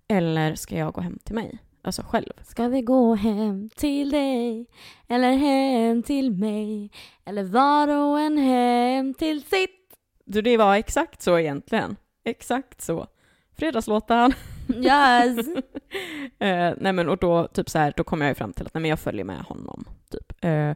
eller 0.07 0.55
ska 0.55 0.77
jag 0.77 0.93
gå 0.93 1.01
hem 1.01 1.19
till 1.23 1.35
mig? 1.35 1.59
Alltså 1.81 2.01
själv. 2.01 2.33
Ska 2.43 2.67
vi 2.67 2.81
gå 2.81 3.15
hem 3.15 3.69
till 3.75 4.09
dig 4.11 4.67
eller 5.07 5.33
hem 5.33 6.03
till 6.03 6.31
mig 6.31 6.91
eller 7.25 7.43
var 7.43 7.87
och 7.87 8.19
en 8.19 8.37
hem 8.37 9.13
till 9.13 9.43
sitt? 9.43 9.97
Du, 10.25 10.41
det 10.41 10.57
var 10.57 10.75
exakt 10.75 11.21
så 11.21 11.39
egentligen. 11.39 11.95
Exakt 12.23 12.81
så. 12.81 13.07
Fredagslåten. 13.57 14.33
Yes! 14.75 15.47
eh, 16.39 16.73
nej 16.77 16.93
men 16.93 17.09
och 17.09 17.17
då, 17.17 17.47
typ 17.47 17.69
så 17.69 17.77
här, 17.77 17.93
då 17.97 18.03
kom 18.03 18.21
jag 18.21 18.29
ju 18.29 18.35
fram 18.35 18.53
till 18.53 18.65
att 18.65 18.73
nej, 18.73 18.81
men 18.81 18.89
jag 18.89 18.99
följer 18.99 19.25
med 19.25 19.41
honom. 19.41 19.85
Typ. 20.09 20.45
Eh, 20.45 20.73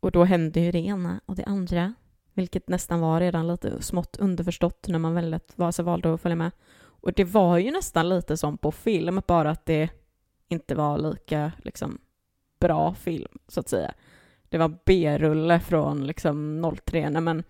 och 0.00 0.12
då 0.12 0.24
hände 0.24 0.60
ju 0.60 0.72
det 0.72 0.78
ena 0.78 1.20
och 1.26 1.36
det 1.36 1.44
andra. 1.44 1.94
Vilket 2.34 2.68
nästan 2.68 3.00
var 3.00 3.20
redan 3.20 3.48
lite 3.48 3.82
smått 3.82 4.16
underförstått 4.16 4.88
när 4.88 4.98
man 4.98 5.14
väldigt, 5.14 5.60
alltså 5.60 5.82
valde 5.82 6.14
att 6.14 6.20
följa 6.20 6.36
med. 6.36 6.50
Och 7.00 7.12
det 7.12 7.24
var 7.24 7.58
ju 7.58 7.70
nästan 7.70 8.08
lite 8.08 8.36
som 8.36 8.58
på 8.58 8.72
film, 8.72 9.22
bara 9.26 9.50
att 9.50 9.66
det 9.66 9.88
inte 10.48 10.74
var 10.74 10.98
lika 10.98 11.52
liksom, 11.58 11.98
bra 12.60 12.94
film, 12.94 13.38
så 13.48 13.60
att 13.60 13.68
säga. 13.68 13.94
Det 14.48 14.58
var 14.58 14.78
B-rulle 14.84 15.60
från 15.60 16.06
liksom 16.06 16.64
03, 16.84 17.10
nej 17.10 17.22
men 17.22 17.42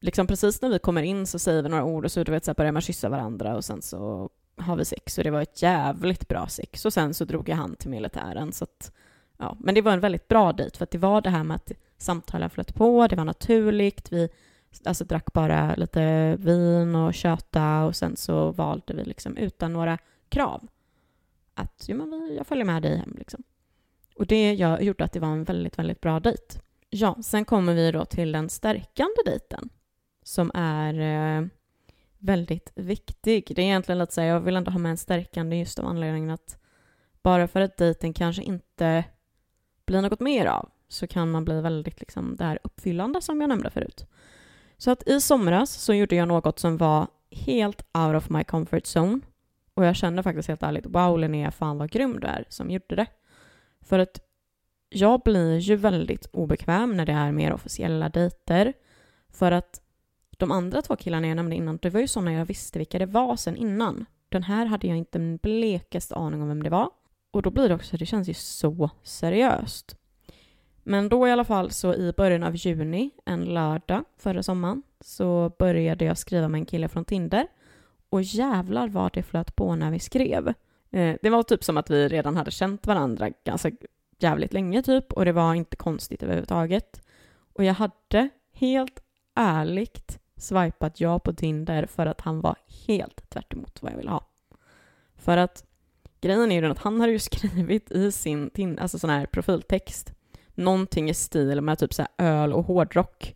liksom 0.00 0.26
precis 0.26 0.62
när 0.62 0.68
vi 0.68 0.78
kommer 0.78 1.02
in 1.02 1.26
så 1.26 1.38
säger 1.38 1.62
vi 1.62 1.68
några 1.68 1.84
ord 1.84 2.04
och 2.04 2.12
så 2.12 2.24
du 2.24 2.32
vet, 2.32 2.44
så 2.44 2.54
börjar 2.54 2.72
man 2.72 2.82
kyssa 2.82 3.08
varandra 3.08 3.56
och 3.56 3.64
sen 3.64 3.82
så 3.82 4.30
har 4.56 4.76
vi 4.76 4.84
sex. 4.84 5.18
Och 5.18 5.24
det 5.24 5.30
var 5.30 5.42
ett 5.42 5.62
jävligt 5.62 6.28
bra 6.28 6.46
sex. 6.46 6.84
Och 6.84 6.92
sen 6.92 7.14
så 7.14 7.24
drog 7.24 7.48
jag 7.48 7.56
han 7.56 7.76
till 7.76 7.90
militären 7.90 8.52
så 8.52 8.64
att 8.64 8.92
ja, 9.38 9.56
men 9.60 9.74
det 9.74 9.82
var 9.82 9.92
en 9.92 10.00
väldigt 10.00 10.28
bra 10.28 10.52
dejt 10.52 10.78
för 10.78 10.84
att 10.84 10.90
det 10.90 10.98
var 10.98 11.20
det 11.20 11.30
här 11.30 11.44
med 11.44 11.54
att 11.54 11.72
samtalen 11.98 12.50
flöt 12.50 12.74
på, 12.74 13.06
det 13.06 13.16
var 13.16 13.24
naturligt, 13.24 14.12
vi 14.12 14.28
alltså 14.84 15.04
drack 15.04 15.32
bara 15.32 15.74
lite 15.74 16.36
vin 16.36 16.94
och 16.94 17.14
köta 17.14 17.84
och 17.84 17.96
sen 17.96 18.16
så 18.16 18.50
valde 18.50 18.94
vi 18.94 19.04
liksom 19.04 19.36
utan 19.36 19.72
några 19.72 19.98
krav 20.28 20.68
att 21.54 21.84
ja, 21.88 21.94
men 21.94 22.34
jag 22.36 22.46
följer 22.46 22.64
med 22.64 22.82
dig 22.82 22.96
hem 22.96 23.14
liksom. 23.18 23.42
Och 24.16 24.26
det 24.26 24.54
gjorde 24.54 25.04
att 25.04 25.12
det 25.12 25.20
var 25.20 25.28
en 25.28 25.44
väldigt, 25.44 25.78
väldigt 25.78 26.00
bra 26.00 26.20
dejt. 26.20 26.60
Ja, 26.90 27.16
sen 27.22 27.44
kommer 27.44 27.74
vi 27.74 27.92
då 27.92 28.04
till 28.04 28.32
den 28.32 28.48
stärkande 28.48 29.22
dejten 29.24 29.68
som 30.22 30.50
är 30.54 30.94
eh, 31.00 31.46
väldigt 32.18 32.72
viktig. 32.74 33.52
Det 33.56 33.62
är 33.62 33.66
egentligen 33.66 33.98
lite 33.98 34.14
så 34.14 34.20
här, 34.20 34.28
jag 34.28 34.40
vill 34.40 34.56
ändå 34.56 34.70
ha 34.70 34.78
med 34.78 34.90
en 34.90 34.96
stärkande 34.96 35.56
just 35.56 35.78
av 35.78 35.86
anledningen 35.86 36.30
att 36.30 36.58
bara 37.22 37.48
för 37.48 37.60
att 37.60 37.76
dejten 37.76 38.12
kanske 38.12 38.42
inte 38.42 39.04
blir 39.86 40.02
något 40.02 40.20
mer 40.20 40.46
av 40.46 40.70
så 40.88 41.06
kan 41.06 41.30
man 41.30 41.44
bli 41.44 41.60
väldigt 41.60 42.00
liksom 42.00 42.36
det 42.36 42.44
här 42.44 42.58
uppfyllande 42.62 43.20
som 43.20 43.40
jag 43.40 43.48
nämnde 43.48 43.70
förut. 43.70 44.06
Så 44.80 44.90
att 44.90 45.08
i 45.08 45.20
somras 45.20 45.70
så 45.70 45.94
gjorde 45.94 46.16
jag 46.16 46.28
något 46.28 46.58
som 46.58 46.76
var 46.76 47.06
helt 47.30 47.82
out 47.94 48.16
of 48.16 48.30
my 48.30 48.44
comfort 48.44 48.96
zone 48.96 49.20
och 49.74 49.84
jag 49.84 49.96
kände 49.96 50.22
faktiskt 50.22 50.48
helt 50.48 50.62
ärligt, 50.62 50.86
wow 50.86 51.18
Linnea, 51.18 51.50
fan 51.50 51.78
vad 51.78 51.90
grym 51.90 52.20
du 52.20 52.26
är 52.26 52.44
som 52.48 52.70
gjorde 52.70 52.96
det. 52.96 53.06
För 53.80 53.98
att 53.98 54.20
jag 54.88 55.20
blir 55.20 55.58
ju 55.58 55.76
väldigt 55.76 56.26
obekväm 56.32 56.96
när 56.96 57.06
det 57.06 57.12
är 57.12 57.32
mer 57.32 57.52
officiella 57.52 58.08
dejter. 58.08 58.72
För 59.28 59.52
att 59.52 59.80
de 60.30 60.50
andra 60.50 60.82
två 60.82 60.96
killarna 60.96 61.26
jag 61.26 61.36
nämnde 61.36 61.56
innan, 61.56 61.78
det 61.82 61.90
var 61.90 62.00
ju 62.00 62.08
sådana 62.08 62.32
jag 62.32 62.46
visste 62.46 62.78
vilka 62.78 62.98
det 62.98 63.06
var 63.06 63.36
sen 63.36 63.56
innan. 63.56 64.06
Den 64.28 64.42
här 64.42 64.66
hade 64.66 64.86
jag 64.86 64.96
inte 64.96 65.18
en 65.18 65.36
blekaste 65.36 66.14
aning 66.14 66.42
om 66.42 66.48
vem 66.48 66.62
det 66.62 66.70
var. 66.70 66.90
Och 67.30 67.42
då 67.42 67.50
blir 67.50 67.68
det 67.68 67.74
också, 67.74 67.96
det 67.96 68.06
känns 68.06 68.28
ju 68.28 68.34
så 68.34 68.90
seriöst. 69.02 69.96
Men 70.82 71.08
då 71.08 71.28
i 71.28 71.30
alla 71.30 71.44
fall 71.44 71.70
så 71.70 71.94
i 71.94 72.12
början 72.16 72.42
av 72.42 72.56
juni, 72.56 73.10
en 73.24 73.44
lördag 73.44 74.04
förra 74.18 74.42
sommaren, 74.42 74.82
så 75.00 75.52
började 75.58 76.04
jag 76.04 76.18
skriva 76.18 76.48
med 76.48 76.58
en 76.58 76.66
kille 76.66 76.88
från 76.88 77.04
Tinder. 77.04 77.46
Och 78.08 78.22
jävlar 78.22 78.88
vad 78.88 79.12
det 79.12 79.22
flöt 79.22 79.56
på 79.56 79.74
när 79.74 79.90
vi 79.90 79.98
skrev. 79.98 80.48
Eh, 80.90 81.16
det 81.22 81.30
var 81.30 81.42
typ 81.42 81.64
som 81.64 81.76
att 81.76 81.90
vi 81.90 82.08
redan 82.08 82.36
hade 82.36 82.50
känt 82.50 82.86
varandra 82.86 83.30
ganska 83.44 83.70
jävligt 84.18 84.52
länge 84.52 84.82
typ 84.82 85.12
och 85.12 85.24
det 85.24 85.32
var 85.32 85.54
inte 85.54 85.76
konstigt 85.76 86.22
överhuvudtaget. 86.22 87.02
Och 87.52 87.64
jag 87.64 87.74
hade 87.74 88.28
helt 88.52 89.02
ärligt 89.34 90.18
swipat 90.36 91.00
ja 91.00 91.18
på 91.18 91.32
Tinder 91.32 91.86
för 91.86 92.06
att 92.06 92.20
han 92.20 92.40
var 92.40 92.56
helt 92.86 93.30
tvärt 93.30 93.54
vad 93.80 93.92
jag 93.92 93.96
ville 93.96 94.10
ha. 94.10 94.26
För 95.16 95.36
att 95.36 95.64
grejen 96.20 96.52
är 96.52 96.56
ju 96.56 96.60
den 96.60 96.70
att 96.70 96.78
han 96.78 97.00
hade 97.00 97.12
ju 97.12 97.18
skrivit 97.30 97.90
i 97.90 98.12
sin 98.12 98.78
alltså 98.80 98.98
sån 98.98 99.10
här 99.10 99.26
profiltext 99.26 100.14
någonting 100.54 101.10
i 101.10 101.14
stil 101.14 101.60
med 101.60 101.78
typ 101.78 101.94
så 101.94 102.06
öl 102.18 102.52
och 102.52 102.64
hårdrock. 102.64 103.34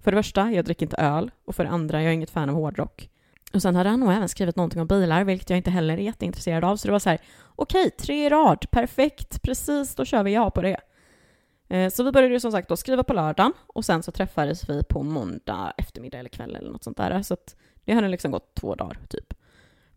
För 0.00 0.12
det 0.12 0.18
första, 0.18 0.50
jag 0.50 0.64
dricker 0.64 0.86
inte 0.86 0.96
öl 0.96 1.30
och 1.44 1.54
för 1.54 1.64
det 1.64 1.70
andra, 1.70 2.02
jag 2.02 2.10
är 2.10 2.14
inget 2.14 2.30
fan 2.30 2.48
av 2.48 2.54
hårdrock. 2.54 3.10
Och 3.52 3.62
sen 3.62 3.76
hade 3.76 3.90
han 3.90 4.00
nog 4.00 4.12
även 4.12 4.28
skrivit 4.28 4.56
någonting 4.56 4.80
om 4.80 4.86
bilar, 4.86 5.24
vilket 5.24 5.50
jag 5.50 5.56
inte 5.56 5.70
heller 5.70 5.94
är 5.94 6.02
jätteintresserad 6.02 6.64
av. 6.64 6.76
Så 6.76 6.88
det 6.88 6.92
var 6.92 6.98
så 6.98 7.10
här, 7.10 7.20
okej, 7.56 7.86
okay, 7.86 7.90
tre 7.90 8.26
i 8.26 8.28
rad, 8.28 8.70
perfekt, 8.70 9.42
precis, 9.42 9.94
då 9.94 10.04
kör 10.04 10.22
vi 10.22 10.34
ja 10.34 10.50
på 10.50 10.62
det. 10.62 10.80
Eh, 11.68 11.90
så 11.90 12.02
vi 12.02 12.12
började 12.12 12.34
ju 12.34 12.40
som 12.40 12.52
sagt 12.52 12.68
då 12.68 12.76
skriva 12.76 13.02
på 13.02 13.14
lördagen 13.14 13.52
och 13.66 13.84
sen 13.84 14.02
så 14.02 14.12
träffades 14.12 14.68
vi 14.68 14.82
på 14.84 15.02
måndag 15.02 15.72
eftermiddag 15.76 16.18
eller 16.18 16.28
kväll 16.28 16.56
eller 16.56 16.70
något 16.70 16.84
sånt 16.84 16.96
där. 16.96 17.22
Så 17.22 17.34
att 17.34 17.56
det 17.84 17.92
hade 17.92 18.08
liksom 18.08 18.30
gått 18.30 18.54
två 18.54 18.74
dagar 18.74 18.98
typ. 19.08 19.34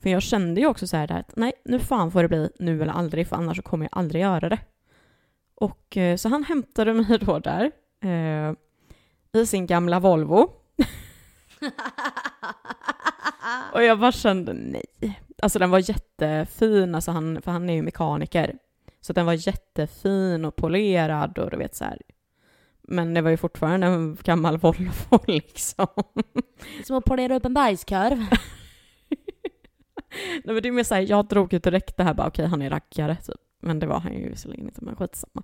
För 0.01 0.09
jag 0.09 0.21
kände 0.21 0.61
ju 0.61 0.67
också 0.67 0.87
så 0.87 0.97
här 0.97 1.11
att 1.11 1.35
nej, 1.35 1.53
nu 1.65 1.79
fan 1.79 2.11
får 2.11 2.21
det 2.21 2.29
bli 2.29 2.49
nu 2.59 2.81
eller 2.81 2.93
aldrig, 2.93 3.27
för 3.27 3.35
annars 3.35 3.57
så 3.57 3.63
kommer 3.63 3.85
jag 3.85 3.99
aldrig 3.99 4.21
göra 4.21 4.49
det. 4.49 4.59
Och 5.59 5.97
eh, 5.97 6.15
så 6.15 6.29
han 6.29 6.43
hämtade 6.43 6.93
mig 6.93 7.19
då 7.19 7.39
där 7.39 7.71
eh, 8.03 8.53
i 9.41 9.45
sin 9.45 9.67
gamla 9.67 9.99
Volvo. 9.99 10.37
och 13.73 13.83
jag 13.83 13.99
bara 13.99 14.11
kände 14.11 14.53
nej. 14.53 15.19
Alltså 15.41 15.59
den 15.59 15.69
var 15.69 15.89
jättefin, 15.89 16.95
alltså 16.95 17.11
han, 17.11 17.41
för 17.41 17.51
han 17.51 17.69
är 17.69 17.73
ju 17.73 17.81
mekaniker. 17.81 18.57
Så 19.01 19.13
den 19.13 19.25
var 19.25 19.47
jättefin 19.47 20.45
och 20.45 20.55
polerad 20.55 21.37
och 21.37 21.51
du 21.51 21.57
vet 21.57 21.75
så 21.75 21.83
här. 21.83 22.01
Men 22.81 23.13
det 23.13 23.21
var 23.21 23.29
ju 23.29 23.37
fortfarande 23.37 23.87
en 23.87 24.17
gammal 24.23 24.57
Volvo 24.57 25.19
liksom. 25.27 25.87
Som 26.83 26.97
att 26.97 27.05
polera 27.05 27.35
upp 27.35 27.45
en 27.45 27.53
bajskorv. 27.53 28.17
Nej 30.43 30.53
men 30.53 30.61
det 30.61 30.67
är 30.67 30.71
mer 30.71 30.83
såhär, 30.83 31.01
jag 31.01 31.27
drog 31.27 31.53
ju 31.53 31.59
direkt 31.59 31.97
det 31.97 32.03
här 32.03 32.13
bara 32.13 32.27
okej 32.27 32.43
okay, 32.43 32.49
han 32.49 32.61
är 32.61 32.69
rackare 32.69 33.15
typ. 33.15 33.48
Men 33.59 33.79
det 33.79 33.87
var 33.87 33.99
han 33.99 34.13
ju 34.13 34.29
visserligen 34.29 34.65
inte, 34.65 34.83
men 34.83 34.95
skitsamma. 34.95 35.43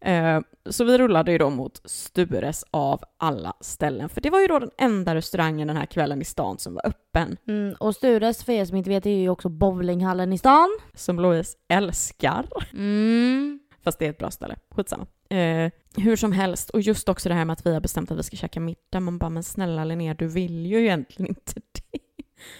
Eh, 0.00 0.40
så 0.70 0.84
vi 0.84 0.98
rullade 0.98 1.32
ju 1.32 1.38
då 1.38 1.50
mot 1.50 1.80
Stures 1.84 2.64
av 2.70 3.00
alla 3.16 3.56
ställen, 3.60 4.08
för 4.08 4.20
det 4.20 4.30
var 4.30 4.40
ju 4.40 4.46
då 4.46 4.58
den 4.58 4.70
enda 4.78 5.14
restaurangen 5.14 5.68
den 5.68 5.76
här 5.76 5.86
kvällen 5.86 6.22
i 6.22 6.24
stan 6.24 6.58
som 6.58 6.74
var 6.74 6.86
öppen. 6.86 7.36
Mm, 7.48 7.74
och 7.80 7.96
Stures, 7.96 8.44
för 8.44 8.52
er 8.52 8.64
som 8.64 8.76
inte 8.76 8.90
vet, 8.90 9.06
är 9.06 9.10
ju 9.10 9.28
också 9.28 9.48
bowlinghallen 9.48 10.32
i 10.32 10.38
stan. 10.38 10.78
Som 10.94 11.20
Louise 11.20 11.56
älskar. 11.68 12.46
Mm. 12.72 13.60
Fast 13.84 13.98
det 13.98 14.06
är 14.06 14.10
ett 14.10 14.18
bra 14.18 14.30
ställe, 14.30 14.56
skitsamma. 14.70 15.06
Eh, 15.28 15.70
hur 15.96 16.16
som 16.16 16.32
helst, 16.32 16.70
och 16.70 16.80
just 16.80 17.08
också 17.08 17.28
det 17.28 17.34
här 17.34 17.44
med 17.44 17.52
att 17.52 17.66
vi 17.66 17.72
har 17.72 17.80
bestämt 17.80 18.10
att 18.10 18.18
vi 18.18 18.22
ska 18.22 18.36
käka 18.36 18.60
middag. 18.60 19.00
Man 19.00 19.18
bara, 19.18 19.30
men 19.30 19.42
snälla 19.42 19.84
Linnea, 19.84 20.14
du 20.14 20.26
vill 20.26 20.66
ju 20.66 20.80
egentligen 20.80 21.28
inte 21.28 21.52
det. 21.72 21.98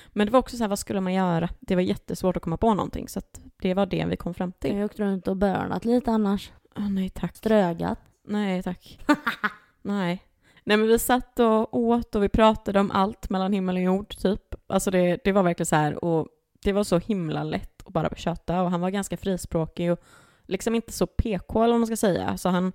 Men 0.08 0.26
det 0.26 0.32
var 0.32 0.40
också 0.40 0.56
så 0.56 0.62
här, 0.62 0.68
vad 0.68 0.78
skulle 0.78 1.00
man 1.00 1.14
göra? 1.14 1.48
Det 1.60 1.74
var 1.74 1.82
jättesvårt 1.82 2.36
att 2.36 2.42
komma 2.42 2.56
på 2.56 2.74
någonting, 2.74 3.08
så 3.08 3.20
det 3.62 3.74
var 3.74 3.86
det 3.86 4.06
vi 4.06 4.16
kom 4.16 4.34
fram 4.34 4.52
till. 4.52 4.76
Jag 4.76 4.84
åkte 4.84 5.02
runt 5.02 5.28
och 5.28 5.36
börnat 5.36 5.84
lite 5.84 6.10
annars. 6.10 6.52
Oh, 6.76 6.90
nej 6.90 7.08
tack. 7.08 7.36
Strögat. 7.36 7.98
Nej 8.24 8.62
tack. 8.62 8.98
nej. 9.82 10.22
Nej 10.64 10.76
men 10.76 10.88
vi 10.88 10.98
satt 10.98 11.38
och 11.40 11.76
åt 11.76 12.14
och 12.14 12.22
vi 12.22 12.28
pratade 12.28 12.80
om 12.80 12.90
allt 12.90 13.30
mellan 13.30 13.52
himmel 13.52 13.76
och 13.76 13.82
jord 13.82 14.16
typ. 14.16 14.54
Alltså 14.66 14.90
det, 14.90 15.20
det 15.24 15.32
var 15.32 15.42
verkligen 15.42 15.66
så 15.66 15.76
här 15.76 16.04
och 16.04 16.28
det 16.62 16.72
var 16.72 16.84
så 16.84 16.98
himla 16.98 17.44
lätt 17.44 17.82
att 17.86 17.92
bara 17.92 18.14
köta 18.16 18.62
och 18.62 18.70
han 18.70 18.80
var 18.80 18.90
ganska 18.90 19.16
frispråkig 19.16 19.92
och 19.92 20.02
liksom 20.46 20.74
inte 20.74 20.92
så 20.92 21.06
PK 21.06 21.62
eller 21.62 21.72
vad 21.72 21.80
man 21.80 21.86
ska 21.86 21.96
säga. 21.96 22.36
Så 22.36 22.48
han, 22.48 22.72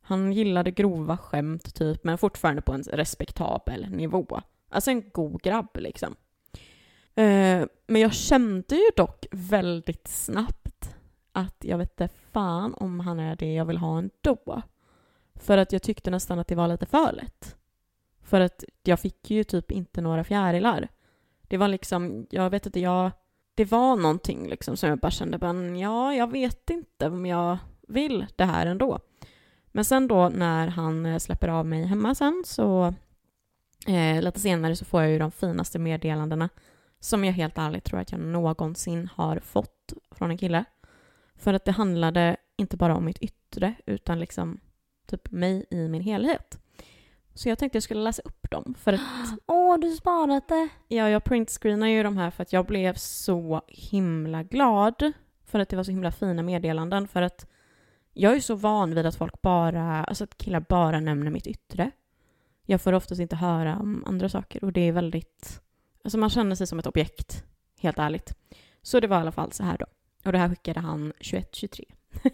han 0.00 0.32
gillade 0.32 0.70
grova 0.70 1.16
skämt 1.16 1.74
typ 1.74 2.04
men 2.04 2.18
fortfarande 2.18 2.62
på 2.62 2.72
en 2.72 2.82
respektabel 2.82 3.90
nivå. 3.90 4.40
Alltså 4.70 4.90
en 4.90 5.10
god 5.10 5.42
grabb 5.42 5.70
liksom. 5.74 6.14
Eh, 7.18 7.66
men 7.86 8.00
jag 8.00 8.14
kände 8.14 8.74
ju 8.74 8.90
dock 8.96 9.26
väldigt 9.30 10.08
snabbt 10.08 10.94
att 11.32 11.56
jag 11.60 11.78
vet 11.78 11.90
inte 11.90 12.14
fan 12.32 12.74
om 12.74 13.00
han 13.00 13.20
är 13.20 13.36
det 13.36 13.54
jag 13.54 13.64
vill 13.64 13.78
ha 13.78 13.98
ändå. 13.98 14.62
För 15.34 15.58
att 15.58 15.72
jag 15.72 15.82
tyckte 15.82 16.10
nästan 16.10 16.38
att 16.38 16.48
det 16.48 16.54
var 16.54 16.68
lite 16.68 16.86
för 16.86 17.12
lätt. 17.12 17.56
För 18.22 18.40
att 18.40 18.64
jag 18.82 19.00
fick 19.00 19.30
ju 19.30 19.44
typ 19.44 19.70
inte 19.70 20.00
några 20.00 20.24
fjärilar. 20.24 20.88
Det 21.42 21.56
var 21.56 21.68
liksom, 21.68 22.26
jag 22.30 22.50
vet 22.50 22.66
inte, 22.66 22.80
jag... 22.80 23.10
Det 23.54 23.64
var 23.64 23.96
någonting 23.96 24.48
liksom 24.48 24.76
som 24.76 24.88
jag 24.88 24.98
bara 24.98 25.10
kände, 25.10 25.38
men 25.38 25.56
mm, 25.58 25.76
ja, 25.76 26.14
jag 26.14 26.32
vet 26.32 26.70
inte 26.70 27.06
om 27.06 27.26
jag 27.26 27.58
vill 27.88 28.26
det 28.36 28.44
här 28.44 28.66
ändå. 28.66 29.00
Men 29.66 29.84
sen 29.84 30.08
då 30.08 30.28
när 30.28 30.68
han 30.68 31.06
eh, 31.06 31.18
släpper 31.18 31.48
av 31.48 31.66
mig 31.66 31.84
hemma 31.84 32.14
sen 32.14 32.42
så 32.46 32.94
eh, 33.86 34.22
lite 34.22 34.40
senare 34.40 34.76
så 34.76 34.84
får 34.84 35.02
jag 35.02 35.10
ju 35.10 35.18
de 35.18 35.30
finaste 35.30 35.78
meddelandena 35.78 36.48
som 37.00 37.24
jag 37.24 37.32
helt 37.32 37.58
ärligt 37.58 37.84
tror 37.84 38.00
att 38.00 38.12
jag 38.12 38.20
någonsin 38.20 39.08
har 39.14 39.38
fått 39.38 39.92
från 40.10 40.30
en 40.30 40.38
kille. 40.38 40.64
För 41.36 41.54
att 41.54 41.64
det 41.64 41.72
handlade 41.72 42.36
inte 42.56 42.76
bara 42.76 42.96
om 42.96 43.04
mitt 43.04 43.18
yttre 43.18 43.74
utan 43.86 44.20
liksom 44.20 44.60
typ 45.06 45.30
mig 45.30 45.66
i 45.70 45.88
min 45.88 46.02
helhet. 46.02 46.58
Så 47.34 47.48
jag 47.48 47.58
tänkte 47.58 47.76
jag 47.76 47.82
skulle 47.82 48.00
läsa 48.00 48.22
upp 48.24 48.50
dem 48.50 48.74
för 48.78 48.92
att 48.92 49.00
Åh, 49.46 49.78
du 49.78 49.90
sparat 49.90 50.48
det. 50.48 50.68
ja, 50.88 51.08
jag 51.08 51.24
printscreenar 51.24 51.86
ju 51.86 52.02
de 52.02 52.16
här 52.16 52.30
för 52.30 52.42
att 52.42 52.52
jag 52.52 52.66
blev 52.66 52.94
så 52.94 53.62
himla 53.68 54.42
glad 54.42 55.12
för 55.44 55.58
att 55.58 55.68
det 55.68 55.76
var 55.76 55.84
så 55.84 55.90
himla 55.90 56.12
fina 56.12 56.42
meddelanden 56.42 57.08
för 57.08 57.22
att 57.22 57.46
jag 58.12 58.36
är 58.36 58.40
så 58.40 58.54
van 58.54 58.94
vid 58.94 59.06
att 59.06 59.16
folk 59.16 59.42
bara, 59.42 60.04
alltså 60.04 60.24
att 60.24 60.38
killar 60.38 60.64
bara 60.68 61.00
nämner 61.00 61.30
mitt 61.30 61.46
yttre. 61.46 61.90
Jag 62.66 62.80
får 62.80 62.92
oftast 62.92 63.20
inte 63.20 63.36
höra 63.36 63.78
om 63.78 64.04
andra 64.06 64.28
saker 64.28 64.64
och 64.64 64.72
det 64.72 64.80
är 64.80 64.92
väldigt, 64.92 65.60
alltså 66.04 66.18
man 66.18 66.30
känner 66.30 66.56
sig 66.56 66.66
som 66.66 66.78
ett 66.78 66.86
objekt, 66.86 67.44
helt 67.80 67.98
ärligt. 67.98 68.34
Så 68.82 69.00
det 69.00 69.06
var 69.06 69.16
i 69.16 69.20
alla 69.20 69.32
fall 69.32 69.52
så 69.52 69.62
här 69.62 69.78
då. 69.78 69.86
Och 70.24 70.32
det 70.32 70.38
här 70.38 70.48
skickade 70.48 70.80
han 70.80 71.12
21.23. 71.20 71.84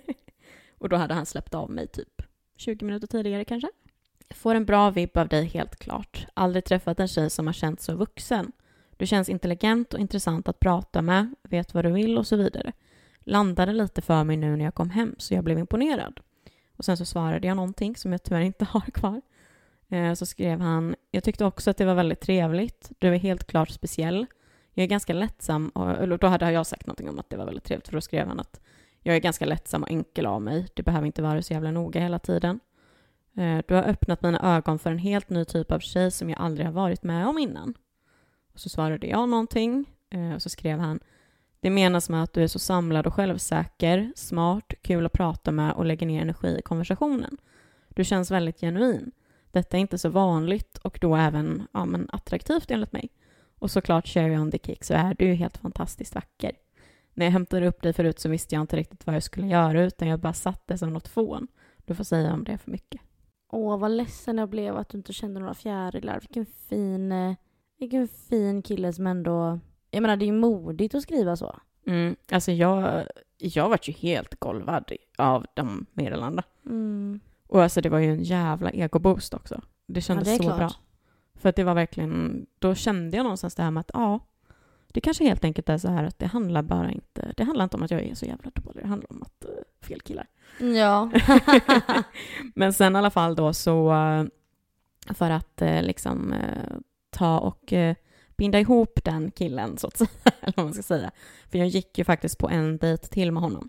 och 0.78 0.88
då 0.88 0.96
hade 0.96 1.14
han 1.14 1.26
släppt 1.26 1.54
av 1.54 1.70
mig 1.70 1.86
typ 1.86 2.22
20 2.56 2.84
minuter 2.84 3.06
tidigare 3.06 3.44
kanske. 3.44 3.68
Får 4.30 4.54
en 4.54 4.64
bra 4.64 4.90
vibb 4.90 5.16
av 5.16 5.28
dig 5.28 5.44
helt 5.44 5.76
klart. 5.76 6.26
Aldrig 6.34 6.64
träffat 6.64 7.00
en 7.00 7.08
tjej 7.08 7.30
som 7.30 7.46
har 7.46 7.54
känts 7.54 7.84
så 7.84 7.94
vuxen. 7.94 8.52
Du 8.96 9.06
känns 9.06 9.28
intelligent 9.28 9.94
och 9.94 10.00
intressant 10.00 10.48
att 10.48 10.60
prata 10.60 11.02
med, 11.02 11.34
vet 11.42 11.74
vad 11.74 11.84
du 11.84 11.92
vill 11.92 12.18
och 12.18 12.26
så 12.26 12.36
vidare. 12.36 12.72
Landade 13.20 13.72
lite 13.72 14.02
för 14.02 14.24
mig 14.24 14.36
nu 14.36 14.56
när 14.56 14.64
jag 14.64 14.74
kom 14.74 14.90
hem 14.90 15.14
så 15.18 15.34
jag 15.34 15.44
blev 15.44 15.58
imponerad. 15.58 16.20
Och 16.76 16.84
sen 16.84 16.96
så 16.96 17.04
svarade 17.04 17.46
jag 17.46 17.56
någonting 17.56 17.96
som 17.96 18.12
jag 18.12 18.22
tyvärr 18.22 18.40
inte 18.40 18.64
har 18.70 18.80
kvar. 18.80 19.20
Eh, 19.89 20.14
så 20.14 20.26
skrev 20.26 20.61
han, 20.61 20.95
jag 21.11 21.24
tyckte 21.24 21.45
också 21.45 21.70
att 21.70 21.76
det 21.76 21.85
var 21.85 21.95
väldigt 21.95 22.20
trevligt. 22.20 22.93
Du 22.99 23.09
är 23.09 23.18
helt 23.18 23.47
klart 23.47 23.70
speciell. 23.70 24.26
Jag 24.74 24.85
är 24.85 24.89
ganska 24.89 25.12
lättsam, 25.12 25.68
och, 25.68 26.18
då 26.18 26.26
hade 26.26 26.53
jag 26.53 26.66
sagt 26.66 26.87
någonting 26.87 27.09
om 27.09 27.18
att 27.18 27.30
det 27.30 27.37
var 27.37 27.45
väldigt 27.45 27.64
trevligt 27.64 27.89
för 27.89 27.95
då 27.95 28.01
skrev 28.01 28.28
han 28.28 28.41
att 28.41 28.61
jag 29.01 29.16
är 29.16 29.20
ganska 29.20 29.45
lättsam 29.45 29.82
och 29.82 29.91
enkel 29.91 30.26
av 30.26 30.43
mig. 30.43 30.66
Det 30.74 30.82
behöver 30.82 31.07
inte 31.07 31.22
vara 31.22 31.43
så 31.43 31.53
jävla 31.53 31.70
noga 31.70 32.01
hela 32.01 32.18
tiden. 32.18 32.61
Eh, 33.37 33.59
du 33.68 33.74
har 33.74 33.82
öppnat 33.82 34.22
mina 34.22 34.57
ögon 34.57 34.78
för 34.78 34.91
en 34.91 34.99
helt 34.99 35.30
ny 35.30 35.45
typ 35.45 35.72
av 35.72 35.78
tjej 35.78 36.11
som 36.11 36.30
jag 36.30 36.41
aldrig 36.41 36.66
har 36.66 36.72
varit 36.72 37.03
med 37.03 37.26
om 37.26 37.39
innan. 37.39 37.74
Och 38.53 38.61
så 38.61 38.68
svarade 38.68 39.07
jag 39.07 39.28
någonting 39.28 39.85
eh, 40.11 40.35
och 40.35 40.43
så 40.43 40.49
skrev 40.49 40.78
han 40.78 41.01
Det 41.61 41.70
menas 41.70 42.09
med 42.09 42.22
att 42.22 42.32
du 42.32 42.43
är 42.43 42.47
så 42.47 42.59
samlad 42.59 43.07
och 43.07 43.14
självsäker, 43.14 44.12
smart, 44.16 44.74
kul 44.82 45.07
att 45.07 45.12
prata 45.12 45.53
med 45.53 45.72
och 45.72 45.85
lägger 45.85 46.07
ner 46.07 46.22
energi 46.22 46.57
i 46.59 46.62
konversationen. 46.62 47.37
Du 47.89 48.05
känns 48.05 48.30
väldigt 48.30 48.61
genuin. 48.61 49.12
Detta 49.55 49.76
är 49.76 49.80
inte 49.80 49.98
så 49.98 50.09
vanligt 50.09 50.78
och 50.78 50.98
då 51.00 51.16
även 51.16 51.66
ja, 51.72 51.84
men 51.84 52.09
attraktivt 52.12 52.70
enligt 52.70 52.92
mig. 52.92 53.09
Och 53.59 53.70
såklart 53.70 54.07
cherry 54.07 54.36
on 54.36 54.50
the 54.50 54.59
cake 54.59 54.84
så 54.84 54.94
är 54.94 55.14
du 55.18 55.24
ju 55.24 55.34
helt 55.34 55.57
fantastiskt 55.57 56.14
vacker. 56.14 56.52
När 57.14 57.26
jag 57.26 57.32
hämtade 57.32 57.66
upp 57.66 57.82
dig 57.82 57.92
förut 57.92 58.18
så 58.18 58.28
visste 58.28 58.55
jag 58.55 58.62
inte 58.62 58.76
riktigt 58.76 59.07
vad 59.07 59.16
jag 59.16 59.22
skulle 59.22 59.46
göra 59.46 59.82
utan 59.82 60.09
jag 60.09 60.20
bara 60.20 60.32
satt 60.32 60.66
det 60.66 60.78
som 60.78 60.92
något 60.92 61.09
fån. 61.09 61.46
Du 61.84 61.94
får 61.94 62.05
säga 62.05 62.32
om 62.32 62.44
det 62.44 62.52
är 62.52 62.57
för 62.57 62.70
mycket. 62.70 63.00
Åh, 63.52 63.78
vad 63.78 63.90
ledsen 63.90 64.38
jag 64.38 64.48
blev 64.48 64.76
att 64.76 64.88
du 64.88 64.98
inte 64.98 65.12
kände 65.12 65.40
några 65.40 65.55
fjärilar. 65.55 66.20
Vilken 66.20 66.46
fin, 66.46 67.12
eh, 67.12 67.34
vilken 67.78 68.09
fin 68.09 68.62
kille 68.62 68.92
som 68.92 69.07
ändå... 69.07 69.61
Jag 69.90 70.02
menar, 70.02 70.16
det 70.16 70.24
är 70.24 70.26
ju 70.26 70.32
modigt 70.32 70.94
att 70.94 71.02
skriva 71.02 71.36
så. 71.36 71.57
Mm, 71.86 72.16
alltså 72.30 72.52
jag, 72.52 73.07
jag 73.38 73.68
vart 73.68 73.88
ju 73.88 73.92
helt 73.92 74.40
golvad 74.40 74.92
av 75.18 75.46
de 75.55 75.86
meddelandena. 75.92 76.42
Mm. 76.66 77.20
Och 77.49 77.62
alltså 77.62 77.80
det 77.80 77.88
var 77.88 77.99
ju 77.99 78.12
en 78.12 78.22
jävla 78.22 78.70
egoboost 78.70 79.34
också. 79.34 79.61
Det 79.86 80.01
kändes 80.01 80.28
det 80.28 80.34
är 80.34 80.36
så 80.36 80.42
klart. 80.42 80.59
bra. 80.59 80.72
För 81.34 81.49
att 81.49 81.57
det 81.57 81.64
var 81.64 81.74
verkligen, 81.74 82.47
då 82.59 82.74
kände 82.74 83.16
jag 83.16 83.24
någonstans 83.24 83.55
det 83.55 83.62
här 83.62 83.70
med 83.70 83.80
att 83.80 83.90
ja, 83.95 84.20
det 84.86 85.01
kanske 85.01 85.24
helt 85.24 85.45
enkelt 85.45 85.68
är 85.68 85.78
så 85.78 85.88
här 85.88 86.05
att 86.05 86.18
det 86.18 86.26
handlar 86.26 86.62
bara 86.62 86.90
inte, 86.90 87.32
det 87.36 87.45
handlar 87.45 87.64
inte 87.64 87.76
om 87.76 87.82
att 87.82 87.90
jag 87.90 88.03
är 88.03 88.14
så 88.14 88.26
jävla 88.26 88.51
dålig, 88.55 88.82
det 88.82 88.88
handlar 88.88 89.12
om 89.12 89.22
att 89.22 89.45
uh, 89.49 89.86
fel 89.86 90.01
killar. 90.01 90.26
Ja. 90.59 91.11
Men 92.55 92.72
sen 92.72 92.95
i 92.95 92.99
alla 92.99 93.11
fall 93.11 93.36
då 93.36 93.53
så 93.53 93.92
eh, 93.95 94.24
för 95.14 95.30
att 95.30 95.62
eh, 95.62 95.82
liksom 95.82 96.34
ta 97.11 97.38
och 97.38 97.72
binda 98.36 98.61
ihop 98.61 99.01
den 99.05 99.30
killen 99.30 99.78
så 99.78 99.86
att 99.86 99.97
säga, 99.97 100.11
eller 100.40 100.55
vad 100.57 100.66
man 100.66 100.74
ska 100.74 100.82
säga. 100.82 101.11
För 101.51 101.59
jag 101.59 101.68
gick 101.68 101.99
ju 101.99 102.05
faktiskt 102.05 102.38
på 102.38 102.49
en 102.49 102.78
dejt 102.78 103.07
till 103.07 103.32
med 103.32 103.42
honom. 103.42 103.68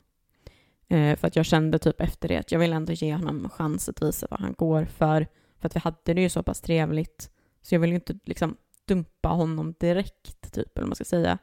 Eh, 0.88 1.16
för 1.16 1.28
att 1.28 1.36
jag 1.36 1.46
kände 1.46 1.80
typ 1.80 2.02
efter 2.02 2.28
det 2.28 2.38
att 2.38 2.52
jag 2.52 2.60
vill 2.60 2.74
ändå 2.74 2.94
ge 2.94 3.14
honom 3.14 3.50
chans 3.50 3.90
att 3.90 4.02
visa 4.02 4.28
vad 4.30 4.40
han 4.40 4.54
går 4.58 4.86
för. 4.86 5.28
För 5.60 5.68
att 5.68 5.76
vi 5.76 5.80
hade 5.80 6.14
det 6.14 6.22
ju 6.22 6.30
så 6.30 6.44
pass 6.44 6.62
trevligt. 6.62 7.30
Så 7.62 7.76
jag 7.76 7.80
vill 7.80 7.90
ju 7.90 7.96
inte 7.96 8.20
liksom 8.24 8.58
dumpa 8.88 9.30
honom 9.30 9.74
direkt 9.80 10.54
typ, 10.54 10.78
eller 10.78 10.84
vad 10.84 10.88
man 10.88 10.96
ska 10.96 11.06
säga. 11.06 11.38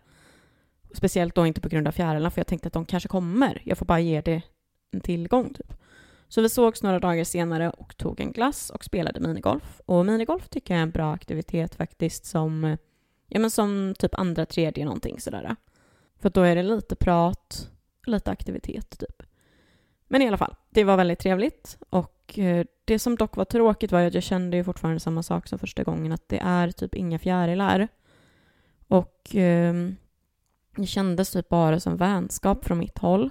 Speciellt 0.94 1.34
då 1.34 1.46
inte 1.46 1.60
på 1.60 1.68
grund 1.68 1.88
av 1.88 1.92
fjärilarna, 1.92 2.30
för 2.30 2.40
jag 2.40 2.46
tänkte 2.46 2.66
att 2.66 2.72
de 2.72 2.84
kanske 2.84 3.08
kommer. 3.08 3.62
Jag 3.64 3.78
får 3.78 3.86
bara 3.86 4.00
ge 4.00 4.20
det 4.20 4.42
en 4.90 5.00
tillgång 5.00 5.54
typ. 5.54 5.74
Så 6.28 6.40
vi 6.40 6.48
sågs 6.48 6.82
några 6.82 6.98
dagar 6.98 7.24
senare 7.24 7.70
och 7.70 7.96
tog 7.96 8.20
en 8.20 8.32
glass 8.32 8.70
och 8.70 8.84
spelade 8.84 9.20
minigolf. 9.20 9.80
Och 9.86 10.06
minigolf 10.06 10.48
tycker 10.48 10.74
jag 10.74 10.78
är 10.78 10.82
en 10.82 10.90
bra 10.90 11.12
aktivitet 11.12 11.74
faktiskt 11.74 12.24
som, 12.24 12.76
ja 13.28 13.40
men 13.40 13.50
som 13.50 13.94
typ 13.98 14.14
andra, 14.14 14.46
tredje 14.46 14.84
någonting 14.84 15.20
sådär. 15.20 15.56
För 16.20 16.30
då 16.30 16.40
är 16.40 16.56
det 16.56 16.62
lite 16.62 16.96
prat, 16.96 17.70
lite 18.06 18.30
aktivitet 18.30 18.98
typ. 18.98 19.22
Men 20.12 20.22
i 20.22 20.28
alla 20.28 20.36
fall, 20.36 20.54
det 20.70 20.84
var 20.84 20.96
väldigt 20.96 21.18
trevligt 21.18 21.78
och 21.90 22.38
eh, 22.38 22.66
det 22.84 22.98
som 22.98 23.16
dock 23.16 23.36
var 23.36 23.44
tråkigt 23.44 23.92
var 23.92 24.00
att 24.00 24.14
jag 24.14 24.22
kände 24.22 24.56
ju 24.56 24.64
fortfarande 24.64 25.00
samma 25.00 25.22
sak 25.22 25.48
som 25.48 25.58
första 25.58 25.82
gången 25.82 26.12
att 26.12 26.28
det 26.28 26.38
är 26.38 26.70
typ 26.70 26.94
inga 26.94 27.18
fjärilar. 27.18 27.88
Och 28.88 29.36
eh, 29.36 29.74
det 30.76 30.86
kändes 30.86 31.30
typ 31.30 31.48
bara 31.48 31.80
som 31.80 31.96
vänskap 31.96 32.64
från 32.64 32.78
mitt 32.78 32.98
håll. 32.98 33.30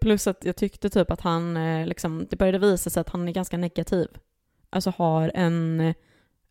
Plus 0.00 0.26
att 0.26 0.44
jag 0.44 0.56
tyckte 0.56 0.90
typ 0.90 1.10
att 1.10 1.20
han, 1.20 1.56
eh, 1.56 1.86
liksom, 1.86 2.26
det 2.30 2.36
började 2.36 2.58
visa 2.58 2.90
sig 2.90 3.00
att 3.00 3.08
han 3.08 3.28
är 3.28 3.32
ganska 3.32 3.58
negativ. 3.58 4.08
Alltså 4.70 4.92
har 4.96 5.32
en 5.34 5.94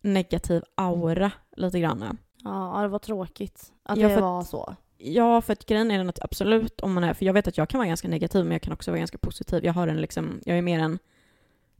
negativ 0.00 0.62
aura 0.74 1.30
lite 1.56 1.80
grann. 1.80 2.18
ja, 2.44 2.78
det 2.82 2.88
var 2.88 2.98
tråkigt 2.98 3.72
att 3.82 3.98
Ja, 3.98 4.08
det 4.08 4.20
var 4.20 4.42
så. 4.42 4.76
Ja, 5.00 5.40
för 5.40 5.52
att 5.52 5.66
grejen 5.66 5.90
är 5.90 5.98
den 5.98 6.08
att 6.08 6.22
absolut 6.22 6.80
om 6.80 6.92
man 6.92 7.04
är, 7.04 7.14
för 7.14 7.24
jag 7.24 7.32
vet 7.32 7.48
att 7.48 7.58
jag 7.58 7.68
kan 7.68 7.78
vara 7.78 7.88
ganska 7.88 8.08
negativ 8.08 8.44
men 8.44 8.52
jag 8.52 8.62
kan 8.62 8.72
också 8.72 8.90
vara 8.90 8.98
ganska 8.98 9.18
positiv. 9.18 9.64
Jag 9.64 9.72
har 9.72 9.88
en 9.88 10.00
liksom, 10.00 10.40
jag 10.44 10.58
är 10.58 10.62
mer 10.62 10.80
en, 10.80 10.98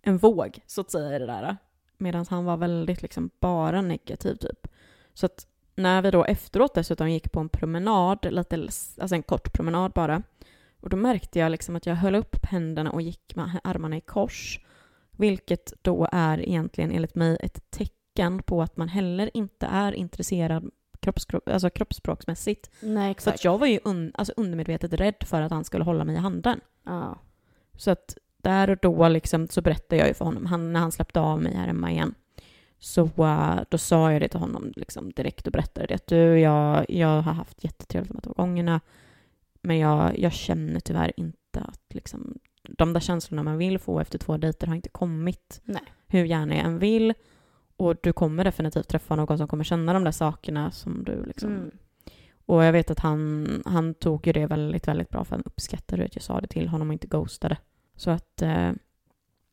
en 0.03 0.19
våg 0.19 0.61
så 0.66 0.81
att 0.81 0.91
säga 0.91 1.16
i 1.16 1.19
det 1.19 1.27
där. 1.27 1.57
Medan 1.99 2.26
han 2.30 2.45
var 2.45 2.57
väldigt 2.57 3.03
liksom 3.03 3.30
bara 3.41 3.83
negativ 3.83 4.34
typ. 4.34 4.68
Så 5.14 5.26
att 5.26 5.47
när 5.75 6.03
vi 6.03 6.11
då 6.11 6.25
efteråt 6.25 6.75
dessutom 6.75 7.11
gick 7.11 7.33
på 7.33 7.41
en 7.41 7.49
promenad, 7.49 8.33
lite, 8.33 8.57
alltså 8.57 9.14
en 9.14 9.22
kort 9.22 9.53
promenad 9.53 9.92
bara. 9.92 10.22
Och 10.80 10.88
då 10.91 10.97
märkte 10.97 11.38
jag 11.38 11.51
liksom 11.51 11.76
att 11.76 11.87
jag 11.87 11.95
höll 11.95 12.14
upp 12.14 12.37
händerna 12.45 12.91
och 12.91 13.03
gick 13.03 13.37
med 13.37 13.61
armarna 13.64 13.97
i 13.97 14.01
kors. 14.01 14.61
Vilket 15.11 15.72
då 15.83 16.09
är 16.13 16.41
egentligen 16.41 16.91
enligt 16.92 17.14
mig 17.14 17.37
ett 17.41 17.71
tecken 17.71 18.42
på 18.42 18.63
att 18.63 18.76
man 18.76 18.88
heller 18.88 19.30
inte 19.34 19.67
är 19.67 19.92
intresserad 19.92 20.71
kroppskro- 21.13 21.53
alltså 21.53 21.71
kroppsspråksmässigt. 21.71 22.71
Nej, 22.80 23.09
Så 23.09 23.11
exakt. 23.11 23.35
att 23.35 23.45
jag 23.45 23.59
var 23.59 23.67
ju 23.67 23.79
un- 23.79 24.11
alltså 24.14 24.33
undermedvetet 24.37 24.93
rädd 24.93 25.14
för 25.26 25.43
att 25.43 25.53
han 25.53 25.64
skulle 25.64 25.85
hålla 25.85 26.05
mig 26.05 26.14
i 26.14 26.18
handen. 26.18 26.61
Ja. 26.85 27.18
Så 27.76 27.91
att 27.91 28.17
där 28.43 28.71
och 28.71 28.79
då 28.83 29.09
liksom, 29.09 29.49
så 29.49 29.61
berättade 29.63 29.97
jag 29.97 30.09
ju 30.09 30.14
för 30.14 30.25
honom, 30.25 30.47
han, 30.47 30.72
när 30.72 30.80
han 30.80 30.93
släppte 30.93 31.21
av 31.21 31.43
mig 31.43 31.55
här 31.55 31.67
hemma 31.67 31.91
igen, 31.93 32.14
så 32.79 33.03
uh, 33.05 33.61
då 33.71 33.79
sa 33.79 34.13
jag 34.13 34.21
det 34.22 34.29
till 34.29 34.41
honom 34.41 34.72
liksom, 34.76 35.13
direkt 35.13 35.47
och 35.47 35.53
berättade 35.53 35.87
det 35.87 35.95
att 35.95 36.07
du, 36.07 36.41
jag, 36.41 36.87
jag 36.89 37.22
har 37.22 37.33
haft 37.33 37.64
jättetrevligt 37.64 38.25
två 38.25 38.33
gångerna, 38.33 38.80
men 39.63 39.79
jag, 39.79 40.18
jag 40.18 40.33
känner 40.33 40.80
tyvärr 40.80 41.13
inte 41.17 41.61
att 41.61 41.95
liksom, 41.95 42.39
de 42.68 42.93
där 42.93 43.01
känslorna 43.01 43.43
man 43.43 43.59
vill 43.59 43.79
få 43.79 44.01
efter 44.01 44.18
två 44.18 44.37
dejter 44.37 44.67
har 44.67 44.75
inte 44.75 44.89
kommit. 44.89 45.61
Nej. 45.64 45.83
Hur 46.07 46.25
gärna 46.25 46.57
jag 46.57 46.64
än 46.64 46.79
vill. 46.79 47.14
Och 47.79 47.96
du 48.03 48.13
kommer 48.13 48.45
definitivt 48.45 48.88
träffa 48.88 49.17
någon 49.17 49.38
som 49.38 49.49
kommer 49.49 49.64
känna 49.64 49.92
de 49.92 50.05
där 50.05 50.13
sakerna 50.13 50.71
som 50.71 51.05
du 51.05 51.25
liksom 51.25 51.50
Mm. 51.50 51.71
och 52.46 52.64
jag 52.64 52.72
vet 52.72 52.91
att 52.91 52.99
han, 52.99 53.63
han 53.67 53.95
tog 53.95 54.26
ju 54.26 54.33
det 54.33 54.46
väldigt, 54.46 54.88
väldigt 54.88 55.11
bra 55.11 55.25
för 55.25 55.37
han 55.37 55.42
uppskattade 55.46 56.05
att 56.05 56.17
jag 56.17 56.22
sa 56.22 56.41
det 56.41 56.46
till 56.46 56.68
honom 56.68 56.88
och 56.88 56.92
inte 56.92 57.07
ghostade. 57.07 57.57
Så 57.96 58.11
att, 58.11 58.42
eh, 58.42 58.72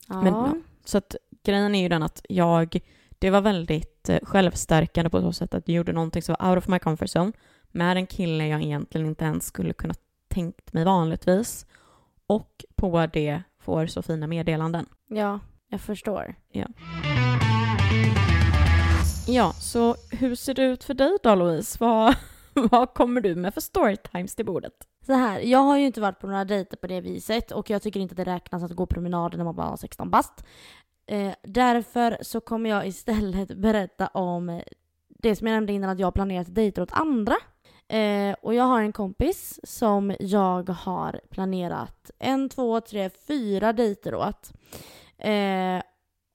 Ja. 0.07 0.21
Men, 0.21 0.33
ja. 0.33 0.55
så 0.85 0.97
att 0.97 1.15
grejen 1.43 1.75
är 1.75 1.81
ju 1.81 1.89
den 1.89 2.03
att 2.03 2.25
jag, 2.29 2.79
det 3.19 3.29
var 3.29 3.41
väldigt 3.41 4.09
eh, 4.09 4.19
självstärkande 4.23 5.09
på 5.09 5.21
så 5.21 5.31
sätt 5.33 5.53
att 5.53 5.67
jag 5.67 5.75
gjorde 5.75 5.93
någonting 5.93 6.21
som 6.21 6.35
var 6.39 6.49
out 6.49 6.57
of 6.57 6.67
my 6.67 6.79
comfort 6.79 7.15
zone. 7.15 7.31
med 7.71 7.97
en 7.97 8.07
kille 8.07 8.47
jag 8.47 8.63
egentligen 8.63 9.07
inte 9.07 9.25
ens 9.25 9.45
skulle 9.45 9.73
kunna 9.73 9.93
tänkt 10.27 10.73
mig 10.73 10.85
vanligtvis. 10.85 11.65
Och 12.27 12.65
på 12.75 13.07
det 13.13 13.41
får 13.59 13.85
så 13.87 14.01
fina 14.01 14.27
meddelanden. 14.27 14.85
Ja, 15.07 15.39
jag 15.69 15.81
förstår. 15.81 16.35
Ja, 16.51 16.65
Ja, 19.27 19.53
så 19.53 19.95
hur 20.11 20.35
ser 20.35 20.53
det 20.53 20.63
ut 20.63 20.83
för 20.83 20.93
dig 20.93 21.17
då 21.23 21.35
Louise? 21.35 21.77
Vad, 21.79 22.15
vad 22.53 22.93
kommer 22.93 23.21
du 23.21 23.35
med 23.35 23.53
för 23.53 23.61
storytimes 23.61 24.35
till 24.35 24.45
bordet? 24.45 24.73
Så 25.05 25.13
här, 25.13 25.39
jag 25.39 25.59
har 25.59 25.77
ju 25.77 25.85
inte 25.85 26.01
varit 26.01 26.19
på 26.19 26.27
några 26.27 26.45
dejter 26.45 26.77
på 26.77 26.87
det 26.87 27.01
viset 27.01 27.51
och 27.51 27.69
jag 27.69 27.81
tycker 27.81 27.99
inte 27.99 28.13
att 28.13 28.17
det 28.17 28.23
räknas 28.23 28.63
att 28.63 28.71
gå 28.71 28.85
promenader 28.85 29.37
när 29.37 29.45
man 29.45 29.55
bara 29.55 29.67
har 29.67 29.77
16 29.77 30.09
bast. 30.09 30.45
Eh, 31.07 31.33
därför 31.43 32.17
så 32.21 32.41
kommer 32.41 32.69
jag 32.69 32.87
istället 32.87 33.47
berätta 33.57 34.07
om 34.07 34.61
det 35.09 35.35
som 35.35 35.47
jag 35.47 35.53
nämnde 35.53 35.73
innan 35.73 35.89
att 35.89 35.99
jag 35.99 36.07
har 36.07 36.11
planerat 36.11 36.55
dejter 36.55 36.81
åt 36.81 36.93
andra. 36.93 37.35
Eh, 37.87 38.35
och 38.41 38.53
jag 38.53 38.63
har 38.63 38.81
en 38.81 38.93
kompis 38.93 39.59
som 39.63 40.15
jag 40.19 40.69
har 40.69 41.21
planerat 41.29 42.11
en, 42.19 42.49
två, 42.49 42.81
tre, 42.81 43.09
fyra 43.27 43.73
dejter 43.73 44.15
åt. 44.15 44.53
Eh, 45.17 45.81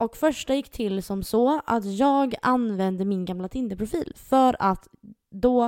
och 0.00 0.16
första 0.16 0.54
gick 0.54 0.70
till 0.70 1.02
som 1.02 1.22
så 1.22 1.60
att 1.66 1.84
jag 1.84 2.34
använde 2.42 3.04
min 3.04 3.24
gamla 3.24 3.48
Tinder-profil 3.48 4.12
för 4.16 4.56
att 4.58 4.88
då 5.30 5.64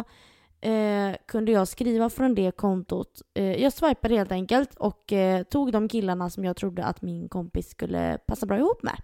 eh, 0.61 1.17
kunde 1.27 1.53
jag 1.53 1.69
skriva 1.69 2.11
från 2.11 2.35
det 2.35 2.57
kontot. 2.57 3.23
Eh, 3.35 3.63
jag 3.63 3.73
swipade 3.73 4.15
helt 4.15 4.33
enkelt 4.33 4.75
och 4.75 5.13
eh, 5.13 5.43
tog 5.43 5.73
de 5.73 5.89
killarna 5.89 6.31
som 6.31 6.45
jag 6.45 6.57
trodde 6.57 6.85
att 6.85 7.03
min 7.03 7.29
kompis 7.29 7.71
skulle 7.71 8.19
passa 8.27 8.47
bra 8.47 8.59
ihop 8.59 8.83
med. 8.83 8.97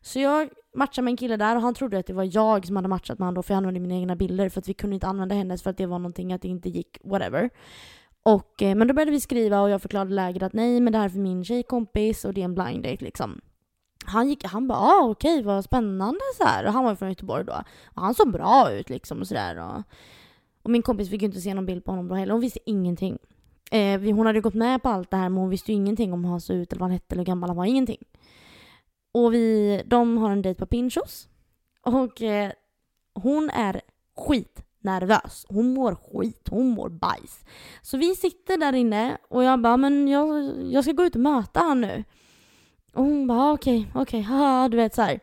Så 0.00 0.20
jag 0.20 0.48
matchade 0.74 1.04
med 1.04 1.10
en 1.10 1.16
kille 1.16 1.36
där 1.36 1.56
och 1.56 1.62
han 1.62 1.74
trodde 1.74 1.98
att 1.98 2.06
det 2.06 2.12
var 2.12 2.36
jag 2.36 2.66
som 2.66 2.76
hade 2.76 2.88
matchat 2.88 3.18
med 3.18 3.26
honom 3.26 3.34
då 3.34 3.42
för 3.42 3.54
jag 3.54 3.58
använde 3.58 3.80
mina 3.80 3.94
egna 3.94 4.16
bilder 4.16 4.48
för 4.48 4.60
att 4.60 4.68
vi 4.68 4.74
kunde 4.74 4.94
inte 4.94 5.06
använda 5.06 5.34
hennes 5.34 5.62
för 5.62 5.70
att 5.70 5.76
det 5.76 5.86
var 5.86 5.98
någonting 5.98 6.32
att 6.32 6.42
det 6.42 6.48
inte 6.48 6.68
gick, 6.68 6.98
whatever. 7.04 7.50
Och, 8.22 8.62
eh, 8.62 8.74
men 8.74 8.88
då 8.88 8.94
började 8.94 9.10
vi 9.10 9.20
skriva 9.20 9.60
och 9.60 9.70
jag 9.70 9.82
förklarade 9.82 10.14
läget 10.14 10.42
att 10.42 10.52
nej 10.52 10.80
men 10.80 10.92
det 10.92 10.98
här 10.98 11.04
är 11.04 11.08
för 11.08 11.18
min 11.18 11.44
tjejkompis 11.44 12.24
och 12.24 12.34
det 12.34 12.40
är 12.40 12.44
en 12.44 12.54
blind 12.54 12.82
date 12.82 13.04
liksom. 13.04 13.40
Han 14.06 14.28
gick, 14.28 14.44
han 14.44 14.68
bara 14.68 14.78
ah, 14.78 15.02
okej 15.02 15.42
vad 15.42 15.64
spännande 15.64 16.20
så 16.38 16.44
här. 16.44 16.66
Och 16.66 16.72
han 16.72 16.84
var 16.84 16.90
ju 16.90 16.96
från 16.96 17.08
Göteborg 17.08 17.44
då. 17.44 17.62
Och 17.84 18.02
han 18.02 18.14
såg 18.14 18.32
bra 18.32 18.72
ut 18.72 18.90
liksom 18.90 19.20
och 19.20 19.26
sådär. 19.28 19.56
Och, 19.56 19.82
och 20.62 20.70
min 20.70 20.82
kompis 20.82 21.10
fick 21.10 21.22
ju 21.22 21.26
inte 21.26 21.40
se 21.40 21.54
någon 21.54 21.66
bild 21.66 21.84
på 21.84 21.92
honom 21.92 22.08
då 22.08 22.14
heller. 22.14 22.32
Hon 22.32 22.40
visste 22.40 22.60
ingenting. 22.64 23.18
Eh, 23.70 23.98
vi, 23.98 24.10
hon 24.10 24.26
hade 24.26 24.40
gått 24.40 24.54
med 24.54 24.82
på 24.82 24.88
allt 24.88 25.10
det 25.10 25.16
här 25.16 25.28
men 25.28 25.38
hon 25.38 25.50
visste 25.50 25.72
ju 25.72 25.76
ingenting 25.76 26.12
om 26.12 26.24
hur 26.24 26.30
han 26.30 26.40
såg 26.40 26.56
ut 26.56 26.72
eller 26.72 26.80
vad 26.80 26.88
han 26.88 26.92
hette 26.92 27.14
eller 27.14 27.20
hur 27.20 27.26
gammal 27.26 27.50
han 27.50 27.56
var. 27.56 27.64
Ingenting. 27.64 28.02
Och 29.12 29.34
vi, 29.34 29.82
de 29.86 30.18
har 30.18 30.30
en 30.30 30.42
dejt 30.42 30.58
på 30.58 30.66
Pinchos. 30.66 31.28
Och 31.82 32.22
eh, 32.22 32.52
hon 33.14 33.50
är 33.50 33.80
skitnervös. 34.16 35.46
Hon 35.48 35.74
mår 35.74 35.94
skit, 35.94 36.48
hon 36.50 36.68
mår 36.68 36.88
bajs. 36.88 37.44
Så 37.82 37.96
vi 37.96 38.14
sitter 38.14 38.58
där 38.58 38.72
inne 38.72 39.18
och 39.28 39.44
jag 39.44 39.60
bara, 39.60 39.76
men 39.76 40.08
jag, 40.08 40.54
jag 40.72 40.84
ska 40.84 40.92
gå 40.92 41.04
ut 41.04 41.14
och 41.14 41.20
möta 41.20 41.60
han 41.60 41.80
nu. 41.80 42.04
Och 42.96 43.04
hon 43.04 43.26
bara, 43.26 43.52
okej, 43.52 43.90
okej, 43.94 44.20
haha, 44.20 44.68
du 44.68 44.76
vet 44.76 44.94
så 44.94 45.02
här. 45.02 45.20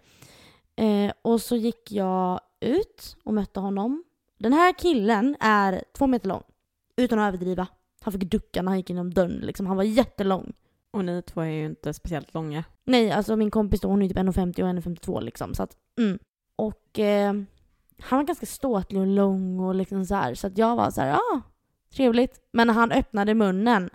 Eh, 0.76 1.12
och 1.22 1.42
så 1.42 1.56
gick 1.56 1.92
jag 1.92 2.40
ut 2.60 3.18
och 3.24 3.34
mötte 3.34 3.60
honom. 3.60 4.04
Den 4.40 4.54
här 4.54 4.74
killen 4.74 5.36
är 5.40 5.84
två 5.98 6.08
meter 6.08 6.28
lång. 6.28 6.44
Utan 6.98 7.20
att 7.20 7.28
överdriva. 7.28 7.68
Han 8.02 8.14
fick 8.14 8.32
ducka 8.32 8.62
när 8.62 8.70
han 8.70 8.78
gick 8.78 8.90
inom 8.90 9.14
dörren 9.14 9.40
liksom. 9.42 9.66
Han 9.68 9.78
var 9.78 9.84
jättelång. 9.84 10.54
Och 10.92 11.06
ni 11.06 11.22
två 11.22 11.42
är 11.42 11.46
ju 11.46 11.66
inte 11.66 11.94
speciellt 11.94 12.34
långa. 12.34 12.64
Nej, 12.84 13.12
alltså 13.12 13.36
min 13.36 13.52
kompis 13.52 13.82
då, 13.82 13.88
hon 13.88 14.02
är 14.02 14.08
typ 14.08 14.18
1,50 14.18 14.62
och 14.62 14.68
1,52 14.68 15.22
liksom. 15.22 15.54
Så 15.54 15.64
att, 15.64 15.78
mm. 15.98 16.20
Och 16.56 17.00
eh, 17.00 17.34
han 18.00 18.20
var 18.20 18.24
ganska 18.24 18.46
ståtlig 18.46 19.02
och 19.02 19.08
lång 19.08 19.60
och 19.60 19.76
liksom 19.76 20.06
så 20.06 20.16
här. 20.16 20.36
Så 20.36 20.48
att 20.48 20.58
jag 20.58 20.76
var 20.76 20.92
så 20.92 21.02
här, 21.02 21.08
ja, 21.08 21.16
ah, 21.16 21.42
trevligt. 21.96 22.42
Men 22.52 22.68
när 22.68 22.74
han 22.74 22.92
öppnade 22.92 23.34
munnen, 23.34 23.90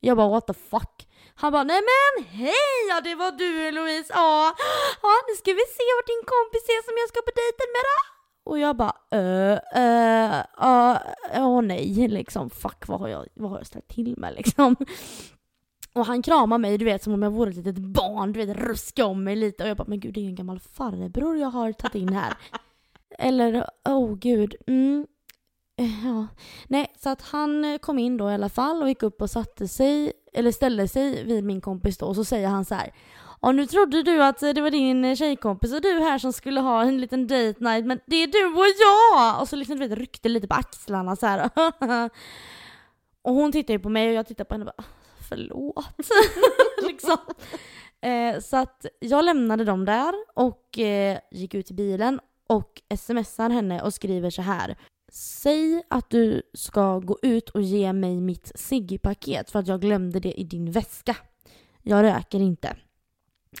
jag 0.00 0.16
bara 0.16 0.28
what 0.28 0.46
the 0.46 0.54
fuck. 0.54 1.06
Han 1.40 1.52
bara, 1.52 1.64
nej 1.64 1.80
men 1.90 2.24
hej, 2.24 2.88
ja 2.88 3.00
det 3.00 3.14
var 3.14 3.32
du 3.32 3.70
Louise, 3.70 4.12
ja, 4.14 4.54
ja 5.02 5.12
nu 5.28 5.34
ska 5.36 5.50
vi 5.52 5.66
se 5.76 5.84
vart 5.96 6.06
din 6.06 6.24
kompis 6.34 6.64
är 6.68 6.82
som 6.84 6.94
jag 7.00 7.08
ska 7.08 7.20
på 7.28 7.32
dejten 7.40 7.70
med 7.74 7.82
då. 7.90 7.98
Och 8.50 8.58
jag 8.58 8.76
bara, 8.76 8.96
öh, 9.10 9.58
öh, 9.74 10.44
öh, 10.62 11.46
åh 11.46 11.62
nej, 11.62 12.08
liksom 12.18 12.50
fuck 12.50 12.88
vad 12.88 13.00
har 13.00 13.08
jag, 13.08 13.26
vad 13.34 13.50
har 13.50 13.58
jag 13.58 13.66
ställt 13.66 13.88
till 13.88 14.14
med 14.16 14.34
liksom. 14.34 14.76
Och 15.92 16.06
han 16.06 16.22
kramar 16.22 16.58
mig, 16.58 16.78
du 16.78 16.84
vet, 16.84 17.02
som 17.02 17.12
om 17.12 17.22
jag 17.22 17.30
vore 17.30 17.50
ett 17.50 17.56
litet 17.56 17.78
barn, 17.78 18.32
du 18.32 18.46
vet, 18.46 18.56
ruska 18.56 19.04
om 19.04 19.24
mig 19.24 19.36
lite. 19.36 19.62
Och 19.62 19.68
jag 19.68 19.76
bara, 19.76 19.88
men 19.88 20.00
gud, 20.00 20.14
det 20.14 20.20
är 20.20 20.24
en 20.24 20.34
gammal 20.34 20.60
farbror 20.60 21.38
jag 21.38 21.48
har 21.48 21.72
tagit 21.72 21.94
in 21.94 22.12
här. 22.12 22.34
Eller, 23.18 23.66
oh 23.84 24.14
gud, 24.14 24.54
mm. 24.66 25.06
Ja. 26.04 26.26
Nej, 26.68 26.94
så 27.02 27.08
att 27.10 27.22
han 27.22 27.64
eh, 27.64 27.78
kom 27.78 27.98
in 27.98 28.16
då 28.16 28.30
i 28.30 28.34
alla 28.34 28.48
fall 28.48 28.82
och 28.82 28.88
gick 28.88 29.02
upp 29.02 29.22
och 29.22 29.30
satte 29.30 29.68
sig, 29.68 30.12
eller 30.32 30.52
ställde 30.52 30.88
sig 30.88 31.24
vid 31.24 31.44
min 31.44 31.60
kompis 31.60 31.98
då 31.98 32.06
och 32.06 32.16
så 32.16 32.24
säger 32.24 32.48
han 32.48 32.64
så 32.64 32.74
här. 32.74 32.92
Ja 33.42 33.52
nu 33.52 33.66
trodde 33.66 34.02
du 34.02 34.22
att 34.22 34.42
eh, 34.42 34.50
det 34.50 34.60
var 34.60 34.70
din 34.70 35.04
eh, 35.04 35.16
tjejkompis 35.16 35.74
och 35.74 35.82
du 35.82 36.00
här 36.00 36.18
som 36.18 36.32
skulle 36.32 36.60
ha 36.60 36.82
en 36.82 37.00
liten 37.00 37.26
date 37.26 37.54
night 37.58 37.86
men 37.86 38.00
det 38.06 38.16
är 38.16 38.26
du 38.26 38.58
och 38.58 38.66
jag! 38.80 39.40
Och 39.40 39.48
så 39.48 39.56
liksom 39.56 39.78
du 39.78 39.88
vet 39.88 39.98
ryckte 39.98 40.28
lite 40.28 40.48
på 40.48 40.54
axlarna 40.54 41.16
så 41.16 41.26
här. 41.26 41.50
och 43.22 43.34
hon 43.34 43.52
tittar 43.52 43.74
ju 43.74 43.80
på 43.80 43.88
mig 43.88 44.08
och 44.08 44.14
jag 44.14 44.26
tittar 44.26 44.44
på 44.44 44.54
henne 44.54 44.64
och 44.64 44.72
bara 44.76 44.84
ah, 44.84 44.90
förlåt. 45.28 46.08
liksom. 46.88 47.16
eh, 48.00 48.40
så 48.40 48.56
att 48.56 48.86
jag 49.00 49.24
lämnade 49.24 49.64
dem 49.64 49.84
där 49.84 50.14
och 50.34 50.78
eh, 50.78 51.18
gick 51.30 51.54
ut 51.54 51.66
till 51.66 51.76
bilen 51.76 52.20
och 52.46 52.82
smsar 52.98 53.50
henne 53.50 53.82
och 53.82 53.94
skriver 53.94 54.30
så 54.30 54.42
här. 54.42 54.76
Säg 55.12 55.82
att 55.90 56.10
du 56.10 56.42
ska 56.54 56.98
gå 56.98 57.18
ut 57.22 57.48
och 57.48 57.62
ge 57.62 57.92
mig 57.92 58.20
mitt 58.20 58.52
Siggy-paket 58.54 59.50
för 59.50 59.58
att 59.58 59.66
jag 59.66 59.80
glömde 59.80 60.20
det 60.20 60.40
i 60.40 60.44
din 60.44 60.70
väska. 60.70 61.16
Jag 61.82 62.02
röker 62.02 62.40
inte. 62.40 62.76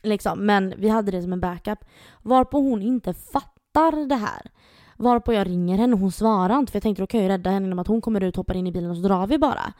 Liksom, 0.02 0.46
men 0.46 0.74
vi 0.76 0.88
hade 0.88 1.10
det 1.10 1.22
som 1.22 1.32
en 1.32 1.40
backup. 1.40 1.78
Varpå 2.22 2.58
hon 2.58 2.82
inte 2.82 3.14
fattar 3.14 4.08
det 4.08 4.14
här. 4.14 4.50
Varpå 4.96 5.32
jag 5.32 5.46
ringer 5.46 5.78
henne 5.78 5.92
och 5.92 6.00
hon 6.00 6.12
svarar 6.12 6.58
inte 6.58 6.72
för 6.72 6.76
jag 6.76 6.82
tänkte 6.82 7.02
då 7.02 7.06
kan 7.06 7.20
jag 7.20 7.24
ju 7.24 7.32
rädda 7.32 7.50
henne 7.50 7.66
genom 7.66 7.78
att 7.78 7.86
hon 7.86 8.00
kommer 8.00 8.20
ut, 8.20 8.36
hoppar 8.36 8.56
in 8.56 8.66
i 8.66 8.72
bilen 8.72 8.90
och 8.90 8.96
så 8.96 9.02
drar 9.02 9.26
vi 9.26 9.38
bara. 9.38 9.72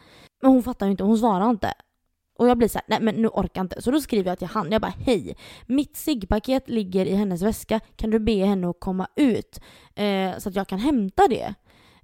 Men 0.42 0.51
hon 0.51 0.62
fattar 0.62 0.86
ju 0.86 0.90
inte, 0.90 1.05
hon 1.05 1.18
svarar 1.18 1.51
inte. 1.51 1.74
Och 2.41 2.49
jag 2.49 2.59
blir 2.59 2.69
så 2.69 2.79
här, 2.79 2.85
nej 2.87 3.01
men 3.01 3.15
nu 3.15 3.29
orkar 3.29 3.51
jag 3.55 3.65
inte. 3.65 3.83
Så 3.83 3.91
då 3.91 4.01
skriver 4.01 4.31
jag 4.31 4.39
till 4.39 4.49
han, 4.49 4.73
jag 4.73 4.83
bara 4.83 4.95
hej, 4.99 5.37
mitt 5.67 5.97
ciggpaket 5.97 6.69
ligger 6.69 7.07
i 7.07 7.15
hennes 7.15 7.43
väska, 7.43 7.81
kan 7.97 8.11
du 8.11 8.19
be 8.19 8.45
henne 8.45 8.71
att 8.71 8.81
komma 8.81 9.09
ut? 9.17 9.61
Eh, 9.95 10.39
så 10.39 10.49
att 10.49 10.57
jag 10.57 10.69
kan 10.69 10.79
hämta 10.79 11.23
det. 11.29 11.55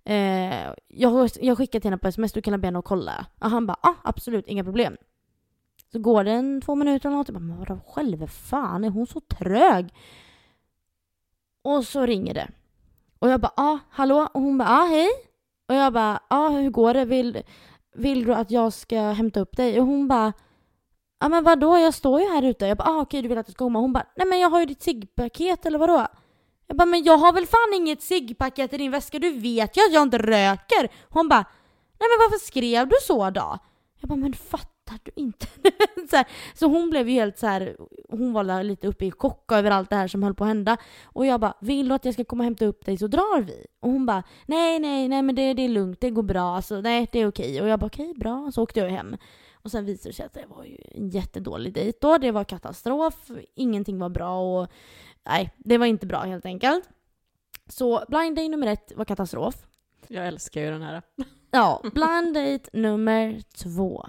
Eh, 0.05 0.75
jag, 0.89 1.31
jag 1.41 1.59
skickar 1.59 1.81
till 1.81 1.91
henne 1.91 1.99
på 1.99 2.09
sms, 2.09 2.33
du 2.33 2.43
kan 2.43 2.61
be 2.61 2.67
henne 2.67 2.79
att 2.79 2.85
kolla. 2.85 3.27
Och 3.41 3.51
han 3.51 3.67
bara, 3.67 3.79
ah, 3.81 3.95
absolut, 4.05 4.49
inga 4.49 4.65
problem. 4.65 4.97
Så 5.93 5.99
går 5.99 6.25
det 6.25 6.33
en 6.33 6.61
två 6.61 6.75
minuter 6.75 7.09
eller 7.09 7.17
något, 7.17 7.29
jag 7.29 7.35
bara, 7.35 7.41
men 7.41 7.59
vadå 7.59 7.81
själv 7.87 8.27
fan 8.27 8.85
är 8.85 8.91
hon 8.91 9.07
så 9.07 9.21
trög? 9.21 9.95
Och 11.63 11.85
så 11.85 12.07
ringer 12.07 12.35
det. 12.35 12.49
Och 13.19 13.29
jag 13.29 13.41
bara, 13.41 13.53
ah, 13.57 13.79
hallå? 13.91 14.29
Och 14.35 14.43
hon 14.43 14.59
bara, 14.59 14.69
ah, 14.69 14.87
hej. 14.87 15.09
Och 15.69 15.75
jag 15.75 15.93
bara, 15.93 16.21
ah, 16.29 16.49
hur 16.49 16.71
går 16.71 16.95
det? 16.95 17.05
Vill, 17.05 17.43
vill 17.97 18.25
du 18.25 18.35
att 18.35 18.51
jag 18.51 18.73
ska 18.73 19.01
hämta 19.01 19.41
upp 19.41 19.57
dig? 19.57 19.81
Och 19.81 19.87
hon 19.87 20.09
bara, 20.09 20.33
ja 21.21 21.29
men 21.29 21.45
vadå, 21.45 21.79
jag 21.79 21.95
står 21.95 22.21
ju 22.21 22.27
här 22.27 22.43
ute. 22.43 22.67
Jag 22.67 22.79
bara, 22.79 22.89
ah, 22.89 23.01
okej 23.01 23.23
du 23.23 23.29
vill 23.29 23.39
att 23.39 23.49
jag 23.49 23.55
ska 23.55 23.65
komma? 23.65 23.79
Hon 23.79 23.93
bara, 23.93 24.07
nej 24.17 24.27
men 24.27 24.41
jag 24.41 24.51
har 24.51 24.61
ju 24.61 24.67
ditt 24.67 24.83
ciggpaket 24.83 25.67
eller 25.67 25.79
vadå? 25.79 26.07
Jag 26.67 26.77
bara, 26.77 26.87
men 26.87 27.05
jag 27.05 27.19
har 27.19 27.33
väl 27.33 27.47
fan 27.47 27.75
inget 27.75 28.03
ciggpaket 28.03 28.73
i 28.73 28.77
din 28.77 28.91
väska, 28.91 29.19
du 29.19 29.31
vet 29.31 29.77
ju 29.77 29.87
att 29.87 29.93
jag 29.93 30.03
inte 30.03 30.19
röker. 30.19 30.89
Hon 31.09 31.29
bara, 31.29 31.45
nej 31.99 32.09
men 32.11 32.19
varför 32.21 32.47
skrev 32.47 32.89
du 32.89 32.97
så 33.03 33.31
då? 33.31 33.59
Jag 34.01 34.09
bara, 34.09 34.17
men 34.17 34.33
fattar 34.33 34.76
du 35.05 35.11
inte? 35.15 35.47
så, 36.11 36.17
här, 36.17 36.27
så 36.55 36.67
hon 36.67 36.91
blev 36.91 37.09
ju 37.09 37.15
helt 37.15 37.39
så 37.39 37.47
här, 37.47 37.77
hon 38.09 38.33
var 38.33 38.63
lite 38.63 38.89
uppe 38.89 39.05
i 39.05 39.11
chock 39.11 39.53
över 39.53 39.71
allt 39.71 39.91
det 39.91 39.97
här 39.97 40.09
som 40.09 40.23
höll 40.23 40.35
på 40.35 40.45
att 40.45 40.49
hända. 40.49 40.77
Och 41.05 41.27
jag 41.27 41.41
bara, 41.41 41.55
vill 41.61 41.89
du 41.89 41.95
att 41.95 42.05
jag 42.05 42.15
ska 42.15 42.25
komma 42.25 42.41
och 42.41 42.45
hämta 42.45 42.67
upp 42.67 42.85
dig 42.85 42.99
så 42.99 43.07
drar 43.07 43.43
vi. 43.43 43.67
Och 43.81 43.91
hon 43.91 44.07
bara, 44.07 44.23
nej 44.47 44.79
nej 44.79 45.09
nej 45.09 45.23
men 45.23 45.35
det, 45.35 45.55
det 45.55 45.63
är 45.63 45.69
lugnt, 45.69 46.01
det 46.01 46.11
går 46.11 46.23
bra, 46.23 46.57
alltså 46.57 46.81
nej 46.81 47.09
det 47.13 47.19
är 47.19 47.29
okej. 47.29 47.63
Och 47.63 47.69
jag 47.69 47.81
bara, 47.81 47.87
okej 47.87 48.15
bra. 48.17 48.51
Så 48.55 48.63
åkte 48.63 48.81
jag 48.81 48.91
hem. 48.91 49.17
Och 49.53 49.71
sen 49.71 49.85
visade 49.85 50.09
det 50.09 50.15
sig 50.15 50.27
att 50.27 50.35
det 50.35 50.47
var 50.49 50.65
ju 50.65 50.77
en 50.91 51.09
jättedålig 51.09 51.73
dejt 51.73 51.99
då. 52.01 52.19
Det 52.19 52.31
var 52.31 52.45
katastrof, 52.45 53.31
ingenting 53.55 53.99
var 53.99 54.09
bra 54.09 54.61
och 54.61 54.69
nej, 55.27 55.55
det 55.57 55.79
var 55.79 55.87
inte 55.87 56.07
bra 56.07 56.21
helt 56.21 56.47
enkelt. 56.47 56.89
Så 57.69 58.05
blind 58.09 58.37
date 58.37 58.49
nummer 58.49 58.67
ett 58.67 58.93
var 58.97 59.05
katastrof. 59.05 59.55
Jag 60.09 60.27
älskar 60.27 60.61
ju 60.61 60.71
den 60.71 60.83
här. 60.83 61.03
Ja, 61.51 61.83
blind 61.83 62.35
date 62.35 62.71
nummer 62.73 63.43
två. 63.57 64.07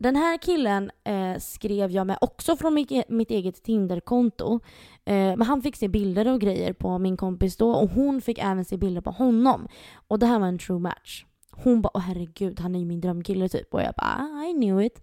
Den 0.00 0.16
här 0.16 0.38
killen 0.38 0.90
eh, 1.04 1.38
skrev 1.38 1.90
jag 1.90 2.06
med 2.06 2.18
också 2.20 2.56
från 2.56 2.74
mitt, 2.74 2.92
e-, 2.92 3.04
mitt 3.08 3.30
eget 3.30 3.62
Tinder-konto. 3.62 4.60
Eh, 5.04 5.14
men 5.14 5.42
han 5.42 5.62
fick 5.62 5.76
se 5.76 5.88
bilder 5.88 6.28
och 6.28 6.40
grejer 6.40 6.72
på 6.72 6.98
min 6.98 7.16
kompis 7.16 7.56
då 7.56 7.70
och 7.70 7.90
hon 7.90 8.20
fick 8.20 8.38
även 8.38 8.64
se 8.64 8.76
bilder 8.76 9.00
på 9.00 9.10
honom. 9.10 9.68
Och 10.08 10.18
det 10.18 10.26
här 10.26 10.38
var 10.38 10.46
en 10.46 10.58
true 10.58 10.78
match. 10.78 11.24
Hon 11.50 11.82
bara 11.82 11.90
åh 11.94 12.00
herregud 12.00 12.60
han 12.60 12.74
är 12.74 12.78
ju 12.78 12.86
min 12.86 13.00
drömkille 13.00 13.48
typ 13.48 13.74
och 13.74 13.80
jag 13.80 13.94
bara 13.96 14.28
ah, 14.32 14.44
I 14.44 14.52
knew 14.52 14.86
it. 14.86 15.00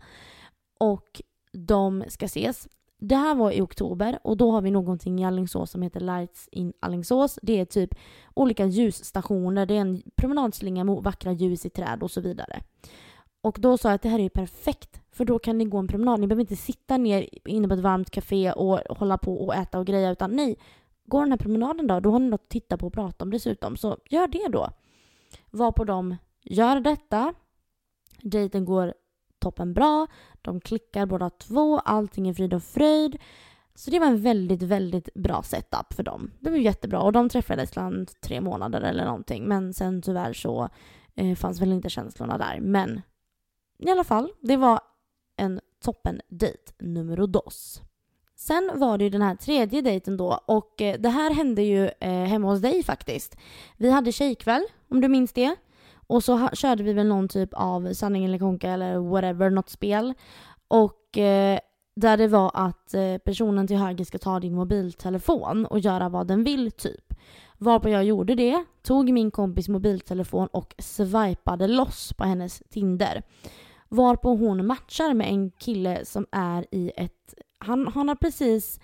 Och 0.79 1.21
de 1.51 2.03
ska 2.07 2.25
ses. 2.25 2.67
det 2.99 3.15
här 3.15 3.35
var 3.35 3.51
i 3.51 3.61
oktober 3.61 4.19
och 4.23 4.37
då 4.37 4.51
har 4.51 4.61
vi 4.61 4.71
någonting 4.71 5.19
i 5.19 5.25
Alingsås 5.25 5.71
som 5.71 5.81
heter 5.81 5.99
Lights 5.99 6.47
in 6.51 6.73
Alingsås. 6.79 7.39
Det 7.41 7.59
är 7.59 7.65
typ 7.65 7.95
olika 8.33 8.65
ljusstationer, 8.65 9.65
det 9.65 9.73
är 9.73 9.81
en 9.81 10.01
promenadslinga 10.15 10.83
med 10.83 10.95
vackra 10.95 11.31
ljus 11.31 11.65
i 11.65 11.69
träd 11.69 12.03
och 12.03 12.11
så 12.11 12.21
vidare. 12.21 12.61
Och 13.47 13.57
då 13.59 13.77
sa 13.77 13.89
jag 13.89 13.95
att 13.95 14.01
det 14.01 14.09
här 14.09 14.19
är 14.19 14.23
ju 14.23 14.29
perfekt 14.29 15.01
för 15.11 15.25
då 15.25 15.39
kan 15.39 15.57
ni 15.57 15.65
gå 15.65 15.77
en 15.77 15.87
promenad. 15.87 16.19
Ni 16.19 16.27
behöver 16.27 16.41
inte 16.41 16.55
sitta 16.55 16.97
ner 16.97 17.29
inne 17.45 17.67
på 17.67 17.73
ett 17.73 17.79
varmt 17.79 18.09
café 18.09 18.51
och 18.51 18.79
hålla 18.97 19.17
på 19.17 19.45
och 19.45 19.55
äta 19.55 19.79
och 19.79 19.85
greja 19.85 20.11
utan 20.11 20.35
nej, 20.35 20.57
gå 21.05 21.19
den 21.19 21.31
här 21.31 21.37
promenaden 21.37 21.87
då. 21.87 21.99
Då 21.99 22.11
har 22.11 22.19
ni 22.19 22.29
något 22.29 22.41
att 22.41 22.49
titta 22.49 22.77
på 22.77 22.87
och 22.87 22.93
prata 22.93 23.23
om 23.25 23.31
dessutom. 23.31 23.77
Så 23.77 23.97
gör 24.09 24.27
det 24.27 24.47
då. 24.49 24.69
Var 25.51 25.71
på 25.71 25.83
dem 25.83 26.15
gör 26.43 26.79
detta. 26.79 27.33
Dejten 28.21 28.65
går 28.65 28.93
toppen 29.39 29.73
bra. 29.73 30.07
De 30.41 30.59
klickar 30.59 31.05
båda 31.05 31.29
två. 31.29 31.79
Allting 31.79 32.27
är 32.27 32.33
frid 32.33 32.53
och 32.53 32.63
fröjd. 32.63 33.17
Så 33.75 33.91
det 33.91 33.99
var 33.99 34.07
en 34.07 34.21
väldigt, 34.21 34.61
väldigt 34.61 35.13
bra 35.13 35.43
setup 35.43 35.93
för 35.93 36.03
dem. 36.03 36.31
Det 36.39 36.49
var 36.49 36.57
jättebra 36.57 37.01
och 37.01 37.11
de 37.11 37.29
träffades 37.29 37.71
bland 37.73 38.21
tre 38.21 38.41
månader 38.41 38.81
eller 38.81 39.05
någonting. 39.05 39.47
Men 39.47 39.73
sen 39.73 40.01
tyvärr 40.01 40.33
så 40.33 40.69
eh, 41.15 41.35
fanns 41.35 41.61
väl 41.61 41.73
inte 41.73 41.89
känslorna 41.89 42.37
där. 42.37 42.59
Men 42.59 43.01
i 43.77 43.89
alla 43.89 44.03
fall, 44.03 44.29
det 44.41 44.57
var 44.57 44.79
en 45.37 45.59
toppen 45.83 46.21
dejt 46.29 46.73
nummer 46.79 47.27
dos. 47.27 47.81
Sen 48.35 48.71
var 48.75 48.97
det 48.97 49.03
ju 49.03 49.09
den 49.09 49.21
här 49.21 49.35
tredje 49.35 49.81
dejten 49.81 50.17
då 50.17 50.39
och 50.45 50.81
eh, 50.81 50.99
det 50.99 51.09
här 51.09 51.33
hände 51.33 51.61
ju 51.61 51.89
eh, 51.99 52.11
hemma 52.11 52.47
hos 52.47 52.61
dig 52.61 52.83
faktiskt. 52.83 53.37
Vi 53.77 53.91
hade 53.91 54.11
tjejkväll, 54.11 54.63
om 54.89 55.01
du 55.01 55.07
minns 55.07 55.33
det. 55.33 55.55
Och 56.07 56.23
så 56.23 56.49
körde 56.53 56.83
vi 56.83 56.93
väl 56.93 57.07
någon 57.07 57.27
typ 57.27 57.49
av 57.53 57.93
sanning 57.93 58.25
eller 58.25 58.39
konka 58.39 58.71
eller 58.71 58.97
whatever, 58.97 59.49
något 59.49 59.69
spel. 59.69 60.13
Och 60.67 61.17
eh, 61.17 61.59
där 61.95 62.17
det 62.17 62.27
var 62.27 62.51
att 62.53 62.93
eh, 62.93 63.17
personen 63.17 63.67
till 63.67 63.77
höger 63.77 64.05
ska 64.05 64.17
ta 64.17 64.39
din 64.39 64.55
mobiltelefon 64.55 65.65
och 65.65 65.79
göra 65.79 66.09
vad 66.09 66.27
den 66.27 66.43
vill 66.43 66.71
typ. 66.71 67.13
Varpå 67.57 67.89
jag 67.89 68.03
gjorde 68.03 68.35
det, 68.35 68.65
tog 68.83 69.11
min 69.11 69.31
kompis 69.31 69.69
mobiltelefon 69.69 70.47
och 70.47 70.75
swipade 70.77 71.67
loss 71.67 72.13
på 72.13 72.23
hennes 72.23 72.63
Tinder. 72.69 73.23
Varpå 73.89 74.35
hon 74.35 74.65
matchar 74.65 75.13
med 75.13 75.27
en 75.27 75.51
kille 75.51 76.05
som 76.05 76.25
är 76.31 76.65
i 76.71 76.91
ett... 76.95 77.33
Han, 77.59 77.87
han 77.87 78.07
har 78.07 78.15
precis 78.15 78.79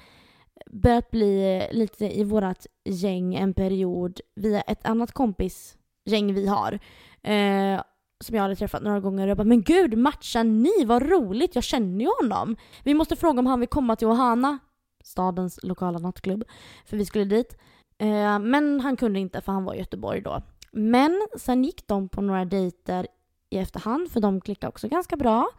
börjat 0.72 1.12
bli 1.12 1.68
lite 1.72 2.20
i 2.20 2.24
vårt 2.24 2.66
gäng 2.86 3.36
en 3.36 3.54
period 3.54 4.20
via 4.36 4.62
ett 4.62 4.86
annat 4.86 5.12
kompisgäng 5.12 6.34
vi 6.34 6.48
har. 6.48 6.80
Eh, 7.22 7.82
som 8.24 8.36
jag 8.36 8.42
hade 8.42 8.56
träffat 8.56 8.84
några 8.84 9.00
gånger 9.00 9.24
och 9.24 9.30
jag 9.30 9.38
bara 9.38 9.44
“men 9.44 9.64
gud, 9.64 9.98
matchar 9.98 10.44
ni? 10.44 10.86
Vad 10.86 11.10
roligt, 11.10 11.56
jag 11.56 11.64
känner 11.64 12.06
ju 12.06 12.12
honom”. 12.22 12.56
Vi 12.84 12.94
måste 12.94 13.16
fråga 13.16 13.40
om 13.40 13.46
han 13.46 13.60
vill 13.60 13.70
komma 13.70 13.96
till 13.96 14.08
Ohana, 14.08 14.60
stadens 15.04 15.60
lokala 15.64 16.00
nattklubb, 16.00 16.44
för 16.86 16.98
vi 16.98 17.06
skulle 17.06 17.26
dit. 17.26 17.58
Eh, 17.98 18.40
men 18.40 18.80
han 18.82 18.98
kunde 18.98 19.20
inte 19.20 19.42
för 19.42 19.52
han 19.52 19.64
var 19.64 19.74
i 19.74 19.78
Göteborg 19.78 20.22
då. 20.22 20.42
Men 20.72 21.28
sen 21.38 21.64
gick 21.64 21.88
de 21.88 22.10
på 22.10 22.22
några 22.22 22.46
dejter 22.46 23.08
i 23.54 23.58
efterhand 23.58 24.12
för 24.12 24.20
de 24.20 24.42
klickade 24.42 24.70
också 24.70 24.88
ganska 24.88 25.16
bra. 25.16 25.50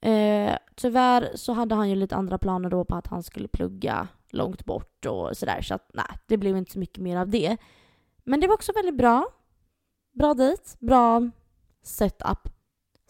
Eh, 0.00 0.56
tyvärr 0.74 1.30
så 1.34 1.52
hade 1.52 1.74
han 1.74 1.88
ju 1.90 1.94
lite 1.94 2.16
andra 2.16 2.38
planer 2.38 2.70
då 2.70 2.84
på 2.84 2.96
att 2.96 3.06
han 3.06 3.22
skulle 3.22 3.48
plugga 3.48 4.08
långt 4.30 4.64
bort 4.64 5.06
och 5.06 5.36
sådär 5.36 5.62
så 5.62 5.74
att 5.74 5.90
nej, 5.94 6.18
det 6.26 6.36
blev 6.36 6.56
inte 6.56 6.72
så 6.72 6.78
mycket 6.78 7.02
mer 7.02 7.16
av 7.16 7.28
det. 7.28 7.56
Men 8.24 8.40
det 8.40 8.46
var 8.46 8.54
också 8.54 8.72
väldigt 8.72 8.96
bra. 8.96 9.26
Bra 10.14 10.34
dejt, 10.34 10.62
bra 10.78 11.30
setup. 11.82 12.48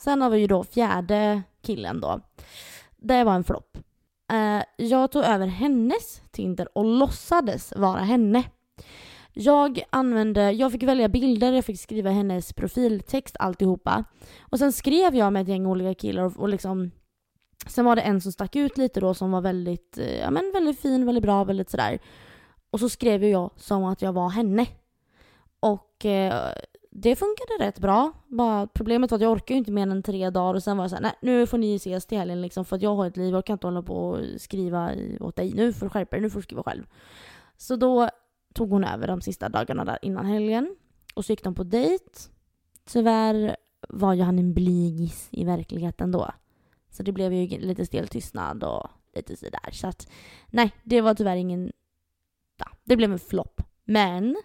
Sen 0.00 0.22
har 0.22 0.30
vi 0.30 0.38
ju 0.38 0.46
då 0.46 0.64
fjärde 0.64 1.42
killen 1.62 2.00
då. 2.00 2.20
Det 2.96 3.24
var 3.24 3.34
en 3.34 3.44
flopp. 3.44 3.78
Eh, 4.32 4.62
jag 4.76 5.12
tog 5.12 5.24
över 5.24 5.46
hennes 5.46 6.22
Tinder 6.30 6.78
och 6.78 6.84
låtsades 6.84 7.72
vara 7.76 8.00
henne. 8.00 8.44
Jag 9.40 9.82
använde, 9.90 10.52
jag 10.52 10.72
fick 10.72 10.82
välja 10.82 11.08
bilder, 11.08 11.52
jag 11.52 11.64
fick 11.64 11.80
skriva 11.80 12.10
hennes 12.10 12.52
profiltext, 12.52 13.36
alltihopa. 13.38 14.04
Och 14.40 14.58
sen 14.58 14.72
skrev 14.72 15.14
jag 15.14 15.32
med 15.32 15.42
ett 15.42 15.48
gäng 15.48 15.66
olika 15.66 15.94
killar 15.94 16.22
och, 16.22 16.36
och 16.36 16.48
liksom 16.48 16.90
Sen 17.66 17.84
var 17.84 17.96
det 17.96 18.02
en 18.02 18.20
som 18.20 18.32
stack 18.32 18.56
ut 18.56 18.78
lite 18.78 19.00
då 19.00 19.14
som 19.14 19.30
var 19.30 19.40
väldigt, 19.40 19.98
eh, 19.98 20.18
ja 20.18 20.30
men 20.30 20.50
väldigt 20.54 20.80
fin, 20.80 21.06
väldigt 21.06 21.22
bra, 21.22 21.44
väldigt 21.44 21.70
sådär. 21.70 21.98
Och 22.70 22.80
så 22.80 22.88
skrev 22.88 23.24
jag 23.24 23.50
som 23.56 23.84
att 23.84 24.02
jag 24.02 24.12
var 24.12 24.28
henne. 24.28 24.66
Och 25.60 26.06
eh, 26.06 26.52
det 26.90 27.16
funkade 27.16 27.52
rätt 27.60 27.78
bra. 27.78 28.12
Bara, 28.26 28.66
problemet 28.66 29.10
var 29.10 29.16
att 29.16 29.22
jag 29.22 29.32
orkade 29.32 29.52
ju 29.52 29.58
inte 29.58 29.72
mer 29.72 29.86
än 29.86 30.02
tre 30.02 30.30
dagar 30.30 30.54
och 30.54 30.62
sen 30.62 30.76
var 30.76 30.84
jag 30.84 30.90
såhär, 30.90 31.02
nej 31.02 31.14
nu 31.20 31.46
får 31.46 31.58
ni 31.58 31.74
ses 31.74 32.06
till 32.06 32.18
helgen 32.18 32.42
liksom 32.42 32.64
för 32.64 32.76
att 32.76 32.82
jag 32.82 32.94
har 32.94 33.06
ett 33.06 33.16
liv, 33.16 33.34
jag 33.34 33.46
kan 33.46 33.54
inte 33.54 33.66
hålla 33.66 33.82
på 33.82 33.94
och 33.94 34.18
skriva 34.38 34.90
åt 35.20 35.36
dig. 35.36 35.52
Nu 35.54 35.72
får 35.72 35.86
du 35.86 35.90
skärpa 35.90 36.16
dig, 36.16 36.20
nu 36.20 36.30
får 36.30 36.38
du 36.38 36.42
skriva 36.42 36.62
själv. 36.62 36.84
Så 37.56 37.76
då 37.76 38.08
tog 38.58 38.70
hon 38.70 38.84
över 38.84 39.06
de 39.06 39.20
sista 39.20 39.48
dagarna 39.48 39.84
där 39.84 39.98
innan 40.02 40.26
helgen. 40.26 40.76
Och 41.14 41.24
så 41.24 41.32
gick 41.32 41.44
de 41.44 41.54
på 41.54 41.64
dejt. 41.64 42.04
Tyvärr 42.84 43.56
var 43.88 44.14
ju 44.14 44.22
han 44.22 44.38
en 44.38 44.54
blygis 44.54 45.28
i 45.30 45.44
verkligheten 45.44 46.12
då. 46.12 46.30
Så 46.90 47.02
det 47.02 47.12
blev 47.12 47.32
ju 47.32 47.58
lite 47.58 47.86
stel 47.86 48.08
tystnad 48.08 48.64
och 48.64 48.88
lite 49.14 49.36
sådär. 49.36 49.70
Så 49.72 49.86
att 49.86 50.08
nej, 50.50 50.72
det 50.84 51.00
var 51.00 51.14
tyvärr 51.14 51.36
ingen... 51.36 51.72
Ja, 52.56 52.66
det 52.84 52.96
blev 52.96 53.12
en 53.12 53.18
flopp. 53.18 53.62
Men 53.84 54.36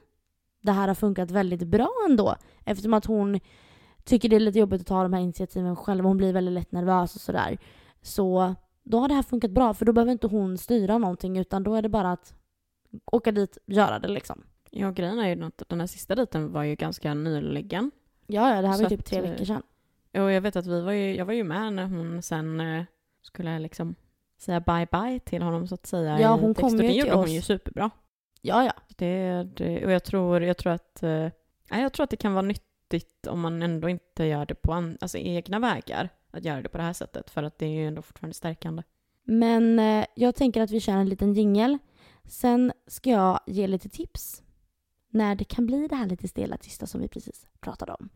det 0.62 0.72
här 0.72 0.88
har 0.88 0.96
funkat 0.96 1.32
väldigt 1.32 1.68
bra 1.68 1.90
ändå. 2.10 2.36
Eftersom 2.66 2.94
att 2.94 3.06
hon 3.06 3.40
tycker 4.04 4.30
det 4.30 4.36
är 4.36 4.40
lite 4.40 4.60
jobbigt 4.60 4.82
att 4.82 4.88
ta 4.88 5.04
de 5.04 5.14
här 5.14 5.22
initiativen 5.22 5.76
själv. 5.76 6.06
Hon 6.06 6.18
blir 6.18 6.34
väldigt 6.34 6.54
lätt 6.54 6.72
nervös 6.72 7.16
och 7.16 7.22
sådär. 7.22 7.58
Så 8.02 8.56
då 8.84 9.00
har 9.00 9.08
det 9.08 9.14
här 9.14 9.24
funkat 9.24 9.52
bra 9.52 9.74
för 9.74 9.86
då 9.86 9.94
behöver 9.94 10.12
inte 10.12 10.28
hon 10.28 10.58
styra 10.58 10.98
någonting 10.98 11.38
utan 11.38 11.64
då 11.64 11.76
är 11.76 11.82
det 11.82 11.90
bara 11.90 12.12
att 12.12 12.43
åka 13.06 13.32
dit, 13.32 13.58
göra 13.66 14.00
det 14.00 14.08
liksom. 14.08 14.44
Ja, 14.72 14.92
grejen 14.92 15.20
är 15.20 15.36
ju 15.36 15.44
att 15.46 15.64
den 15.68 15.80
här 15.80 15.88
sista 15.88 16.16
dejten 16.16 16.52
var 16.52 16.64
ju 16.64 16.76
ganska 16.76 17.14
nyligen. 17.14 17.92
Ja, 18.28 18.56
ja, 18.56 18.62
det 18.62 18.68
här 18.68 18.76
var 18.78 18.84
ju 18.84 18.98
typ 18.98 19.06
tre 19.06 19.18
eh, 19.20 19.30
veckor 19.30 19.46
sedan. 19.46 19.62
Och 20.14 20.32
jag 20.32 20.42
vet 20.42 20.56
att 20.56 20.68
vi 20.68 20.82
var 20.82 20.92
ju, 20.92 21.16
jag 21.16 21.26
var 21.26 21.34
ju 21.34 21.44
med 21.44 21.74
när 21.74 21.86
hon 21.86 22.22
sen 22.22 22.60
eh, 22.60 22.84
skulle 23.22 23.60
liksom 23.60 23.96
säga 24.38 24.60
bye 24.60 24.88
bye 24.92 25.20
till 25.20 25.42
honom 25.42 25.68
så 25.68 25.76
att 25.76 25.86
säga. 25.86 26.20
Ja, 26.20 26.36
hon 26.36 26.54
kom 26.54 26.70
ju 26.70 26.78
Det 26.78 26.88
till 26.88 26.98
gjorde 26.98 27.14
hon 27.14 27.24
oss. 27.24 27.30
ju 27.30 27.42
superbra. 27.42 27.90
Ja, 28.42 28.64
ja. 28.64 28.74
Det, 28.98 29.44
det, 29.56 29.86
och 29.86 29.92
jag 29.92 30.04
tror, 30.04 30.42
jag 30.44 30.58
tror 30.58 30.74
att 30.74 31.04
eh, 31.04 31.30
jag 31.70 31.94
tror 31.94 32.04
att 32.04 32.10
det 32.10 32.18
kan 32.18 32.34
vara 32.34 32.46
nyttigt 32.46 33.28
om 33.28 33.40
man 33.40 33.62
ändå 33.62 33.90
inte 33.90 34.24
gör 34.26 34.46
det 34.46 34.56
på 34.56 34.74
an, 34.74 34.98
alltså, 35.02 35.18
egna 35.18 35.60
vägar. 35.60 36.10
Att 36.32 36.46
göra 36.46 36.62
det 36.62 36.70
på 36.70 36.78
det 36.78 36.84
här 36.84 36.94
sättet. 36.94 37.30
För 37.30 37.44
att 37.44 37.58
det 37.58 37.66
är 37.66 37.70
ju 37.70 37.88
ändå 37.88 38.02
fortfarande 38.02 38.34
stärkande. 38.34 38.84
Men 39.24 39.80
eh, 39.80 40.06
jag 40.16 40.36
tänker 40.36 40.62
att 40.62 40.72
vi 40.72 40.80
kör 40.80 40.94
en 40.94 41.10
liten 41.10 41.34
jingel. 41.34 41.78
Sen 42.28 42.74
ska 42.88 43.10
jag 43.10 43.40
ge 43.48 43.68
lite 43.68 43.90
tips 43.90 44.44
när 45.10 45.36
det 45.36 45.44
kan 45.44 45.66
bli 45.66 45.88
det 45.88 45.96
här 45.96 46.06
lite 46.06 46.28
stela 46.28 46.58
tysta 46.58 46.88
som 46.88 47.02
vi 47.02 47.08
precis 47.08 47.48
pratade 47.60 47.94
om. 47.94 48.10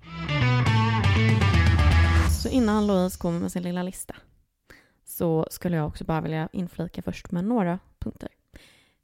Så 2.41 2.49
innan 2.49 2.87
Louise 2.87 3.17
kommer 3.17 3.39
med 3.39 3.51
sin 3.51 3.63
lilla 3.63 3.83
lista 3.83 4.15
så 5.05 5.47
skulle 5.51 5.77
jag 5.77 5.87
också 5.87 6.03
bara 6.03 6.21
vilja 6.21 6.49
inflika 6.51 7.01
först 7.01 7.31
med 7.31 7.43
några 7.43 7.79
punkter. 7.99 8.29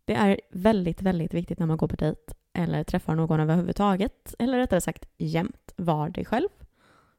Det 0.05 0.13
är 0.13 0.41
väldigt, 0.51 1.01
väldigt 1.01 1.33
viktigt 1.33 1.59
när 1.59 1.67
man 1.67 1.77
går 1.77 1.87
på 1.87 1.95
dejt 1.95 2.33
eller 2.53 2.83
träffar 2.83 3.15
någon 3.15 3.39
överhuvudtaget, 3.39 4.35
eller 4.39 4.57
rättare 4.57 4.81
sagt 4.81 5.05
jämt, 5.17 5.73
var 5.75 6.09
dig 6.09 6.25
själv. 6.25 6.49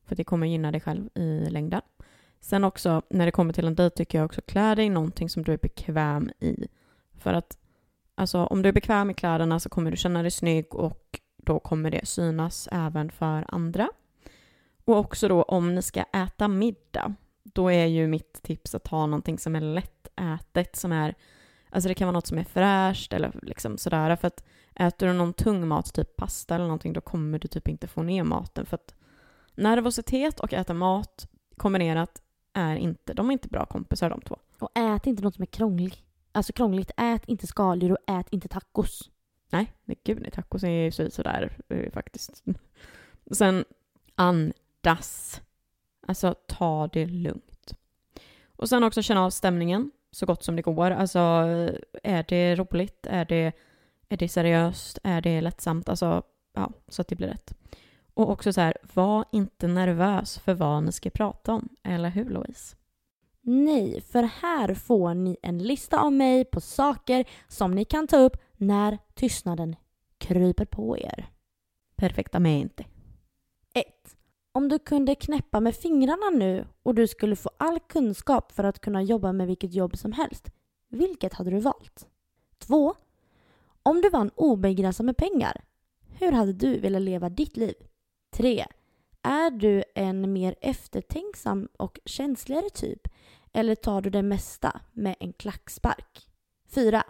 För 0.05 0.17
det 0.17 0.25
kommer 0.25 0.47
gynna 0.47 0.73
dig 0.73 0.81
själv 0.81 1.09
i 1.15 1.51
längden. 1.51 1.81
Sen 2.41 2.65
också, 2.65 3.03
när 3.11 3.27
det 3.27 3.33
kommer 3.33 3.53
till 3.53 3.67
en 3.67 3.75
dejt 3.75 3.97
tycker 3.97 4.19
jag 4.19 4.25
också 4.25 4.41
klä 4.41 4.75
dig 4.75 4.87
i 4.87 4.91
någonting 4.91 5.29
som 5.29 5.43
du 5.43 5.53
är 5.53 5.59
bekväm 5.59 6.31
i. 6.41 6.69
För 7.19 7.33
att 7.33 7.59
alltså, 8.15 8.45
om 8.45 8.63
du 8.63 8.69
är 8.69 8.73
bekväm 8.73 9.11
i 9.11 9.15
kläderna 9.15 9.61
så 9.61 9.69
kommer 9.69 9.91
du 9.91 9.97
känna 9.97 10.23
dig 10.23 10.31
snygg 10.31 10.75
och 10.75 11.21
då 11.37 11.61
kommer 11.61 11.91
det 11.91 12.07
synas 12.07 12.69
även 12.73 13.11
för 13.11 13.45
andra. 13.49 13.89
Och 14.85 14.97
också 14.97 15.29
då 15.29 15.43
om 15.43 15.75
ni 15.75 15.83
ska 15.83 16.03
äta 16.03 16.49
middag, 16.49 17.15
då 17.43 17.71
är 17.71 17.87
ju 17.87 18.07
mitt 18.07 18.43
tips 18.43 18.75
att 18.75 18.87
ha 18.87 19.07
någonting 19.07 19.39
som 19.39 19.57
är 19.57 19.61
lättätet, 19.61 20.77
som 20.77 20.93
är, 20.93 21.15
alltså 21.71 21.89
det 21.89 21.95
kan 21.95 22.07
vara 22.07 22.13
något 22.17 22.27
som 22.27 22.39
är 22.39 22.45
fräscht 22.45 23.13
eller 23.13 23.41
liksom 23.43 23.79
sådär, 23.79 24.17
för 24.17 24.29
att 24.29 24.45
äter 24.75 25.07
du 25.07 25.13
någon 25.13 25.33
tung 25.33 25.69
mat, 25.69 25.95
typ 25.95 26.17
pasta 26.17 26.55
eller 26.55 26.65
någonting, 26.65 26.93
då 26.93 27.01
kommer 27.01 27.39
du 27.39 27.49
typ 27.49 27.69
inte 27.69 27.87
få 27.87 28.03
ner 28.03 28.25
maten, 28.25 28.67
för 28.67 28.75
att 28.75 28.95
nervositet 29.55 30.41
och 30.41 30.53
äta 30.53 30.75
mat 30.75 31.29
kombinerat 31.57 32.23
är 32.53 32.77
inte, 32.77 33.15
de 33.15 33.29
är 33.29 33.33
inte 33.33 33.49
bra 33.49 33.67
kompisar 33.67 34.11
de 34.11 34.21
två. 34.21 34.37
Och 34.59 34.79
ät 34.79 35.07
inte 35.07 35.23
något 35.23 35.35
som 35.35 35.43
är 35.43 35.47
krångligt. 35.47 36.05
Alltså 36.35 36.53
krångligt. 36.53 36.91
Ät 36.97 37.25
inte 37.25 37.47
skaldjur 37.47 37.93
och 37.93 37.99
ät 38.15 38.29
inte 38.31 38.49
tacos. 38.49 39.11
Nej, 39.51 39.73
nej 39.85 39.99
gud 40.05 40.21
nej, 40.23 40.31
tacos 40.31 40.63
är 40.65 40.69
ju 40.69 40.91
så- 40.91 41.11
sådär 41.11 41.57
eh, 41.69 41.93
faktiskt. 41.93 42.43
Sen 43.31 43.65
andas. 44.15 45.41
Alltså 46.07 46.35
ta 46.49 46.89
det 46.93 47.07
lugnt. 47.07 47.75
Och 48.57 48.69
sen 48.69 48.85
också 48.85 49.03
känna 49.03 49.25
av 49.25 49.31
stämningen 49.31 49.91
så 50.11 50.27
gott 50.27 50.43
som 50.45 50.57
det 50.57 50.63
går. 50.63 50.91
Alltså 50.91 51.19
är 52.03 52.25
det 52.29 52.55
roligt? 52.57 53.07
Är 53.11 53.25
det, 53.25 53.53
är 54.09 54.17
det 54.17 54.29
seriöst? 54.29 54.99
Är 55.03 55.21
det 55.21 55.41
lättsamt? 55.41 55.89
Alltså 55.89 56.23
ja, 56.55 56.73
så 56.89 57.03
att 57.03 57.09
det 57.09 57.17
blir 57.17 57.29
rätt. 57.29 57.55
Och 58.15 58.31
också 58.31 58.53
så 58.53 58.61
här, 58.61 58.77
var 58.95 59.25
inte 59.33 59.67
nervös 59.69 60.39
för 60.39 60.55
vad 60.55 60.83
ni 60.83 60.93
ska 60.93 61.11
prata 61.11 61.53
om. 61.53 61.69
Eller 61.83 62.09
hur 62.09 62.31
Louise? 62.31 62.77
Nej, 63.47 64.01
för 64.01 64.23
här 64.23 64.75
får 64.75 65.15
ni 65.15 65.37
en 65.43 65.59
lista 65.59 66.01
av 66.01 66.13
mig 66.13 66.45
på 66.45 66.61
saker 66.61 67.25
som 67.49 67.71
ni 67.71 67.85
kan 67.85 68.07
ta 68.07 68.19
upp 68.19 68.37
när 68.57 68.99
tystnaden 69.15 69.77
kryper 70.19 70.65
på 70.65 70.99
er. 70.99 71.27
Perfekta 71.97 72.41
mig 72.41 72.61
inte. 72.61 72.85
1. 73.75 73.87
Om 74.53 74.69
du 74.69 74.79
kunde 74.79 75.15
knäppa 75.15 75.61
med 75.61 75.77
fingrarna 75.77 76.31
nu 76.31 76.67
och 76.83 76.95
du 76.95 77.07
skulle 77.07 77.37
få 77.37 77.51
all 77.57 77.81
kunskap 77.81 78.53
för 78.53 78.65
att 78.65 78.81
kunna 78.81 79.03
jobba 79.03 79.33
med 79.33 79.47
vilket 79.47 79.75
jobb 79.75 79.99
som 79.99 80.13
helst, 80.13 80.51
vilket 80.89 81.35
hade 81.35 81.51
du 81.51 81.61
valt? 81.61 82.09
2. 82.59 82.95
Om 83.83 84.01
du 84.01 84.11
vann 84.11 84.31
obegränsat 84.35 85.07
med 85.07 85.17
pengar, 85.17 85.65
hur 86.19 86.33
hade 86.33 86.53
du 86.53 86.79
velat 86.79 87.03
leva 87.03 87.29
ditt 87.29 87.57
liv? 87.57 87.75
3. 88.33 88.67
Är 89.23 89.51
du 89.51 89.85
en 89.95 90.33
mer 90.33 90.55
eftertänksam 90.61 91.69
och 91.77 91.99
känsligare 92.05 92.71
typ? 92.71 93.09
Eller 93.55 93.75
tar 93.75 94.01
du 94.01 94.11
det 94.11 94.23
mesta 94.23 94.81
med 94.93 95.17
en 95.21 95.33
klackspark? 95.33 96.29
4. 96.69 97.03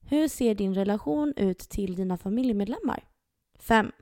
Hur 0.00 0.28
ser 0.28 0.54
din 0.54 0.74
relation 0.74 1.32
ut 1.36 1.58
till 1.58 1.94
dina 1.94 2.16
familjemedlemmar? 2.16 3.08
5. 3.58 3.92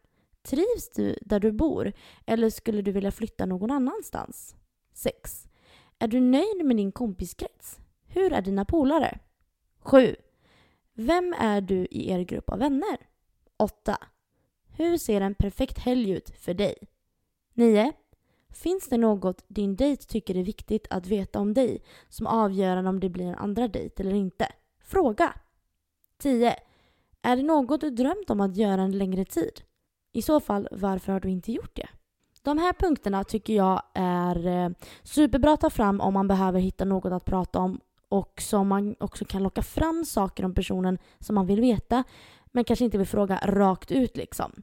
Trivs 0.43 0.91
du 0.95 1.19
där 1.23 1.41
du 1.41 1.53
bor 1.53 1.93
eller 2.27 2.51
skulle 2.51 2.83
du 2.83 2.93
vilja 2.93 3.11
flytta 3.11 3.47
någon 3.47 3.71
annanstans? 3.71 4.57
6. 4.93 5.49
Är 5.99 6.09
du 6.09 6.21
nöjd 6.21 6.65
med 6.65 6.77
din 6.77 6.93
kompiskrets? 6.93 7.79
Hur 8.07 8.33
är 8.33 8.43
dina 8.43 8.65
polare? 8.65 9.19
7. 9.79 10.17
Vem 10.95 11.35
är 11.39 11.61
du 11.61 11.87
i 11.91 12.11
er 12.11 12.21
grupp 12.21 12.51
av 12.51 12.59
vänner? 12.59 12.99
8. 13.57 13.99
Hur 14.77 14.97
ser 14.97 15.21
en 15.21 15.35
perfekt 15.35 15.79
helg 15.79 16.11
ut 16.11 16.31
för 16.31 16.55
dig? 16.55 16.75
9. 17.55 17.93
Finns 18.53 18.89
det 18.89 18.99
något 18.99 19.45
din 19.49 19.77
dejt 19.77 20.03
tycker 20.03 20.37
är 20.37 20.45
viktigt 20.45 20.87
att 20.91 21.07
veta 21.07 21.41
om 21.41 21.55
dig 21.55 21.83
som 22.09 22.27
avgör 22.27 22.77
om 22.87 23.01
det 23.01 23.09
blir 23.09 23.27
en 23.27 23.35
andra 23.35 23.69
dejt 23.69 24.03
eller 24.03 24.15
inte? 24.15 24.49
Fråga! 24.83 25.35
10. 26.19 26.57
Är 27.23 27.37
det 27.37 27.43
något 27.43 27.81
du 27.81 27.91
drömt 27.91 28.31
om 28.31 28.41
att 28.41 28.57
göra 28.57 28.83
en 28.83 28.99
längre 28.99 29.25
tid? 29.25 29.61
I 30.13 30.23
så 30.23 30.41
fall, 30.41 30.69
varför 30.71 31.13
har 31.13 31.21
du 31.21 31.31
inte 31.31 31.53
gjort 31.53 31.77
det? 31.77 31.89
De 32.43 32.59
här 32.59 32.73
punkterna 32.73 33.25
tycker 33.25 33.55
jag 33.55 33.83
är 33.95 34.47
eh, 34.47 34.71
superbra 35.03 35.53
att 35.53 35.61
ta 35.61 35.71
fram 35.71 36.01
om 36.01 36.15
man 36.15 36.29
behöver 36.29 36.61
hitta 36.61 36.85
något 36.85 37.13
att 37.13 37.25
prata 37.25 37.59
om 37.59 37.81
och 38.09 38.41
som 38.41 38.69
man 38.69 38.97
också 39.01 39.25
kan 39.25 39.43
locka 39.43 39.63
fram 39.63 40.05
saker 40.05 40.45
om 40.45 40.55
personen 40.55 40.99
som 41.19 41.35
man 41.35 41.47
vill 41.47 41.61
veta 41.61 42.05
men 42.53 42.65
kanske 42.65 42.85
inte 42.85 42.99
vill 42.99 43.07
fråga 43.07 43.41
rakt 43.45 43.91
ut 43.93 44.17
liksom. 44.17 44.63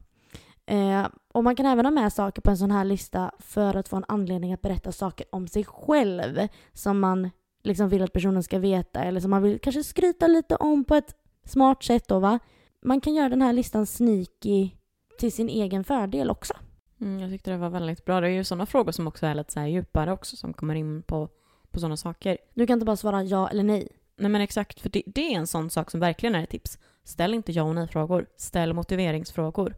Eh, 0.68 1.06
och 1.32 1.44
man 1.44 1.56
kan 1.56 1.66
även 1.66 1.86
ha 1.86 1.90
med 1.90 2.12
saker 2.12 2.42
på 2.42 2.50
en 2.50 2.56
sån 2.56 2.70
här 2.70 2.84
lista 2.84 3.30
för 3.38 3.76
att 3.76 3.88
få 3.88 3.96
en 3.96 4.04
anledning 4.08 4.52
att 4.52 4.62
berätta 4.62 4.92
saker 4.92 5.26
om 5.32 5.48
sig 5.48 5.64
själv 5.64 6.48
som 6.72 7.00
man 7.00 7.30
liksom 7.62 7.88
vill 7.88 8.02
att 8.02 8.12
personen 8.12 8.42
ska 8.42 8.58
veta 8.58 9.04
eller 9.04 9.20
som 9.20 9.30
man 9.30 9.42
vill 9.42 9.58
kanske 9.58 9.84
skryta 9.84 10.26
lite 10.26 10.56
om 10.56 10.84
på 10.84 10.94
ett 10.94 11.14
smart 11.44 11.82
sätt 11.82 12.08
då 12.08 12.18
va. 12.18 12.38
Man 12.82 13.00
kan 13.00 13.14
göra 13.14 13.28
den 13.28 13.42
här 13.42 13.52
listan 13.52 13.86
sneaky 13.86 14.70
till 15.18 15.32
sin 15.32 15.48
egen 15.48 15.84
fördel 15.84 16.30
också. 16.30 16.54
Mm, 17.00 17.20
jag 17.20 17.30
tyckte 17.30 17.50
det 17.50 17.56
var 17.56 17.70
väldigt 17.70 18.04
bra. 18.04 18.20
Det 18.20 18.26
är 18.26 18.32
ju 18.32 18.44
sådana 18.44 18.66
frågor 18.66 18.92
som 18.92 19.06
också 19.06 19.26
är 19.26 19.34
lite 19.34 19.52
så 19.52 19.60
djupare 19.60 20.12
också 20.12 20.36
som 20.36 20.52
kommer 20.52 20.74
in 20.74 21.02
på, 21.02 21.28
på 21.70 21.80
sådana 21.80 21.96
saker. 21.96 22.38
Du 22.54 22.66
kan 22.66 22.74
inte 22.74 22.86
bara 22.86 22.96
svara 22.96 23.22
ja 23.22 23.48
eller 23.48 23.62
nej. 23.62 23.88
Nej 24.16 24.30
men 24.30 24.40
exakt, 24.40 24.80
för 24.80 24.88
det, 24.88 25.02
det 25.06 25.34
är 25.34 25.38
en 25.38 25.46
sån 25.46 25.70
sak 25.70 25.90
som 25.90 26.00
verkligen 26.00 26.34
är 26.34 26.42
ett 26.42 26.50
tips. 26.50 26.78
Ställ 27.04 27.34
inte 27.34 27.52
ja 27.52 27.62
och 27.62 27.74
nej-frågor. 27.74 28.26
Ställ 28.36 28.72
motiveringsfrågor 28.72 29.74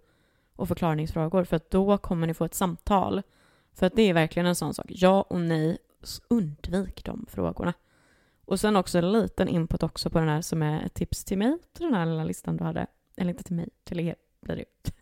och 0.61 0.69
förklaringsfrågor 0.69 1.45
för 1.45 1.57
att 1.57 1.71
då 1.71 1.99
kommer 1.99 2.27
ni 2.27 2.35
få 2.35 2.45
ett 2.45 2.55
samtal. 2.55 3.23
För 3.73 3.87
att 3.87 3.97
det 3.97 4.03
är 4.03 4.15
verkligen 4.15 4.47
en 4.47 4.55
sån 4.55 4.75
sak. 4.75 4.87
Ja 4.89 5.23
och 5.23 5.41
nej, 5.41 5.79
undvik 6.29 7.05
de 7.05 7.27
frågorna. 7.29 7.73
Och 8.45 8.61
sen 8.61 8.77
också 8.77 8.99
en 8.99 9.13
liten 9.13 9.49
input 9.49 9.83
också 9.83 10.11
på 10.11 10.19
den 10.19 10.29
här 10.29 10.43
som 10.43 10.63
är 10.63 10.83
ett 10.83 10.95
tips 10.95 11.25
till 11.25 11.39
mig, 11.39 11.59
till 11.73 11.85
den 11.85 11.95
här 11.95 12.07
lilla 12.07 12.25
listan 12.25 12.57
du 12.57 12.65
hade. 12.65 12.87
Eller 13.17 13.31
inte 13.31 13.45
till 13.45 13.57
mig, 13.57 13.69
till 13.85 14.01
er 14.01 14.15
blir 14.41 14.57
det 14.57 14.93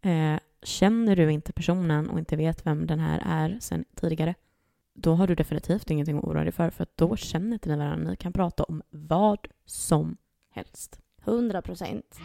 eh, 0.10 0.38
Känner 0.62 1.16
du 1.16 1.32
inte 1.32 1.52
personen 1.52 2.10
och 2.10 2.18
inte 2.18 2.36
vet 2.36 2.66
vem 2.66 2.86
den 2.86 3.00
här 3.00 3.22
är 3.26 3.58
sen 3.60 3.84
tidigare, 3.94 4.34
då 4.94 5.14
har 5.14 5.26
du 5.26 5.34
definitivt 5.34 5.90
ingenting 5.90 6.18
att 6.18 6.24
oroa 6.24 6.42
dig 6.42 6.52
för, 6.52 6.70
för 6.70 6.86
då 6.94 7.16
känner 7.16 7.52
inte 7.52 7.68
ni 7.68 7.76
varandra. 7.76 8.10
Ni 8.10 8.16
kan 8.16 8.32
prata 8.32 8.62
om 8.62 8.82
vad 8.90 9.48
som 9.66 10.16
helst. 10.50 11.00
100 11.24 11.62
procent. 11.62 12.18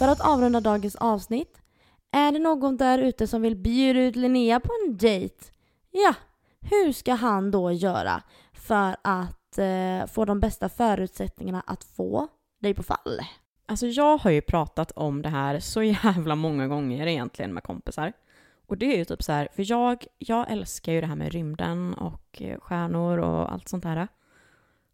För 0.00 0.08
att 0.08 0.20
avrunda 0.20 0.60
dagens 0.60 0.96
avsnitt. 0.96 1.62
Är 2.10 2.32
det 2.32 2.38
någon 2.38 2.76
där 2.76 2.98
ute 2.98 3.26
som 3.26 3.42
vill 3.42 3.56
bjuda 3.56 4.00
ut 4.00 4.16
Linnea 4.16 4.60
på 4.60 4.68
en 4.84 4.96
dejt? 4.96 5.34
Ja, 5.90 6.14
hur 6.60 6.92
ska 6.92 7.12
han 7.14 7.50
då 7.50 7.72
göra 7.72 8.22
för 8.52 8.96
att 9.02 9.58
eh, 9.58 10.06
få 10.06 10.24
de 10.24 10.40
bästa 10.40 10.68
förutsättningarna 10.68 11.62
att 11.66 11.84
få 11.84 12.28
dig 12.60 12.74
på 12.74 12.82
fall? 12.82 13.20
Alltså 13.66 13.86
jag 13.86 14.18
har 14.18 14.30
ju 14.30 14.40
pratat 14.40 14.90
om 14.90 15.22
det 15.22 15.28
här 15.28 15.60
så 15.60 15.82
jävla 15.82 16.34
många 16.34 16.68
gånger 16.68 17.06
egentligen 17.06 17.54
med 17.54 17.62
kompisar. 17.62 18.12
Och 18.66 18.78
det 18.78 18.94
är 18.94 18.98
ju 18.98 19.04
typ 19.04 19.22
så 19.22 19.32
här, 19.32 19.48
för 19.56 19.70
jag, 19.70 20.04
jag 20.18 20.50
älskar 20.50 20.92
ju 20.92 21.00
det 21.00 21.06
här 21.06 21.16
med 21.16 21.32
rymden 21.32 21.94
och 21.94 22.42
eh, 22.42 22.60
stjärnor 22.60 23.18
och 23.18 23.52
allt 23.52 23.68
sånt 23.68 23.84
här. 23.84 24.08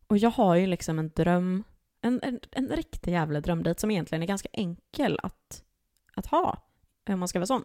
Och 0.07 0.19
jag 0.19 0.31
har 0.31 0.55
ju 0.55 0.67
liksom 0.67 0.99
en 0.99 1.11
dröm, 1.15 1.65
en, 2.07 2.21
en, 2.23 2.41
en 2.51 2.69
riktig 2.69 3.13
jävla 3.13 3.41
drömdejt 3.41 3.81
som 3.81 3.91
egentligen 3.91 4.23
är 4.23 4.27
ganska 4.27 4.49
enkel 4.53 5.19
att, 5.23 5.63
att 6.15 6.27
ha, 6.27 6.63
om 7.09 7.19
man 7.19 7.29
ska 7.29 7.39
vara 7.39 7.47
sån. 7.47 7.65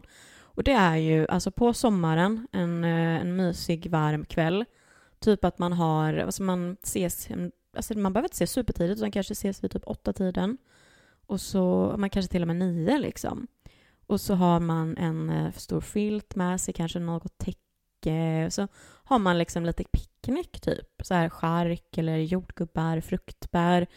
Och 0.53 0.63
det 0.63 0.71
är 0.71 0.95
ju 0.95 1.27
alltså 1.27 1.51
på 1.51 1.73
sommaren, 1.73 2.47
en, 2.51 2.83
eh, 2.83 3.21
en 3.21 3.35
mysig 3.35 3.89
varm 3.89 4.25
kväll. 4.25 4.65
Typ 5.19 5.45
att 5.45 5.59
man 5.59 5.73
har, 5.73 6.13
alltså 6.13 6.43
man 6.43 6.77
ses, 6.83 7.27
alltså 7.75 7.97
man 7.97 8.13
behöver 8.13 8.25
inte 8.25 8.35
ses 8.35 8.51
supertidigt 8.51 8.97
utan 8.97 9.11
kanske 9.11 9.31
ses 9.31 9.63
vid 9.63 9.71
typ 9.71 9.83
åtta 9.85 10.13
tiden. 10.13 10.57
Och 11.25 11.41
så, 11.41 11.95
man 11.97 12.09
kanske 12.09 12.31
till 12.31 12.41
och 12.41 12.47
med 12.47 12.55
nio 12.55 12.97
liksom. 12.97 13.47
Och 14.07 14.21
så 14.21 14.33
har 14.35 14.59
man 14.59 14.97
en 14.97 15.29
eh, 15.29 15.51
stor 15.51 15.81
filt 15.81 16.35
med 16.35 16.61
sig, 16.61 16.73
kanske 16.73 16.99
något 16.99 17.37
täcke. 17.37 18.47
Så 18.51 18.67
har 19.03 19.19
man 19.19 19.37
liksom 19.37 19.65
lite 19.65 19.83
picknick 19.83 20.61
typ. 20.61 20.87
Så 21.03 21.13
här 21.13 21.29
chark 21.29 21.97
eller 21.97 22.17
jordgubbar, 22.17 22.99
fruktbär. 22.99 23.87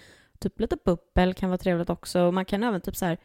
Typ 0.44 0.60
lite 0.60 0.76
bubbel 0.84 1.34
kan 1.34 1.50
vara 1.50 1.58
trevligt 1.58 1.90
också. 1.90 2.32
Man 2.32 2.44
kan 2.44 2.62
även 2.62 2.80
typ 2.80 2.96
så 2.96 3.04
här 3.04 3.18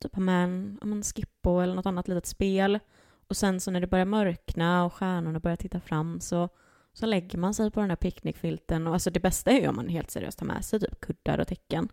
typ 0.00 0.14
ha 0.14 0.22
med 0.22 0.44
en, 0.44 0.78
en 0.82 1.02
skippo 1.02 1.60
eller 1.60 1.74
något 1.74 1.86
annat 1.86 2.08
litet 2.08 2.26
spel. 2.26 2.78
Och 3.28 3.36
sen 3.36 3.60
så 3.60 3.70
när 3.70 3.80
det 3.80 3.86
börjar 3.86 4.04
mörkna 4.04 4.84
och 4.84 4.92
stjärnorna 4.92 5.40
börjar 5.40 5.56
titta 5.56 5.80
fram 5.80 6.20
så, 6.20 6.48
så 6.92 7.06
lägger 7.06 7.38
man 7.38 7.54
sig 7.54 7.70
på 7.70 7.80
den 7.80 7.90
här 7.90 7.96
picknickfilten. 7.96 8.86
Och 8.86 8.92
alltså 8.92 9.10
det 9.10 9.20
bästa 9.20 9.50
är 9.50 9.60
ju 9.60 9.68
om 9.68 9.76
man 9.76 9.88
helt 9.88 10.10
seriöst 10.10 10.40
har 10.40 10.46
med 10.46 10.64
sig 10.64 10.80
typ 10.80 11.00
kuddar 11.00 11.38
och 11.38 11.48
täcken. 11.48 11.88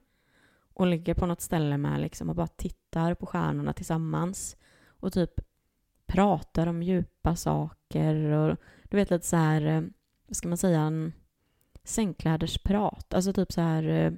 Och 0.74 0.88
ligger 0.88 1.14
på 1.14 1.26
något 1.26 1.42
ställe 1.42 1.78
med 1.78 2.02
liksom 2.02 2.30
och 2.30 2.36
bara 2.36 2.48
tittar 2.48 3.14
på 3.14 3.26
stjärnorna 3.26 3.74
tillsammans. 3.74 4.58
Och 4.88 5.14
typ 5.14 5.34
pratar 6.06 6.68
om 6.68 6.84
djupa 6.84 7.36
saker 7.36 8.16
och 8.16 8.58
du 8.84 8.98
vet 8.98 9.10
lite 9.10 9.26
så 9.26 9.36
här, 9.36 9.66
eh, 9.66 9.82
vad 10.28 10.36
ska 10.36 10.48
man 10.48 10.58
säga, 10.58 10.80
en 10.80 11.14
sängklädersprat. 11.84 13.14
Alltså 13.14 13.34
typ 13.34 13.52
så 13.52 13.62
här 13.62 13.84
eh, 13.84 14.12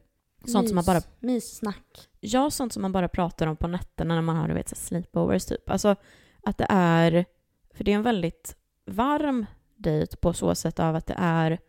Sånt 0.45 0.63
Mys, 0.63 0.69
som 0.69 0.75
man 0.75 0.83
bara... 0.85 1.01
Myssnack. 1.19 2.09
Ja, 2.19 2.49
sånt 2.49 2.73
som 2.73 2.81
man 2.81 2.91
bara 2.91 3.07
pratar 3.07 3.47
om 3.47 3.57
på 3.57 3.67
nätterna 3.67 4.15
när 4.15 4.21
man 4.21 4.35
har 4.35 4.47
du 4.47 4.53
vet, 4.53 4.77
sleepovers 4.77 5.45
typ. 5.45 5.69
Alltså 5.69 5.95
att 6.43 6.57
det 6.57 6.65
är... 6.69 7.25
För 7.73 7.83
det 7.83 7.91
är 7.91 7.95
en 7.95 8.03
väldigt 8.03 8.55
varm 8.85 9.45
dejt 9.75 10.17
på 10.17 10.33
så 10.33 10.55
sätt 10.55 10.79
av 10.79 10.95
att 10.95 11.05
det 11.05 11.15
är... 11.17 11.59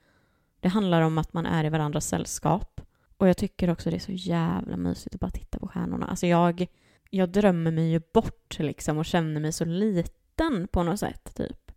Det 0.61 0.69
handlar 0.69 1.03
om 1.03 1.19
att 1.19 1.33
man 1.33 1.47
är 1.47 1.65
i 1.65 1.69
varandras 1.69 2.07
sällskap. 2.07 2.81
Och 3.17 3.29
jag 3.29 3.37
tycker 3.37 3.71
också 3.71 3.91
det 3.91 3.97
är 3.97 4.01
så 4.01 4.13
jävla 4.13 4.77
mysigt 4.77 5.15
att 5.15 5.21
bara 5.21 5.31
titta 5.31 5.59
på 5.59 5.69
stjärnorna. 5.69 6.07
Alltså 6.07 6.27
jag, 6.27 6.67
jag 7.11 7.29
drömmer 7.29 7.71
mig 7.71 7.91
ju 7.91 8.01
bort 8.13 8.59
liksom 8.59 8.99
och 8.99 9.05
känner 9.05 9.41
mig 9.41 9.53
så 9.53 9.65
liten 9.65 10.69
på 10.73 10.83
något 10.83 11.01
sätt 11.01 11.35
typ. 11.37 11.73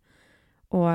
Och 0.68 0.88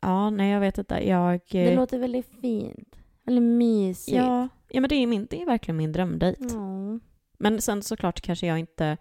ja, 0.00 0.30
nej 0.30 0.50
jag 0.50 0.60
vet 0.60 0.78
inte. 0.78 1.08
Jag... 1.08 1.40
Det 1.50 1.74
låter 1.74 1.98
väldigt 1.98 2.30
fint. 2.40 2.96
Väldigt 3.24 3.44
mysigt. 3.44 4.16
Ja, 4.16 4.48
ja 4.68 4.80
men 4.80 4.88
det 4.88 4.94
är, 4.94 5.06
min, 5.06 5.26
det 5.30 5.42
är 5.42 5.46
verkligen 5.46 5.76
min 5.76 5.92
drömdejt. 5.92 6.44
Ja. 6.54 6.98
Men 7.38 7.62
sen 7.62 7.82
såklart 7.82 8.20
kanske 8.20 8.46
jag 8.46 8.58
inte, 8.58 8.96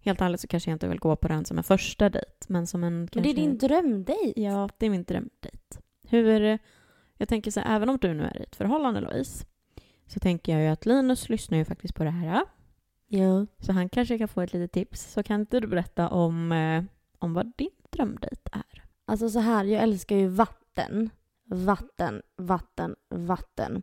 helt 0.00 0.20
ärligt 0.20 0.40
så 0.40 0.46
kanske 0.46 0.70
jag 0.70 0.74
inte 0.74 0.88
vill 0.88 0.98
gå 0.98 1.16
på 1.16 1.28
den 1.28 1.44
som 1.44 1.58
en 1.58 1.64
första 1.64 2.10
dejt. 2.10 2.32
Men 2.48 2.66
som 2.66 2.84
en 2.84 2.98
Men 2.98 3.08
kanske... 3.08 3.32
det 3.32 3.40
är 3.40 3.46
din 3.46 3.58
drömdejt. 3.58 4.40
Ja, 4.40 4.68
det 4.78 4.86
är 4.86 4.90
min 4.90 5.04
drömdejt. 5.04 5.80
Hur, 6.08 6.58
jag 7.16 7.28
tänker 7.28 7.50
så 7.50 7.60
här, 7.60 7.76
även 7.76 7.88
om 7.88 7.98
du 8.00 8.14
nu 8.14 8.22
är 8.22 8.40
i 8.40 8.42
ett 8.42 8.56
förhållande 8.56 9.00
Louise, 9.00 9.46
så 10.06 10.20
tänker 10.20 10.52
jag 10.52 10.62
ju 10.62 10.68
att 10.68 10.86
Linus 10.86 11.28
lyssnar 11.28 11.58
ju 11.58 11.64
faktiskt 11.64 11.94
på 11.94 12.04
det 12.04 12.10
här. 12.10 12.44
Ja. 13.08 13.46
Så 13.58 13.72
han 13.72 13.88
kanske 13.88 14.18
kan 14.18 14.28
få 14.28 14.40
ett 14.40 14.52
litet 14.52 14.72
tips. 14.72 15.12
Så 15.12 15.22
kan 15.22 15.40
inte 15.40 15.60
du 15.60 15.66
berätta 15.66 16.08
om, 16.08 16.52
eh, 16.52 16.84
om 17.18 17.34
vad 17.34 17.52
din 17.56 17.70
drömdejt 17.90 18.48
är? 18.52 18.84
Alltså 19.04 19.30
så 19.30 19.38
här, 19.38 19.64
jag 19.64 19.82
älskar 19.82 20.16
ju 20.16 20.28
vatten. 20.28 21.10
Vatten, 21.52 22.22
vatten, 22.36 22.94
vatten. 23.08 23.82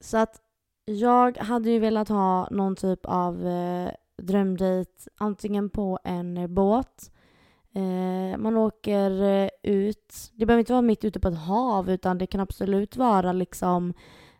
Så 0.00 0.16
att 0.16 0.40
jag 0.84 1.38
hade 1.38 1.70
ju 1.70 1.78
velat 1.78 2.08
ha 2.08 2.48
någon 2.50 2.76
typ 2.76 3.00
av 3.04 3.46
eh, 3.46 3.90
drömdejt 4.22 5.08
antingen 5.18 5.70
på 5.70 5.98
en 6.04 6.54
båt 6.54 7.10
Eh, 7.78 8.38
man 8.38 8.56
åker 8.56 9.22
eh, 9.22 9.48
ut. 9.62 10.30
Det 10.34 10.46
behöver 10.46 10.60
inte 10.60 10.72
vara 10.72 10.82
mitt 10.82 11.04
ute 11.04 11.20
på 11.20 11.28
ett 11.28 11.38
hav 11.38 11.90
utan 11.90 12.18
det 12.18 12.26
kan 12.26 12.40
absolut 12.40 12.96
vara 12.96 13.32
liksom 13.32 13.94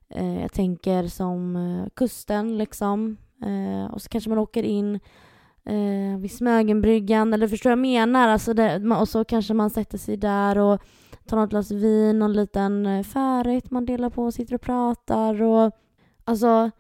eh, 0.09 0.41
jag 0.41 0.53
tänker 0.53 1.07
som 1.07 1.57
eh, 1.57 1.89
kusten 1.95 2.59
liksom. 2.59 3.17
Eh, 3.45 3.95
och 3.95 4.03
så 4.03 4.09
kanske 4.09 4.31
man 4.31 4.39
åker 4.39 4.63
in 4.63 5.01
eh, 5.69 6.19
vid 6.19 6.31
Smögenbryggan 6.33 7.35
eller 7.35 7.49
förstår 7.49 7.71
jag 7.71 7.79
menar? 7.79 8.29
Alltså 8.29 8.55
det, 8.55 8.97
och 9.01 9.09
så 9.09 9.25
kanske 9.25 9.55
man 9.55 9.71
sätter 9.71 9.99
sig 9.99 10.17
där 10.17 10.59
och 10.59 10.83
tar 11.27 11.37
något 11.37 11.51
glas 11.51 11.71
vin, 11.71 12.19
någon 12.19 12.33
liten 12.33 12.87
eh, 12.87 13.03
förrätt 13.03 13.71
man 13.71 13.87
delar 13.87 14.11
på 14.11 14.25
och 14.25 14.35
sitter 14.35 14.55
och 14.55 14.61
pratar 14.61 15.43
och 15.43 15.73
alltså 16.25 16.71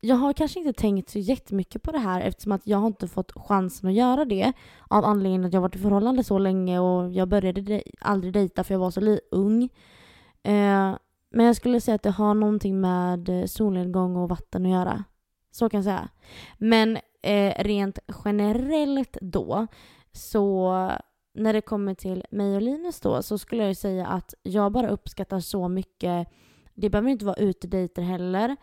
jag 0.00 0.16
har 0.16 0.32
kanske 0.32 0.58
inte 0.58 0.72
tänkt 0.72 1.10
så 1.10 1.18
jättemycket 1.18 1.82
på 1.82 1.92
det 1.92 1.98
här 1.98 2.20
eftersom 2.20 2.52
att 2.52 2.66
jag 2.66 2.78
har 2.78 2.86
inte 2.86 3.08
fått 3.08 3.32
chansen 3.32 3.88
att 3.88 3.94
göra 3.94 4.24
det 4.24 4.52
av 4.88 5.04
anledningen 5.04 5.44
att 5.44 5.52
jag 5.52 5.60
varit 5.60 5.76
i 5.76 5.78
förhållande 5.78 6.24
så 6.24 6.38
länge 6.38 6.78
och 6.78 7.12
jag 7.12 7.28
började 7.28 7.60
de 7.60 7.82
aldrig 8.00 8.32
dejta 8.32 8.64
för 8.64 8.74
jag 8.74 8.78
var 8.78 8.90
så 8.90 9.18
ung. 9.30 9.62
Eh, 10.42 10.96
men 11.30 11.46
jag 11.46 11.56
skulle 11.56 11.80
säga 11.80 11.94
att 11.94 12.02
det 12.02 12.10
har 12.10 12.34
någonting 12.34 12.80
med 12.80 13.28
eh, 13.28 13.46
solnedgång 13.46 14.16
och 14.16 14.28
vatten 14.28 14.66
att 14.66 14.72
göra. 14.72 15.04
Så 15.50 15.68
kan 15.68 15.78
jag 15.78 15.84
säga. 15.84 16.08
Men 16.58 16.98
eh, 17.26 17.64
rent 17.64 17.98
generellt 18.24 19.16
då 19.20 19.66
så 20.12 20.72
när 21.34 21.52
det 21.52 21.60
kommer 21.60 21.94
till 21.94 22.24
mig 22.30 22.56
och 22.56 22.62
Linus 22.62 23.00
då 23.00 23.22
så 23.22 23.38
skulle 23.38 23.66
jag 23.66 23.76
säga 23.76 24.06
att 24.06 24.34
jag 24.42 24.72
bara 24.72 24.88
uppskattar 24.88 25.40
så 25.40 25.68
mycket. 25.68 26.28
Det 26.74 26.90
behöver 26.90 27.10
inte 27.10 27.24
vara 27.24 27.36
utedejter 27.36 28.02
heller. 28.02 28.56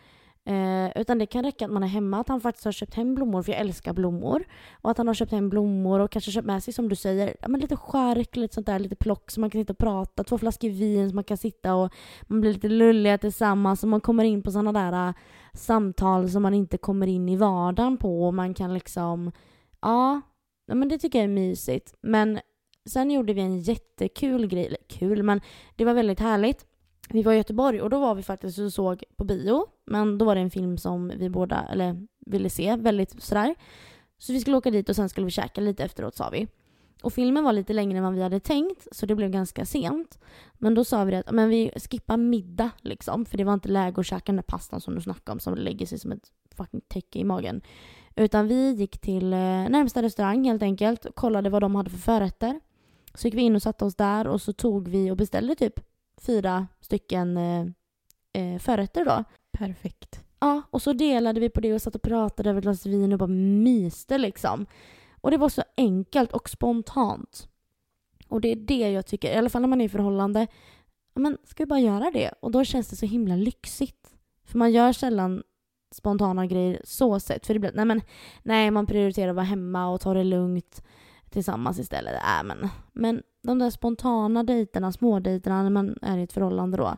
Eh, 0.46 1.02
utan 1.02 1.18
det 1.20 1.26
kan 1.26 1.44
räcka 1.44 1.66
att 1.66 1.72
man 1.72 1.84
är 1.84 1.88
hemma, 1.88 2.20
att 2.20 2.28
han 2.28 2.42
faktiskt 2.42 2.66
har 2.66 2.72
köpt 2.72 2.94
hem 2.94 3.16
blommor, 3.16 3.44
för 3.44 3.52
jag 3.52 3.62
älskar 3.62 3.94
blommor. 3.94 4.44
Och 4.82 4.92
att 4.92 4.98
han 4.98 5.08
har 5.08 5.14
köpt 5.14 5.32
hem 5.32 5.50
blommor 5.50 6.00
och 6.00 6.12
kanske 6.12 6.32
köpt 6.32 6.48
med 6.48 6.64
sig, 6.64 6.74
som 6.74 6.90
du 6.90 6.96
säger, 6.96 7.36
ja, 7.42 7.48
men 7.48 7.62
lite 7.62 7.76
skärk, 7.76 8.36
lite 8.36 8.54
sånt 8.54 8.68
där, 8.68 8.80
lite 8.80 8.96
plock 8.96 9.32
så 9.32 9.40
man 9.40 9.50
kan 9.50 9.62
sitta 9.62 9.74
och 9.74 9.78
prata. 9.78 10.24
Två 10.24 10.38
flaskor 10.38 10.70
vin 10.70 11.10
så 11.10 11.16
man 11.16 11.24
kan 11.24 11.38
sitta 11.38 11.76
och 11.76 11.94
man 12.28 12.42
blir 12.42 12.54
lite 12.54 12.70
lulliga 12.70 13.18
tillsammans 13.18 13.84
och 13.84 13.90
man 13.90 14.02
kommer 14.02 14.24
in 14.24 14.44
på 14.44 14.52
sådana 14.52 14.72
där 14.72 15.14
samtal 15.54 16.30
som 16.30 16.44
man 16.44 16.54
inte 16.54 16.78
kommer 16.78 17.08
in 17.08 17.30
i 17.30 17.36
vardagen 17.36 17.98
på 17.98 18.26
och 18.26 18.34
man 18.34 18.54
kan 18.54 18.74
liksom, 18.74 19.32
ja, 19.82 20.22
men 20.68 20.90
det 20.90 20.98
tycker 20.98 21.20
jag 21.20 21.24
är 21.24 21.34
mysigt. 21.34 21.94
Men 22.02 22.40
sen 22.86 23.12
gjorde 23.12 23.34
vi 23.34 23.42
en 23.42 23.60
jättekul 23.60 24.48
grej, 24.48 24.66
eller 24.66 24.80
kul, 24.88 25.24
men 25.24 25.42
det 25.76 25.86
var 25.86 25.94
väldigt 25.94 26.20
härligt 26.20 26.66
vi 27.10 27.24
var 27.24 27.34
i 27.34 27.38
Göteborg 27.38 27.82
och 27.82 27.90
då 27.90 28.00
var 28.00 28.16
vi 28.16 28.24
faktiskt 28.24 28.60
och 28.60 28.74
såg 28.74 29.04
på 29.16 29.24
bio. 29.24 29.66
Men 29.86 30.18
då 30.18 30.26
var 30.26 30.36
det 30.36 30.42
en 30.42 30.52
film 30.52 30.78
som 30.78 31.12
vi 31.18 31.30
båda 31.30 31.68
eller, 31.72 32.08
ville 32.26 32.50
se, 32.50 32.76
väldigt 32.76 33.24
sådär. 33.24 33.56
Så 34.18 34.34
vi 34.34 34.40
skulle 34.40 34.58
åka 34.58 34.72
dit 34.72 34.90
och 34.90 34.96
sen 34.96 35.10
skulle 35.10 35.26
vi 35.26 35.32
käka 35.32 35.62
lite 35.62 35.84
efteråt 35.84 36.16
sa 36.16 36.30
vi. 36.30 36.48
Och 37.04 37.14
filmen 37.14 37.44
var 37.44 37.54
lite 37.54 37.74
längre 37.74 37.98
än 37.98 38.04
vad 38.04 38.14
vi 38.14 38.22
hade 38.22 38.40
tänkt 38.40 38.88
så 38.92 39.06
det 39.06 39.16
blev 39.16 39.30
ganska 39.30 39.66
sent. 39.66 40.20
Men 40.54 40.74
då 40.74 40.84
sa 40.84 41.04
vi 41.04 41.16
att 41.16 41.32
men 41.32 41.50
vi 41.50 41.72
skippar 41.76 42.18
middag 42.18 42.72
liksom. 42.82 43.26
För 43.26 43.38
det 43.38 43.44
var 43.44 43.54
inte 43.54 43.70
läge 43.70 44.00
att 44.00 44.06
käka 44.06 44.24
den 44.26 44.36
där 44.36 44.44
pastan 44.44 44.82
som 44.82 44.96
du 44.96 45.02
snackade 45.02 45.32
om 45.32 45.40
som 45.40 45.56
lägger 45.56 45.86
sig 45.86 46.00
som 46.00 46.12
ett 46.12 46.32
fucking 46.58 46.82
täcke 46.88 47.20
i 47.20 47.24
magen. 47.24 47.62
Utan 48.16 48.48
vi 48.48 48.72
gick 48.72 48.98
till 48.98 49.34
eh, 49.34 49.40
närmsta 49.40 50.02
restaurang 50.02 50.44
helt 50.44 50.64
enkelt 50.64 51.06
och 51.06 51.16
kollade 51.16 51.50
vad 51.50 51.62
de 51.62 51.76
hade 51.76 51.90
för 51.90 51.98
förrätter. 51.98 52.60
Så 53.14 53.28
gick 53.28 53.36
vi 53.36 53.42
in 53.42 53.56
och 53.56 53.62
satte 53.62 53.86
oss 53.86 53.96
där 53.96 54.28
och 54.28 54.42
så 54.42 54.54
tog 54.54 54.88
vi 54.88 55.12
och 55.12 55.18
beställde 55.18 55.56
typ 55.56 55.80
fyra 56.22 56.68
stycken 56.82 57.38
eh, 57.38 57.66
eh, 58.34 58.60
förrätter 58.60 59.06
då. 59.06 59.24
Perfekt. 59.52 60.24
Ja, 60.40 60.62
och 60.70 60.82
så 60.82 60.94
delade 60.94 61.40
vi 61.40 61.50
på 61.50 61.62
det 61.62 61.74
och 61.74 61.82
satt 61.82 61.96
och 61.96 62.02
pratade 62.02 62.50
över 62.50 62.60
ett 62.60 62.64
glas 62.64 62.86
vin 62.86 63.14
och 63.14 63.20
bara 63.20 63.28
myste 63.28 64.18
liksom. 64.18 64.66
Och 65.24 65.32
det 65.32 65.38
var 65.38 65.50
så 65.50 65.64
enkelt 65.78 66.32
och 66.32 66.50
spontant. 66.50 67.48
Och 68.28 68.42
det 68.42 68.52
är 68.52 68.56
det 68.56 68.92
jag 68.92 69.06
tycker, 69.06 69.32
i 69.32 69.36
alla 69.36 69.50
fall 69.50 69.62
när 69.62 69.70
man 69.70 69.82
är 69.82 69.86
i 69.86 69.90
förhållande, 69.90 70.48
men 71.14 71.38
ska 71.44 71.64
vi 71.64 71.68
bara 71.68 71.80
göra 71.80 72.12
det? 72.12 72.34
Och 72.40 72.52
då 72.52 72.64
känns 72.64 72.88
det 72.88 72.96
så 72.96 73.06
himla 73.06 73.36
lyxigt. 73.36 74.16
För 74.46 74.58
man 74.58 74.72
gör 74.72 74.94
sällan 74.94 75.44
spontana 75.92 76.46
grejer 76.46 76.82
så 76.84 77.20
sett. 77.20 77.46
För 77.46 77.54
det 77.54 77.60
blir, 77.60 77.72
nej 77.74 77.86
men, 77.86 78.02
nej 78.44 78.72
man 78.72 78.86
prioriterar 78.86 79.30
att 79.30 79.36
vara 79.36 79.46
hemma 79.46 79.88
och 79.88 80.02
ta 80.02 80.14
det 80.14 80.24
lugnt 80.24 80.84
tillsammans 81.30 81.80
istället. 81.80 82.14
Äh, 82.14 82.44
men, 82.44 82.70
men 82.94 83.24
de 83.44 83.60
där 83.60 83.70
spontana 83.70 84.44
dejterna, 84.44 84.92
smådejterna 84.92 85.64
när 85.64 85.70
man 85.70 85.98
är 86.02 86.18
i 86.18 86.24
ett 86.24 86.34
förhållande 86.34 86.78
då. 86.78 86.98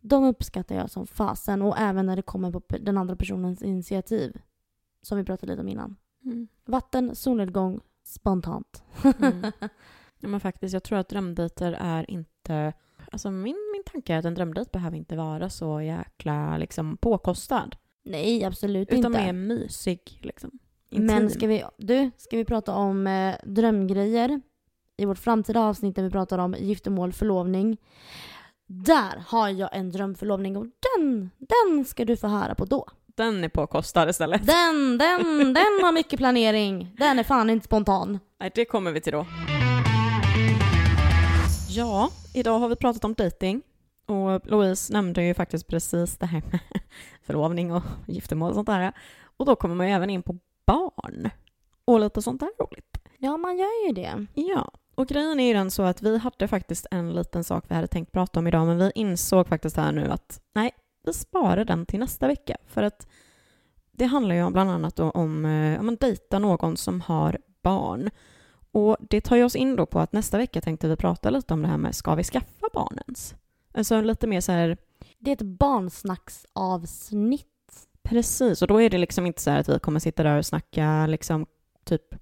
De 0.00 0.24
uppskattar 0.24 0.74
jag 0.74 0.90
som 0.90 1.06
fasen 1.06 1.62
och 1.62 1.78
även 1.78 2.06
när 2.06 2.16
det 2.16 2.22
kommer 2.22 2.50
på 2.50 2.62
den 2.80 2.98
andra 2.98 3.16
personens 3.16 3.62
initiativ. 3.62 4.40
Som 5.02 5.18
vi 5.18 5.24
pratade 5.24 5.52
lite 5.52 5.62
om 5.62 5.68
innan. 5.68 5.96
Mm. 6.24 6.48
Vatten, 6.64 7.14
solnedgång, 7.14 7.80
spontant. 8.04 8.82
Mm. 9.20 9.52
Ja 10.24 10.28
men 10.28 10.40
faktiskt, 10.40 10.72
jag 10.72 10.82
tror 10.82 10.98
att 10.98 11.08
drömdejter 11.08 11.76
är 11.80 12.10
inte... 12.10 12.72
Alltså 13.12 13.30
min, 13.30 13.56
min 13.72 13.82
tanke 13.92 14.14
är 14.14 14.18
att 14.18 14.24
en 14.24 14.34
drömdejt 14.34 14.72
behöver 14.72 14.96
inte 14.96 15.16
vara 15.16 15.50
så 15.50 15.80
jäkla 15.80 16.58
liksom 16.58 16.96
påkostad. 16.96 17.76
Nej, 18.04 18.44
absolut 18.44 18.88
Utan 18.88 18.96
inte. 18.96 19.08
Utan 19.08 19.24
mer 19.24 19.32
mysig 19.32 20.18
liksom. 20.22 20.50
Intim. 20.90 21.06
Men 21.06 21.30
ska 21.30 21.46
vi, 21.46 21.64
du, 21.76 22.10
ska 22.16 22.36
vi 22.36 22.44
prata 22.44 22.74
om 22.74 23.06
eh, 23.06 23.34
drömgrejer 23.44 24.40
i 24.96 25.04
vårt 25.04 25.18
framtida 25.18 25.60
avsnitt 25.60 25.96
när 25.96 26.04
vi 26.04 26.10
pratar 26.10 26.38
om 26.38 26.54
giftermål, 26.58 27.12
förlovning. 27.12 27.76
Där 28.66 29.24
har 29.26 29.48
jag 29.48 29.76
en 29.76 29.90
drömförlovning 29.90 30.56
och 30.56 30.66
den, 30.96 31.30
den 31.38 31.84
ska 31.84 32.04
du 32.04 32.16
få 32.16 32.26
höra 32.26 32.54
på 32.54 32.64
då. 32.64 32.88
Den 33.16 33.44
är 33.44 33.48
påkostad 33.48 34.10
istället. 34.10 34.46
Den, 34.46 34.98
den, 34.98 35.54
den 35.54 35.82
har 35.82 35.92
mycket 35.92 36.18
planering. 36.18 36.94
Den 36.98 37.18
är 37.18 37.24
fan 37.24 37.50
inte 37.50 37.64
spontan. 37.64 38.18
Nej, 38.40 38.50
det 38.54 38.64
kommer 38.64 38.92
vi 38.92 39.00
till 39.00 39.12
då. 39.12 39.26
Ja, 41.68 42.10
idag 42.34 42.58
har 42.58 42.68
vi 42.68 42.76
pratat 42.76 43.04
om 43.04 43.14
dating 43.14 43.62
och 44.06 44.46
Louise 44.46 44.92
nämnde 44.92 45.22
ju 45.22 45.34
faktiskt 45.34 45.68
precis 45.68 46.16
det 46.16 46.26
här 46.26 46.42
med 46.50 46.60
förlovning 47.26 47.72
och 47.72 47.82
giftermål 48.06 48.48
och 48.48 48.54
sånt 48.54 48.66
där. 48.66 48.92
Och 49.36 49.46
då 49.46 49.56
kommer 49.56 49.74
man 49.74 49.88
ju 49.88 49.94
även 49.94 50.10
in 50.10 50.22
på 50.22 50.38
barn 50.66 51.30
och 51.84 52.00
lite 52.00 52.22
sånt 52.22 52.40
där 52.40 52.50
roligt. 52.60 52.98
Ja, 53.18 53.36
man 53.36 53.58
gör 53.58 53.86
ju 53.86 53.92
det. 53.92 54.26
Ja, 54.34 54.70
och 54.94 55.06
grejen 55.06 55.40
är 55.40 55.46
ju 55.46 55.54
den 55.54 55.70
så 55.70 55.82
att 55.82 56.02
vi 56.02 56.18
hade 56.18 56.48
faktiskt 56.48 56.86
en 56.90 57.12
liten 57.12 57.44
sak 57.44 57.64
vi 57.68 57.74
hade 57.74 57.86
tänkt 57.86 58.12
prata 58.12 58.38
om 58.40 58.46
idag, 58.46 58.66
men 58.66 58.78
vi 58.78 58.92
insåg 58.94 59.48
faktiskt 59.48 59.76
här 59.76 59.92
nu 59.92 60.10
att 60.10 60.40
nej, 60.54 60.70
vi 61.04 61.12
sparar 61.12 61.64
den 61.64 61.86
till 61.86 62.00
nästa 62.00 62.26
vecka. 62.26 62.56
För 62.66 62.82
att 62.82 63.06
det 63.92 64.04
handlar 64.04 64.34
ju 64.34 64.50
bland 64.50 64.70
annat 64.70 65.00
om, 65.00 65.44
eh, 65.44 65.80
om 65.80 65.88
att 65.88 66.00
dejta 66.00 66.38
någon 66.38 66.76
som 66.76 67.00
har 67.00 67.38
barn. 67.62 68.10
Och 68.72 68.96
det 69.00 69.20
tar 69.20 69.36
ju 69.36 69.44
oss 69.44 69.56
in 69.56 69.76
då 69.76 69.86
på 69.86 70.00
att 70.00 70.12
nästa 70.12 70.38
vecka 70.38 70.60
tänkte 70.60 70.88
vi 70.88 70.96
prata 70.96 71.30
lite 71.30 71.54
om 71.54 71.62
det 71.62 71.68
här 71.68 71.78
med 71.78 71.94
ska 71.94 72.14
vi 72.14 72.24
skaffa 72.24 72.66
barn 72.72 72.98
ens? 73.06 73.34
Alltså 73.74 74.00
lite 74.00 74.26
mer 74.26 74.40
så 74.40 74.52
här... 74.52 74.76
Det 75.18 75.30
är 75.30 75.34
ett 75.34 75.42
barnsnacksavsnitt. 75.42 77.46
Precis, 78.02 78.62
och 78.62 78.68
då 78.68 78.80
är 78.80 78.90
det 78.90 78.98
liksom 78.98 79.26
inte 79.26 79.42
så 79.42 79.50
här 79.50 79.60
att 79.60 79.68
vi 79.68 79.78
kommer 79.78 80.00
sitta 80.00 80.22
där 80.22 80.38
och 80.38 80.46
snacka 80.46 81.06
liksom 81.06 81.46
typ 81.84 82.14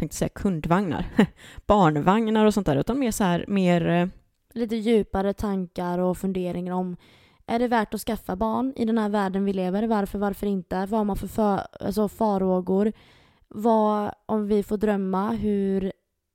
tänkte 0.00 0.16
säga 0.16 0.28
kundvagnar, 0.28 1.04
barnvagnar 1.66 2.46
och 2.46 2.54
sånt 2.54 2.66
där, 2.66 2.76
utan 2.76 2.98
mer 2.98 3.10
så 3.10 3.24
här, 3.24 3.44
mer... 3.48 3.88
Eh, 3.88 4.06
Lite 4.52 4.76
djupare 4.76 5.32
tankar 5.32 5.98
och 5.98 6.18
funderingar 6.18 6.74
om 6.74 6.96
är 7.50 7.58
det 7.58 7.68
värt 7.68 7.94
att 7.94 8.00
skaffa 8.00 8.36
barn 8.36 8.72
i 8.76 8.84
den 8.84 8.98
här 8.98 9.08
världen 9.08 9.44
vi 9.44 9.52
lever? 9.52 9.82
Varför, 9.82 10.18
varför 10.18 10.46
inte? 10.46 10.86
Vad 10.86 11.00
har 11.00 11.04
man 11.04 11.16
för, 11.16 11.26
för 11.26 11.66
alltså 11.80 12.08
farhågor? 12.08 12.92
Vad, 13.48 14.14
om 14.26 14.46
vi 14.46 14.62
får 14.62 14.76
drömma, 14.76 15.30
hur 15.30 15.92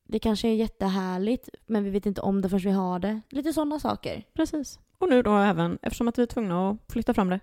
det 0.08 0.20
kanske 0.20 0.48
är 0.48 0.54
jättehärligt 0.54 1.50
men 1.66 1.84
vi 1.84 1.90
vet 1.90 2.06
inte 2.06 2.22
om 2.22 2.42
det 2.42 2.50
förrän 2.50 2.62
vi 2.62 2.72
har 2.72 3.00
det. 3.00 3.22
Lite 3.30 3.54
sådana 3.54 3.80
saker. 3.80 4.24
Precis. 4.34 4.80
Och 4.98 5.10
nu 5.10 5.22
då 5.22 5.36
även, 5.36 5.78
eftersom 5.82 6.08
att 6.08 6.18
vi 6.18 6.24
är 6.24 6.28
tvungna 6.28 6.70
att 6.70 6.78
flytta 6.92 7.14
fram 7.14 7.30
det, 7.30 7.40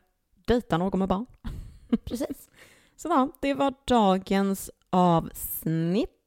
dejta 0.47 0.78
någon 0.78 0.99
med 0.99 1.09
barn. 1.09 1.27
Precis. 2.05 2.51
Så 2.97 3.09
ja, 3.09 3.28
det 3.40 3.55
var 3.55 3.74
dagens 3.85 4.70
avsnitt. 4.90 6.19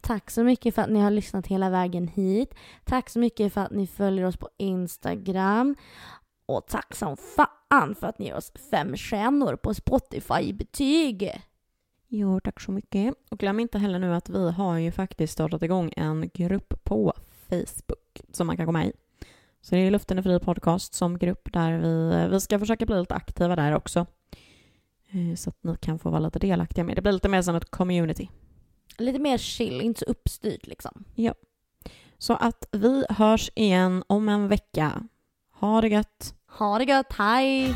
Tack 0.00 0.30
så 0.30 0.44
mycket 0.44 0.74
för 0.74 0.82
att 0.82 0.90
ni 0.90 1.00
har 1.00 1.10
lyssnat 1.10 1.46
hela 1.46 1.70
vägen 1.70 2.08
hit. 2.08 2.54
Tack 2.84 3.10
så 3.10 3.18
mycket 3.18 3.52
för 3.52 3.60
att 3.60 3.70
ni 3.70 3.86
följer 3.86 4.24
oss 4.24 4.36
på 4.36 4.48
Instagram. 4.56 5.76
Och 6.56 6.66
tack 6.66 6.94
som 6.94 7.16
fan 7.16 7.94
för 7.94 8.06
att 8.06 8.18
ni 8.18 8.26
ger 8.26 8.36
oss 8.36 8.52
fem 8.70 8.96
stjärnor 8.96 9.56
på 9.56 9.74
Spotify-betyg. 9.74 11.42
Jo, 12.08 12.40
tack 12.40 12.60
så 12.60 12.72
mycket. 12.72 13.14
Och 13.30 13.38
glöm 13.38 13.60
inte 13.60 13.78
heller 13.78 13.98
nu 13.98 14.14
att 14.14 14.28
vi 14.28 14.50
har 14.50 14.78
ju 14.78 14.92
faktiskt 14.92 15.32
startat 15.32 15.62
igång 15.62 15.92
en 15.96 16.30
grupp 16.34 16.84
på 16.84 17.12
Facebook 17.48 18.20
som 18.32 18.46
man 18.46 18.56
kan 18.56 18.66
gå 18.66 18.72
med 18.72 18.86
i. 18.86 18.92
Så 19.60 19.74
det 19.74 19.80
är 19.80 19.90
Luften 19.90 20.18
är 20.18 20.22
fri 20.22 20.40
podcast 20.40 20.94
som 20.94 21.18
grupp 21.18 21.52
där 21.52 21.78
vi, 21.78 22.28
vi 22.28 22.40
ska 22.40 22.58
försöka 22.58 22.86
bli 22.86 22.98
lite 22.98 23.14
aktiva 23.14 23.56
där 23.56 23.76
också. 23.76 24.06
Eh, 25.10 25.36
så 25.36 25.50
att 25.50 25.64
ni 25.64 25.76
kan 25.76 25.98
få 25.98 26.10
vara 26.10 26.20
lite 26.20 26.38
delaktiga 26.38 26.84
med. 26.84 26.96
Det 26.96 27.02
blir 27.02 27.12
lite 27.12 27.28
mer 27.28 27.42
som 27.42 27.54
ett 27.54 27.70
community. 27.70 28.28
Lite 28.98 29.18
mer 29.18 29.38
chill, 29.38 29.80
inte 29.80 30.00
så 30.00 30.04
uppstyrt 30.04 30.66
liksom. 30.66 31.04
Ja. 31.14 31.34
Så 32.18 32.34
att 32.34 32.68
vi 32.72 33.04
hörs 33.08 33.50
igen 33.54 34.04
om 34.06 34.28
en 34.28 34.48
vecka. 34.48 35.08
Ha 35.52 35.80
det 35.80 35.88
gött! 35.88 36.34
Ha 36.50 36.78
det 36.78 36.84
gött, 36.84 37.12
hej! 37.18 37.74